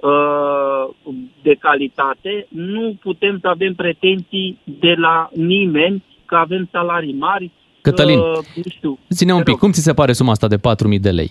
uh, 0.00 0.94
de 1.42 1.54
calitate, 1.54 2.46
nu 2.48 2.96
putem 3.02 3.38
să 3.40 3.48
avem 3.48 3.74
pretenții 3.74 4.58
de 4.64 4.94
la 4.98 5.28
nimeni 5.34 6.02
că 6.24 6.34
avem 6.34 6.68
salarii 6.72 7.12
mari. 7.14 7.50
Cătălin, 7.80 8.18
că, 8.18 8.38
nu 8.54 8.62
știu, 8.70 8.98
Ține 9.12 9.32
un 9.32 9.38
te 9.38 9.44
pic, 9.44 9.52
rog. 9.52 9.60
cum 9.60 9.72
ți 9.72 9.82
se 9.82 9.92
pare 9.94 10.12
suma 10.12 10.30
asta 10.30 10.48
de 10.48 10.56
4.000 10.58 11.00
de 11.00 11.10
lei? 11.10 11.30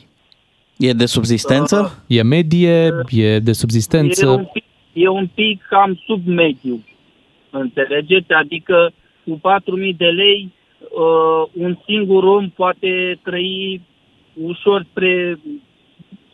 E 0.77 0.93
de 0.93 1.05
subzistență? 1.05 2.03
E 2.07 2.21
medie? 2.21 2.69
E 3.09 3.39
de 3.39 3.41
E 3.43 3.47
un, 3.47 3.53
subzistență? 3.53 4.49
pic, 4.53 4.63
e 4.93 5.07
un 5.07 5.27
pic 5.33 5.61
cam 5.69 6.01
sub 6.05 6.25
mediu, 6.27 6.83
înțelegeți? 7.59 8.31
Adică 8.31 8.91
cu 9.25 9.41
4.000 9.91 9.97
de 9.97 10.05
lei 10.05 10.51
uh, 10.79 11.49
un 11.53 11.77
singur 11.85 12.23
om 12.23 12.49
poate 12.49 13.19
trăi 13.23 13.81
ușor 14.33 14.85
spre 14.89 15.39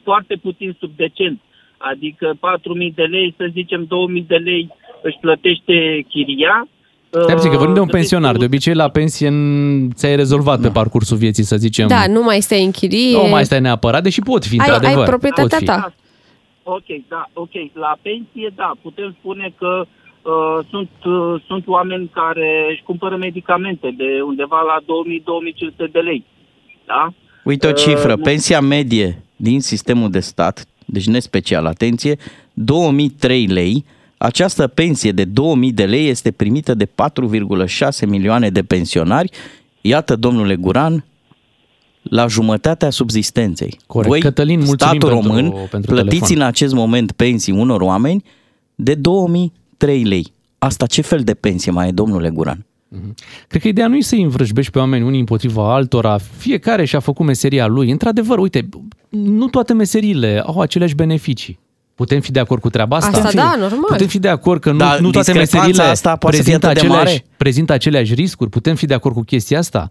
foarte 0.04 0.36
puțin 0.42 0.76
sub 0.80 0.92
decent. 0.96 1.42
Adică 1.78 2.34
4.000 2.34 2.94
de 2.96 3.04
lei, 3.04 3.34
să 3.38 3.50
zicem 3.52 3.88
2.000 4.22 4.28
de 4.28 4.36
lei 4.36 4.70
își 5.02 5.18
plătește 5.22 6.06
chiria. 6.10 6.68
Stai 7.10 7.36
puțin, 7.36 7.52
că 7.52 7.58
vorbim 7.58 7.74
de 7.74 7.80
un 7.80 7.86
uh, 7.86 7.92
pensionar. 7.92 8.36
De 8.38 8.46
obicei, 8.46 8.74
la 8.74 8.90
pensie 8.90 9.30
n- 9.30 9.94
ți-ai 9.94 10.16
rezolvat 10.16 10.62
pe 10.62 10.70
parcursul 10.70 11.18
vieții, 11.18 11.44
să 11.44 11.56
zicem. 11.56 11.88
da, 11.88 12.08
nu 12.08 12.24
mai 12.24 12.42
stai 12.42 12.64
în 12.64 12.72
chirie. 12.72 13.18
Nu 13.18 13.30
mai 13.30 13.46
stai 13.46 13.60
neapărat, 13.60 14.04
deși 14.04 14.22
pot 14.22 14.46
fi, 14.46 14.60
ai, 14.60 14.66
într-adevăr. 14.70 15.04
ai 15.04 15.10
proprietatea 15.10 15.58
pot 15.58 15.60
fi. 15.60 15.66
ta. 15.66 15.94
Ok, 16.64 16.86
da, 17.08 17.30
ok. 17.34 17.52
La 17.74 17.98
pensie, 18.02 18.52
da, 18.56 18.72
putem 18.82 19.16
spune 19.20 19.54
că 19.58 19.86
uh, 20.28 20.66
sunt, 20.70 20.90
uh, 21.06 21.44
sunt 21.48 21.68
oameni 21.68 22.10
care 22.14 22.68
își 22.72 22.84
cumpără 22.84 23.16
medicamente 23.18 23.94
de 23.98 24.22
undeva 24.26 24.62
la 24.62 24.78
2000-2500 24.82 25.92
de 25.92 26.00
lei. 26.00 26.26
Da? 26.86 27.14
Uite 27.44 27.68
o 27.68 27.70
Uh, 27.70 27.76
cifră, 27.76 28.16
nu- 28.16 28.22
pensia 28.22 28.60
medie 28.62 29.24
din 29.36 29.62
sistemul 29.62 30.10
de 30.10 30.20
stat, 30.20 30.66
deci 30.86 31.08
nespecial, 31.08 31.66
atenție, 31.66 32.18
2003 32.54 33.46
lei. 33.48 33.86
Această 34.18 34.68
pensie 34.68 35.12
de 35.12 35.24
2000 35.26 35.72
de 35.72 35.86
lei 35.86 36.08
este 36.08 36.32
primită 36.32 36.74
de 36.74 36.86
4,6 36.86 38.06
milioane 38.08 38.50
de 38.50 38.64
pensionari. 38.64 39.30
Iată, 39.82 40.16
domnule 40.16 40.56
Guran, 40.56 41.06
la 42.02 42.28
jumătatea 42.28 42.90
subzistenței. 42.90 43.78
Corect. 43.88 44.10
Voi, 44.10 44.20
Cătălin, 44.20 44.56
mulțumim 44.58 44.78
statul 45.00 45.10
pentru- 45.10 45.28
român, 45.30 45.68
pentru 45.72 45.94
plătiți 45.94 46.20
telefon. 46.20 46.38
în 46.42 46.48
acest 46.48 46.74
moment 46.74 47.12
pensii 47.12 47.54
unor 47.54 47.82
oameni 47.82 48.24
de 48.76 48.96
2003 49.78 50.04
lei. 50.04 50.34
Asta 50.58 50.86
ce 50.86 51.02
fel 51.02 51.24
de 51.24 51.34
pensie 51.34 51.72
mai 51.72 51.88
e, 51.88 51.92
domnule 51.92 52.30
Guran? 52.30 52.66
Cred 53.48 53.62
că 53.62 53.68
ideea 53.68 53.88
nu 53.88 53.96
e 53.96 54.02
să-i 54.02 54.22
învrăjbești 54.22 54.72
pe 54.72 54.80
oameni 54.80 55.04
unii 55.04 55.20
împotriva 55.20 55.74
altora. 55.74 56.18
Fiecare 56.38 56.86
și-a 56.86 57.00
făcut 57.00 57.26
meseria 57.26 57.68
lui. 57.68 57.92
Într-adevăr, 57.92 58.38
uite, 58.38 58.70
nu 59.10 59.48
toate 59.48 59.74
meseriile 59.74 60.44
au 60.46 60.60
aceleași 60.60 60.96
beneficii. 60.96 61.60
Putem 61.96 62.20
fi 62.20 62.32
de 62.32 62.40
acord 62.40 62.62
cu 62.62 62.70
treaba 62.70 62.96
asta? 62.96 63.18
Asta 63.18 63.32
da, 63.32 63.56
normal. 63.60 63.84
Putem 63.88 64.08
fi 64.08 64.20
de 64.20 64.28
acord 64.28 64.62
că 64.62 64.72
nu, 64.72 64.78
Dar 64.78 65.00
nu 65.00 65.10
toate 65.10 65.32
discrepanța 65.32 65.58
meseriile 65.58 65.92
asta 65.92 66.16
poate 66.16 66.36
să 66.36 66.44
fie 66.44 66.58
prezintă, 66.58 66.68
atât 66.68 66.82
de 66.82 66.88
aceleași, 66.88 67.22
mare? 67.22 67.38
prezintă 67.38 67.74
aceleași 67.74 68.14
riscuri. 68.14 68.50
Putem 68.50 68.76
fi 68.76 68.86
de 68.86 68.94
acord 68.94 69.16
cu 69.16 69.22
chestia 69.22 69.58
asta? 69.58 69.90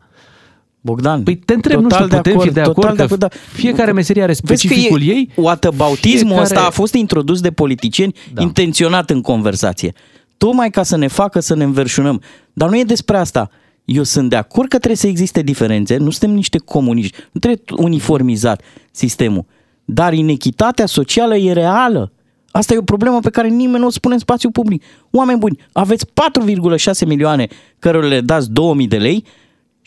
Bogdan, 0.86 1.22
Păi 1.22 1.36
te 1.36 1.52
întreb, 1.54 1.80
nu 1.80 1.88
total 1.88 2.06
știu, 2.06 2.16
putem 2.16 2.38
fi 2.38 2.50
de 2.50 2.60
acord 2.60 2.74
total 2.74 2.96
că 2.96 3.02
acord, 3.02 3.20
dar- 3.20 3.32
fiecare 3.52 3.92
meserie 3.92 4.22
are 4.22 4.34
Vezi 4.42 4.46
că 4.46 4.46
specificul 4.56 5.02
e, 5.02 5.04
ei? 5.04 5.30
Whataboutismul 5.34 6.18
Fiecare- 6.20 6.42
ăsta 6.42 6.60
a 6.66 6.70
fost 6.70 6.94
introdus 6.94 7.40
de 7.40 7.50
politicieni 7.50 8.12
Da. 8.12 8.20
da. 8.34 8.42
intenționat 8.42 9.10
în 9.10 9.20
conversație. 9.20 9.92
Tocmai 10.36 10.70
ca 10.70 10.82
să 10.82 10.96
ne 10.96 11.06
facă 11.06 11.40
să 11.40 11.54
ne 11.54 11.64
înverșunăm. 11.64 12.20
Dar 12.52 12.68
nu 12.68 12.78
e 12.78 12.82
despre 12.84 13.16
asta. 13.16 13.50
Eu 13.84 14.02
sunt 14.02 14.30
de 14.30 14.36
acord 14.36 14.68
că 14.68 14.76
trebuie 14.76 14.96
să 14.96 15.06
existe 15.06 15.42
diferențe, 15.42 15.96
nu 15.96 16.10
suntem 16.10 16.36
niște 16.36 16.58
comuniști, 16.58 17.16
nu 17.32 17.40
trebuie 17.40 17.62
uniformizat 17.76 18.62
sistemul. 18.90 19.44
Dar 19.84 20.12
inechitatea 20.12 20.86
socială 20.86 21.36
e 21.36 21.52
reală. 21.52 22.12
Asta 22.50 22.74
e 22.74 22.78
o 22.78 22.82
problemă 22.82 23.20
pe 23.20 23.30
care 23.30 23.48
nimeni 23.48 23.78
nu 23.80 23.86
o 23.86 23.90
spune 23.90 24.14
în 24.14 24.20
spațiu 24.20 24.50
public. 24.50 24.82
Oameni 25.10 25.38
buni, 25.38 25.58
aveți 25.72 26.06
4,6 26.06 27.06
milioane 27.06 27.46
cărora 27.78 28.06
le 28.06 28.20
dați 28.20 28.50
2000 28.50 28.86
de 28.86 28.96
lei 28.96 29.24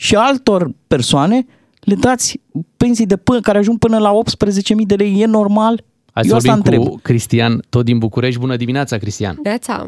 și 0.04 0.14
altor 0.14 0.70
persoane 0.86 1.38
le 1.80 1.94
dați 1.94 2.40
pensii 2.76 3.06
de 3.06 3.16
până, 3.16 3.40
care 3.40 3.58
ajung 3.58 3.78
până 3.78 3.98
la 3.98 4.10
18.000 4.12 4.86
de 4.86 4.94
lei. 4.94 5.20
E 5.20 5.26
normal? 5.26 5.74
Hai 6.12 6.22
să 6.24 6.30
Eu 6.30 6.36
asta 6.36 6.52
vorbim 6.52 6.72
întreb. 6.72 6.92
cu 6.92 7.00
Cristian, 7.02 7.52
tot 7.68 7.84
din 7.84 7.98
București. 7.98 8.40
Bună 8.40 8.56
dimineața, 8.56 8.96
Cristian! 8.96 9.36
Neața. 9.42 9.86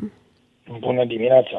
Bună 0.80 1.04
dimineața! 1.04 1.58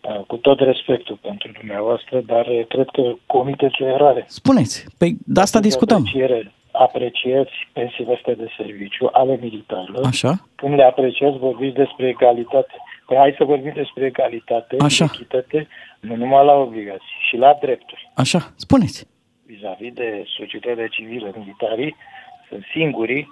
Uh, 0.00 0.24
Cu 0.26 0.36
tot 0.36 0.58
respectul 0.60 1.18
pentru 1.22 1.50
dumneavoastră, 1.58 2.20
dar 2.26 2.46
uh, 2.46 2.66
cred 2.68 2.88
că 2.92 3.02
comiteți 3.26 3.82
o 3.82 3.86
eroare. 3.86 4.24
Spuneți, 4.28 4.84
păi 4.98 5.16
de 5.26 5.40
asta 5.40 5.60
discutăm. 5.60 5.96
Apreciere, 6.06 6.52
apreciați 6.72 7.50
pensiile 7.72 8.12
astea 8.14 8.34
de 8.34 8.48
serviciu 8.56 9.08
ale 9.12 9.38
militarilor. 9.42 10.04
Așa? 10.06 10.32
Când 10.54 10.74
le 10.74 10.82
apreciați, 10.84 11.38
vorbiți 11.38 11.74
despre 11.76 12.08
egalitate. 12.08 12.74
Păi 13.08 13.16
hai 13.16 13.34
să 13.38 13.44
vorbim 13.44 13.72
despre 13.74 14.04
egalitate, 14.04 14.76
Așa. 14.78 15.04
echitate, 15.04 15.68
nu 16.00 16.16
numai 16.16 16.44
la 16.44 16.52
obligații, 16.52 17.16
și 17.28 17.36
la 17.36 17.58
drepturi. 17.60 18.10
Așa, 18.14 18.52
spuneți. 18.56 19.06
Vis-a-vis 19.46 19.92
de 19.92 20.24
societatea 20.38 20.86
civilă, 20.86 21.32
militarii 21.36 21.96
sunt 22.48 22.64
singurii 22.72 23.28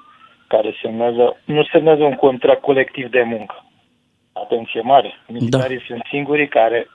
care 0.49 0.75
semnează, 0.83 1.41
nu 1.45 1.65
semnează 1.65 2.03
un 2.03 2.15
contract 2.15 2.61
colectiv 2.61 3.11
de 3.11 3.23
muncă. 3.23 3.65
Atenție 4.33 4.81
mare. 4.81 5.13
Militarii 5.29 5.79
da. 5.79 5.85
sunt 5.87 6.03
singurii 6.11 6.49
care 6.49 6.87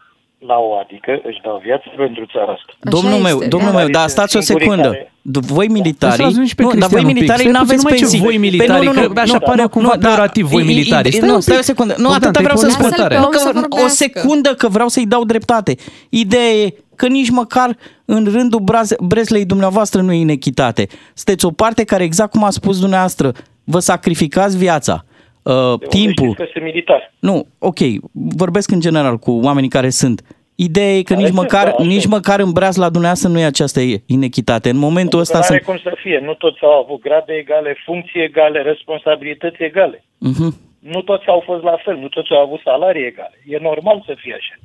la 0.47 0.57
o 0.67 0.69
adică 0.83 1.11
își 1.29 1.39
dau 1.43 1.61
viață 1.67 1.85
pentru 1.97 2.25
țara 2.33 2.51
asta. 2.57 2.71
domnul 2.95 3.19
meu, 3.27 3.35
este, 3.37 3.47
domnul 3.55 3.71
da. 3.71 3.77
meu, 3.77 3.87
dar 3.97 4.07
stați 4.07 4.37
o 4.37 4.39
Singurii 4.39 4.67
secundă. 4.67 4.89
care- 4.91 5.05
D- 5.33 5.45
Voi 5.57 5.67
militarii, 5.67 6.23
Lăsați-l 6.23 6.45
și 6.45 6.55
pe 6.55 6.63
nu, 6.63 6.69
dar 6.69 6.77
voi 6.77 6.87
Cristian 6.87 7.05
un 7.05 7.11
pic. 7.11 7.15
militarii 7.15 7.45
Stai 7.47 7.51
nu 7.51 7.59
puțin, 7.59 7.69
aveți 7.69 7.83
numai 7.83 7.97
ce 7.97 8.03
pensii. 8.03 8.19
voi 8.19 8.35
Păi 8.35 8.47
militarii, 8.49 8.87
nu, 8.87 8.93
nu, 9.01 9.13
că 9.13 9.19
așa 9.19 9.33
nu, 9.33 9.39
pare 9.49 9.61
nu, 9.61 9.69
cumva 9.69 9.93
nu, 9.95 10.01
da, 10.01 10.07
peorativ, 10.07 10.45
voi 10.47 10.61
i- 10.61 10.65
i- 10.65 10.67
militarii. 10.73 11.11
i- 11.11 11.15
Stai 11.15 11.27
Nu, 11.29 11.35
un 11.35 11.41
stai 11.41 11.55
o 11.55 11.57
pic. 11.57 11.67
secundă. 11.67 11.93
Nu, 11.97 12.03
Bogdan, 12.03 12.15
atâta 12.17 12.31
te-ai 12.31 12.43
vreau 12.43 12.57
să 12.57 12.65
pornit 12.65 12.79
spun. 12.79 12.89
Lasă-l 12.89 13.07
pe 13.07 13.17
Nu, 13.17 13.23
om 13.25 13.29
că 13.31 13.37
să 13.37 13.47
o 13.47 13.59
vorbească. 13.59 13.89
secundă 14.03 14.49
că 14.53 14.67
vreau 14.67 14.87
să-i 14.87 15.05
dau 15.05 15.23
dreptate. 15.23 15.75
Ideea 16.09 16.51
e 16.63 16.73
că 16.95 17.07
nici 17.07 17.29
măcar 17.29 17.77
în 18.05 18.27
rândul 18.31 18.59
Braz- 18.59 18.97
Breslei 19.01 19.45
dumneavoastră 19.45 20.01
nu 20.01 20.11
e 20.11 20.19
inechitate. 20.19 20.87
Sunteți 21.13 21.45
o 21.45 21.51
parte 21.51 21.83
care, 21.83 22.03
exact 22.03 22.31
cum 22.31 22.43
a 22.43 22.49
spus 22.49 22.79
dumneavoastră, 22.79 23.31
vă 23.63 23.79
sacrificați 23.79 24.57
viața, 24.57 25.05
uh, 25.43 25.53
De 25.53 25.59
unde 25.59 25.85
timpul. 25.89 26.25
știți 26.25 26.35
că 26.43 26.47
sunt 26.51 26.63
militar. 26.63 27.13
Nu, 27.19 27.47
ok, 27.59 27.77
vorbesc 28.11 28.71
în 28.71 28.79
general 28.79 29.17
cu 29.17 29.31
oamenii 29.43 29.69
care 29.69 29.89
sunt. 29.89 30.21
Ideea 30.55 30.93
e 30.97 31.01
că 31.01 31.13
Care 31.13 31.19
nici 31.19 31.27
sunt, 31.33 31.41
măcar, 31.41 31.65
da, 31.65 31.71
așa 31.71 31.83
nici 31.87 32.03
e. 32.03 32.07
măcar 32.07 32.39
în 32.39 32.51
breaz 32.51 32.75
la 32.75 32.89
dumneavoastră 32.89 33.29
nu 33.29 33.39
e 33.39 33.43
această 33.45 33.79
inechitate. 34.05 34.69
În 34.69 34.77
momentul 34.77 35.19
Pentru 35.19 35.19
ăsta 35.19 35.37
că 35.37 35.43
sunt... 35.43 35.59
Nu 35.61 35.65
are 35.71 35.79
cum 35.79 35.91
să 35.91 35.97
fie. 36.01 36.19
Nu 36.23 36.33
toți 36.33 36.57
au 36.61 36.79
avut 36.83 37.01
grade 37.01 37.33
egale, 37.33 37.75
funcții 37.85 38.21
egale, 38.23 38.61
responsabilități 38.61 39.63
egale. 39.63 40.03
Mhm. 40.17 40.55
Nu 40.79 41.01
toți 41.01 41.27
au 41.27 41.41
fost 41.45 41.63
la 41.63 41.77
fel, 41.85 41.95
nu 41.97 42.07
toți 42.07 42.31
au 42.31 42.41
avut 42.41 42.59
salarii 42.63 43.05
egale. 43.05 43.37
E 43.47 43.57
normal 43.61 44.03
să 44.05 44.13
fie 44.17 44.33
așa. 44.33 44.55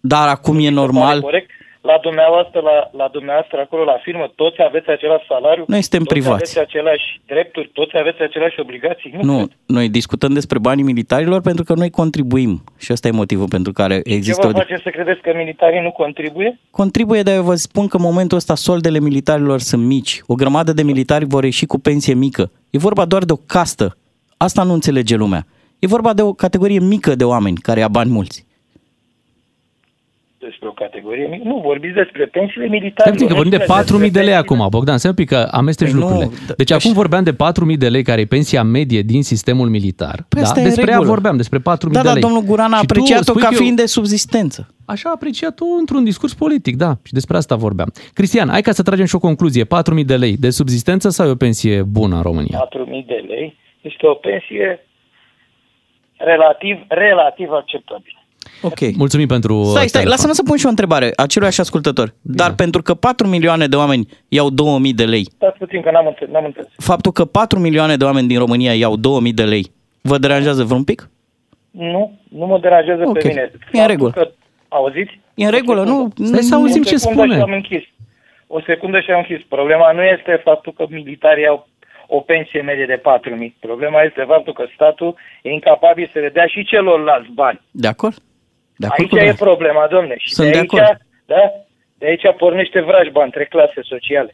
Dar 0.00 0.28
acum 0.28 0.54
e 0.56 0.58
Se 0.58 0.64
pare 0.64 0.74
normal. 0.80 1.20
Corect? 1.20 1.50
La 1.80 1.98
dumneavoastră, 2.02 2.60
la, 2.60 2.90
la 3.00 3.08
dumneavoastră 3.12 3.60
acolo 3.60 3.84
la 3.84 3.98
firmă, 4.02 4.32
toți 4.34 4.62
aveți 4.62 4.88
același 4.88 5.26
salariu? 5.26 5.64
Noi 5.66 5.82
suntem 5.82 6.02
toți 6.02 6.12
privați. 6.12 6.34
aveți 6.34 6.58
aceleași 6.58 7.20
drepturi? 7.26 7.70
Toți 7.72 7.96
aveți 7.96 8.22
aceleași 8.22 8.60
obligații? 8.60 9.10
Nu. 9.14 9.22
Nu, 9.22 9.36
cred. 9.36 9.56
noi 9.66 9.88
discutăm 9.88 10.32
despre 10.32 10.58
banii 10.58 10.84
militarilor 10.84 11.40
pentru 11.40 11.64
că 11.64 11.74
noi 11.74 11.90
contribuim. 11.90 12.64
Și 12.78 12.92
ăsta 12.92 13.08
e 13.08 13.10
motivul 13.10 13.48
pentru 13.48 13.72
care 13.72 14.00
Ce 14.00 14.14
există 14.14 14.46
vă 14.46 14.52
o... 14.52 14.58
face 14.58 14.80
să 14.82 14.90
credeți 14.90 15.20
că 15.20 15.32
militarii 15.36 15.80
nu 15.80 15.90
contribuie? 15.90 16.58
Contribuie, 16.70 17.22
dar 17.22 17.34
eu 17.34 17.42
vă 17.42 17.54
spun 17.54 17.86
că 17.86 17.96
în 17.96 18.02
momentul 18.02 18.36
ăsta 18.36 18.54
soldele 18.54 19.00
militarilor 19.00 19.58
sunt 19.58 19.84
mici. 19.84 20.20
O 20.26 20.34
grămadă 20.34 20.72
de 20.72 20.82
militari 20.82 21.24
vor 21.24 21.44
ieși 21.44 21.66
cu 21.66 21.78
pensie 21.78 22.14
mică. 22.14 22.50
E 22.70 22.78
vorba 22.78 23.04
doar 23.04 23.24
de 23.24 23.32
o 23.32 23.36
castă. 23.46 23.96
Asta 24.36 24.62
nu 24.62 24.72
înțelege 24.72 25.16
lumea. 25.16 25.46
E 25.78 25.86
vorba 25.86 26.12
de 26.12 26.22
o 26.22 26.32
categorie 26.32 26.80
mică 26.80 27.14
de 27.14 27.24
oameni 27.24 27.56
care 27.56 27.80
ia 27.80 27.88
bani 27.88 28.10
mulți. 28.10 28.48
Despre 30.46 30.68
o 30.68 30.72
categorie 30.72 31.26
mică. 31.26 31.42
Nu, 31.48 31.56
vorbiți 31.64 31.94
despre 31.94 32.24
pensiile 32.26 32.66
Stai 32.66 32.78
militare. 32.78 33.10
puțin 33.10 33.26
că 33.26 33.34
vorbim 33.34 33.58
de 33.58 33.64
4.000 34.06 34.10
de 34.12 34.20
lei 34.20 34.34
acum, 34.34 34.66
Bogdan, 34.70 34.98
stai 34.98 35.10
un 35.10 35.16
pic 35.16 35.28
că 35.28 35.48
amesteci 35.50 35.90
Păi 35.90 35.98
nu, 36.00 36.08
lucrurile. 36.08 36.36
d- 36.52 36.56
Deci 36.56 36.70
acum 36.70 36.92
vorbeam 36.92 37.22
de 37.24 37.32
4.000 37.32 37.76
de 37.78 37.88
lei, 37.88 38.02
care 38.02 38.20
e 38.20 38.24
pensia 38.24 38.62
medie 38.62 39.00
din 39.02 39.22
sistemul 39.22 39.68
militar. 39.68 40.14
Păi 40.28 40.40
da? 40.40 40.46
asta 40.46 40.58
e 40.58 40.62
în 40.62 40.68
Despre 40.68 40.84
ea 40.90 40.96
regulă. 40.96 41.10
vorbeam, 41.12 41.36
despre 41.36 41.58
4.000 41.58 41.92
Da, 41.92 42.00
de 42.00 42.04
dar 42.06 42.12
lei. 42.12 42.22
domnul 42.22 42.42
Guran 42.42 42.72
a 42.72 42.76
Și 42.78 42.86
tu 42.86 42.92
apreciat-o 42.92 43.22
spui 43.22 43.40
ca 43.42 43.48
că 43.48 43.54
eu- 43.54 43.60
fiind 43.60 43.76
de 43.76 43.86
subzistență. 43.86 44.74
Așa 44.84 45.08
a 45.08 45.12
apreciat-o 45.12 45.64
într-un 45.78 46.04
discurs 46.04 46.34
politic, 46.34 46.76
da, 46.76 46.92
și 47.02 47.12
despre 47.12 47.36
asta 47.36 47.54
vorbeam. 47.56 47.92
Cristian, 48.14 48.48
hai 48.48 48.60
ca 48.62 48.72
să 48.72 48.82
tragem 48.82 49.06
și 49.06 49.14
o 49.14 49.18
concluzie. 49.18 49.64
4.000 49.64 50.04
de 50.04 50.16
lei 50.16 50.36
de 50.36 50.50
subzistență 50.50 51.08
sau 51.08 51.26
e 51.26 51.30
o 51.30 51.34
pensie 51.46 51.82
bună 51.82 52.16
în 52.16 52.22
România? 52.22 52.58
4.000 52.58 53.04
de 53.06 53.24
lei 53.28 53.56
este 53.80 54.06
o 54.06 54.14
pensie 54.14 54.84
relativ, 56.16 56.76
relativ 56.88 57.50
acceptabilă. 57.50 58.14
Ok. 58.62 58.78
Mulțumim 58.96 59.26
pentru 59.26 59.54
Stai, 59.62 59.72
stai, 59.72 59.86
telefon. 59.88 60.10
lasă-mă 60.10 60.32
să 60.32 60.42
pun 60.42 60.56
și 60.56 60.66
o 60.66 60.68
întrebare 60.68 61.12
aceluiași 61.16 61.60
ascultător. 61.60 62.14
Dar 62.20 62.54
pentru 62.54 62.82
că 62.82 62.94
4 62.94 63.26
milioane 63.26 63.66
de 63.66 63.76
oameni 63.76 64.08
iau 64.28 64.50
2000 64.50 64.92
de 64.94 65.04
lei, 65.04 65.22
Stați 65.36 65.58
puțin 65.58 65.82
că 65.82 65.90
n-am 65.90 66.06
înțeles. 66.06 66.32
N-am 66.32 66.44
înțeles. 66.44 66.68
faptul 66.76 67.12
că 67.12 67.24
4 67.24 67.58
milioane 67.58 67.96
de 67.96 68.04
oameni 68.04 68.28
din 68.28 68.38
România 68.38 68.74
iau 68.74 68.96
2000 68.96 69.32
de 69.32 69.44
lei, 69.44 69.66
vă 70.00 70.18
deranjează 70.18 70.64
vreun 70.64 70.84
pic? 70.84 71.08
Nu, 71.70 72.18
nu 72.28 72.46
mă 72.46 72.58
deranjează 72.58 73.02
Ok. 73.06 73.18
pe 73.18 73.28
mine. 73.28 73.40
E 73.40 73.52
în 73.52 73.58
Faptul 73.70 73.86
regulă. 73.86 74.10
Că, 74.10 74.30
auziți? 74.68 75.20
E 75.34 75.44
în 75.44 75.50
regulă, 75.50 75.82
nu? 75.84 76.12
Stai 76.24 76.42
să 76.42 76.54
auzim 76.54 76.80
o 76.80 76.84
ce 76.84 76.96
secundă 76.96 77.22
spune. 77.22 77.36
Și 77.36 77.42
am 77.42 77.52
închis. 77.52 77.82
O 78.46 78.60
secundă 78.60 79.00
și 79.00 79.10
am 79.10 79.24
închis. 79.28 79.46
Problema 79.48 79.92
nu 79.92 80.02
este 80.02 80.40
faptul 80.44 80.72
că 80.76 80.84
militarii 80.88 81.46
au 81.46 81.68
o 82.06 82.20
pensie 82.20 82.60
medie 82.62 82.86
de 82.86 83.00
4.000. 83.00 83.52
Problema 83.60 84.02
este 84.02 84.24
faptul 84.26 84.52
că 84.52 84.64
statul 84.74 85.14
e 85.42 85.50
incapabil 85.52 86.10
să 86.12 86.18
le 86.18 86.28
dea 86.28 86.46
și 86.46 86.64
celorlalți 86.64 87.30
bani. 87.34 87.60
De 87.70 87.88
acord? 87.88 88.14
De 88.80 88.86
acord 88.86 89.00
Aici 89.00 89.10
cu 89.10 89.16
e 89.16 89.18
dumneavoastră. 89.18 89.44
problema, 89.50 89.82
domne. 89.96 90.14
Și 90.24 90.28
Sunt 90.34 90.46
de, 90.46 90.52
de 90.52 90.58
aici, 90.58 90.74
acord. 90.74 91.00
Da? 91.32 91.42
De 92.00 92.06
aici 92.10 92.24
pornește 92.42 92.80
vrajba 92.90 93.22
între 93.28 93.44
clase 93.52 93.80
sociale. 93.92 94.32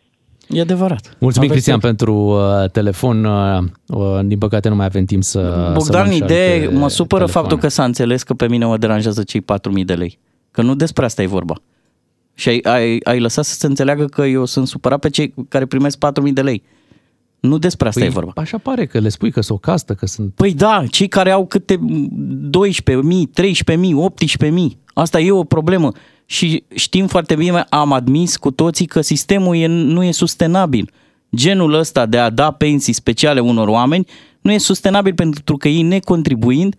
E 0.49 0.61
adevărat. 0.61 1.05
Mulțumim, 1.19 1.51
Aveți 1.51 1.51
Cristian, 1.51 1.81
pentru 1.91 2.15
uh, 2.15 2.71
telefon. 2.79 3.25
Uh, 3.25 3.63
uh, 3.87 4.21
din 4.25 4.39
păcate 4.39 4.69
nu 4.69 4.75
mai 4.75 4.87
avem 4.87 5.05
timp 5.05 5.23
să... 5.23 5.41
să 5.41 5.71
Bogdan, 5.73 6.01
luăm 6.03 6.11
și 6.11 6.23
idee, 6.23 6.53
alte 6.53 6.75
mă 6.75 6.89
supără 6.89 7.21
telefoane. 7.21 7.47
faptul 7.47 7.59
că 7.59 7.69
s-a 7.75 7.85
înțeles 7.85 8.23
că 8.23 8.35
pe 8.35 8.49
mine 8.49 8.65
mă 8.65 8.77
deranjează 8.77 9.23
cei 9.23 9.41
4.000 9.41 9.85
de 9.85 9.95
lei. 9.95 10.19
Că 10.51 10.63
nu 10.63 10.75
despre 10.75 11.05
asta 11.05 11.23
e 11.23 11.27
vorba. 11.27 11.55
Și 12.35 12.49
ai, 12.49 12.61
ai, 12.65 13.01
ai 13.05 13.21
lăsat 13.21 13.45
să 13.45 13.55
se 13.55 13.67
înțeleagă 13.67 14.05
că 14.05 14.23
eu 14.23 14.45
sunt 14.45 14.67
supărat 14.67 15.01
pe 15.01 15.11
cei 15.11 15.35
care 15.49 15.67
primesc 15.67 15.99
4.000 16.27 16.33
de 16.33 16.43
lei. 16.43 16.63
Nu 17.41 17.59
despre 17.59 17.89
asta 17.89 18.01
Păi, 18.01 18.09
e 18.09 18.13
vorba. 18.13 18.33
Așa 18.35 18.59
pare 18.59 18.87
că 18.87 18.99
le 18.99 19.09
spui 19.09 19.31
că 19.31 19.41
sunt 19.41 19.59
o 19.59 19.61
castă, 19.61 19.95
că 19.95 20.07
sunt... 20.07 20.35
Păi 20.35 20.55
da, 20.55 20.85
cei 20.91 21.09
care 21.09 21.31
au 21.31 21.47
câte 21.47 21.77
12.000, 21.77 21.81
13.000, 23.75 23.79
18.000, 24.47 24.53
asta 24.95 25.21
e 25.21 25.31
o 25.31 25.45
problemă. 25.45 25.93
Și 26.27 26.65
știm 26.75 27.07
foarte 27.07 27.35
bine, 27.35 27.67
am 27.69 27.93
admis 27.93 28.37
cu 28.37 28.51
toții 28.51 28.87
că 28.87 29.01
sistemul 29.01 29.57
e, 29.57 29.67
nu 29.67 30.05
e 30.05 30.11
sustenabil. 30.11 30.91
Genul 31.37 31.73
ăsta 31.75 32.07
de 32.07 32.19
a 32.19 32.31
da 32.31 32.51
pensii 32.51 32.93
speciale 32.93 33.41
unor 33.41 33.69
oameni 33.69 34.07
nu 34.41 34.53
e 34.53 34.59
sustenabil 34.59 35.15
pentru 35.15 35.57
că 35.57 35.69
ei 35.69 35.83
necontribuind 35.83 36.75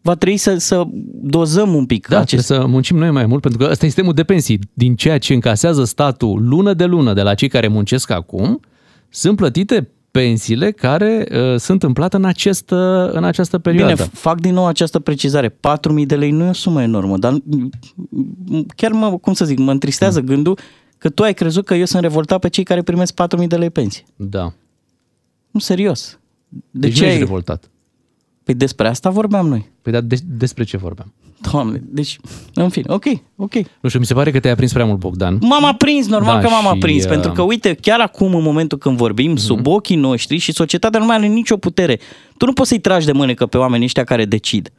va 0.00 0.14
trebui 0.14 0.36
să, 0.36 0.56
să 0.58 0.82
dozăm 1.22 1.74
un 1.74 1.86
pic 1.86 2.08
Da, 2.08 2.20
acest... 2.20 2.46
trebuie 2.46 2.66
să 2.66 2.72
muncim 2.72 2.96
noi 2.96 3.10
mai 3.10 3.26
mult, 3.26 3.40
pentru 3.40 3.58
că 3.58 3.68
ăsta 3.70 3.84
e 3.84 3.88
sistemul 3.88 4.12
de 4.12 4.24
pensii. 4.24 4.58
Din 4.72 4.94
ceea 4.94 5.18
ce 5.18 5.34
încasează 5.34 5.84
statul 5.84 6.48
lună 6.48 6.74
de 6.74 6.84
lună 6.84 7.12
de 7.12 7.22
la 7.22 7.34
cei 7.34 7.48
care 7.48 7.68
muncesc 7.68 8.10
acum, 8.10 8.60
sunt 9.08 9.36
plătite 9.36 9.88
pensiile 10.10 10.70
care 10.70 11.26
uh, 11.32 11.56
sunt 11.58 11.82
în 11.82 11.92
plată 11.92 12.16
în, 12.16 12.24
acest, 12.24 12.70
uh, 12.70 12.78
în 13.12 13.24
această 13.24 13.58
perioadă. 13.58 13.94
Bine, 13.94 14.08
fac 14.12 14.40
din 14.40 14.54
nou 14.54 14.66
această 14.66 14.98
precizare. 14.98 15.48
4.000 15.48 15.56
de 16.06 16.16
lei 16.16 16.30
nu 16.30 16.44
e 16.44 16.48
o 16.48 16.52
sumă 16.52 16.82
enormă, 16.82 17.18
dar 17.18 17.32
mm, 17.44 18.66
chiar 18.76 18.90
mă, 18.92 19.18
cum 19.18 19.32
să 19.32 19.44
zic, 19.44 19.58
mă 19.58 19.70
întristează 19.70 20.20
gândul 20.20 20.58
că 20.98 21.08
tu 21.08 21.22
ai 21.22 21.34
crezut 21.34 21.64
că 21.64 21.74
eu 21.74 21.84
sunt 21.84 22.02
revoltat 22.02 22.40
pe 22.40 22.48
cei 22.48 22.64
care 22.64 22.82
primesc 22.82 23.14
4.000 23.40 23.46
de 23.46 23.56
lei 23.56 23.70
pensie. 23.70 24.04
Da. 24.16 24.52
Nu, 25.50 25.60
serios. 25.60 26.18
De 26.48 26.60
Deci 26.70 26.94
ce 26.94 27.00
nu 27.00 27.06
ești 27.06 27.18
ai... 27.18 27.24
revoltat. 27.24 27.70
Păi 28.44 28.54
despre 28.54 28.88
asta 28.88 29.10
vorbeam 29.10 29.46
noi. 29.46 29.70
Păi 29.82 29.92
dar 29.92 30.02
de, 30.02 30.16
despre 30.24 30.64
ce 30.64 30.76
vorbeam? 30.76 31.12
Doamne, 31.50 31.80
deci, 31.84 32.18
în 32.54 32.68
fine, 32.68 32.84
ok, 32.88 33.04
ok. 33.36 33.54
Nu 33.80 33.88
știu, 33.88 33.98
mi 34.00 34.06
se 34.06 34.14
pare 34.14 34.30
că 34.30 34.40
te-ai 34.40 34.52
aprins 34.52 34.72
prea 34.72 34.84
mult, 34.84 34.98
Bogdan. 34.98 35.38
M-am 35.40 35.64
aprins, 35.64 36.06
normal 36.06 36.34
Da, 36.34 36.40
că 36.40 36.48
m-am 36.48 36.62
și, 36.62 36.68
aprins, 36.68 37.02
uh, 37.02 37.08
pentru 37.08 37.32
că, 37.32 37.42
uite, 37.42 37.74
chiar 37.74 38.00
acum, 38.00 38.34
în 38.34 38.42
momentul 38.42 38.78
când 38.78 38.96
vorbim, 38.96 39.36
sub 39.36 39.66
ochii 39.66 39.96
noștri 39.96 40.36
și 40.36 40.52
societatea 40.52 41.00
nu 41.00 41.06
mai 41.06 41.16
are 41.16 41.26
nicio 41.26 41.56
putere. 41.56 41.98
Tu 42.36 42.46
nu 42.46 42.52
poți 42.52 42.68
să-i 42.68 42.78
tragi 42.78 43.06
de 43.06 43.12
mânecă 43.12 43.46
pe 43.46 43.56
oamenii 43.58 43.84
ăștia 43.84 44.04
care 44.04 44.24
decid. 44.24 44.72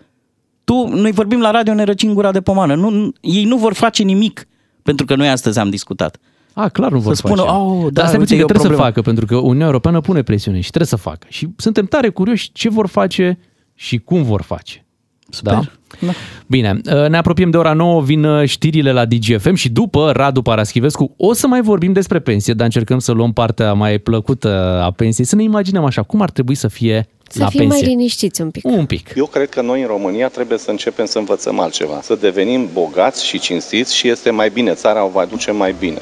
Tu, 0.64 0.88
noi 0.88 1.12
vorbim 1.12 1.40
la 1.40 1.52
radio, 1.52 1.74
ne 1.74 1.84
răcim 1.84 2.14
gura 2.14 2.32
de 2.32 2.42
pomană. 2.42 2.76
Nu, 2.76 2.90
nu- 2.90 3.12
ei 3.22 3.44
nu 3.44 3.58
vor 3.58 3.74
face 3.74 4.04
nimic, 4.04 4.48
pentru 4.84 5.06
că 5.06 5.16
noi 5.16 5.30
astăzi 5.30 5.60
am 5.60 5.70
discutat. 5.70 6.18
A, 6.54 6.70
clar 6.70 6.92
nu 6.92 7.00
vor 7.00 7.14
Să 7.16 7.22
spună, 7.26 7.42
face. 7.42 7.54
"Au, 7.54 7.82
da, 7.82 7.90
Dar 8.02 8.08
stai 8.08 8.08
uite, 8.08 8.18
puțin 8.18 8.36
e 8.36 8.40
că 8.40 8.44
o 8.44 8.48
trebuie 8.48 8.58
să 8.60 8.68
problemă." 8.68 8.84
facă, 8.90 9.02
pentru 9.02 9.26
că 9.26 9.36
Uniunea 9.36 9.66
Europeană 9.66 10.02
pune 10.02 10.22
presiune 10.22 10.60
și 10.60 10.68
trebuie 10.70 10.88
să 10.90 10.96
facă. 10.96 11.28
Și 11.30 11.48
suntem 11.58 11.86
tare 11.86 12.10
curioși 12.10 12.50
ce 12.52 12.70
vor 12.70 12.88
face 12.88 13.40
și 13.74 13.98
cum 13.98 14.24
vor 14.24 14.42
face. 14.42 14.86
Sper. 15.32 15.54
Da? 15.54 15.62
Da. 16.00 16.12
Bine, 16.48 16.80
ne 17.10 17.18
apropiem 17.18 17.50
de 17.50 17.58
ora 17.58 17.74
9, 17.74 18.02
vin 18.02 18.24
uh, 18.24 18.48
știrile 18.48 18.92
la 18.92 19.06
DGFM 19.06 19.54
și 19.54 19.70
după 19.70 20.12
Radu 20.12 20.42
Paraschivescu 20.42 21.14
o 21.18 21.34
să 21.34 21.48
mai 21.48 21.62
vorbim 21.62 21.94
despre 21.94 22.20
pensie, 22.20 22.54
dar 22.54 22.66
încercăm 22.66 23.00
să 23.00 23.12
luăm 23.12 23.34
partea 23.34 23.74
mai 23.74 23.98
plăcută 23.98 24.82
a 24.84 24.92
pensiei, 24.92 25.26
să 25.26 25.36
ne 25.36 25.44
imaginăm 25.44 25.86
așa, 25.86 26.02
cum 26.04 26.22
ar 26.22 26.30
trebui 26.32 26.56
să 26.56 26.68
fie 26.68 27.08
Să 27.30 27.40
la 27.40 27.48
fim 27.48 27.60
pensie. 27.60 27.80
mai 27.86 27.90
liniștiți 27.96 28.42
un 28.42 28.50
pic. 28.50 28.66
Un 28.66 28.86
pic. 28.86 29.14
Eu 29.16 29.26
cred 29.26 29.50
că 29.50 29.62
noi 29.62 29.82
în 29.82 29.88
România 29.88 30.28
trebuie 30.28 30.58
să 30.58 30.70
începem 30.72 31.06
să 31.06 31.18
învățăm 31.18 31.60
altceva, 31.60 32.00
să 32.04 32.18
devenim 32.22 32.70
bogați 32.74 33.26
și 33.26 33.40
cinstiți 33.40 33.96
și 33.96 34.08
este 34.08 34.30
mai 34.30 34.50
bine, 34.50 34.74
țara 34.74 35.06
o 35.06 35.10
va 35.10 35.26
duce 35.26 35.52
mai 35.52 35.76
bine. 35.80 36.02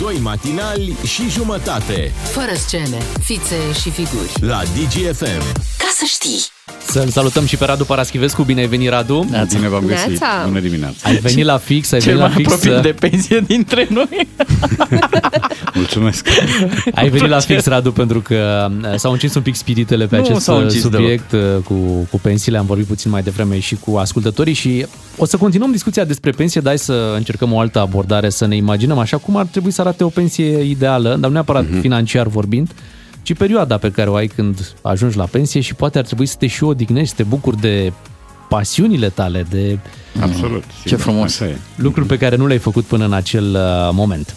Doi 0.00 0.16
matinali 0.22 0.92
și 1.06 1.22
jumătate 1.30 2.10
Fără 2.22 2.54
scene, 2.54 2.98
fițe 3.20 3.56
și 3.80 3.90
figuri. 3.90 4.32
la 4.40 4.60
DGFM. 4.62 5.42
Ca 5.78 5.88
să 5.90 6.04
știi! 6.06 6.40
Să-l 6.86 7.08
salutăm 7.08 7.46
și 7.46 7.56
pe 7.56 7.64
Radu 7.64 7.84
Paraschivescu. 7.84 8.42
Bine 8.42 8.60
ai 8.60 8.66
venit, 8.66 8.88
Radu! 8.88 9.28
Bine 9.54 9.68
v-am 9.68 9.84
găsit. 9.86 10.08
Neața. 10.08 10.26
Bună 10.46 10.60
dimineața. 10.60 11.08
Ai 11.08 11.16
venit 11.16 11.44
la 11.44 11.56
fix, 11.58 11.92
ai 11.92 12.00
Cel 12.00 12.08
venit 12.16 12.20
la 12.20 12.26
mai 12.34 12.36
fix. 12.36 12.52
apropiat 12.52 12.76
uh, 12.76 12.82
de 12.82 12.92
pensie 13.08 13.40
dintre 13.46 13.86
noi. 13.90 14.28
Mulțumesc. 15.74 16.28
Ai 16.94 17.08
venit 17.08 17.28
la 17.28 17.38
fix, 17.38 17.64
Radu, 17.66 17.92
pentru 17.92 18.20
că 18.20 18.68
uh, 18.82 18.94
s-au 18.96 19.12
încins 19.12 19.34
un 19.34 19.42
pic 19.42 19.54
spiritele 19.54 20.06
pe 20.06 20.16
Nu 20.16 20.22
acest 20.22 20.40
s-au 20.40 20.56
uh, 20.56 20.62
încins 20.62 20.82
subiect 20.82 21.32
uh, 21.32 21.40
cu, 21.64 21.74
cu 22.10 22.18
pensiile. 22.22 22.58
Am 22.58 22.66
vorbit 22.66 22.86
puțin 22.86 23.10
mai 23.10 23.22
devreme 23.22 23.58
și 23.58 23.74
cu 23.84 23.96
ascultătorii 23.96 24.54
și 24.54 24.86
o 25.16 25.24
să 25.24 25.36
continuăm 25.36 25.70
discuția 25.70 26.04
despre 26.04 26.30
pensie, 26.30 26.60
dar 26.60 26.70
hai 26.70 26.78
să 26.78 27.12
încercăm 27.16 27.52
o 27.52 27.58
altă 27.58 27.80
abordare, 27.80 28.30
să 28.30 28.46
ne 28.46 28.56
imaginăm 28.56 28.98
așa 28.98 29.16
cum 29.16 29.36
ar 29.36 29.44
trebui 29.46 29.70
să 29.70 29.80
arate 29.80 30.04
o 30.04 30.08
pensie 30.08 30.60
ideală, 30.62 31.08
dar 31.08 31.18
nu 31.28 31.32
neapărat 31.32 31.64
Mhm. 31.70 31.80
financiar 31.80 32.26
vorbind, 32.26 32.70
ci 33.22 33.34
perioada 33.34 33.76
pe 33.76 33.90
care 33.90 34.10
o 34.10 34.14
ai 34.14 34.26
când 34.26 34.74
ajungi 34.82 35.16
la 35.16 35.24
pensie 35.24 35.60
și 35.60 35.74
poate 35.74 35.98
ar 35.98 36.04
trebui 36.04 36.26
să 36.26 36.36
te 36.38 36.46
și 36.46 36.64
odihnești, 36.64 37.08
să 37.08 37.14
te 37.16 37.22
bucuri 37.22 37.60
de 37.60 37.92
pasiunile 38.48 39.08
tale, 39.08 39.46
de 39.50 39.78
Absolut. 40.20 40.64
Ce 40.64 40.72
sigur, 40.82 41.00
frumos. 41.00 41.40
Așa 41.40 41.50
e. 41.50 41.56
lucruri 41.76 42.06
pe 42.06 42.16
care 42.16 42.36
nu 42.36 42.46
le-ai 42.46 42.58
făcut 42.58 42.84
până 42.84 43.04
în 43.04 43.12
acel 43.12 43.44
uh, 43.44 43.90
moment. 43.92 44.34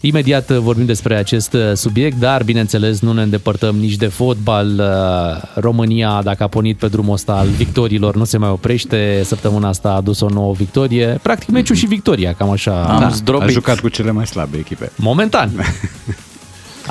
Imediat 0.00 0.50
uh, 0.50 0.58
vorbim 0.58 0.86
despre 0.86 1.16
acest 1.16 1.52
uh, 1.52 1.60
subiect, 1.74 2.18
dar 2.18 2.42
bineînțeles 2.42 3.00
nu 3.00 3.12
ne 3.12 3.22
îndepărtăm 3.22 3.76
nici 3.76 3.96
de 3.96 4.06
fotbal. 4.06 4.66
Uh, 4.78 5.62
România, 5.62 6.20
dacă 6.22 6.42
a 6.42 6.46
pornit 6.46 6.76
pe 6.76 6.88
drumul 6.88 7.12
ăsta 7.12 7.32
al 7.32 7.46
victorilor, 7.46 8.16
nu 8.16 8.24
se 8.24 8.38
mai 8.38 8.48
oprește. 8.48 9.20
Săptămâna 9.24 9.68
asta 9.68 9.88
a 9.88 9.94
adus 9.94 10.20
o 10.20 10.28
nouă 10.28 10.52
victorie. 10.52 11.18
Practic 11.22 11.48
meciul 11.48 11.76
și 11.76 11.86
victoria, 11.86 12.32
cam 12.32 12.50
așa. 12.50 12.82
Am 12.82 13.00
Da. 13.00 13.06
A 13.06 13.08
zdrobit. 13.08 13.50
jucat 13.50 13.80
cu 13.80 13.88
cele 13.88 14.10
mai 14.10 14.26
slabe 14.26 14.56
echipe. 14.58 14.90
Momentan. 14.96 15.50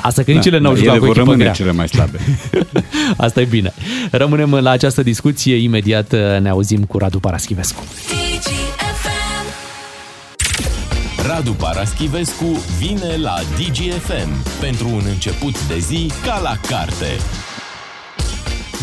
Asta 0.00 0.22
că 0.22 0.30
nici 0.32 0.46
ele 0.46 0.58
n-au 0.58 0.72
Da, 0.72 0.78
jucat 0.78 0.90
ele 0.92 0.98
cu 1.00 1.04
vor 1.04 1.14
echipă 1.16 1.30
rămâne 1.30 1.42
grea. 1.42 1.54
cele 1.56 1.72
mai 1.72 1.88
slabe. 1.88 2.18
Asta 3.26 3.40
e 3.40 3.44
bine. 3.44 3.72
Rămânem 4.10 4.54
la 4.54 4.70
această 4.70 5.02
discuție. 5.02 5.56
Imediat 5.56 6.12
uh, 6.12 6.18
ne 6.40 6.48
auzim 6.48 6.84
cu 6.84 6.98
Radu 6.98 7.18
Paraschivescu. 7.20 7.82
Radu 11.26 11.52
Paraschivescu 11.52 12.60
vine 12.78 13.16
la 13.22 13.34
DGFM 13.56 14.60
pentru 14.60 14.88
un 14.88 15.02
început 15.08 15.66
de 15.66 15.78
zi 15.78 16.10
ca 16.24 16.40
la 16.42 16.56
carte. 16.68 17.06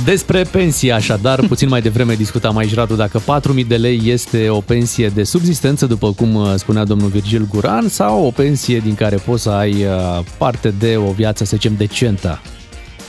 Despre 0.03 0.43
pensie, 0.43 0.91
așadar, 0.91 1.39
puțin 1.47 1.67
mai 1.67 1.81
devreme 1.81 2.13
discutam 2.13 2.57
aici, 2.57 2.73
Radu, 2.73 2.95
dacă 2.95 3.21
4.000 3.59 3.67
de 3.67 3.75
lei 3.77 4.01
este 4.03 4.49
o 4.49 4.59
pensie 4.59 5.07
de 5.07 5.23
subzistență, 5.23 5.85
după 5.85 6.13
cum 6.13 6.35
uh, 6.35 6.53
spunea 6.55 6.83
domnul 6.83 7.09
Virgil 7.09 7.47
Guran, 7.49 7.87
sau 7.87 8.25
o 8.25 8.31
pensie 8.31 8.79
din 8.79 8.95
care 8.95 9.15
poți 9.15 9.41
să 9.41 9.49
ai 9.49 9.71
uh, 9.71 10.19
parte 10.37 10.73
de 10.79 10.97
o 10.97 11.11
viață, 11.11 11.43
să 11.43 11.55
zicem, 11.55 11.75
decentă 11.77 12.41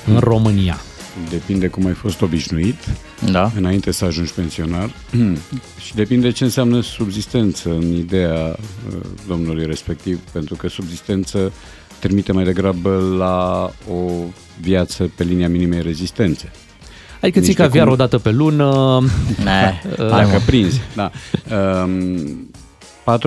în 0.06 0.18
România. 0.18 0.80
Depinde 1.30 1.66
cum 1.66 1.86
ai 1.86 1.92
fost 1.92 2.22
obișnuit 2.22 2.76
Da. 3.30 3.52
înainte 3.56 3.90
să 3.90 4.04
ajungi 4.04 4.32
pensionar 4.32 4.90
și 5.84 5.94
depinde 5.94 6.30
ce 6.30 6.44
înseamnă 6.44 6.80
subzistență 6.80 7.68
în 7.70 7.94
ideea 7.94 8.56
uh, 8.88 9.00
domnului 9.28 9.66
respectiv, 9.66 10.18
pentru 10.32 10.54
că 10.54 10.68
subzistență 10.68 11.52
trimite 11.98 12.32
mai 12.32 12.44
degrabă 12.44 13.14
la 13.18 13.70
o 13.94 14.10
viață 14.60 15.10
pe 15.16 15.24
linia 15.24 15.48
minimei 15.48 15.82
rezistențe. 15.82 16.50
Adică 17.22 17.38
ții 17.38 17.48
Niște 17.48 17.62
caviar 17.62 17.84
cum- 17.84 17.92
o 17.92 17.96
dată 17.96 18.18
pe 18.18 18.30
lună, 18.30 18.98
Ne, 19.44 19.80
Dacă 19.96 20.42
prinzi, 20.46 20.80
da. 20.94 21.10
Um, 21.84 22.50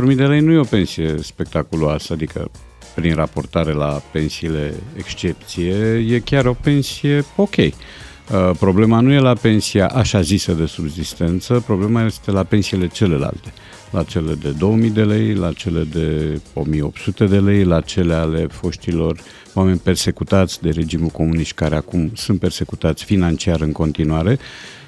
4.000 0.09 0.15
de 0.15 0.23
lei 0.25 0.39
nu 0.39 0.51
e 0.51 0.57
o 0.57 0.63
pensie 0.63 1.15
spectaculoasă, 1.21 2.13
adică 2.13 2.51
prin 2.95 3.15
raportare 3.15 3.71
la 3.71 4.01
pensiile 4.11 4.73
excepție, 4.97 5.73
e 6.09 6.19
chiar 6.19 6.45
o 6.45 6.53
pensie 6.61 7.25
ok. 7.35 7.55
Uh, 7.55 7.71
problema 8.59 8.99
nu 8.99 9.11
e 9.11 9.19
la 9.19 9.33
pensia 9.33 9.87
așa 9.87 10.21
zisă 10.21 10.51
de 10.51 10.65
subzistență, 10.65 11.63
problema 11.65 12.03
este 12.05 12.31
la 12.31 12.43
pensiile 12.43 12.87
celelalte. 12.87 13.53
La 13.91 14.03
cele 14.03 14.33
de 14.33 14.49
2000 14.49 14.89
de 14.89 15.03
lei, 15.03 15.33
la 15.33 15.51
cele 15.51 15.83
de 15.83 16.39
1800 16.53 17.25
de 17.25 17.39
lei, 17.39 17.63
la 17.63 17.81
cele 17.81 18.13
ale 18.13 18.47
foștilor 18.51 19.17
oameni 19.55 19.77
persecutați 19.77 20.61
de 20.61 20.69
regimul 20.69 21.09
comunist 21.09 21.51
care 21.51 21.75
acum 21.75 22.11
sunt 22.15 22.39
persecutați 22.39 23.03
financiar 23.03 23.61
în 23.61 23.71
continuare. 23.71 24.39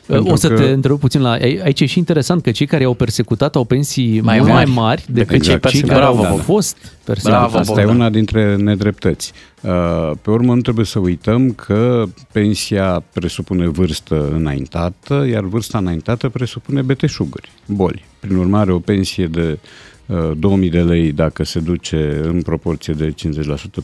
o 0.10 0.36
să 0.36 0.48
că- 0.48 0.54
te 0.56 0.64
întreb 0.64 1.00
puțin 1.00 1.22
la... 1.22 1.32
Aici 1.32 1.80
e 1.82 1.86
și 1.86 1.98
interesant 1.98 2.42
că 2.42 2.52
cei 2.52 2.66
care 2.66 2.84
au 2.84 2.94
persecutat 2.94 3.56
au 3.56 3.64
pensii 3.64 4.20
Mai 4.22 4.22
mai 4.22 4.38
mult 4.38 4.52
mari 4.52 4.70
mai 4.70 4.84
mari 4.84 5.04
decât 5.10 5.16
decât 5.30 5.44
cei, 5.46 5.60
cei 5.60 5.80
cei 5.80 5.90
care 5.90 6.00
persecutați. 6.00 6.18
au 6.18 6.22
Bravo, 6.36 6.38
fost 6.54 6.78
persecutați. 7.04 7.40
Bravo, 7.52 7.58
Asta 7.58 7.72
e 7.72 7.84
Bogdan. 7.84 7.96
una 7.96 8.10
dintre 8.10 8.56
nedreptăți. 8.56 9.32
Uh, 9.62 10.12
Pe 10.22 10.30
urmă, 10.30 10.56
nu 10.56 10.62
trebuie 10.62 10.86
să 10.86 11.00
uităm 11.00 11.52
că 11.52 12.04
pensia 12.32 13.04
presupune 13.14 13.68
vârstă 13.68 14.30
înaintată, 14.34 15.28
iar 15.32 15.44
vârsta 15.44 15.78
înaintată 15.78 16.30
presupune 16.30 16.82
beteșuguri, 16.82 17.52
boli. 17.66 18.06
Prin 18.20 18.36
urmare, 18.36 18.72
o 18.72 18.80
pensie 18.80 19.28
de 19.28 19.42
uh, 19.52 19.58
2000 20.38 20.70
de 20.70 20.82
lei, 20.82 21.12
dacă 21.12 21.44
se 21.44 21.60
duce 21.60 22.20
în 22.24 22.42
proporție 22.42 22.94
de 22.94 23.14
50% 23.14 23.14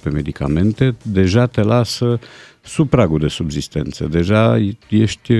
pe 0.03 0.09
medicamente, 0.09 0.95
deja 1.01 1.45
te 1.45 1.61
lasă 1.61 2.19
sub 2.61 2.89
pragul 2.89 3.19
de 3.19 3.28
subzistență. 3.28 4.05
Deja 4.05 4.74
ești 4.89 5.34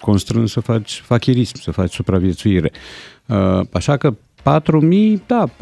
constrâns 0.00 0.52
să 0.52 0.60
faci 0.60 1.02
fachirism, 1.04 1.60
să 1.60 1.70
faci 1.70 1.92
supraviețuire. 1.92 2.70
Uh, 3.26 3.60
Așa 3.72 3.96
că 3.96 4.10
4.000, 4.10 5.26
da, 5.26 5.44
4.000 5.48 5.54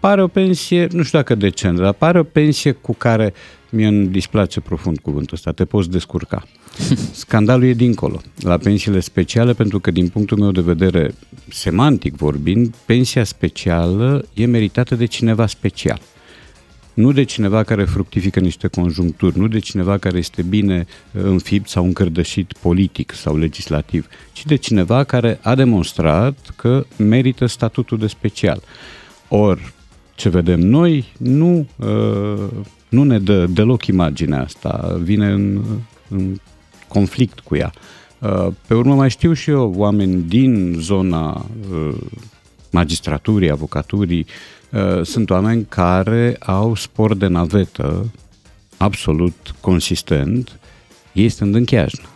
pare 0.00 0.22
o 0.22 0.28
pensie, 0.28 0.86
nu 0.90 1.02
știu 1.02 1.18
dacă 1.18 1.34
decentă, 1.34 1.82
dar 1.82 1.92
pare 1.92 2.18
o 2.18 2.22
pensie 2.22 2.72
cu 2.72 2.94
care 2.94 3.34
mie 3.70 3.86
îmi 3.86 4.06
displace 4.06 4.60
profund 4.60 4.98
cuvântul 4.98 5.34
ăsta, 5.36 5.52
te 5.52 5.64
poți 5.64 5.90
descurca. 5.90 6.46
Scandalul 7.12 7.64
e 7.64 7.72
dincolo, 7.72 8.20
la 8.38 8.56
pensiile 8.56 9.00
speciale, 9.00 9.52
pentru 9.52 9.80
că 9.80 9.90
din 9.90 10.08
punctul 10.08 10.38
meu 10.38 10.50
de 10.50 10.60
vedere, 10.60 11.14
semantic 11.48 12.16
vorbind, 12.16 12.74
pensia 12.86 13.24
specială 13.24 14.24
e 14.34 14.46
meritată 14.46 14.94
de 14.94 15.04
cineva 15.04 15.46
special 15.46 16.00
nu 16.96 17.12
de 17.12 17.22
cineva 17.22 17.62
care 17.62 17.84
fructifică 17.84 18.40
niște 18.40 18.68
conjuncturi, 18.68 19.38
nu 19.38 19.46
de 19.46 19.58
cineva 19.58 19.98
care 19.98 20.18
este 20.18 20.42
bine 20.42 20.86
uh, 20.86 21.22
înfipt 21.22 21.68
sau 21.68 21.84
încărdășit 21.84 22.52
politic 22.60 23.12
sau 23.12 23.36
legislativ, 23.36 24.06
ci 24.32 24.44
de 24.44 24.56
cineva 24.56 25.04
care 25.04 25.38
a 25.42 25.54
demonstrat 25.54 26.52
că 26.56 26.86
merită 26.96 27.46
statutul 27.46 27.98
de 27.98 28.06
special. 28.06 28.62
Or, 29.28 29.72
ce 30.14 30.28
vedem 30.28 30.60
noi 30.60 31.04
nu, 31.18 31.66
uh, 31.76 32.48
nu 32.96 33.04
ne 33.04 33.18
dă 33.18 33.46
deloc 33.46 33.86
imaginea 33.86 34.42
asta, 34.42 34.98
vine 35.02 35.26
în, 35.26 35.62
în 36.08 36.36
conflict 36.88 37.40
cu 37.40 37.56
ea. 37.56 37.72
Uh, 38.18 38.46
Pe 38.66 38.74
urmă 38.74 38.94
mai 38.94 39.10
știu 39.10 39.32
și 39.32 39.50
eu 39.50 39.74
oameni 39.76 40.22
din 40.22 40.76
zona 40.78 41.46
uh, 41.72 41.94
magistraturii, 42.70 43.50
avocaturii, 43.50 44.26
uh, 44.70 45.02
sunt 45.02 45.30
oameni 45.30 45.66
care 45.68 46.36
au 46.40 46.74
spor 46.74 47.14
de 47.14 47.26
navetă 47.26 48.10
absolut 48.76 49.54
consistent, 49.60 50.58
ei 51.12 51.28
stând 51.28 51.54
în 51.54 51.64
cheajnă. 51.64 52.08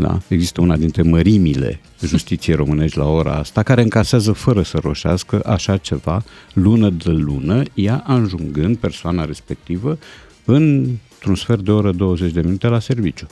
Da? 0.00 0.20
Există 0.28 0.60
una 0.60 0.76
dintre 0.76 1.02
mărimile 1.02 1.80
justiției 2.00 2.56
românești 2.56 2.98
la 2.98 3.08
ora 3.08 3.34
asta, 3.34 3.62
care 3.62 3.82
încasează 3.82 4.32
fără 4.32 4.62
să 4.62 4.78
roșească 4.82 5.42
așa 5.46 5.76
ceva, 5.76 6.24
lună 6.52 6.90
de 6.90 7.10
lună, 7.10 7.62
ea 7.74 8.04
ajungând 8.06 8.76
persoana 8.76 9.24
respectivă 9.24 9.98
într-un 10.44 11.34
sfert 11.34 11.60
de 11.60 11.70
oră 11.70 11.92
20 11.92 12.32
de 12.32 12.40
minute 12.40 12.66
la 12.66 12.78
serviciu. 12.78 13.26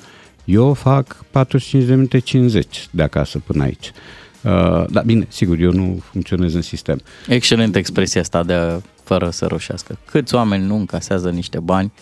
Eu 0.44 0.74
fac 0.74 1.24
45 1.30 1.84
de 1.84 1.94
minute 1.94 2.18
50 2.18 2.88
de 2.90 3.02
acasă 3.02 3.38
până 3.38 3.62
aici. 3.62 3.92
Uh, 4.42 4.84
dar 4.90 5.02
bine, 5.04 5.26
sigur, 5.28 5.58
eu 5.58 5.72
nu 5.72 6.02
funcționez 6.10 6.54
în 6.54 6.62
sistem. 6.62 7.00
Excelentă 7.28 7.78
expresia 7.78 8.20
asta 8.20 8.42
de 8.42 8.80
fără 9.04 9.30
să 9.30 9.46
roșească. 9.46 9.98
Câți 10.10 10.34
oameni 10.34 10.66
nu 10.66 10.76
încasează 10.76 11.30
niște 11.30 11.58
bani 11.58 11.92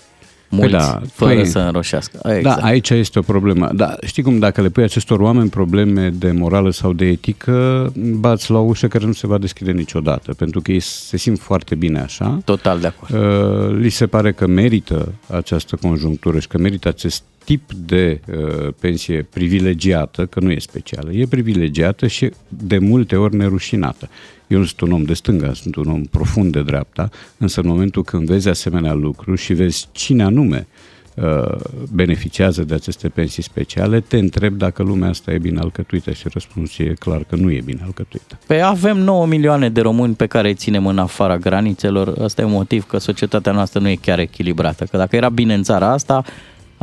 mulți 0.48 0.70
păi 0.70 0.78
da, 0.78 1.00
fără 1.12 1.34
păi, 1.34 1.46
să 1.46 1.58
înroșească. 1.58 2.18
Exact. 2.22 2.60
Da, 2.60 2.66
aici 2.66 2.90
este 2.90 3.18
o 3.18 3.22
problemă. 3.22 3.70
Da, 3.74 3.96
știi 4.06 4.22
cum, 4.22 4.38
dacă 4.38 4.60
le 4.60 4.68
pui 4.68 4.82
acestor 4.82 5.20
oameni 5.20 5.48
probleme 5.48 6.08
de 6.08 6.30
morală 6.30 6.70
sau 6.70 6.92
de 6.92 7.06
etică, 7.06 7.92
bați 7.96 8.50
la 8.50 8.58
o 8.58 8.62
ușă 8.62 8.88
care 8.88 9.06
nu 9.06 9.12
se 9.12 9.26
va 9.26 9.38
deschide 9.38 9.72
niciodată, 9.72 10.34
pentru 10.34 10.60
că 10.60 10.72
ei 10.72 10.80
se 10.80 11.16
simt 11.16 11.38
foarte 11.38 11.74
bine 11.74 12.00
așa. 12.00 12.40
Total 12.44 12.80
de 12.80 12.86
acord. 12.86 13.14
Uh, 13.14 13.76
li 13.78 13.88
se 13.88 14.06
pare 14.06 14.32
că 14.32 14.46
merită 14.46 15.12
această 15.30 15.76
conjunctură 15.76 16.38
și 16.38 16.48
că 16.48 16.58
merită 16.58 16.88
acest 16.88 17.22
tip 17.44 17.72
de 17.72 18.20
uh, 18.28 18.68
pensie 18.80 19.26
privilegiată, 19.32 20.26
că 20.26 20.40
nu 20.40 20.50
e 20.50 20.58
specială, 20.58 21.12
e 21.12 21.26
privilegiată 21.26 22.06
și 22.06 22.30
de 22.48 22.78
multe 22.78 23.16
ori 23.16 23.36
nerușinată. 23.36 24.08
Eu 24.46 24.58
nu 24.58 24.64
sunt 24.64 24.80
un 24.80 24.92
om 24.92 25.02
de 25.02 25.14
stânga, 25.14 25.52
sunt 25.52 25.74
un 25.76 25.86
om 25.86 26.02
profund 26.02 26.52
de 26.52 26.62
dreapta, 26.62 27.08
însă 27.38 27.60
în 27.60 27.66
momentul 27.68 28.02
când 28.02 28.26
vezi 28.26 28.48
asemenea 28.48 28.92
lucruri 28.92 29.40
și 29.40 29.52
vezi 29.52 29.88
cine 29.92 30.22
anume 30.22 30.66
uh, 31.14 31.56
beneficiază 31.92 32.64
de 32.64 32.74
aceste 32.74 33.08
pensii 33.08 33.42
speciale, 33.42 34.00
te 34.00 34.18
întreb 34.18 34.54
dacă 34.54 34.82
lumea 34.82 35.08
asta 35.08 35.32
e 35.32 35.38
bine 35.38 35.60
alcătuită 35.60 36.10
și 36.10 36.28
răspunsul 36.32 36.86
e 36.86 36.92
clar 36.92 37.24
că 37.24 37.36
nu 37.36 37.50
e 37.50 37.60
bine 37.64 37.80
alcătuită. 37.84 38.38
Păi 38.46 38.62
avem 38.62 38.98
9 38.98 39.26
milioane 39.26 39.68
de 39.68 39.80
români 39.80 40.14
pe 40.14 40.26
care 40.26 40.48
îi 40.48 40.54
ținem 40.54 40.86
în 40.86 40.98
afara 40.98 41.36
granițelor. 41.36 42.14
Asta 42.22 42.42
e 42.42 42.44
un 42.44 42.50
motiv 42.50 42.86
că 42.86 42.98
societatea 42.98 43.52
noastră 43.52 43.80
nu 43.80 43.88
e 43.88 43.94
chiar 43.94 44.18
echilibrată. 44.18 44.84
Că 44.84 44.96
dacă 44.96 45.16
era 45.16 45.28
bine 45.28 45.54
în 45.54 45.62
țara 45.62 45.92
asta, 45.92 46.24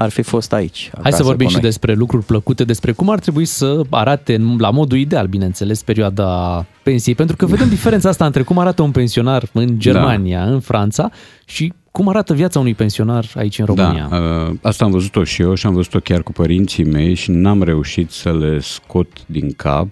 ar 0.02 0.10
fi 0.10 0.22
fost 0.22 0.54
aici. 0.54 0.92
Hai 1.02 1.12
să 1.12 1.24
vorbim 1.24 1.48
și 1.48 1.60
despre 1.60 1.94
lucruri 1.94 2.26
plăcute, 2.26 2.64
despre 2.64 2.92
cum 2.92 3.10
ar 3.10 3.20
trebui 3.20 3.46
să 3.46 3.82
arate 3.90 4.38
la 4.58 4.70
modul 4.70 4.98
ideal, 4.98 5.28
bineînțeles, 5.28 5.84
perioada 5.84 6.66
pensiei, 6.84 7.16
pentru 7.16 7.36
că 7.36 7.46
vedem 7.46 7.70
diferența 7.78 8.10
asta 8.10 8.26
între 8.26 8.42
cum 8.42 8.58
arată 8.58 8.82
un 8.82 8.92
pensionar 8.92 9.50
în 9.54 9.80
Germania, 9.80 10.46
da. 10.46 10.52
în 10.52 10.60
Franța 10.60 11.12
și 11.46 11.74
cum 11.92 12.08
arată 12.08 12.34
viața 12.34 12.60
unui 12.60 12.74
pensionar 12.74 13.26
aici 13.36 13.60
în 13.60 13.66
România. 13.66 14.08
Da, 14.10 14.18
uh, 14.18 14.56
asta 14.62 14.86
am 14.86 14.92
văzut-o 14.92 15.24
și 15.24 15.42
eu 15.42 15.54
și 15.54 15.66
am 15.66 15.74
văzut-o 15.74 16.00
chiar 16.00 16.22
cu 16.24 16.32
părinții 16.32 16.84
mei 16.84 17.14
și 17.14 17.32
n-am 17.32 17.64
reușit 17.64 18.12
să 18.12 18.34
le 18.34 18.60
scot 18.60 19.08
din 19.26 19.52
cap 19.52 19.88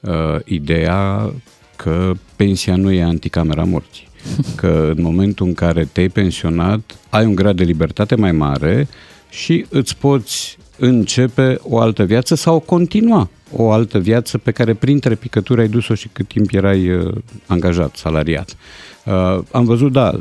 uh, 0.00 0.12
ideea 0.44 1.32
că 1.76 2.12
pensia 2.36 2.76
nu 2.76 2.90
e 2.90 3.02
anticamera 3.02 3.64
morții. 3.64 4.08
Că 4.60 4.92
în 4.96 5.02
momentul 5.02 5.46
în 5.46 5.54
care 5.54 5.88
te-ai 5.92 6.08
pensionat, 6.08 6.80
ai 7.10 7.24
un 7.24 7.34
grad 7.34 7.56
de 7.56 7.64
libertate 7.64 8.14
mai 8.14 8.32
mare, 8.32 8.88
și 9.32 9.66
îți 9.68 9.96
poți 9.96 10.58
începe 10.78 11.58
o 11.62 11.78
altă 11.78 12.04
viață 12.04 12.34
sau 12.34 12.58
continua 12.58 13.28
o 13.56 13.70
altă 13.70 13.98
viață 13.98 14.38
pe 14.38 14.50
care 14.50 14.74
printre 14.74 15.14
picături 15.14 15.60
ai 15.60 15.68
dus-o 15.68 15.94
și 15.94 16.08
cât 16.12 16.28
timp 16.28 16.52
erai 16.52 16.90
uh, 16.90 17.14
angajat, 17.46 17.96
salariat. 17.96 18.56
Uh, 19.04 19.38
am 19.50 19.64
văzut, 19.64 19.92
da, 19.92 20.20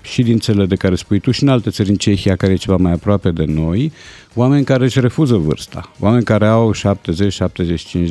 și 0.00 0.22
din 0.22 0.38
țările 0.38 0.66
de 0.66 0.74
care 0.74 0.94
spui 0.94 1.18
tu 1.18 1.30
și 1.30 1.42
în 1.42 1.48
alte 1.48 1.70
țări, 1.70 1.88
în 1.88 1.96
Cehia, 1.96 2.36
care 2.36 2.52
e 2.52 2.56
ceva 2.56 2.76
mai 2.76 2.92
aproape 2.92 3.30
de 3.30 3.44
noi, 3.44 3.92
oameni 4.34 4.64
care 4.64 4.84
își 4.84 5.00
refuză 5.00 5.36
vârsta, 5.36 5.90
oameni 5.98 6.24
care 6.24 6.46
au 6.46 6.74
70-75 6.74 6.76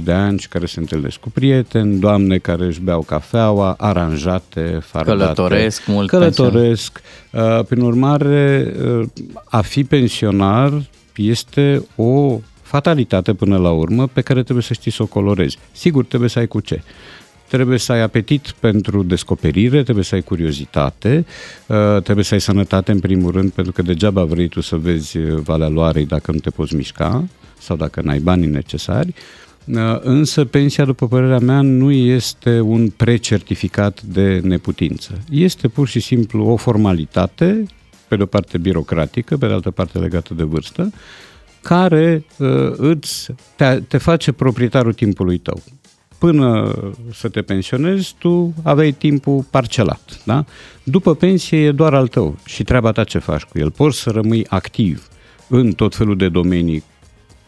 de 0.03 0.11
ani 0.11 0.39
și 0.39 0.47
care 0.47 0.65
se 0.65 0.79
întâlnesc 0.79 1.17
cu 1.17 1.29
prieteni, 1.29 1.99
doamne 1.99 2.37
care 2.37 2.65
își 2.65 2.81
beau 2.81 3.01
cafeaua, 3.01 3.75
aranjate, 3.77 4.79
fardate. 4.81 5.17
Călătoresc 5.17 5.85
mult. 5.87 6.09
Călătoresc. 6.09 7.01
Uh, 7.31 7.65
prin 7.67 7.81
urmare, 7.81 8.73
uh, 8.99 9.07
a 9.45 9.61
fi 9.61 9.83
pensionar 9.83 10.81
este 11.15 11.85
o 11.95 12.39
fatalitate 12.75 13.33
până 13.33 13.57
la 13.57 13.71
urmă 13.71 14.07
pe 14.07 14.21
care 14.21 14.43
trebuie 14.43 14.63
să 14.63 14.73
știi 14.73 14.91
să 14.91 15.03
o 15.03 15.05
colorezi. 15.05 15.57
Sigur, 15.71 16.05
trebuie 16.05 16.29
să 16.29 16.39
ai 16.39 16.47
cu 16.47 16.59
ce 16.59 16.81
trebuie 17.47 17.77
să 17.77 17.91
ai 17.91 18.01
apetit 18.01 18.53
pentru 18.59 19.03
descoperire, 19.03 19.83
trebuie 19.83 20.03
să 20.03 20.15
ai 20.15 20.21
curiozitate, 20.21 21.25
uh, 21.67 22.01
trebuie 22.03 22.25
să 22.25 22.33
ai 22.33 22.41
sănătate 22.41 22.91
în 22.91 22.99
primul 22.99 23.31
rând, 23.31 23.51
pentru 23.51 23.73
că 23.73 23.81
degeaba 23.81 24.23
vrei 24.23 24.47
tu 24.47 24.61
să 24.61 24.75
vezi 24.75 25.17
Valea 25.19 25.67
Loarei 25.67 26.05
dacă 26.05 26.31
nu 26.31 26.37
te 26.37 26.49
poți 26.49 26.75
mișca 26.75 27.23
sau 27.59 27.75
dacă 27.75 28.01
n-ai 28.01 28.19
banii 28.19 28.47
necesari. 28.47 29.13
Uh, 29.65 29.99
însă 30.01 30.45
pensia, 30.45 30.85
după 30.85 31.07
părerea 31.07 31.39
mea, 31.39 31.61
nu 31.61 31.91
este 31.91 32.59
un 32.59 32.89
precertificat 32.89 34.01
de 34.01 34.39
neputință. 34.43 35.19
Este 35.29 35.67
pur 35.67 35.87
și 35.87 35.99
simplu 35.99 36.45
o 36.45 36.55
formalitate, 36.55 37.65
pe 38.07 38.15
de 38.15 38.23
o 38.23 38.25
parte 38.25 38.57
birocratică, 38.57 39.37
pe 39.37 39.47
de 39.47 39.53
altă 39.53 39.71
parte 39.71 39.97
legată 39.97 40.33
de 40.33 40.43
vârstă, 40.43 40.91
care 41.63 42.25
uh, 42.37 42.71
îți, 42.77 43.31
te, 43.55 43.81
te 43.87 43.97
face 43.97 44.31
proprietarul 44.31 44.93
timpului 44.93 45.37
tău 45.37 45.61
până 46.23 46.73
să 47.13 47.29
te 47.29 47.41
pensionezi, 47.41 48.15
tu 48.17 48.53
aveai 48.63 48.91
timpul 48.91 49.45
parcelat. 49.49 50.21
Da? 50.25 50.45
După 50.83 51.15
pensie 51.15 51.59
e 51.59 51.71
doar 51.71 51.93
al 51.93 52.07
tău 52.07 52.37
și 52.45 52.63
treaba 52.63 52.91
ta 52.91 53.03
ce 53.03 53.17
faci 53.17 53.41
cu 53.41 53.59
el. 53.59 53.71
Poți 53.71 53.99
să 53.99 54.09
rămâi 54.09 54.45
activ 54.47 55.07
în 55.47 55.71
tot 55.71 55.95
felul 55.95 56.17
de 56.17 56.29
domenii 56.29 56.83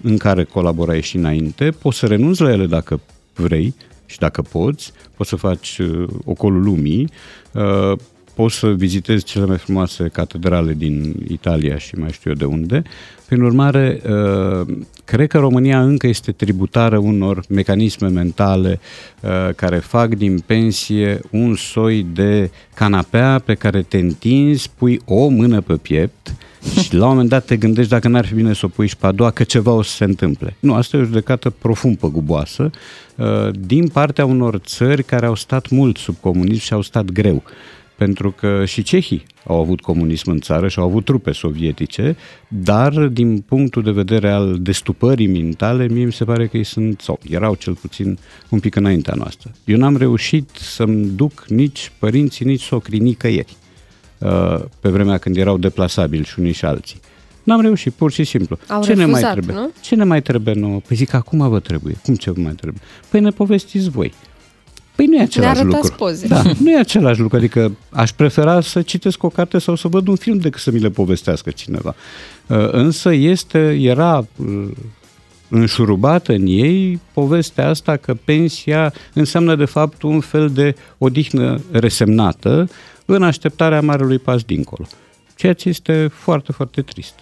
în 0.02 0.18
care 0.18 0.44
colaborai 0.44 1.02
și 1.02 1.16
înainte, 1.16 1.70
poți 1.70 1.98
să 1.98 2.06
renunți 2.06 2.42
la 2.42 2.52
ele 2.52 2.66
dacă 2.66 3.00
vrei 3.34 3.76
și 4.06 4.20
dacă 4.20 4.42
poți, 4.42 4.92
poți 5.18 5.30
să 5.30 5.36
faci 5.36 5.78
uh, 5.78 6.08
ocolul 6.26 6.64
lumii, 6.64 7.10
uh, 7.52 7.98
poți 8.36 8.56
să 8.56 8.68
vizitezi 8.68 9.24
cele 9.24 9.45
mai 9.45 9.57
frumoase 9.57 10.10
catedrale 10.14 10.74
din 10.74 11.16
Italia 11.28 11.78
și 11.78 11.95
mai 11.95 12.12
știu 12.12 12.30
eu 12.30 12.36
de 12.36 12.45
unde. 12.45 12.84
Prin 13.26 13.41
urmare, 13.41 14.02
uh, 14.10 14.76
cred 15.06 15.28
că 15.28 15.38
România 15.38 15.82
încă 15.82 16.07
este 16.07 16.32
tributară 16.32 16.98
unor 16.98 17.44
mecanisme 17.49 18.07
mentale 18.07 18.80
uh, 19.22 19.53
care 19.56 19.78
fac 19.78 20.16
din 20.16 20.40
pensie 20.40 21.20
un 21.32 21.56
soi 21.56 22.06
de 22.14 22.52
canapea 22.74 23.41
pe 23.45 23.53
care 23.53 23.82
te 23.82 23.98
întinzi, 23.98 24.70
pui 24.78 25.02
o 25.06 25.28
mână 25.28 25.62
pe 25.62 25.74
piept 25.74 26.34
și 26.82 26.95
la 26.95 27.03
un 27.03 27.10
moment 27.10 27.30
dat 27.30 27.45
te 27.45 27.57
gândești 27.57 27.91
dacă 27.91 28.07
n-ar 28.07 28.26
fi 28.26 28.34
bine 28.34 28.53
să 28.53 28.66
o 28.66 28.68
pui 28.68 28.88
și 28.88 28.98
pe 28.98 29.06
a 29.06 29.12
doua, 29.12 29.32
că 29.32 29.44
ceva 29.44 29.72
o 29.72 29.82
să 29.82 29.95
se 29.95 30.03
întâmple. 30.03 30.56
Nu, 30.60 30.74
asta 30.74 30.98
e 30.98 30.99
o 30.99 31.03
judecată 31.03 31.49
profund 31.49 31.98
păguboasă 31.98 32.70
uh, 33.16 33.26
din 33.60 33.88
partea 33.88 34.26
unor 34.26 34.57
țări 34.57 35.03
care 35.03 35.26
au 35.26 35.36
stat 35.36 35.70
mult 35.70 35.98
sub 35.98 36.16
comunism 36.20 36.62
și 36.62 36.74
au 36.74 36.82
stat 36.82 37.06
greu 37.06 37.44
pentru 37.95 38.31
că 38.31 38.65
și 38.65 38.84
cehii 38.84 39.26
au 39.47 39.59
avut 39.59 39.81
comunism 39.81 40.30
în 40.30 40.39
țară 40.39 40.67
și 40.67 40.80
au 40.80 40.85
avut 40.85 41.05
trupe 41.05 41.31
sovietice, 41.31 42.15
dar 42.47 42.93
din 42.93 43.39
punctul 43.39 43.84
de 43.84 43.91
vedere 43.91 44.31
al 44.31 44.57
destupării 44.59 45.27
mentale, 45.27 45.88
mie 45.88 46.05
mi 46.05 46.13
se 46.13 46.26
pare 46.26 46.47
că 46.47 46.57
ei 46.57 46.63
sunt, 46.63 47.01
sau 47.01 47.19
erau 47.30 47.55
cel 47.55 47.73
puțin 47.73 48.17
un 48.49 48.59
pic 48.59 48.76
înaintea 48.76 49.13
noastră. 49.17 49.51
Eu 49.65 49.77
n-am 49.77 49.97
reușit 49.97 50.49
să-mi 50.53 51.05
duc 51.05 51.45
nici 51.47 51.91
părinții, 51.99 52.45
nici 52.45 52.61
socrii 52.61 52.99
nicăieri, 52.99 53.55
uh, 54.17 54.59
pe 54.80 54.89
vremea 54.89 55.17
când 55.17 55.38
erau 55.38 55.57
deplasabili 55.57 56.26
și 56.26 56.39
unii 56.39 56.53
și 56.53 56.65
alții. 56.65 56.99
N-am 57.43 57.61
reușit, 57.61 57.93
pur 57.93 58.11
și 58.11 58.23
simplu. 58.23 58.57
Au 58.67 58.84
ce 58.84 58.93
refuzat, 58.93 59.07
ne 59.07 59.22
mai 59.22 59.31
trebuie? 59.31 59.55
Nu? 59.55 59.72
Ce 59.81 59.95
ne 59.95 60.03
mai 60.03 60.22
trebuie 60.22 60.53
nouă? 60.53 60.80
Păi 60.88 60.95
zic, 60.95 61.13
acum 61.13 61.49
vă 61.49 61.59
trebuie. 61.59 61.95
Cum 62.03 62.15
ce 62.15 62.31
vă 62.31 62.41
mai 62.41 62.53
trebuie? 62.53 62.81
Păi 63.09 63.19
ne 63.19 63.30
povestiți 63.30 63.89
voi. 63.89 64.13
Păi 64.95 65.05
nu 65.05 65.15
e 65.15 65.22
același 65.22 65.63
lucru. 65.63 65.93
poze. 65.97 66.27
Da, 66.27 66.41
nu 66.63 66.72
e 66.72 66.80
același 66.80 67.19
lucru. 67.19 67.38
Adică 67.38 67.72
aș 67.89 68.11
prefera 68.11 68.61
să 68.61 68.81
citesc 68.81 69.23
o 69.23 69.30
carte 69.30 69.57
sau 69.57 69.76
să 69.76 69.88
văd 69.88 70.07
un 70.07 70.15
film 70.15 70.38
decât 70.38 70.61
să 70.61 70.72
mi 70.72 70.80
le 70.80 70.89
povestească 70.89 71.49
cineva. 71.49 71.95
Uh, 72.47 72.72
însă 72.72 73.13
este, 73.13 73.77
era 73.81 74.27
uh, 74.35 74.67
înșurubată 75.49 76.34
în 76.34 76.45
ei 76.45 76.99
povestea 77.13 77.69
asta 77.69 77.97
că 77.97 78.13
pensia 78.13 78.93
înseamnă 79.13 79.55
de 79.55 79.65
fapt 79.65 80.01
un 80.01 80.19
fel 80.19 80.49
de 80.49 80.76
odihnă 80.97 81.61
resemnată 81.72 82.69
în 83.05 83.23
așteptarea 83.23 83.81
marelui 83.81 84.19
pas 84.19 84.41
dincolo. 84.41 84.85
Ceea 85.35 85.53
ce 85.53 85.69
este 85.69 86.09
foarte, 86.13 86.51
foarte 86.51 86.81
trist. 86.81 87.13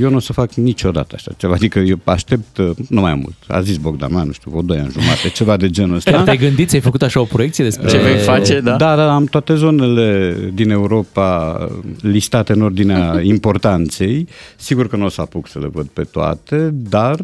Eu 0.00 0.10
nu 0.10 0.16
o 0.16 0.20
să 0.20 0.32
fac 0.32 0.54
niciodată 0.54 1.14
așa 1.14 1.32
ceva, 1.36 1.54
adică 1.54 1.78
eu 1.78 1.98
aștept, 2.04 2.56
uh, 2.56 2.70
nu 2.88 3.00
mai 3.00 3.14
mult, 3.14 3.34
a 3.48 3.60
zis 3.60 3.76
Bogdan, 3.76 4.12
mai 4.12 4.26
nu 4.26 4.32
știu, 4.32 4.50
vreo 4.50 4.62
2 4.62 4.78
ani 4.78 4.90
jumate, 4.90 5.28
ceva 5.38 5.56
de 5.56 5.70
genul 5.70 5.96
ăsta. 5.96 6.22
Te-ai 6.22 6.36
gândit, 6.36 6.68
ți-ai 6.68 6.80
făcut 6.80 7.02
așa 7.02 7.20
o 7.20 7.24
proiecție 7.24 7.64
despre 7.64 7.88
ce 7.88 7.98
vei 7.98 8.16
face, 8.16 8.60
da? 8.60 8.76
Da, 8.76 8.96
da, 8.96 9.14
am 9.14 9.24
toate 9.24 9.54
zonele 9.54 10.36
din 10.54 10.70
Europa 10.70 11.58
listate 12.00 12.52
în 12.52 12.62
ordinea 12.62 13.20
importanței. 13.34 14.28
Sigur 14.56 14.88
că 14.88 14.96
nu 14.96 15.04
o 15.04 15.08
să 15.08 15.20
apuc 15.20 15.48
să 15.48 15.58
le 15.58 15.68
văd 15.72 15.86
pe 15.86 16.02
toate, 16.02 16.70
dar 16.72 17.20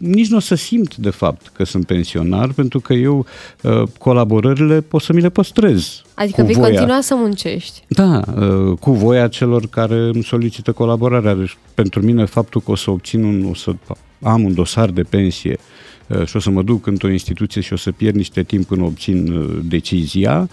nici 0.00 0.28
nu 0.28 0.36
o 0.36 0.40
să 0.40 0.54
simt, 0.54 0.96
de 0.96 1.10
fapt, 1.10 1.50
că 1.54 1.64
sunt 1.64 1.86
pensionar, 1.86 2.52
pentru 2.52 2.80
că 2.80 2.92
eu 2.92 3.26
uh, 3.62 3.82
colaborările 3.98 4.80
pot 4.80 5.02
să 5.02 5.12
mi 5.12 5.20
le 5.20 5.28
păstrez. 5.28 6.02
Adică 6.14 6.42
vei 6.42 6.54
voia. 6.54 6.68
continua 6.68 7.00
să 7.00 7.14
muncești. 7.14 7.82
Da, 7.88 8.20
uh, 8.36 8.78
cu 8.78 8.92
voia 8.92 9.28
celor 9.28 9.66
care 9.66 9.94
îmi 9.94 10.22
solicită 10.22 10.72
colaborarea. 10.72 11.34
Deci, 11.34 11.58
pentru 11.74 12.02
mine, 12.02 12.24
faptul 12.24 12.60
că 12.60 12.70
o 12.70 12.74
să 12.74 12.90
obțin 12.90 13.24
un, 13.24 13.46
o 13.50 13.54
să 13.54 13.74
am 14.22 14.44
un 14.44 14.54
dosar 14.54 14.90
de 14.90 15.02
pensie 15.02 15.58
uh, 16.06 16.26
și 16.26 16.36
o 16.36 16.38
să 16.38 16.50
mă 16.50 16.62
duc 16.62 16.86
într-o 16.86 17.10
instituție 17.10 17.60
și 17.60 17.72
o 17.72 17.76
să 17.76 17.92
pierd 17.92 18.16
niște 18.16 18.42
timp 18.42 18.66
până 18.66 18.84
obțin 18.84 19.32
uh, 19.32 19.58
decizia, 19.62 20.48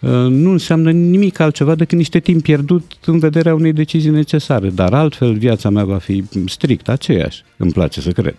uh, 0.00 0.10
nu 0.28 0.50
înseamnă 0.50 0.90
nimic 0.90 1.38
altceva 1.38 1.74
decât 1.74 1.98
niște 1.98 2.20
timp 2.20 2.42
pierdut 2.42 2.92
în 3.06 3.18
vederea 3.18 3.54
unei 3.54 3.72
decizii 3.72 4.10
necesare. 4.10 4.68
Dar 4.68 4.94
altfel 4.94 5.32
viața 5.34 5.70
mea 5.70 5.84
va 5.84 5.98
fi 5.98 6.24
strict 6.46 6.88
aceeași. 6.88 7.42
Îmi 7.56 7.72
place 7.72 8.00
să 8.00 8.10
cred. 8.10 8.36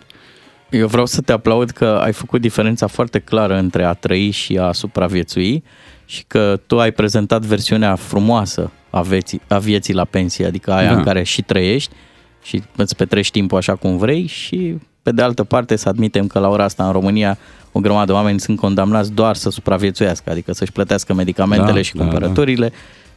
Eu 0.74 0.86
vreau 0.86 1.06
să 1.06 1.20
te 1.20 1.32
aplaud 1.32 1.70
că 1.70 1.84
ai 1.84 2.12
făcut 2.12 2.40
diferența 2.40 2.86
foarte 2.86 3.18
clară 3.18 3.58
între 3.58 3.84
a 3.84 3.92
trăi 3.92 4.30
și 4.30 4.58
a 4.58 4.72
supraviețui 4.72 5.62
și 6.04 6.24
că 6.26 6.60
tu 6.66 6.80
ai 6.80 6.92
prezentat 6.92 7.42
versiunea 7.42 7.94
frumoasă 7.94 8.70
a 8.90 9.00
vieții, 9.02 9.40
a 9.48 9.58
vieții 9.58 9.94
la 9.94 10.04
pensie, 10.04 10.46
adică 10.46 10.72
aia 10.72 10.90
Da. 10.90 10.96
în 10.96 11.02
care 11.02 11.22
și 11.22 11.42
trăiești 11.42 11.94
și 12.42 12.62
îți 12.76 12.96
petrești 12.96 13.32
timpul 13.32 13.58
așa 13.58 13.74
cum 13.74 13.96
vrei 13.96 14.26
și 14.26 14.78
pe 15.02 15.12
de 15.12 15.22
altă 15.22 15.44
parte 15.44 15.76
să 15.76 15.88
admitem 15.88 16.26
că 16.26 16.38
la 16.38 16.48
ora 16.48 16.64
asta 16.64 16.86
în 16.86 16.92
România 16.92 17.38
o 17.72 17.80
grămadă 17.80 18.06
de 18.06 18.12
oameni 18.12 18.40
sunt 18.40 18.58
condamnați 18.58 19.12
doar 19.12 19.36
să 19.36 19.50
supraviețuiască, 19.50 20.30
adică 20.30 20.52
să-și 20.52 20.72
plătească 20.72 21.14
medicamentele 21.14 21.72
Da, 21.72 21.82
și 21.82 21.94
da, 21.94 22.02
cumpărăturile 22.02 22.72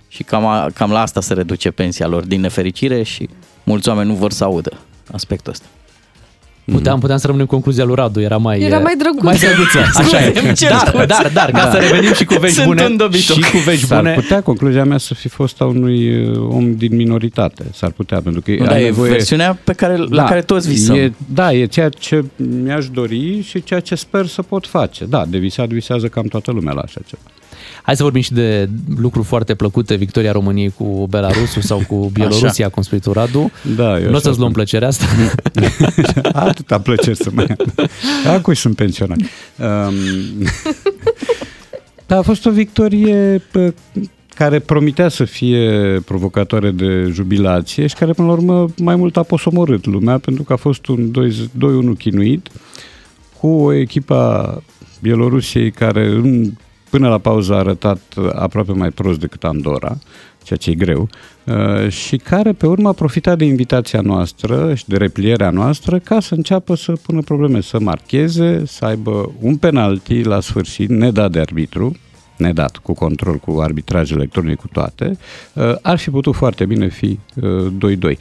și 0.07 0.23
cam, 0.23 0.45
a, 0.45 0.69
cam 0.73 0.91
la 0.91 1.01
asta 1.01 1.21
se 1.21 1.33
reduce 1.33 1.71
pensia 1.71 2.07
lor 2.07 2.25
din 2.25 2.41
nefericire 2.41 3.03
și 3.03 3.29
mulți 3.63 3.89
oameni 3.89 4.09
nu 4.09 4.15
vor 4.15 4.31
să 4.31 4.43
audă 4.43 4.77
aspectul 5.11 5.51
ăsta. 5.51 5.65
Puteam, 6.71 6.99
puteam 6.99 7.17
să 7.17 7.25
rămânem 7.25 7.47
cu 7.47 7.53
concluzia 7.53 7.83
lui 7.83 7.95
Radu, 7.95 8.19
era 8.21 8.37
mai... 8.37 8.59
Era 8.59 8.77
mai 8.79 8.95
drăguț. 8.97 9.23
Mai 9.23 9.37
drăguță, 9.37 9.79
așa 10.01 10.23
e. 10.25 10.39
Îmi 10.43 10.53
cer 10.55 10.69
Dar, 10.69 10.87
scuze. 10.87 11.05
dar, 11.05 11.31
dar, 11.33 11.51
ca 11.51 11.63
Da. 11.63 11.71
să 11.71 11.77
revenim 11.77 12.13
și 12.13 12.25
cu 12.25 12.35
vești 12.39 12.55
Sunt 12.55 12.67
bune, 12.67 12.83
un 12.85 12.97
dobitoc. 12.97 13.35
și 13.43 13.51
cu 13.51 13.57
vești 13.57 13.85
S-ar 13.85 14.01
bune, 14.01 14.13
putea 14.13 14.41
concluzia 14.41 14.83
mea 14.83 14.97
să 14.97 15.13
fi 15.13 15.27
fost 15.27 15.61
a 15.61 15.65
unui 15.65 16.25
uh, 16.27 16.37
om 16.49 16.75
din 16.75 16.95
minoritate. 16.95 17.63
S-ar 17.73 17.91
putea, 17.91 18.21
pentru 18.21 18.41
că 18.41 18.51
Nu, 18.51 18.61
ai 18.61 18.67
dar 18.67 18.77
e 18.79 18.83
nevoie... 18.83 19.11
versiunea 19.11 19.57
pe 19.63 19.73
care, 19.73 19.95
la 20.09 20.23
care 20.23 20.41
toți 20.41 20.67
visăm. 20.69 20.95
E, 20.95 21.13
da, 21.33 21.53
e 21.53 21.65
ceea 21.65 21.89
ce 21.89 22.23
mi-aș 22.63 22.89
dori 22.89 23.41
și 23.41 23.63
ceea 23.63 23.79
ce 23.79 23.95
sper 23.95 24.25
să 24.25 24.41
pot 24.41 24.67
face. 24.67 25.05
Da, 25.05 25.25
de 25.27 25.37
visat 25.37 25.67
visează 25.67 26.07
cam 26.07 26.25
toată 26.25 26.51
lumea 26.51 26.73
la 26.73 26.81
așa 26.81 26.99
ceva. 27.07 27.21
Hai 27.87 27.95
să 27.95 28.03
vorbim 28.03 28.21
și 28.21 28.33
de 28.33 28.69
lucruri 28.97 29.25
foarte 29.25 29.55
plăcute, 29.55 29.95
victoria 29.95 30.31
României 30.31 30.69
cu 30.69 31.07
Belarusul 31.09 31.61
sau 31.61 31.83
cu 31.87 32.09
Bielorusia, 32.13 32.69
cum 32.69 32.83
spui 32.83 32.99
tu, 32.99 33.11
Radu. 33.11 33.51
Da, 33.75 33.99
eu 33.99 34.05
nu 34.05 34.13
o 34.13 34.15
așa 34.15 34.19
să-ți 34.19 34.37
luăm 34.37 34.37
spun. 34.37 34.51
plăcerea 34.51 34.87
asta. 34.87 35.05
Atâta 36.47 36.79
plăcere 36.79 37.13
să 37.13 37.29
mai 37.33 37.45
am. 37.45 37.87
Acum 38.35 38.53
sunt 38.53 38.75
pensionat. 38.75 39.17
Um, 39.17 39.93
da, 42.07 42.17
a 42.17 42.21
fost 42.21 42.45
o 42.45 42.51
victorie 42.51 43.41
pe, 43.51 43.73
care 44.35 44.59
promitea 44.59 45.09
să 45.09 45.23
fie 45.23 45.99
provocatoare 46.05 46.71
de 46.71 47.09
jubilație 47.11 47.87
și 47.87 47.95
care, 47.95 48.11
până 48.11 48.27
la 48.27 48.33
urmă, 48.33 48.67
mai 48.77 48.95
mult 48.95 49.17
a 49.17 49.23
posomorât 49.23 49.85
lumea, 49.85 50.17
pentru 50.17 50.43
că 50.43 50.53
a 50.53 50.57
fost 50.57 50.87
un 50.87 51.11
2-1 51.95 51.97
chinuit 51.97 52.47
cu 53.39 53.47
o 53.47 53.73
echipă 53.73 54.63
Bielorusiei 55.01 55.71
care 55.71 56.05
în, 56.07 56.51
până 56.89 57.07
la 57.09 57.17
pauză 57.17 57.53
a 57.53 57.57
arătat 57.57 58.01
aproape 58.33 58.71
mai 58.71 58.89
prost 58.89 59.19
decât 59.19 59.43
Andorra, 59.43 59.97
ceea 60.43 60.59
ce 60.59 60.69
e 60.69 60.73
greu, 60.73 61.09
uh, 61.43 61.89
și 61.89 62.17
care 62.17 62.51
pe 62.51 62.67
urmă 62.67 62.87
a 62.87 62.93
profitat 62.93 63.37
de 63.37 63.45
invitația 63.45 64.01
noastră 64.01 64.73
și 64.75 64.83
de 64.87 64.97
replierea 64.97 65.49
noastră 65.49 65.99
ca 65.99 66.19
să 66.19 66.33
înceapă 66.33 66.75
să 66.75 66.91
pună 66.91 67.21
probleme, 67.21 67.61
să 67.61 67.79
marcheze, 67.79 68.63
să 68.65 68.85
aibă 68.85 69.31
un 69.39 69.55
penalti 69.55 70.21
la 70.21 70.39
sfârșit, 70.39 70.89
nedat 70.89 71.31
de 71.31 71.39
arbitru, 71.39 71.95
nedat, 72.37 72.77
cu 72.77 72.93
control, 72.93 73.35
cu 73.35 73.59
arbitraj 73.59 74.11
electronic, 74.11 74.57
cu 74.57 74.67
toate, 74.67 75.17
uh, 75.53 75.75
ar 75.81 75.97
fi 75.97 76.09
putut 76.09 76.35
foarte 76.35 76.65
bine 76.65 76.87
fi 76.87 77.19
uh, 77.35 77.67
2-2. 78.11 78.17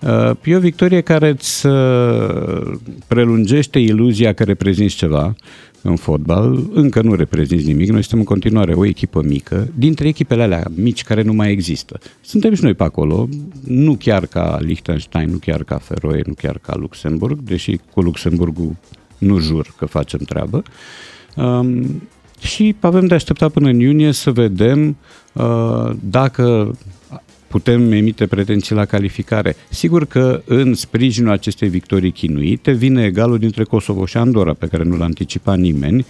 Uh, 0.00 0.30
E 0.44 0.56
o 0.56 0.58
victorie 0.58 1.00
care 1.00 1.28
îți 1.28 1.66
uh, 1.66 2.72
prelungește 3.06 3.78
iluzia 3.78 4.32
că 4.32 4.44
reprezinți 4.44 4.94
ceva 4.94 5.34
în 5.82 5.96
fotbal. 5.96 6.62
Încă 6.72 7.02
nu 7.02 7.14
reprezinți 7.14 7.66
nimic. 7.66 7.88
Noi 7.88 8.00
suntem 8.00 8.18
în 8.18 8.24
continuare 8.24 8.74
o 8.74 8.84
echipă 8.84 9.22
mică, 9.22 9.68
dintre 9.74 10.08
echipele 10.08 10.42
alea 10.42 10.64
mici 10.74 11.02
care 11.02 11.22
nu 11.22 11.32
mai 11.32 11.50
există. 11.50 11.98
Suntem 12.20 12.54
și 12.54 12.62
noi 12.62 12.74
pe 12.74 12.82
acolo, 12.82 13.28
nu 13.64 13.94
chiar 13.94 14.26
ca 14.26 14.58
Liechtenstein, 14.60 15.30
nu 15.30 15.36
chiar 15.36 15.64
ca 15.64 15.78
Feroe, 15.78 16.22
nu 16.26 16.32
chiar 16.32 16.58
ca 16.58 16.76
Luxemburg, 16.76 17.40
deși 17.40 17.78
cu 17.92 18.00
Luxemburgul 18.00 18.76
nu 19.18 19.38
jur 19.38 19.74
că 19.76 19.86
facem 19.86 20.18
treabă. 20.18 20.62
Um, 21.36 22.02
și 22.40 22.76
avem 22.80 23.06
de 23.06 23.14
așteptat 23.14 23.52
până 23.52 23.68
în 23.68 23.78
iunie 23.78 24.12
să 24.12 24.30
vedem 24.30 24.96
uh, 25.32 25.90
dacă 26.00 26.76
putem 27.50 27.92
emite 27.92 28.26
pretenții 28.26 28.74
la 28.74 28.84
calificare. 28.84 29.56
Sigur 29.68 30.06
că 30.06 30.42
în 30.44 30.74
sprijinul 30.74 31.32
acestei 31.32 31.68
victorii 31.68 32.10
chinuite 32.10 32.72
vine 32.72 33.04
egalul 33.04 33.38
dintre 33.38 33.64
Kosovo 33.64 34.06
și 34.06 34.16
Andorra, 34.16 34.54
pe 34.54 34.66
care 34.66 34.82
nu 34.82 34.96
l-a 34.96 35.04
anticipat 35.04 35.58
nimeni, 35.58 36.06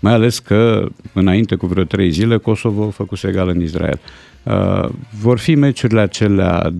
mai 0.00 0.12
ales 0.12 0.38
că 0.38 0.88
înainte 1.12 1.54
cu 1.54 1.66
vreo 1.66 1.84
trei 1.84 2.10
zile 2.10 2.36
Kosovo 2.36 2.90
făcuse 2.90 3.28
egal 3.28 3.48
în 3.48 3.62
Israel. 3.62 4.00
Uh, 4.42 4.88
vor 5.20 5.38
fi 5.38 5.54
meciurile 5.54 6.00
acelea 6.00 6.72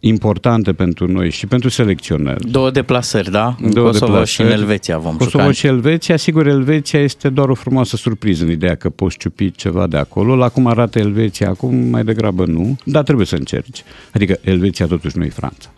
importante 0.00 0.72
pentru 0.72 1.12
noi 1.12 1.30
și 1.30 1.46
pentru 1.46 1.68
selecționări. 1.68 2.50
Două 2.50 2.70
deplasări, 2.70 3.30
da? 3.30 3.56
În 3.62 3.72
Două 3.72 3.86
Kosovo 3.86 4.06
deplasări. 4.06 4.30
și 4.30 4.40
în 4.40 4.50
Elveția 4.60 4.98
vom 4.98 5.16
Kosovo 5.16 5.38
juca. 5.42 5.52
și 5.52 5.66
Elveția, 5.66 6.16
sigur, 6.16 6.46
Elveția 6.46 7.00
este 7.00 7.28
doar 7.28 7.48
o 7.48 7.54
frumoasă 7.54 7.96
surpriză 7.96 8.44
în 8.44 8.50
ideea 8.50 8.74
că 8.74 8.90
poți 8.90 9.16
ciupi 9.16 9.50
ceva 9.50 9.86
de 9.86 9.96
acolo. 9.96 10.34
La 10.36 10.48
cum 10.48 10.66
arată 10.66 10.98
Elveția 10.98 11.48
acum, 11.48 11.74
mai 11.74 12.04
degrabă 12.04 12.44
nu, 12.44 12.76
dar 12.84 13.02
trebuie 13.02 13.26
să 13.26 13.34
încerci. 13.36 13.82
Adică 14.12 14.38
Elveția 14.40 14.86
totuși 14.86 15.18
nu 15.18 15.24
e 15.24 15.28
Franța. 15.28 15.68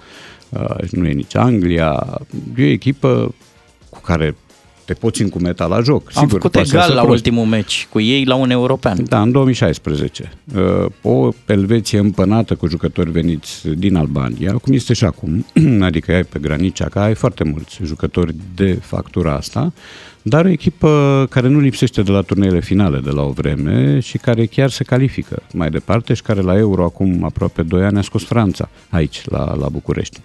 Uh, 0.49 0.91
nu 0.91 1.07
e 1.07 1.13
nici 1.13 1.37
Anglia. 1.37 2.19
E 2.57 2.63
o 2.63 2.67
echipă 2.67 3.35
cu 3.91 4.01
care 4.01 4.37
te 4.85 4.95
poți 4.95 5.23
încumeta 5.23 5.67
la 5.67 5.81
joc. 5.81 6.03
Am 6.07 6.11
Sigur, 6.13 6.29
făcut 6.29 6.51
poate 6.51 6.69
să 6.69 6.77
egal 6.77 6.95
la 6.95 7.01
prost. 7.03 7.15
ultimul 7.17 7.45
meci 7.45 7.87
cu 7.91 8.01
ei 8.01 8.25
la 8.25 8.35
un 8.35 8.51
european. 8.51 9.05
Da, 9.09 9.21
în 9.21 9.33
2016. 9.33 10.33
Uh, 10.57 10.87
O 11.03 11.29
Elveție 11.47 11.99
împănată 11.99 12.55
cu 12.55 12.67
jucători 12.69 13.11
veniți 13.11 13.69
din 13.69 13.97
Albania, 13.97 14.53
cum 14.53 14.73
este 14.73 14.93
și 14.95 15.05
acum, 15.05 15.47
adică 15.81 16.13
ai 16.13 16.25
pe 16.25 16.39
granicea 16.39 16.89
ca 16.89 17.03
ai 17.03 17.15
foarte 17.15 17.45
mulți 17.45 17.79
jucători 17.85 18.35
de 18.55 18.73
factura 18.83 19.35
asta, 19.35 19.73
dar 20.23 20.45
o 20.45 20.49
echipă 20.49 21.27
care 21.31 21.49
nu 21.49 21.59
lipsește 21.61 22.03
de 22.03 22.11
la 22.13 22.21
turneele 22.21 22.61
finale 22.61 22.99
de 22.99 23.11
la 23.11 23.23
o 23.23 23.31
vreme 23.31 24.01
și 24.01 24.19
care 24.19 24.47
chiar 24.47 24.71
se 24.71 24.85
califică 24.85 25.43
mai 25.53 25.71
departe 25.71 26.15
și 26.15 26.23
care 26.23 26.41
la 26.41 26.57
Euro 26.59 26.85
acum 26.85 27.25
aproape 27.25 27.63
2 27.63 27.85
ani 27.85 27.99
a 27.99 28.03
scos 28.03 28.25
Franța 28.25 28.69
aici, 28.89 29.23
la, 29.25 29.55
la 29.57 29.69
București. 29.69 30.21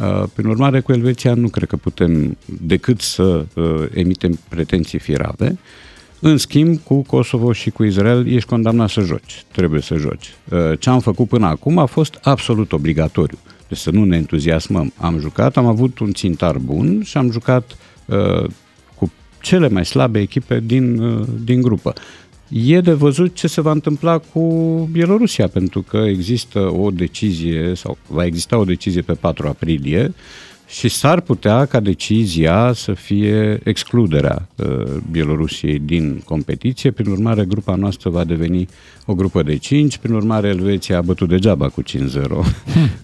Uh, 0.00 0.22
Prin 0.34 0.46
urmare, 0.46 0.80
cu 0.80 0.92
Elveția 0.92 1.34
nu 1.34 1.48
cred 1.48 1.68
că 1.68 1.76
putem 1.76 2.36
decât 2.60 3.00
să 3.00 3.46
uh, 3.54 3.84
emitem 3.94 4.38
pretenții 4.48 4.98
firave. 4.98 5.58
În 6.20 6.36
schimb, 6.36 6.78
cu 6.78 7.02
Kosovo 7.02 7.52
și 7.52 7.70
cu 7.70 7.84
Israel 7.84 8.32
ești 8.32 8.48
condamnat 8.48 8.88
să 8.88 9.00
joci. 9.00 9.44
Trebuie 9.52 9.80
să 9.80 9.94
joci. 9.94 10.34
Uh, 10.50 10.78
Ce 10.78 10.90
am 10.90 11.00
făcut 11.00 11.28
până 11.28 11.46
acum 11.46 11.78
a 11.78 11.86
fost 11.86 12.18
absolut 12.22 12.72
obligatoriu. 12.72 13.38
Deci 13.68 13.78
să 13.78 13.90
nu 13.90 14.04
ne 14.04 14.16
entuziasmăm. 14.16 14.92
Am 14.96 15.18
jucat, 15.18 15.56
am 15.56 15.66
avut 15.66 15.98
un 15.98 16.12
țintar 16.12 16.58
bun 16.58 17.02
și 17.02 17.16
am 17.16 17.30
jucat 17.30 17.76
uh, 18.06 18.50
cu 18.94 19.12
cele 19.40 19.68
mai 19.68 19.86
slabe 19.86 20.20
echipe 20.20 20.60
din, 20.60 20.98
uh, 20.98 21.26
din 21.44 21.60
grupă. 21.60 21.92
E 22.52 22.80
de 22.80 22.92
văzut 22.92 23.34
ce 23.34 23.46
se 23.46 23.60
va 23.60 23.70
întâmpla 23.70 24.18
cu 24.18 24.42
Bielorusia, 24.92 25.48
pentru 25.48 25.82
că 25.82 25.96
există 25.96 26.58
o 26.58 26.90
decizie, 26.90 27.74
sau 27.74 27.98
va 28.06 28.24
exista 28.24 28.56
o 28.56 28.64
decizie 28.64 29.02
pe 29.02 29.12
4 29.12 29.46
aprilie, 29.46 30.14
și 30.70 30.88
s-ar 30.88 31.20
putea 31.20 31.64
ca 31.64 31.80
decizia 31.80 32.72
să 32.72 32.92
fie 32.92 33.60
excluderea 33.64 34.48
uh, 34.56 34.66
Bielorusiei 35.10 35.78
din 35.78 36.22
competiție. 36.24 36.90
Prin 36.90 37.10
urmare, 37.10 37.44
grupa 37.44 37.74
noastră 37.74 38.10
va 38.10 38.24
deveni 38.24 38.68
o 39.06 39.14
grupă 39.14 39.42
de 39.42 39.56
5. 39.56 39.96
Prin 39.98 40.14
urmare, 40.14 40.48
Elveția 40.48 40.98
a 40.98 41.02
bătut 41.02 41.28
degeaba 41.28 41.68
cu 41.68 41.82
5-0 41.82 41.86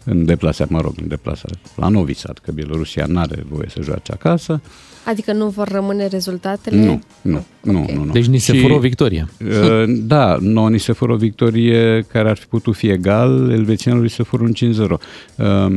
în 0.05 0.25
deplasare, 0.25 0.71
mă 0.73 0.81
rog, 0.81 0.95
în 1.01 1.09
deplasare 1.09 1.55
la 1.77 1.89
Novi 1.89 2.15
Sad, 2.15 2.39
că 2.39 2.53
Bielorusia 2.53 3.07
nu 3.07 3.19
are 3.19 3.45
voie 3.49 3.69
să 3.69 3.81
joace 3.83 4.13
acasă. 4.13 4.61
Adică 5.07 5.33
nu 5.33 5.49
vor 5.49 5.69
rămâne 5.69 6.07
rezultatele? 6.07 6.85
Nu, 6.85 7.01
nu, 7.23 7.45
nu, 7.61 7.87
nu, 7.95 8.05
nu. 8.05 8.13
Deci 8.13 8.27
ni 8.27 8.39
se 8.39 8.55
Și, 8.55 8.61
fură 8.61 8.75
o 8.75 8.79
victorie. 8.79 9.29
uh, 9.47 9.85
Da, 9.89 10.37
nouă 10.41 10.69
ni 10.71 10.79
se 10.79 10.93
fură 10.93 11.13
o 11.13 11.17
victorie 11.17 12.07
care 12.13 12.29
ar 12.29 12.37
fi 12.37 12.47
putut 12.47 12.75
fi 12.75 12.87
egal, 12.89 13.51
elvețienului 13.51 14.11
se 14.11 14.23
fură 14.23 14.43
un 14.43 14.53
5-0. 14.53 14.91
Um, 15.37 15.73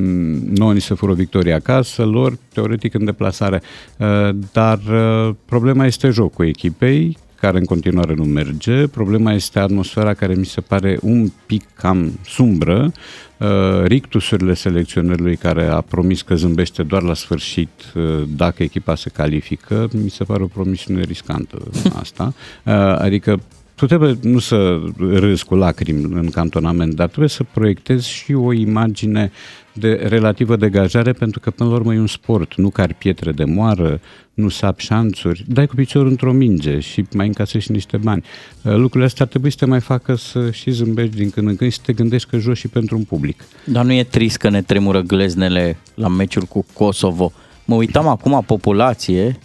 Nouă 0.55 0.73
ni 0.73 0.81
se 0.81 0.93
fură 0.93 1.11
o 1.11 1.15
victorie 1.15 1.53
acasă, 1.53 2.03
lor 2.03 2.37
teoretic 2.53 2.93
în 2.93 3.05
deplasare. 3.05 3.61
Uh, 3.97 4.29
Dar 4.51 4.79
uh, 4.91 5.35
problema 5.45 5.85
este 5.85 6.09
jocul 6.09 6.47
echipei, 6.47 7.17
care 7.39 7.57
în 7.57 7.65
continuare 7.65 8.13
nu 8.13 8.23
merge. 8.23 8.87
Problema 8.87 9.33
este 9.33 9.59
atmosfera 9.59 10.13
care 10.13 10.33
mi 10.33 10.45
se 10.45 10.61
pare 10.61 10.97
un 11.01 11.31
pic 11.45 11.63
cam 11.73 12.19
sumbră. 12.25 12.91
Uh, 13.37 13.47
Rictusurile 13.83 14.53
selecționerului 14.53 15.35
care 15.35 15.65
a 15.65 15.81
promis 15.81 16.21
că 16.21 16.35
zâmbește 16.35 16.83
doar 16.83 17.01
la 17.01 17.13
sfârșit 17.13 17.69
uh, 17.95 18.23
dacă 18.27 18.63
echipa 18.63 18.95
se 18.95 19.09
califică, 19.09 19.87
mi 20.03 20.09
se 20.09 20.23
pare 20.23 20.43
o 20.43 20.47
promisiune 20.47 21.03
riscantă 21.03 21.57
asta. 22.01 22.33
Uh, 22.65 22.73
Adică 22.97 23.39
tu 23.79 23.85
trebuie 23.85 24.17
nu 24.21 24.39
să 24.39 24.79
râzi 24.97 25.45
cu 25.45 25.55
lacrimi 25.55 26.03
în 26.03 26.29
cantonament, 26.29 26.93
dar 26.93 27.07
trebuie 27.07 27.29
să 27.29 27.43
proiectezi 27.53 28.09
și 28.09 28.33
o 28.33 28.53
imagine 28.53 29.31
de 29.73 30.05
relativă 30.09 30.55
degajare, 30.55 31.11
pentru 31.11 31.39
că 31.39 31.51
până 31.51 31.69
la 31.69 31.75
urmă 31.75 31.93
e 31.93 31.99
un 31.99 32.07
sport, 32.07 32.55
nu 32.55 32.69
car 32.69 32.93
pietre 32.93 33.31
de 33.31 33.43
moară, 33.43 33.99
nu 34.33 34.49
sap 34.49 34.79
șanțuri, 34.79 35.45
dai 35.47 35.67
cu 35.67 35.75
piciorul 35.75 36.09
într-o 36.09 36.31
minge 36.31 36.79
și 36.79 37.05
mai 37.13 37.27
încasezi 37.27 37.65
și 37.65 37.71
niște 37.71 37.97
bani. 37.97 38.23
Uh, 38.63 38.73
lucrurile 38.73 39.05
astea 39.05 39.25
ar 39.25 39.29
trebui 39.31 39.49
să 39.49 39.57
te 39.59 39.65
mai 39.65 39.79
facă 39.79 40.15
să 40.15 40.51
și 40.51 40.71
zâmbești 40.71 41.15
din 41.15 41.29
când 41.29 41.47
în 41.47 41.55
când 41.55 41.71
și 41.71 41.77
să 41.77 41.83
te 41.85 41.93
gândești 41.93 42.29
că 42.29 42.37
joci 42.37 42.57
și 42.57 42.67
pentru 42.67 42.97
un 42.97 43.03
public. 43.03 43.43
Dar 43.63 43.85
nu 43.85 43.93
e 43.93 44.03
trist 44.03 44.37
că 44.37 44.49
ne 44.49 44.61
tremură 44.61 45.01
gleznele 45.01 45.77
la 45.93 46.07
meciul 46.07 46.43
cu 46.43 46.65
Kosovo. 46.73 47.31
Mă 47.65 47.75
uitam 47.75 48.07
acum 48.07 48.43
populație 48.45 49.39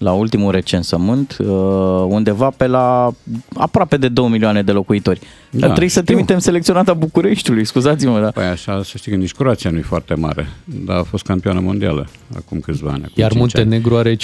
la 0.00 0.12
ultimul 0.12 0.50
recensământ, 0.50 1.36
uh, 1.40 1.46
undeva 2.08 2.50
pe 2.56 2.66
la 2.66 3.10
aproape 3.54 3.96
de 3.96 4.08
2 4.08 4.28
milioane 4.28 4.62
de 4.62 4.72
locuitori. 4.72 5.20
Da, 5.50 5.58
Dar 5.58 5.68
trebuie 5.68 5.88
să 5.90 6.02
trimitem 6.02 6.38
selecționata 6.38 6.94
Bucureștiului, 6.94 7.64
scuzați-mă. 7.64 8.20
Da. 8.20 8.30
Păi 8.30 8.44
așa, 8.44 8.82
să 8.82 8.96
știi 8.96 9.10
că 9.10 9.16
nici 9.16 9.32
Croația 9.32 9.70
nu 9.70 9.78
e 9.78 9.82
foarte 9.82 10.14
mare, 10.14 10.48
dar 10.84 10.96
a 10.96 11.02
fost 11.02 11.24
campioană 11.24 11.60
mondială 11.60 12.06
acum 12.36 12.60
câțiva 12.60 12.90
ani. 12.90 13.02
Acum 13.02 13.14
Iar 13.14 13.32
Muntenegru 13.32 13.96
are 13.96 14.16
500.000 14.16 14.18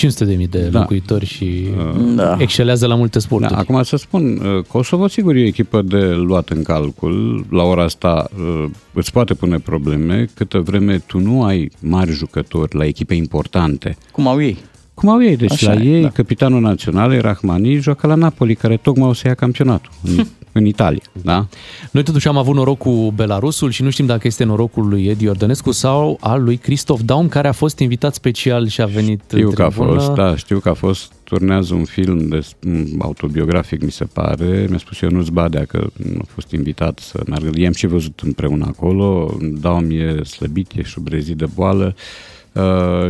de 0.51 0.69
da. 0.69 0.79
locuitori 0.79 1.27
și 1.27 1.69
da. 2.15 2.37
excelează 2.39 2.87
la 2.87 2.95
multe 2.95 3.19
sporturi. 3.19 3.53
Da, 3.53 3.59
acum 3.59 3.83
să 3.83 3.97
spun, 3.97 4.37
uh, 4.37 4.65
Kosovo 4.69 5.09
sigur 5.09 5.35
e 5.35 5.43
o 5.43 5.47
echipă 5.47 5.83
de 5.83 6.13
luat 6.15 6.49
în 6.49 6.63
calcul. 6.63 7.47
La 7.51 7.63
ora 7.63 7.83
asta 7.83 8.31
uh, 8.39 8.65
îți 8.93 9.13
poate 9.13 9.35
pune 9.35 9.59
probleme 9.59 10.29
câtă 10.35 10.59
vreme 10.59 10.99
tu 10.99 11.19
nu 11.19 11.45
ai 11.45 11.71
mari 11.81 12.11
jucători 12.11 12.77
la 12.77 12.85
echipe 12.85 13.15
importante. 13.15 13.97
Cum 14.13 14.29
au 14.29 14.43
ei? 14.43 14.59
Cum 14.97 15.09
au 15.09 15.23
ei? 15.23 15.37
Deci 15.37 15.53
Așa 15.53 15.75
la 15.75 15.81
e, 15.81 15.97
ei, 15.97 16.03
da. 16.03 16.09
capitanul 16.09 16.61
național, 16.61 17.21
Rahmani, 17.21 17.75
joacă 17.75 18.07
la 18.07 18.15
Napoli, 18.15 18.55
care 18.55 18.77
tocmai 18.77 19.09
o 19.09 19.13
să 19.13 19.29
ia 19.29 19.35
campionatul 19.35 19.91
în, 20.03 20.25
în 20.59 20.65
Italia. 20.65 21.03
Da? 21.23 21.47
Noi 21.91 22.03
totuși 22.03 22.29
am 22.29 22.37
avut 22.37 22.55
noroc 22.55 22.79
cu 22.79 23.13
Belarusul 23.15 23.71
și 23.71 23.83
nu 23.83 23.91
știm 23.91 24.07
dacă 24.07 24.27
este 24.27 24.45
norocul 24.45 24.89
lui 24.89 25.07
Edi 25.07 25.29
Ordănescu 25.29 25.71
sau 25.71 26.19
al 26.21 26.43
lui 26.43 26.57
Christoph 26.57 27.01
Daum, 27.05 27.29
care 27.29 27.49
a 27.49 27.53
fost 27.53 27.79
invitat 27.79 28.15
special 28.15 28.67
și 28.67 28.81
a 28.81 28.87
venit 28.87 29.23
Știu 29.29 29.51
că 29.51 29.63
a 29.63 29.71
fost, 29.71 30.11
da, 30.11 30.37
știu 30.37 30.59
că 30.59 30.69
a 30.69 30.75
fost 30.75 31.13
turnează 31.25 31.75
un 31.75 31.85
film 31.85 32.29
de, 32.29 32.47
autobiografic, 32.99 33.83
mi 33.83 33.91
se 33.91 34.05
pare. 34.05 34.67
Mi-a 34.69 34.79
spus 34.79 35.01
eu 35.01 35.11
nu-ți 35.11 35.33
badea 35.33 35.65
că 35.65 35.87
nu 35.97 36.19
a 36.21 36.27
fost 36.35 36.51
invitat 36.51 36.99
să 36.99 37.21
meargă. 37.27 37.51
I-am 37.55 37.73
și 37.73 37.87
văzut 37.87 38.21
împreună 38.25 38.65
acolo. 38.69 39.37
Daum 39.41 39.91
e 39.91 40.25
slăbit, 40.25 40.73
e 40.77 40.83
șubrezit 40.83 41.37
de 41.37 41.47
boală. 41.55 41.95
Uh, 41.97 42.35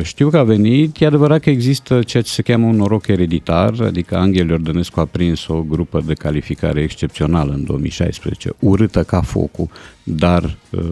știu 0.02 0.30
că 0.30 0.36
a 0.36 0.42
venit, 0.42 1.00
e 1.00 1.06
adevărat 1.06 1.40
că 1.40 1.50
există 1.50 2.02
ceea 2.02 2.22
ce 2.22 2.30
se 2.30 2.42
cheamă 2.42 2.66
un 2.66 2.76
noroc 2.76 3.06
ereditar, 3.06 3.74
adică 3.80 4.16
Angel 4.16 4.48
Iordănescu 4.48 5.00
a 5.00 5.04
prins 5.04 5.46
o 5.46 5.62
grupă 5.62 6.02
de 6.06 6.14
calificare 6.14 6.80
excepțională 6.82 7.52
în 7.52 7.64
2016, 7.64 8.50
urâtă 8.58 9.02
ca 9.02 9.20
focul, 9.20 9.68
dar 10.02 10.56
uh, 10.70 10.82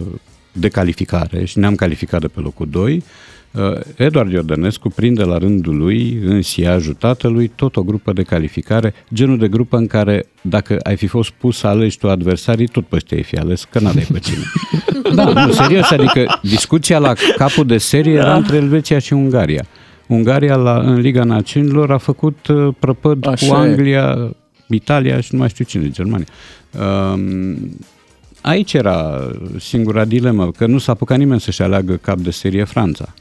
de 0.51 0.67
calificare 0.67 1.45
și 1.45 1.57
ne-am 1.57 1.75
calificat 1.75 2.21
de 2.21 2.27
pe 2.27 2.39
locul 2.39 2.67
2 2.69 2.93
Uh, 2.95 3.03
Eduard 3.95 4.31
Iordănescu 4.31 4.89
prinde 4.89 5.23
la 5.23 5.37
rândul 5.37 5.77
lui, 5.77 6.19
în 6.25 6.41
siajul 6.41 6.93
tatălui, 6.93 7.47
tot 7.47 7.75
o 7.75 7.83
grupă 7.83 8.13
de 8.13 8.23
calificare, 8.23 8.93
genul 9.13 9.37
de 9.37 9.47
grupă 9.47 9.77
în 9.77 9.87
care 9.87 10.25
dacă 10.41 10.77
ai 10.83 10.95
fi 10.95 11.07
fost 11.07 11.29
pus 11.29 11.57
să 11.57 11.67
alegi 11.67 11.97
tu 11.97 12.09
adversarii, 12.09 12.67
tot 12.67 12.85
pe 12.85 12.95
ăștia 12.95 13.17
ai 13.17 13.23
fi 13.23 13.35
ales, 13.35 13.63
că 13.63 13.79
n-aveai 13.79 14.07
pe 14.11 14.19
cine. 14.19 14.43
da, 15.15 15.45
nu, 15.45 15.51
serios, 15.51 15.91
adică 15.91 16.39
discuția 16.41 16.99
la 16.99 17.13
capul 17.37 17.65
de 17.65 17.77
serie 17.77 18.13
era 18.13 18.23
da. 18.23 18.35
între 18.35 18.55
Elveția 18.55 18.99
și 18.99 19.13
Ungaria. 19.13 19.65
Ungaria 20.07 20.55
la, 20.55 20.79
în 20.79 20.99
Liga 20.99 21.23
Națiunilor 21.23 21.91
a 21.91 21.97
făcut 21.97 22.47
uh, 22.47 22.73
prăpăd 22.79 23.27
Așa 23.27 23.47
cu 23.47 23.53
Anglia, 23.53 24.17
e. 24.29 24.35
Italia 24.67 25.19
și 25.19 25.29
nu 25.31 25.39
mai 25.39 25.49
știu 25.49 25.65
cine, 25.65 25.89
Germania. 25.89 26.25
Um, 27.13 27.77
aici 28.41 28.73
era 28.73 29.29
singura 29.59 30.05
dilemă, 30.05 30.51
că 30.51 30.65
nu 30.65 30.77
s-a 30.77 30.91
apucat 30.91 31.17
nimeni 31.17 31.39
să-și 31.39 31.61
aleagă 31.61 31.95
cap 31.95 32.17
de 32.17 32.31
serie 32.31 32.63
Franța 32.63 33.13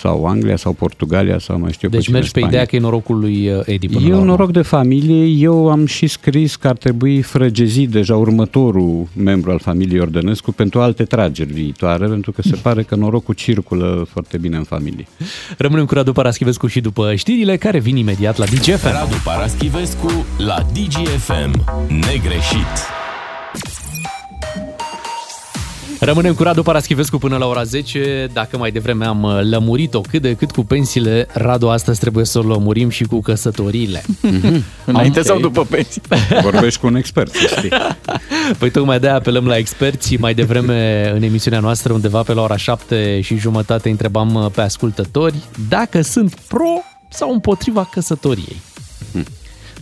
sau 0.00 0.26
Anglia 0.26 0.56
sau 0.56 0.72
Portugalia 0.72 1.38
sau 1.38 1.58
mai 1.58 1.72
știu 1.72 1.88
Deci 1.88 2.06
pe 2.06 2.12
mergi 2.12 2.30
pe 2.30 2.40
ideea 2.40 2.64
că 2.64 2.76
e 2.76 2.78
norocul 2.78 3.18
lui 3.18 3.48
uh, 3.48 3.60
Edi 3.64 3.88
până 3.88 4.06
E 4.06 4.14
un 4.14 4.24
noroc 4.24 4.52
de 4.52 4.62
familie. 4.62 5.24
Eu 5.24 5.70
am 5.70 5.86
și 5.86 6.06
scris 6.06 6.56
că 6.56 6.68
ar 6.68 6.76
trebui 6.76 7.22
frăgezit 7.22 7.90
deja 7.90 8.16
următorul 8.16 9.06
membru 9.16 9.50
al 9.50 9.58
familiei 9.58 10.00
Ordănescu 10.00 10.52
pentru 10.52 10.80
alte 10.80 11.04
trageri 11.04 11.52
viitoare, 11.52 12.06
pentru 12.06 12.32
că 12.32 12.42
se 12.42 12.56
pare 12.62 12.82
că 12.82 12.94
norocul 12.94 13.34
circulă 13.34 14.06
foarte 14.10 14.38
bine 14.38 14.56
în 14.56 14.64
familie. 14.64 15.06
Rămânem 15.58 15.84
cu 15.84 15.94
Radu 15.94 16.12
Paraschivescu 16.12 16.66
și 16.66 16.80
după 16.80 17.14
știrile 17.14 17.56
care 17.56 17.78
vin 17.78 17.96
imediat 17.96 18.36
la 18.36 18.44
DGFM. 18.44 18.86
Radu 18.86 19.16
Paraschivescu 19.24 20.26
la 20.38 20.66
DGFM. 20.72 21.64
Negreșit. 21.88 22.99
Rămânem 26.00 26.34
cu 26.34 26.42
Radu 26.42 26.62
Paraschivescu 26.62 27.18
până 27.18 27.36
la 27.36 27.46
ora 27.46 27.62
10. 27.62 28.28
Dacă 28.32 28.56
mai 28.58 28.70
devreme 28.70 29.04
am 29.04 29.22
uh, 29.22 29.40
lămurit-o 29.42 30.00
cât 30.00 30.22
de 30.22 30.34
cât 30.34 30.50
cu 30.50 30.64
pensiile, 30.64 31.26
Radu, 31.32 31.68
astăzi 31.68 32.00
trebuie 32.00 32.24
să 32.24 32.38
o 32.38 32.42
lămurim 32.42 32.88
și 32.88 33.04
cu 33.04 33.20
căsătoriile. 33.20 34.02
Mm-hmm. 34.02 34.62
Înainte 34.84 35.20
okay. 35.20 35.24
sau 35.24 35.40
după 35.40 35.64
pensii? 35.64 36.02
Vorbești 36.42 36.80
cu 36.80 36.86
un 36.86 36.94
expert, 36.94 37.34
știi. 37.34 37.70
Păi 38.58 38.70
tocmai 38.70 39.00
de-aia 39.00 39.16
apelăm 39.16 39.46
la 39.46 39.56
experți. 39.56 40.16
Mai 40.16 40.34
devreme 40.34 41.10
în 41.14 41.22
emisiunea 41.22 41.60
noastră, 41.60 41.92
undeva 41.92 42.22
pe 42.22 42.32
la 42.32 42.42
ora 42.42 42.56
7 42.56 43.20
și 43.20 43.36
jumătate, 43.36 43.90
întrebam 43.90 44.34
uh, 44.34 44.46
pe 44.54 44.60
ascultători 44.60 45.34
dacă 45.68 46.00
sunt 46.02 46.34
pro 46.34 46.82
sau 47.08 47.32
împotriva 47.32 47.88
căsătoriei. 47.92 48.56
Hmm. 49.12 49.24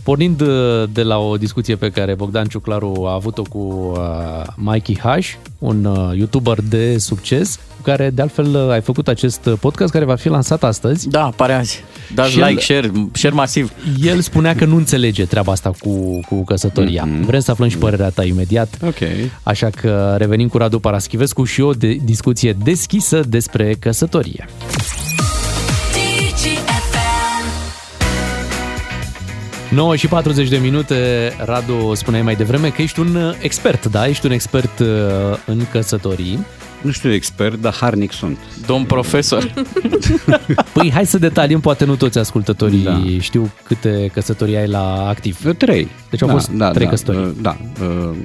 Pornind 0.09 0.41
uh, 0.41 0.83
de 0.93 1.03
la 1.03 1.17
o 1.17 1.37
discuție 1.37 1.75
pe 1.75 1.89
care 1.89 2.13
Bogdan 2.13 2.47
Ciuclaru 2.47 3.05
a 3.07 3.13
avut-o 3.13 3.41
cu 3.41 3.91
uh, 3.95 4.43
Mikey 4.55 4.97
Hash, 4.99 5.33
un 5.59 5.85
uh, 5.85 6.17
YouTuber 6.17 6.57
de 6.69 6.97
succes, 6.97 7.59
cu 7.75 7.81
care 7.81 8.09
de 8.09 8.21
altfel 8.21 8.71
ai 8.71 8.81
făcut 8.81 9.07
acest 9.07 9.49
podcast 9.59 9.91
care 9.91 10.05
va 10.05 10.15
fi 10.15 10.29
lansat 10.29 10.63
astăzi. 10.63 11.09
Da, 11.09 11.31
pare 11.35 11.53
azi. 11.53 11.83
Dați 12.13 12.35
like, 12.37 12.49
el, 12.49 12.59
share, 12.59 12.91
share 13.11 13.35
masiv. 13.35 13.71
El 14.01 14.21
spunea 14.21 14.55
că 14.55 14.65
nu 14.65 14.75
înțelege 14.75 15.25
treaba 15.25 15.51
asta 15.51 15.71
cu, 15.79 16.19
cu 16.29 16.43
căsătoria. 16.43 17.07
Mm-hmm. 17.07 17.25
Vrem 17.25 17.39
să 17.39 17.51
aflăm 17.51 17.69
și 17.69 17.77
părerea 17.77 18.09
ta 18.09 18.23
imediat. 18.23 18.77
Ok. 18.85 18.99
Așa 19.43 19.69
că 19.69 20.15
revenim 20.17 20.47
cu 20.47 20.57
Radu 20.57 20.79
Paraschivescu 20.79 21.43
și 21.43 21.61
o 21.61 21.71
de- 21.71 21.97
discuție 22.03 22.57
deschisă 22.63 23.23
despre 23.27 23.75
căsătorie. 23.79 24.47
9 29.71 29.95
și 29.95 30.07
40 30.07 30.49
de 30.49 30.57
minute, 30.57 31.31
Radu 31.45 31.91
spuneai 31.93 32.21
mai 32.21 32.35
devreme 32.35 32.69
că 32.69 32.81
ești 32.81 32.99
un 32.99 33.15
uh, 33.15 33.35
expert, 33.39 33.85
da? 33.85 34.07
Ești 34.07 34.25
un 34.25 34.31
expert 34.31 34.79
uh, 34.79 34.87
în 35.45 35.61
căsătorii. 35.71 36.45
Nu 36.81 36.91
știu 36.91 37.13
expert, 37.13 37.61
dar 37.61 37.73
harnic 37.73 38.11
sunt. 38.11 38.37
Domn 38.65 38.83
profesor. 38.85 39.53
păi 40.73 40.91
hai 40.93 41.05
să 41.05 41.17
detaliem, 41.17 41.59
poate 41.59 41.85
nu 41.85 41.95
toți 41.95 42.17
ascultătorii 42.17 42.83
da. 42.83 43.01
știu 43.19 43.51
câte 43.63 44.09
căsătorii 44.13 44.57
ai 44.57 44.67
la 44.67 45.07
activ. 45.07 45.53
Trei. 45.57 45.87
Deci 46.09 46.21
au 46.21 46.27
da, 46.27 46.33
fost 46.33 46.49
da, 46.49 46.71
trei 46.71 46.85
da, 46.85 46.91
căsătorii. 46.91 47.35
Da, 47.41 47.57
uh, 47.81 48.15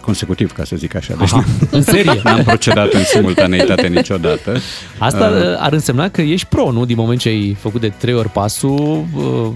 consecutiv, 0.00 0.52
ca 0.52 0.64
să 0.64 0.76
zic 0.76 0.94
așa. 0.94 1.14
Deci 1.18 1.32
Aha, 1.32 1.44
în 1.70 1.82
serie? 1.82 2.20
N-am 2.24 2.42
procedat 2.42 2.92
în 2.92 3.04
simultaneitate 3.04 3.86
niciodată. 3.86 4.56
Asta 4.98 5.28
uh, 5.28 5.56
ar 5.58 5.72
însemna 5.72 6.08
că 6.08 6.20
ești 6.20 6.46
pro, 6.46 6.70
nu? 6.70 6.84
Din 6.84 6.96
moment 6.96 7.20
ce 7.20 7.28
ai 7.28 7.56
făcut 7.60 7.80
de 7.80 7.92
trei 7.98 8.14
ori 8.14 8.28
pasul, 8.28 9.04
uh, 9.16 9.52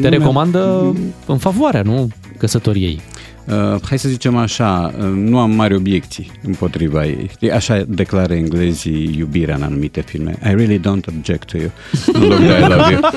te 0.00 0.08
recomandă 0.08 0.94
în 1.26 1.38
favoarea, 1.38 1.82
nu? 1.82 2.08
Căsătoriei. 2.38 3.00
Uh, 3.46 3.80
hai 3.88 3.98
să 3.98 4.08
zicem 4.08 4.36
așa, 4.36 4.94
uh, 4.98 5.04
nu 5.14 5.38
am 5.38 5.50
mari 5.50 5.74
obiecții 5.74 6.30
împotriva 6.42 7.06
ei. 7.06 7.28
Știi, 7.30 7.50
așa 7.50 7.84
declară 7.88 8.34
englezii 8.34 9.14
iubirea 9.18 9.54
în 9.54 9.62
anumite 9.62 10.00
filme. 10.00 10.38
I 10.42 10.48
really 10.48 10.78
don't 10.78 11.08
object 11.08 11.50
to 11.50 11.56
you. 11.56 11.70
În 12.12 12.28
loc 12.28 12.38
de 12.38 12.44
I 12.44 12.68
love 12.68 12.90
you. 12.90 13.00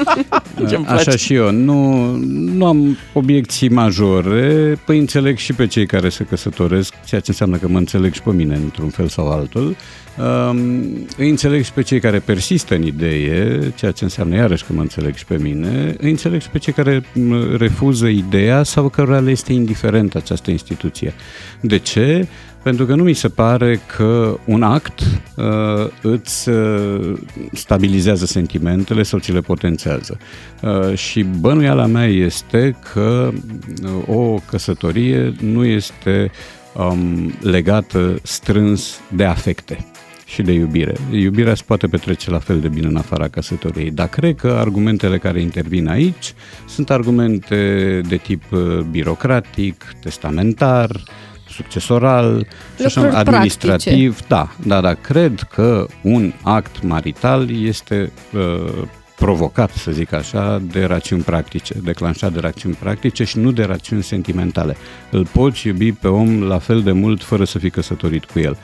Uh, 0.62 0.80
așa 0.86 1.16
și 1.16 1.34
eu. 1.34 1.52
Nu, 1.52 2.12
nu 2.56 2.66
am 2.66 2.98
obiecții 3.14 3.70
majore. 3.70 4.78
Păi 4.86 5.00
înțeleg 5.00 5.38
și 5.38 5.54
pe 5.54 5.68
cei 5.68 5.86
care 5.86 6.10
se 6.10 6.24
căsătoresc, 6.24 6.94
ceea 7.06 7.22
ce 7.22 7.30
înseamnă 7.30 7.58
că 7.58 7.68
mă 7.68 7.78
înțeleg 7.78 8.14
și 8.14 8.22
pe 8.22 8.32
mine 8.32 8.56
într-un 8.56 8.90
fel 8.90 9.08
sau 9.08 9.30
altul. 9.30 9.76
Um, 10.20 10.58
îi 11.18 11.30
înțeleg 11.30 11.64
și 11.64 11.74
pe 11.74 11.82
cei 11.82 12.00
care 12.00 12.20
persistă 12.20 12.76
în 12.76 12.84
idee, 12.84 13.74
ceea 13.76 13.92
ce 13.92 14.04
înseamnă 14.04 14.36
iarăși 14.36 14.66
că 14.66 14.74
mă 14.74 14.82
înțeleg 14.82 15.16
și 15.16 15.26
pe 15.26 15.38
mine, 15.38 15.96
îi 15.98 16.10
înțeleg 16.10 16.42
și 16.42 16.50
pe 16.50 16.58
cei 16.58 16.74
care 16.74 17.04
refuză 17.58 18.08
ideea 18.08 18.64
sau 18.64 18.90
cărora 18.90 19.20
le 19.20 19.32
este 19.32 19.54
indiferent 19.54 20.16
această 20.16 20.52
instituție. 20.52 21.14
De 21.62 21.78
ce? 21.78 22.28
Pentru 22.64 22.86
că 22.86 22.96
nu 22.96 23.04
mi 23.04 23.14
se 23.14 23.28
pare 23.28 23.80
că 23.96 24.38
un 24.46 24.64
act 24.64 25.00
uh, 25.36 25.90
îți 26.02 26.50
uh, 26.50 27.14
stabilizează 27.52 28.26
sentimentele 28.26 29.04
sau 29.04 29.20
ți 29.20 29.32
le 29.32 29.40
potențează. 29.40 30.18
Uh, 30.62 30.96
și 30.96 31.24
bănuiala 31.24 31.86
mea 31.86 32.06
este 32.06 32.76
că 32.94 33.32
uh, 33.84 34.16
o 34.16 34.40
căsătorie 34.50 35.34
nu 35.40 35.66
este 35.66 36.32
um, 36.74 37.34
legată 37.42 38.20
strâns 38.24 39.02
de 39.16 39.24
afecte 39.24 39.86
și 40.28 40.42
de 40.42 40.52
iubire. 40.52 40.94
Iubirea 41.12 41.56
se 41.56 41.64
poate 41.66 41.88
petrece 41.88 42.30
la 42.30 42.40
fel 42.40 42.60
de 42.60 42.68
bine 42.68 42.88
în 42.88 42.96
afara 42.96 43.28
căsătoriei, 43.28 43.92
dar 43.92 44.08
cred 44.08 44.36
că 44.36 44.48
argumentele 44.60 45.18
care 45.18 45.42
intervin 45.42 45.88
aici 45.88 46.34
sunt 46.68 46.90
argumente 46.90 48.02
de 48.08 48.16
tip 48.16 48.44
uh, 48.52 48.80
birocratic, 48.80 49.86
testamentar, 50.02 50.90
succesoral 51.50 52.48
și 52.80 52.86
așa, 52.86 53.02
Lucruri 53.02 53.20
administrativ. 53.20 54.28
Da, 54.28 54.50
da, 54.64 54.82
da. 54.82 54.94
Cred 54.94 55.48
că 55.54 55.88
un 56.02 56.34
act 56.42 56.84
marital 56.84 57.64
este 57.64 58.12
uh, 58.34 58.84
provocat, 59.16 59.72
să 59.72 59.92
zic 59.92 60.14
așa, 60.14 60.62
de 60.72 60.84
rațiuni 60.84 61.22
practice, 61.22 61.74
declanșat 61.84 62.34
de 62.34 62.40
rațiuni 62.40 62.76
practice 62.80 63.24
și 63.24 63.38
nu 63.38 63.52
de 63.52 63.64
rațiuni 63.64 64.04
sentimentale. 64.04 64.76
Îl 65.12 65.26
poți 65.26 65.68
iubi 65.68 65.92
pe 65.92 66.08
om 66.08 66.44
la 66.44 66.58
fel 66.58 66.82
de 66.82 66.92
mult 66.92 67.24
fără 67.24 67.44
să 67.44 67.60
fii 67.60 67.70
căsătorit 67.70 68.26
cu 68.26 68.40
el. 68.40 68.58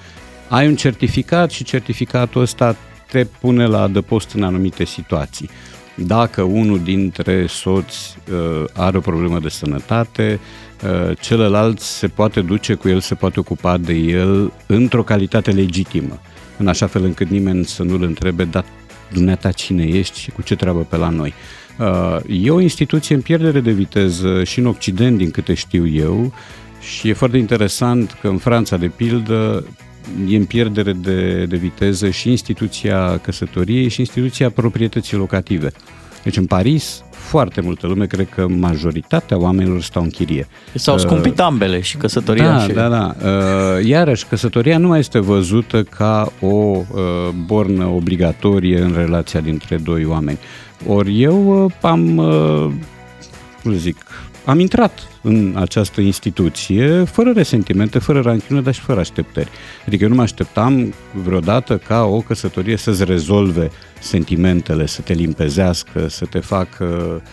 Ai 0.54 0.68
un 0.68 0.76
certificat 0.76 1.52
și 1.52 1.64
certificatul 1.64 2.42
ăsta 2.42 2.76
te 3.12 3.26
pune 3.26 3.66
la 3.66 3.82
adăpost 3.82 4.32
în 4.32 4.44
anumite 4.44 4.86
situații. 4.86 5.50
Dacă 5.96 6.42
unul 6.42 6.80
dintre 6.84 7.46
soți 7.48 8.18
uh, 8.32 8.64
are 8.74 8.98
o 8.98 9.00
problemă 9.00 9.40
de 9.40 9.50
sănătate, 9.50 10.40
uh, 10.84 11.18
celălalt 11.20 11.80
se 11.80 12.08
poate 12.08 12.42
duce 12.42 12.74
cu 12.74 12.90
el, 12.90 13.00
se 13.00 13.16
poate 13.16 13.40
ocupa 13.40 13.78
de 13.78 13.94
el 13.94 14.54
într-o 14.66 15.04
calitate 15.04 15.52
legitimă, 15.52 16.20
în 16.58 16.68
așa 16.68 16.88
fel 16.88 17.04
încât 17.04 17.30
nimeni 17.30 17.66
să 17.66 17.84
nu-l 17.84 18.04
întrebe, 18.04 18.44
dar 18.44 18.66
dumneata 19.12 19.52
cine 19.52 19.84
ești 19.84 20.20
și 20.20 20.32
cu 20.32 20.42
ce 20.42 20.56
treabă 20.56 20.80
pe 20.80 20.98
la 20.98 21.10
noi. 21.10 21.34
Uh, 21.80 22.18
E 22.28 22.52
o 22.52 22.60
instituție 22.60 23.16
în 23.16 23.22
pierdere 23.22 23.60
de 23.60 23.72
viteză 23.72 24.44
și 24.44 24.60
în 24.60 24.66
Occident, 24.66 25.18
din 25.18 25.32
câte 25.32 25.54
știu 25.54 25.88
eu, 25.88 26.34
și 26.80 27.10
e 27.10 27.14
foarte 27.14 27.38
interesant 27.38 28.18
că 28.22 28.28
în 28.28 28.38
Franța, 28.38 28.78
de 28.78 28.88
pildă, 28.88 29.64
e 30.28 30.36
în 30.36 30.46
pierdere 30.46 30.94
de, 30.94 31.46
de 31.46 31.58
viteză 31.58 32.10
și 32.10 32.30
instituția 32.30 33.18
căsătoriei 33.18 33.90
și 33.90 34.00
instituția 34.00 34.50
proprietății 34.50 35.18
locative. 35.18 35.72
Deci 36.24 36.38
în 36.38 36.46
Paris, 36.46 37.04
foarte 37.12 37.62
multă 37.62 37.88
lume, 37.88 38.06
cred 38.06 38.30
că 38.36 38.48
majoritatea 38.48 39.38
oamenilor 39.40 39.82
stau 39.82 40.04
în 40.04 40.10
chirie. 40.10 40.48
S-au 40.74 40.96
Uh, 40.96 41.02
scumpit 41.02 41.40
ambele 41.40 41.82
și 41.82 41.98
căsătoria 41.98 42.52
da, 42.52 42.60
și... 42.60 42.72
Da, 42.72 42.90
da, 42.90 43.16
Uh, 43.24 43.86
Iarăși, 43.86 44.26
căsătoria 44.26 44.78
nu 44.78 44.88
mai 44.88 45.00
este 45.00 45.20
văzută 45.20 45.84
ca 45.84 46.32
o 46.42 46.48
uh, 46.48 46.86
bornă 47.46 47.86
obligatorie 47.86 48.82
în 48.82 48.94
relația 48.96 49.40
dintre 49.40 49.78
doi 49.78 50.06
oameni. 50.06 50.38
Ori 50.88 51.22
eu 51.22 51.64
uh, 51.64 51.72
am, 51.82 52.18
uh, 52.18 52.72
cum 53.64 53.72
să 53.72 53.78
zic, 53.78 53.98
am 54.46 54.60
intrat 54.60 55.08
în 55.22 55.56
această 55.60 56.02
instituție 56.02 57.04
fără 57.04 57.32
resentimente, 57.32 58.00
fără 58.00 58.22
ranchiune, 58.22 58.62
dar 58.62 58.74
și 58.74 58.80
fără 58.80 59.00
așteptări. 59.00 59.50
Adică 59.88 60.04
eu 60.04 60.10
nu 60.10 60.16
mă 60.16 60.22
așteptam 60.22 60.94
vreodată 61.12 61.78
ca 61.78 62.04
o 62.04 62.22
căsătorie 62.22 62.78
să-ți 62.78 63.04
rezolve 63.04 63.72
sentimentele, 64.00 64.86
să 64.86 65.02
te 65.02 65.14
limpezească, 65.14 66.08
să 66.08 66.26
te 66.26 66.40
facă 66.40 66.86
uh, 67.16 67.32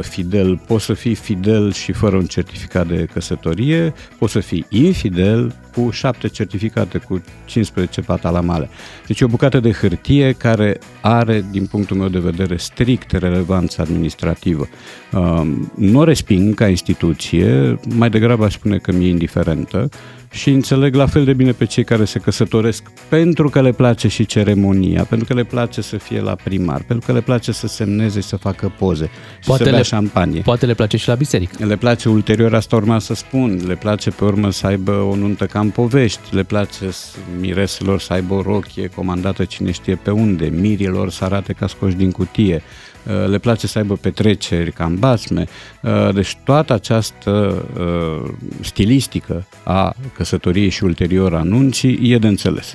fidel. 0.00 0.60
Poți 0.66 0.84
să 0.84 0.92
fii 0.92 1.14
fidel 1.14 1.72
și 1.72 1.92
fără 1.92 2.16
un 2.16 2.24
certificat 2.24 2.86
de 2.86 3.08
căsătorie, 3.12 3.94
poți 4.18 4.32
să 4.32 4.40
fii 4.40 4.66
infidel 4.68 5.54
cu 5.74 5.90
șapte 5.90 6.28
certificate, 6.28 6.98
cu 6.98 7.22
15 7.44 8.00
patalamale. 8.00 8.68
Deci 9.06 9.20
e 9.20 9.24
o 9.24 9.28
bucată 9.28 9.60
de 9.60 9.72
hârtie 9.72 10.32
care 10.32 10.78
are, 11.00 11.44
din 11.50 11.66
punctul 11.66 11.96
meu 11.96 12.08
de 12.08 12.18
vedere, 12.18 12.56
strict 12.56 13.10
relevanță 13.12 13.80
administrativă. 13.80 14.68
Um, 15.12 15.72
nu 15.76 15.98
o 15.98 16.04
resping 16.04 16.54
ca 16.54 16.68
instituție, 16.68 17.78
mai 17.94 18.10
degrabă 18.10 18.44
aș 18.44 18.52
spune 18.52 18.76
că 18.76 18.92
mi-e 18.92 19.08
indiferentă 19.08 19.88
și 20.32 20.50
înțeleg 20.50 20.94
la 20.94 21.06
fel 21.06 21.24
de 21.24 21.32
bine 21.32 21.52
pe 21.52 21.64
cei 21.64 21.84
care 21.84 22.04
se 22.04 22.18
căsătoresc 22.18 22.82
pentru 23.08 23.48
că 23.48 23.60
le 23.62 23.72
place 23.72 24.08
și 24.08 24.26
ceremonia, 24.26 25.04
pentru 25.04 25.26
că 25.26 25.34
le 25.34 25.44
place 25.44 25.80
să 25.80 25.96
fie 25.96 26.20
la 26.20 26.34
primar, 26.44 26.82
pentru 26.86 27.06
că 27.06 27.12
le 27.12 27.20
place 27.20 27.52
să 27.52 27.66
semneze 27.66 28.20
și 28.20 28.26
să 28.26 28.36
facă 28.36 28.72
poze 28.78 29.04
și 29.40 29.46
Poate 29.46 29.62
să 29.64 29.68
bea 29.68 29.78
le- 29.78 29.84
șampanie. 29.84 30.40
Poate 30.40 30.66
le 30.66 30.74
place 30.74 30.96
și 30.96 31.08
la 31.08 31.14
biserică. 31.14 31.66
Le 31.66 31.76
place 31.76 32.08
ulterior, 32.08 32.54
asta 32.54 32.76
urma 32.76 32.98
să 32.98 33.14
spun, 33.14 33.60
le 33.66 33.74
place 33.74 34.10
pe 34.10 34.24
urmă 34.24 34.50
să 34.50 34.66
aibă 34.66 34.92
o 34.92 35.16
nuntă 35.16 35.46
ca 35.46 35.60
în 35.60 35.70
povești, 35.70 36.20
le 36.34 36.42
place 36.42 36.90
s- 36.90 37.16
mireselor 37.40 38.00
să 38.00 38.12
aibă 38.12 38.34
o 38.34 38.42
rochie 38.42 38.86
comandată 38.94 39.44
cine 39.44 39.70
știe 39.70 39.94
pe 39.94 40.10
unde, 40.10 40.46
mirilor 40.46 41.10
să 41.10 41.24
arate 41.24 41.52
ca 41.52 41.66
scoși 41.66 41.94
din 41.96 42.10
cutie, 42.10 42.54
uh, 42.54 42.89
le 43.26 43.38
place 43.38 43.66
să 43.66 43.78
aibă 43.78 43.94
petreceri 43.94 44.72
ca 44.72 44.84
în 44.84 44.98
basme. 44.98 45.46
Uh, 45.82 46.14
Deci 46.14 46.36
toată 46.44 46.72
această 46.72 47.64
uh, 47.78 48.30
stilistică 48.60 49.46
a 49.64 49.94
căsătoriei 50.14 50.68
și 50.68 50.84
ulterior 50.84 51.34
anunții 51.34 52.12
e 52.12 52.18
de 52.18 52.26
înțeles. 52.26 52.74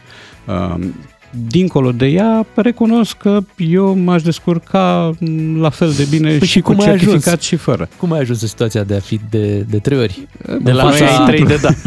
Uh, 1.35 1.41
Dincolo 1.47 1.91
de 1.91 2.05
ea, 2.05 2.45
recunosc 2.55 3.17
că 3.17 3.39
eu 3.57 3.95
m-aș 3.97 4.21
descurca 4.21 5.11
m, 5.19 5.59
la 5.59 5.69
fel 5.69 5.91
de 5.97 6.07
bine 6.09 6.37
Păi 6.37 6.47
și 6.47 6.61
cu 6.61 6.71
cum 6.71 6.79
ai 6.79 6.85
certificat 6.85 7.25
ajuns? 7.27 7.41
și 7.41 7.55
fără. 7.55 7.89
Cum 7.97 8.11
ai 8.11 8.19
ajuns 8.19 8.41
în 8.41 8.47
situația 8.47 8.83
de 8.83 8.95
a 8.95 8.99
fi 8.99 9.19
de, 9.29 9.65
de 9.69 9.77
trei 9.79 9.97
ori? 9.97 10.27
De 10.61 10.71
la 10.71 10.83
În 10.83 10.89
noi 10.89 10.97
fața- 10.99 11.17
ai 11.17 11.25
trei 11.25 11.45
de 11.45 11.59
da. 11.61 11.69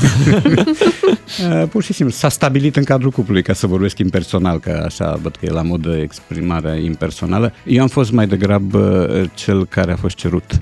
Uh, 1.61 1.69
Pur 1.69 1.83
și 1.83 1.93
simplu, 1.93 2.15
s-a 2.15 2.29
stabilit 2.29 2.77
în 2.77 2.85
cadrul 2.85 3.11
cuplului, 3.11 3.43
ca 3.43 3.53
să 3.53 3.66
vorbesc 3.66 3.99
impersonal, 3.99 4.59
că 4.59 4.83
așa 4.85 5.19
văd 5.23 5.37
că 5.37 5.47
e 5.47 5.51
la 5.51 5.62
modă 5.62 5.97
exprimarea 6.03 6.75
impersonală. 6.75 7.53
Eu 7.66 7.83
am 7.83 7.89
fost 7.89 8.12
mai 8.12 8.27
degrabă 8.27 9.11
uh, 9.23 9.31
cel 9.35 9.66
care 9.66 9.93
a 9.93 9.97
fost 9.97 10.16
cerut. 10.16 10.61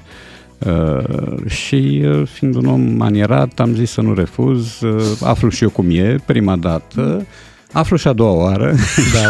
Uh, 0.59 1.47
și 1.51 2.03
uh, 2.05 2.23
fiind 2.33 2.55
un 2.55 2.65
om 2.67 2.81
manierat, 2.81 3.61
am 3.61 3.75
zis 3.75 3.91
să 3.91 4.01
nu 4.01 4.15
refuz, 4.15 4.81
uh, 4.81 5.03
aflu 5.21 5.49
și 5.49 5.63
eu 5.63 5.71
cum 5.71 5.87
e, 5.91 6.17
prima 6.27 6.57
dată, 6.57 7.27
aflu 7.73 7.97
și 7.97 8.09
a 8.09 8.13
doua 8.13 8.33
oară. 8.33 8.75
Da. 9.15 9.29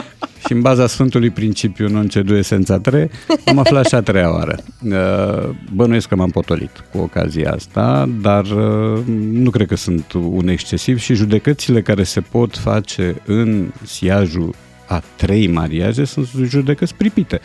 și 0.46 0.52
în 0.52 0.60
baza 0.60 0.86
Sfântului 0.86 1.30
Principiu 1.30 1.88
non 1.88 2.08
cedu 2.08 2.34
esența 2.34 2.78
3, 2.78 3.10
am 3.46 3.58
aflat 3.58 3.86
și 3.86 3.94
a 3.94 4.00
treia 4.00 4.32
oară. 4.32 4.56
Uh, 4.82 5.54
Bănuiesc 5.74 6.08
că 6.08 6.16
m-am 6.16 6.30
potolit 6.30 6.84
cu 6.92 6.98
ocazia 6.98 7.52
asta, 7.52 8.08
dar 8.20 8.44
uh, 8.44 8.98
nu 9.32 9.50
cred 9.50 9.66
că 9.66 9.76
sunt 9.76 10.12
un 10.12 10.48
excesiv 10.48 10.98
și 10.98 11.14
judecățile 11.14 11.82
care 11.82 12.02
se 12.02 12.20
pot 12.20 12.56
face 12.56 13.22
în 13.26 13.72
siajul 13.84 14.54
a 14.86 15.02
trei 15.16 15.46
mariaje 15.46 16.04
sunt 16.04 16.28
judecăți 16.44 16.94
pripite. 16.94 17.40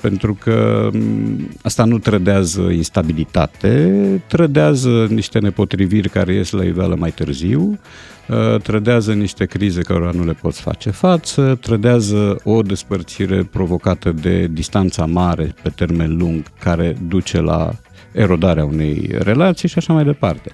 Pentru 0.00 0.34
că 0.34 0.88
m, 0.92 1.48
asta 1.62 1.84
nu 1.84 1.98
trădează 1.98 2.60
instabilitate, 2.60 4.00
trădează 4.26 5.06
niște 5.10 5.38
nepotriviri 5.38 6.08
care 6.08 6.34
ies 6.34 6.50
la 6.50 6.64
iveală 6.64 6.94
mai 6.98 7.10
târziu, 7.10 7.60
uh, 7.60 7.78
trădează 8.62 9.12
niște 9.12 9.44
crize 9.44 9.80
cărora 9.82 10.10
nu 10.14 10.24
le 10.24 10.32
poți 10.42 10.60
face 10.60 10.90
față, 10.90 11.58
trădează 11.60 12.36
o 12.44 12.62
despărțire 12.62 13.48
provocată 13.52 14.12
de 14.22 14.46
distanța 14.50 15.04
mare 15.06 15.54
pe 15.62 15.68
termen 15.68 16.16
lung 16.16 16.42
care 16.60 16.96
duce 17.08 17.40
la 17.40 17.70
erodarea 18.12 18.64
unei 18.64 19.10
relații 19.18 19.68
și 19.68 19.74
așa 19.78 19.92
mai 19.92 20.04
departe. 20.04 20.50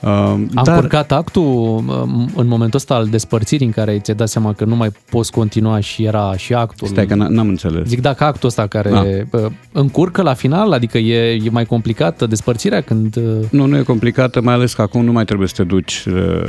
Uh, 0.00 0.08
Am 0.10 0.50
Dar... 0.64 0.78
curcat 0.78 1.12
actul 1.12 1.42
um, 1.42 2.30
în 2.36 2.46
momentul 2.46 2.78
ăsta 2.78 2.94
al 2.94 3.06
despărțirii 3.06 3.66
în 3.66 3.72
care 3.72 3.98
ți-ai 3.98 4.16
dat 4.16 4.28
seama 4.28 4.52
că 4.52 4.64
nu 4.64 4.76
mai 4.76 4.90
poți 5.10 5.30
continua 5.32 5.80
și 5.80 6.04
era 6.04 6.36
și 6.36 6.54
actul. 6.54 6.88
Stai 6.88 7.06
că 7.06 7.14
n- 7.14 7.28
n-am 7.28 7.48
înțeles. 7.48 7.86
Zic 7.88 8.00
dacă 8.00 8.24
actul 8.24 8.48
ăsta 8.48 8.66
care 8.66 8.90
Ah. 9.32 9.40
uh, 9.40 9.50
încurcă 9.72 10.22
la 10.22 10.34
final, 10.34 10.72
adică 10.72 10.98
e, 10.98 11.40
e 11.44 11.50
mai 11.50 11.64
complicată 11.64 12.26
despărțirea 12.26 12.80
când... 12.80 13.16
uh, 13.16 13.22
Nu, 13.50 13.66
nu 13.66 13.76
e 13.76 13.82
complicată, 13.82 14.40
mai 14.40 14.54
ales 14.54 14.74
că 14.74 14.82
acum 14.82 15.04
nu 15.04 15.12
mai 15.12 15.24
trebuie 15.24 15.48
să 15.48 15.54
te 15.56 15.64
duci 15.64 16.04
uh, 16.14 16.48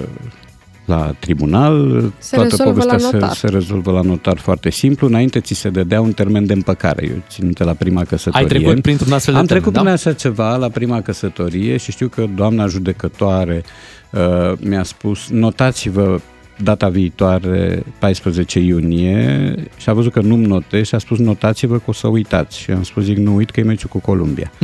la 0.92 1.16
tribunal, 1.20 2.04
Se 2.18 2.36
toată 2.36 2.50
rezolvă 2.50 2.72
povestea 2.72 3.10
la 3.10 3.18
notar. 3.18 3.36
Se, 3.36 3.48
se 3.48 3.48
rezolvă 3.48 3.92
la 3.92 4.02
notar 4.02 4.38
foarte 4.38 4.70
simplu. 4.70 5.08
Înainte 5.08 5.40
ți 5.40 5.54
se 5.54 5.70
dădea 5.70 6.02
un 6.02 6.12
termen 6.12 6.46
de 6.46 6.54
împăcare. 6.54 7.06
Eu 7.06 7.22
țin 7.30 7.46
minte 7.46 7.64
la 7.64 7.74
prima 7.74 8.04
căsătorie. 8.04 8.48
Ai 8.48 8.62
trecut 8.62 8.82
printr-un 8.82 9.14
astfel 9.14 9.34
de 9.34 9.40
Am 9.40 9.46
termen, 9.46 9.64
trecut 9.64 9.74
da? 9.74 9.80
prin 9.80 9.94
așa 9.94 10.14
ceva 10.14 10.56
la 10.56 10.70
prima 10.70 11.02
căsătorie 11.02 11.78
și 11.78 11.92
știu 11.92 12.08
că 12.08 12.28
doamna 12.36 12.68
judecătoare 12.68 13.64
uh, 14.12 14.58
mi-a 14.60 14.84
spus 14.84 15.30
notați-vă 15.30 16.20
data 16.64 16.90
viitoare, 16.90 17.84
14 18.00 18.60
iunie, 18.60 19.56
și 19.78 19.90
a 19.90 19.94
văzut 19.94 20.12
că 20.12 20.22
nu-mi 20.22 20.46
notez 20.46 20.88
și 20.88 20.96
a 20.96 20.98
spus 20.98 21.18
notați-vă 21.18 21.76
că 21.76 21.84
o 21.86 21.94
să 21.94 22.08
uitați. 22.08 22.60
Și 22.60 22.72
am 22.72 22.84
spus, 22.84 23.04
zic, 23.04 23.18
nu 23.18 23.36
uit 23.36 23.50
că 23.50 23.60
e 23.60 23.64
meciul 23.64 23.90
cu 23.90 24.00
Columbia. 24.00 24.52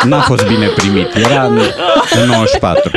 și 0.00 0.06
n-a 0.06 0.20
fost 0.20 0.46
bine 0.46 0.66
primit. 0.66 1.14
Era 1.14 1.44
în, 1.44 1.58
în 2.22 2.28
94. 2.28 2.90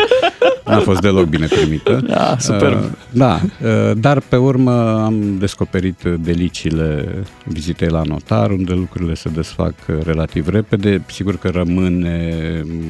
N-a 0.65 0.79
fost 0.79 1.01
deloc 1.01 1.25
bine 1.25 1.47
primită. 1.47 2.01
Da, 2.13 2.35
superb. 2.39 2.77
Uh, 2.77 2.89
da, 3.11 3.39
uh, 3.63 3.91
dar 3.97 4.19
pe 4.19 4.35
urmă 4.35 5.03
am 5.03 5.37
descoperit 5.37 6.03
deliciile 6.19 7.07
vizitei 7.43 7.87
la 7.87 8.01
notar, 8.01 8.49
unde 8.49 8.73
lucrurile 8.73 9.13
se 9.13 9.29
desfac 9.29 9.73
uh, 9.87 9.95
relativ 10.03 10.47
repede. 10.47 11.03
Sigur 11.07 11.37
că 11.37 11.49
rămâne 11.49 12.31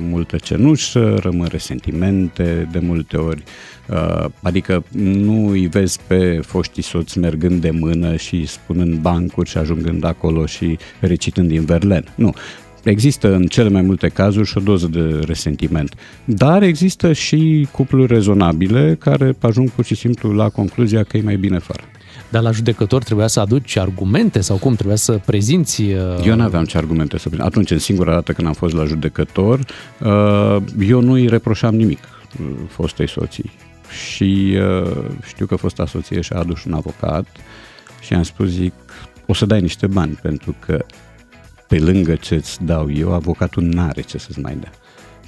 multă 0.10 0.38
cenușă, 0.38 1.18
rămân 1.22 1.48
resentimente 1.52 2.68
de 2.72 2.80
multe 2.80 3.18
ori. 3.18 3.44
Uh, 3.90 4.26
Adică 4.42 4.84
nu 4.92 5.48
îi 5.48 5.68
vezi 5.68 6.00
pe 6.08 6.40
foștii 6.46 6.84
soți 6.84 7.20
mergând 7.20 7.62
de 7.62 7.70
mână 7.72 8.16
și 8.16 8.46
spunând 8.46 8.94
bancuri 8.98 9.50
și 9.50 9.58
ajungând 9.58 10.04
acolo 10.04 10.46
și 10.46 10.78
recitând 11.00 11.48
din 11.48 11.66
Verlen. 11.66 12.06
Nu. 12.16 12.34
Există 12.84 13.34
în 13.34 13.46
cele 13.46 13.70
mai 13.70 13.82
multe 13.82 14.08
cazuri 14.08 14.48
și 14.48 14.58
o 14.58 14.62
doză 14.62 14.88
de 14.88 15.20
resentiment. 15.26 15.96
Dar 16.26 16.62
există 16.62 17.14
și 17.14 17.68
cupluri 17.72 18.14
rezonabile 18.14 18.96
care 19.00 19.36
ajung 19.40 19.70
pur 19.70 19.84
și 19.84 19.96
simplu 19.96 20.32
la 20.32 20.50
concluzia 20.50 21.04
că 21.04 21.18
e 21.18 21.22
mai 21.22 21.36
bine 21.36 21.60
fără. 21.60 21.84
Dar 22.30 22.42
la 22.42 22.52
judecător 22.52 23.04
trebuia 23.04 23.28
să 23.28 23.40
aduci 23.40 23.76
argumente 23.76 24.42
sau 24.42 24.58
cum? 24.58 24.74
Trebuia 24.74 24.96
să 24.96 25.20
prezinți... 25.26 25.82
uh, 25.82 26.26
Eu 26.26 26.36
nu 26.36 26.44
aveam 26.44 26.66
ce 26.66 26.78
argumente 26.78 27.18
să 27.18 27.30
prezint. 27.30 27.48
Atunci, 27.48 27.72
în 27.72 27.80
singura 27.80 28.12
dată 28.12 28.32
când 28.32 28.48
am 28.48 28.54
fost 28.54 28.74
la 28.74 28.86
judecător, 28.86 29.60
uh, 30.00 30.58
eu 30.88 31.02
nu 31.02 31.12
îi 31.12 31.28
reproșam 31.28 31.76
nimic 31.76 32.00
uh, 32.40 32.46
fostei 32.68 33.08
soții. 33.08 33.52
Și 34.06 34.58
uh, 34.84 34.92
știu 35.26 35.46
că 35.46 35.56
fosta 35.56 35.86
soție 35.86 36.22
și-a 36.22 36.40
adus 36.40 36.64
un 36.64 36.74
avocat 36.74 37.26
și 38.02 38.14
am 38.14 38.24
spus, 38.24 38.50
zic, 38.50 38.74
o 39.26 39.34
să 39.34 39.46
dai 39.46 39.62
niște 39.62 39.88
bani, 39.88 40.20
pentru 40.22 40.56
că 40.66 40.86
pe 41.74 41.80
lângă 41.80 42.16
ce-ți 42.16 42.64
dau 42.64 42.92
eu, 42.92 43.14
avocatul 43.14 43.64
n-are 43.64 44.02
ce 44.02 44.18
să-ți 44.18 44.40
mai 44.40 44.58
dea. 44.60 44.72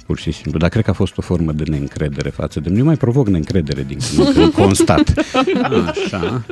Pur 0.06 0.18
și 0.18 0.30
simplu. 0.32 0.58
Dar 0.58 0.68
cred 0.68 0.84
că 0.84 0.90
a 0.90 0.92
fost 0.92 1.18
o 1.18 1.22
formă 1.22 1.52
de 1.52 1.64
neîncredere 1.66 2.28
față 2.28 2.60
de 2.60 2.68
mine. 2.68 2.80
Eu 2.80 2.86
mai 2.86 2.96
provoc 2.96 3.28
neîncredere 3.28 3.82
din 3.82 3.98
când 4.16 4.26
în 4.26 4.32
când, 4.32 4.52
constat. 4.52 5.14
Așa. 5.90 6.42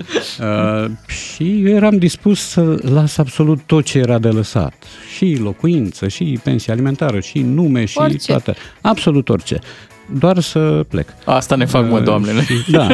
Uh, 0.41 0.91
și 1.07 1.63
eu 1.67 1.75
eram 1.75 1.99
dispus 1.99 2.41
să 2.41 2.79
las 2.83 3.17
absolut 3.17 3.61
tot 3.67 3.85
ce 3.85 3.99
era 3.99 4.19
de 4.19 4.29
lăsat. 4.29 4.75
Și 5.17 5.37
locuință, 5.41 6.09
și 6.09 6.39
pensie 6.43 6.73
alimentară, 6.73 7.21
și 7.21 7.39
nume, 7.41 7.85
și 7.85 7.99
Orice. 7.99 8.27
toate. 8.33 8.55
Absolut 8.81 9.29
orice. 9.29 9.59
Doar 10.13 10.39
să 10.39 10.85
plec. 10.89 11.09
Asta 11.25 11.55
ne 11.55 11.65
fac, 11.65 11.89
mă, 11.89 11.97
Uh, 11.97 12.03
doamnele. 12.03 12.43
și- 12.43 12.71
Da. 12.73 12.87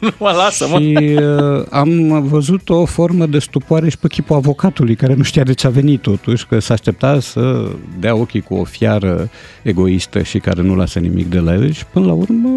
nu 0.00 0.10
mă 0.18 0.30
lasă, 0.36 0.66
mă. 0.70 0.78
Și 0.78 1.18
uh, 1.18 1.64
am 1.70 2.22
văzut 2.28 2.68
o 2.68 2.84
formă 2.84 3.26
de 3.26 3.38
stupoare 3.38 3.88
și 3.88 3.98
pe 3.98 4.08
chipul 4.08 4.36
avocatului, 4.36 4.94
care 4.96 5.14
nu 5.14 5.22
știa 5.22 5.42
de 5.42 5.52
ce 5.52 5.66
a 5.66 5.70
venit 5.70 6.00
totuși, 6.02 6.46
că 6.46 6.58
s-a 6.58 6.74
aștepta 6.74 7.20
să 7.20 7.68
dea 7.98 8.14
ochii 8.14 8.40
cu 8.40 8.54
o 8.54 8.64
fiară 8.64 9.28
egoistă 9.62 10.22
și 10.22 10.38
care 10.38 10.62
nu 10.62 10.74
lasă 10.74 10.98
nimic 10.98 11.26
de 11.30 11.38
la 11.38 11.52
el 11.52 11.72
și 11.72 11.84
până 11.86 12.06
la 12.06 12.12
urmă 12.12 12.48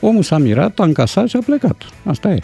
omul 0.00 0.22
s-a 0.22 0.38
mirat, 0.38 0.78
a 0.78 0.84
încasat 0.84 1.28
și 1.28 1.36
a 1.36 1.40
plecat. 1.46 1.82
Asta 2.04 2.28
e. 2.28 2.38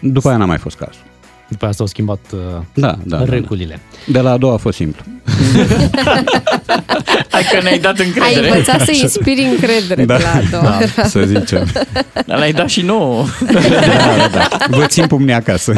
După 0.00 0.28
aia 0.28 0.36
n-a 0.36 0.44
mai 0.44 0.58
fost 0.58 0.76
cazul. 0.76 1.02
După 1.50 1.66
asta 1.66 1.82
au 1.82 1.86
schimbat 1.88 2.20
uh, 2.32 2.38
Da, 2.74 2.98
da, 3.04 3.16
da, 3.16 3.24
regulile. 3.24 3.80
De 4.06 4.20
la 4.20 4.30
a 4.30 4.36
doua 4.36 4.54
a 4.54 4.56
fost 4.56 4.76
simplu. 4.76 5.02
Hai 7.30 7.42
că 7.52 7.62
ne-ai 7.62 7.78
dat 7.78 7.98
Ai 7.98 8.06
încredere. 8.06 8.48
învățat 8.50 8.80
să 8.80 8.90
inspiri 9.02 9.40
încredere 9.52 10.04
Da, 10.04 10.16
de 10.16 10.22
la 10.22 10.30
a 10.30 10.60
doua. 10.62 10.78
da, 10.96 11.02
să 11.04 11.22
zicem. 11.26 11.66
Dar 12.26 12.38
ne-ai 12.38 12.52
dat 12.52 12.68
și 12.68 12.80
nouă. 12.82 13.24
Da, 13.52 13.60
da, 13.60 14.28
da. 14.32 14.48
Vă 14.76 14.86
țin 14.86 15.06
pumnii 15.06 15.34
acasă. 15.34 15.72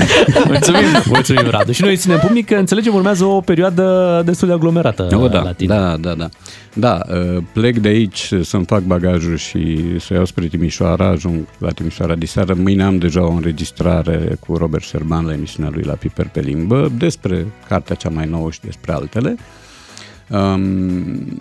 Mulțumim, 0.47 0.81
mulțumim 1.07 1.47
Radu. 1.51 1.73
Și 1.73 1.83
noi 1.83 1.97
ținem 1.97 2.19
pumnic 2.19 2.47
că 2.47 2.55
înțelegem 2.55 2.95
urmează 2.95 3.25
o 3.25 3.41
perioadă 3.41 4.23
destul 4.25 4.49
de 4.49 4.55
aglomerată 4.55 5.09
Oh, 5.17 5.31
da, 5.31 5.41
la 5.43 5.53
tine. 5.53 5.75
da, 5.75 5.97
da, 6.01 6.15
da. 6.15 6.29
Da, 6.75 7.01
uh, 7.09 7.43
plec 7.53 7.79
de 7.79 7.89
aici 7.89 8.31
să-mi 8.43 8.65
fac 8.67 8.81
bagajul 8.83 9.37
și 9.37 9.79
să 10.01 10.15
iau 10.15 10.25
spre 10.25 10.47
Timișoara, 10.47 11.07
ajung 11.09 11.39
la 11.59 11.71
Timișoara 11.71 12.15
diseară. 12.15 12.55
Mâine 12.63 12.83
am 12.83 12.99
deja 12.99 13.23
o 13.23 13.31
înregistrare 13.31 14.39
cu 14.47 14.57
Robert 14.57 14.85
Șerban 14.85 15.27
la 15.27 15.33
emisiunea 15.63 15.71
lui 15.71 15.83
la 15.83 15.95
Piper 15.95 16.29
pe 16.29 16.41
limbă 16.41 16.91
despre 16.97 17.47
cartea 17.69 17.97
cea 17.97 18.09
mai 18.09 18.27
nouă 18.27 18.51
și 18.51 18.61
despre 18.61 18.93
altele. 18.93 19.37
Um, 20.29 21.41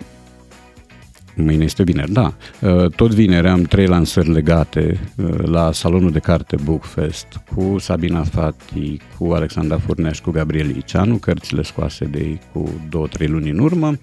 Mâine 1.34 1.64
este 1.64 1.82
vineri, 1.82 2.12
da. 2.12 2.34
Uh, 2.60 2.90
Tot 2.90 3.14
vineri 3.14 3.48
am 3.48 3.62
trei 3.62 3.86
lansări 3.86 4.32
legate 4.32 5.00
uh, 5.16 5.38
la 5.38 5.72
salonul 5.72 6.10
de 6.10 6.18
carte 6.18 6.56
Bookfest 6.64 7.26
cu 7.54 7.78
Sabina 7.78 8.22
Fati, 8.22 9.00
cu 9.18 9.32
Alexandra 9.32 9.78
Furneș, 9.78 10.20
cu 10.20 10.30
Gabriel 10.30 10.66
Liceanu, 10.66 11.16
cărțile 11.16 11.62
scoase 11.62 12.04
de 12.04 12.18
ei 12.18 12.40
cu 12.52 12.70
două, 12.88 13.06
trei 13.06 13.26
luni 13.26 13.50
în 13.50 13.58
urmă. 13.58 13.88
Uh, 13.88 13.96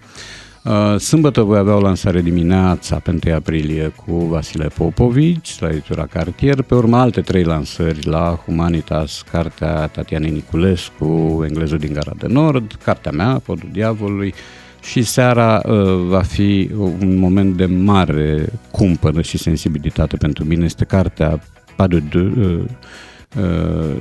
Sâmbătă 0.97 1.41
voi 1.41 1.57
avea 1.57 1.75
o 1.75 1.79
lansare 1.79 2.21
dimineața 2.21 2.95
pe 2.95 3.19
1 3.25 3.35
aprilie 3.35 3.93
cu 4.05 4.15
Vasile 4.15 4.67
Popovici 4.67 5.59
la 5.59 5.69
editura 5.69 6.05
Cartier, 6.05 6.61
pe 6.61 6.75
urmă 6.75 6.97
alte 6.97 7.21
trei 7.21 7.43
lansări 7.43 8.07
la 8.07 8.41
Humanitas, 8.45 9.23
cartea 9.31 9.87
Tatianei 9.87 10.31
Niculescu, 10.31 11.43
Englezul 11.47 11.77
din 11.77 11.93
Gara 11.93 12.11
de 12.17 12.27
Nord, 12.27 12.77
cartea 12.83 13.11
mea, 13.11 13.41
Podul 13.45 13.69
Diavolului, 13.71 14.33
și 14.81 15.03
seara 15.03 15.61
uh, 15.65 16.05
va 16.07 16.21
fi 16.21 16.69
un 16.77 17.17
moment 17.17 17.57
de 17.57 17.65
mare 17.65 18.49
cumpănă 18.71 19.21
și 19.21 19.37
sensibilitate 19.37 20.17
pentru 20.17 20.43
mine. 20.43 20.65
Este 20.65 20.85
cartea 20.85 21.41
Pas 21.75 21.87
de 21.87 21.99
deux, 21.99 22.35
uh, 22.35 22.45
uh, 22.45 22.63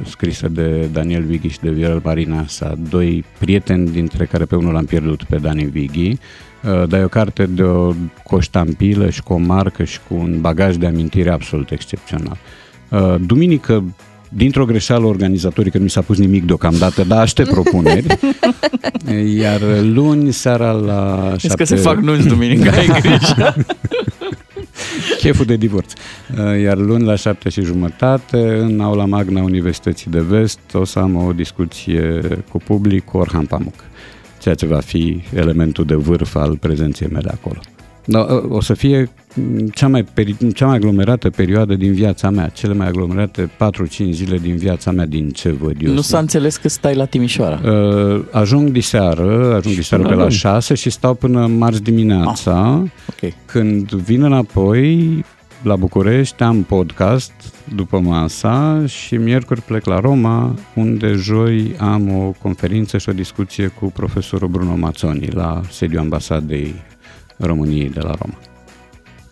scrisă 0.04 0.48
de 0.48 0.88
Daniel 0.92 1.22
Vighi 1.22 1.48
și 1.48 1.60
de 1.60 1.70
Viorel 1.70 2.00
Marinasa, 2.04 2.74
doi 2.90 3.24
prieteni 3.38 3.90
dintre 3.90 4.24
care 4.24 4.44
pe 4.44 4.56
unul 4.56 4.72
l-am 4.72 4.84
pierdut 4.84 5.22
pe 5.22 5.36
Dani 5.36 5.64
Vighi, 5.64 6.08
uh, 6.08 6.88
dar 6.88 7.00
e 7.00 7.04
o 7.04 7.08
carte 7.08 7.46
de 7.46 7.62
o, 7.62 7.92
cu 8.24 8.34
o 8.34 8.40
ștampilă 8.40 9.10
și 9.10 9.22
cu 9.22 9.32
o 9.32 9.36
marcă 9.36 9.84
și 9.84 9.98
cu 10.08 10.14
un 10.14 10.40
bagaj 10.40 10.76
de 10.76 10.86
amintire 10.86 11.30
absolut 11.30 11.70
excepțional. 11.70 12.36
Uh, 12.88 13.14
duminică 13.26 13.84
Dintr-o 14.30 14.64
greșeală 14.64 15.06
organizatorică 15.06 15.78
nu 15.78 15.84
mi 15.84 15.90
s-a 15.90 16.00
pus 16.00 16.18
nimic 16.18 16.44
deocamdată, 16.44 17.04
dar 17.04 17.20
aștept 17.20 17.50
propuneri. 17.50 18.06
Iar 19.40 19.60
luni 19.82 20.32
seara 20.32 20.70
la 20.70 21.32
Știți 21.36 21.56
că 21.56 21.64
se 21.64 21.76
fac 21.76 21.96
nunți 21.96 22.26
duminica, 22.26 22.70
ai 22.70 22.86
grijă. 22.86 23.54
Cheful 25.18 25.44
de 25.44 25.56
divorț. 25.56 25.92
Uh, 25.92 26.60
Iar 26.60 26.76
luni 26.76 27.04
la 27.04 27.14
șapte 27.14 27.48
și 27.48 27.62
jumătate, 27.62 28.58
în 28.58 28.80
aula 28.80 29.04
magna 29.04 29.42
Universității 29.42 30.10
de 30.10 30.20
Vest, 30.20 30.60
o 30.72 30.84
să 30.84 30.98
am 30.98 31.16
o 31.16 31.32
discuție 31.32 32.20
cu 32.50 32.58
public 32.58 33.04
cu 33.04 33.16
Orhan 33.16 33.46
Pamuk, 33.46 33.84
ceea 34.40 34.54
ce 34.54 34.66
va 34.66 34.80
fi 34.80 35.22
elementul 35.34 35.84
de 35.84 35.94
vârf 35.94 36.34
al 36.34 36.56
prezenței 36.56 37.08
mele 37.12 37.30
acolo. 37.32 37.60
Da, 38.04 38.26
o 38.48 38.60
să 38.60 38.74
fie 38.74 38.98
mm, 39.00 39.17
cea 39.74 39.88
mai, 39.88 40.02
peri- 40.04 40.52
cea 40.54 40.66
mai 40.66 40.76
aglomerată 40.76 41.30
perioadă 41.30 41.74
din 41.74 41.92
viața 41.92 42.30
mea, 42.30 42.48
cele 42.48 42.74
mai 42.74 42.86
aglomerate 42.86 43.50
4-5 43.56 44.10
zile 44.10 44.38
din 44.38 44.56
viața 44.56 44.90
mea 44.90 45.06
din 45.06 45.30
ce 45.30 45.50
văd 45.50 45.76
eu. 45.80 45.92
Nu 45.92 46.00
s-a 46.00 46.18
înțeles 46.18 46.56
că 46.56 46.68
stai 46.68 46.94
la 46.94 47.04
Timișoara. 47.04 47.60
Uh, 47.70 48.24
ajung 48.30 48.68
diseară, 48.70 49.54
ajung 49.54 49.74
diseară 49.74 50.02
pe 50.02 50.08
până 50.08 50.20
la 50.20 50.26
luni. 50.26 50.38
6 50.38 50.74
și 50.74 50.90
stau 50.90 51.14
până 51.14 51.46
marți 51.46 51.82
dimineața. 51.82 52.82
Ah, 52.84 52.90
ok. 53.22 53.32
Când 53.46 53.90
vin 53.90 54.22
înapoi 54.22 55.24
la 55.62 55.76
București, 55.76 56.42
am 56.42 56.62
podcast 56.62 57.32
după 57.74 57.98
masa 58.00 58.82
și 58.86 59.16
miercuri 59.16 59.62
plec 59.62 59.84
la 59.84 60.00
Roma, 60.00 60.54
unde 60.74 61.12
joi 61.12 61.74
am 61.78 62.08
o 62.16 62.32
conferință 62.42 62.98
și 62.98 63.08
o 63.08 63.12
discuție 63.12 63.66
cu 63.66 63.86
profesorul 63.86 64.48
Bruno 64.48 64.74
Mazzoni 64.76 65.28
la 65.30 65.60
sediul 65.70 66.00
ambasadei 66.00 66.74
României 67.36 67.88
de 67.88 68.00
la 68.00 68.14
Roma. 68.20 68.34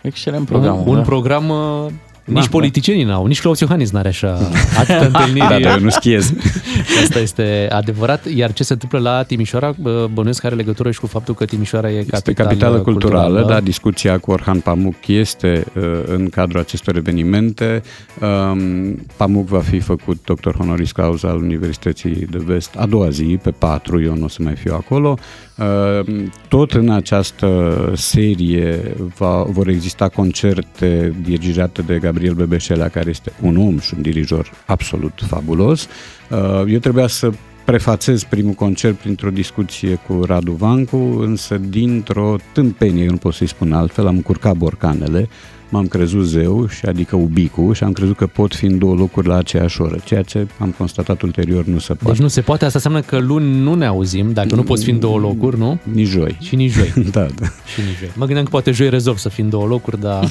Excelent 0.07 0.47
program. 0.47 0.83
un 0.87 0.95
da. 0.95 1.01
program 1.01 1.49
uh, 1.49 1.87
nici 2.27 2.43
da. 2.43 2.49
politicienii 2.51 3.05
n-au, 3.05 3.27
nici 3.27 3.41
Claus 3.41 3.61
Iohannis 3.61 3.91
n-are 3.91 4.09
așa 4.09 4.39
atâtea 4.81 5.07
întâlniri. 5.07 5.49
Da, 5.49 5.59
dar 5.59 5.77
eu 5.77 5.81
nu 5.81 5.91
schiez. 5.91 6.33
Asta 7.03 7.19
este 7.19 7.69
adevărat. 7.70 8.27
Iar 8.35 8.53
ce 8.53 8.65
se 8.65 8.73
întâmplă 8.73 8.99
la 8.99 9.23
Timișoara, 9.23 9.74
bă, 9.81 10.09
bănuiesc 10.12 10.41
că 10.41 10.47
are 10.47 10.55
legătură 10.55 10.91
și 10.91 11.01
cu 11.01 11.07
faptul 11.07 11.35
că 11.35 11.45
Timișoara 11.45 11.91
e 11.91 11.99
Este 11.99 12.11
capitală, 12.11 12.49
capitală 12.49 12.78
culturală, 12.81 13.23
culturală. 13.23 13.53
dar 13.53 13.62
discuția 13.62 14.19
cu 14.19 14.31
Orhan 14.31 14.61
Pamuk 14.61 15.07
este 15.07 15.65
uh, 15.74 15.83
în 16.07 16.28
cadrul 16.28 16.61
acestor 16.61 16.97
evenimente. 16.97 17.83
Um, 18.20 18.95
Pamuk 19.16 19.47
va 19.47 19.61
fi 19.61 19.78
făcut 19.78 20.24
doctor 20.24 20.55
honoris 20.57 20.93
causa 20.93 21.28
al 21.28 21.37
Universității 21.37 22.27
de 22.31 22.43
Vest 22.47 22.74
a 22.77 22.87
doua 22.87 23.09
zi, 23.09 23.39
pe 23.43 23.51
4, 23.51 24.03
eu 24.03 24.16
nu 24.16 24.24
o 24.24 24.28
să 24.28 24.39
mai 24.43 24.55
fiu 24.55 24.74
acolo. 24.74 25.19
Uh, 25.59 26.27
tot 26.49 26.73
în 26.73 26.91
această 26.91 27.93
serie 27.95 28.95
va, 29.16 29.43
vor 29.43 29.69
exista 29.69 30.09
concerte 30.09 31.15
dirigate 31.23 31.83
de 31.83 31.99
Gabriel 31.99 32.35
Bebeșelea, 32.35 32.89
care 32.89 33.11
este 33.11 33.33
un 33.43 33.57
om 33.57 33.78
și 33.78 33.95
un 33.97 34.03
dirijor 34.03 34.51
absolut 34.66 35.12
fabulos. 35.27 35.89
Uh, 36.31 36.62
eu 36.66 36.78
trebuia 36.78 37.07
să 37.07 37.31
prefațez 37.65 38.23
primul 38.23 38.53
concert 38.53 38.97
printr-o 38.97 39.31
discuție 39.31 39.95
cu 39.95 40.24
Radu 40.24 40.53
Vancu, 40.53 40.97
însă 40.97 41.59
dintr-o 41.59 42.37
tâmpenie, 42.53 43.05
eu 43.05 43.11
nu 43.11 43.16
pot 43.16 43.35
să-i 43.35 43.47
spun 43.47 43.73
altfel, 43.73 44.07
am 44.07 44.15
încurcat 44.15 44.57
borcanele, 44.57 45.28
m-am 45.68 45.86
crezut 45.86 46.24
zeu, 46.24 46.68
și 46.68 46.86
adică 46.86 47.16
ubicu, 47.16 47.72
și 47.72 47.84
am 47.84 47.93
crezut 47.93 48.16
că 48.16 48.26
pot 48.26 48.55
fi 48.55 48.64
în 48.64 48.78
două 48.78 48.94
locuri 48.94 49.26
la 49.26 49.36
aceeași 49.36 49.80
oră, 49.80 49.97
ceea 50.05 50.22
ce 50.22 50.47
am 50.59 50.74
constatat 50.78 51.22
ulterior 51.22 51.64
nu 51.64 51.78
se 51.78 51.94
poate. 51.94 52.12
Deci 52.12 52.22
nu 52.22 52.28
se 52.28 52.40
poate, 52.40 52.64
asta 52.64 52.78
înseamnă 52.84 53.01
că 53.06 53.18
luni 53.18 53.59
nu 53.60 53.74
ne 53.74 53.86
auzim, 53.86 54.32
dacă 54.32 54.55
nu 54.55 54.62
poți 54.62 54.84
fi 54.84 54.90
în 54.90 54.98
două 54.98 55.18
locuri, 55.18 55.59
nu? 55.59 55.78
Nici 55.93 56.06
joi. 56.06 56.36
Și 56.40 56.56
nici 56.56 56.72
joi. 56.72 56.93
da, 57.12 57.20
da. 57.20 57.47
Și 57.47 57.80
nici 57.80 57.98
joi. 57.98 58.10
Mă 58.14 58.24
gândeam 58.24 58.44
că 58.44 58.51
poate 58.51 58.70
joi 58.70 58.88
rezolv 58.88 59.16
să 59.16 59.28
fii 59.28 59.43
în 59.43 59.51
două 59.51 59.66
locuri, 59.66 60.01
dar 60.01 60.28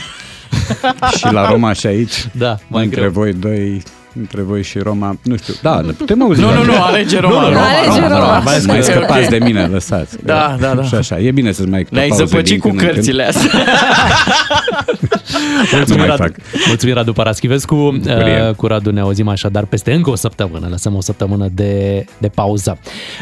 și 1.17 1.31
la 1.31 1.49
Roma 1.49 1.73
și 1.73 1.87
aici, 1.87 2.29
da, 2.31 2.57
mai 2.67 2.83
între 2.83 2.99
greu. 2.99 3.11
voi 3.11 3.33
doi, 3.33 3.83
între 4.19 4.41
voi 4.41 4.63
și 4.63 4.79
Roma. 4.79 5.17
Nu 5.23 5.37
știu. 5.37 5.53
Da, 5.61 5.81
ne 5.81 5.91
putem 5.91 6.21
auzi. 6.21 6.39
Nu, 6.41 6.47
la- 6.47 6.53
nu, 6.53 6.63
nu, 6.63 6.81
alege 6.81 7.19
Roma. 7.19 7.33
Nu, 7.41 7.47
nu, 7.47 7.53
Roma, 7.53 7.65
Alege 7.67 7.99
Roma, 7.99 8.07
Roma. 8.07 8.19
Roma. 8.19 8.39
Mai 8.39 8.53
să 8.55 8.67
mai 8.67 8.77
Ok, 8.77 8.83
scăpați 8.83 9.23
ok. 9.23 9.29
de 9.29 9.37
mine, 9.43 9.65
lăsați. 9.65 10.17
Da, 10.23 10.55
da, 10.59 10.73
da. 10.73 10.83
Și 10.83 10.95
așa, 10.95 11.19
e 11.19 11.31
bine 11.31 11.51
să-ți 11.51 11.69
mai 11.69 11.85
Ne-ai 11.89 12.07
pauze 12.07 12.23
din 12.23 12.31
zăpăcit 12.31 12.61
cu 12.61 12.67
când 12.67 12.79
în 12.79 12.85
când. 12.85 12.95
cărțile 12.95 13.23
astea. 13.23 13.49
Mulțumim, 15.73 15.99
mai 15.99 16.07
Radu, 16.07 16.21
fac. 16.21 16.31
mulțumim 16.67 16.95
Radu 16.95 17.13
Paraschivescu. 17.13 17.75
Bucurie. 17.75 18.45
Uh, 18.49 18.55
Cu 18.55 18.67
Radu 18.67 18.91
ne 18.91 18.99
auzim 18.99 19.27
așadar 19.27 19.63
peste 19.65 19.93
încă 19.93 20.09
o 20.09 20.15
săptămână. 20.15 20.67
Lăsăm 20.69 20.95
o 20.95 21.01
săptămână 21.01 21.47
de, 21.51 22.05
de 22.17 22.27
pauză. 22.27 22.77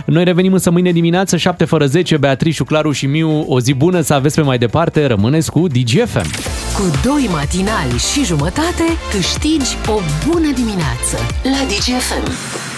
Noi 0.06 0.24
revenim 0.24 0.54
însă 0.54 0.70
mâine 0.72 0.92
dimineață, 0.92 1.38
7 1.38 1.66
fără 1.66 1.86
10, 1.86 2.18
Beatrice, 2.18 2.64
Claru 2.64 2.92
și 2.92 3.06
Miu. 3.06 3.46
O 3.48 3.60
zi 3.60 3.74
bună 3.74 4.02
să 4.02 4.14
aveți 4.14 4.36
pe 4.36 4.42
mai 4.42 4.58
departe. 4.58 5.06
Rămâneți 5.06 5.52
cu 5.52 5.68
DGFM. 5.68 6.30
Cu 6.76 6.84
doi 7.04 7.30
matinali 7.32 7.98
și 8.14 8.26
jumătate 8.26 8.84
câștigi 9.12 9.78
o 9.88 10.00
bună 10.28 10.48
dimineață 10.84 11.18
la 11.44 11.66
DGFM. 11.66 12.73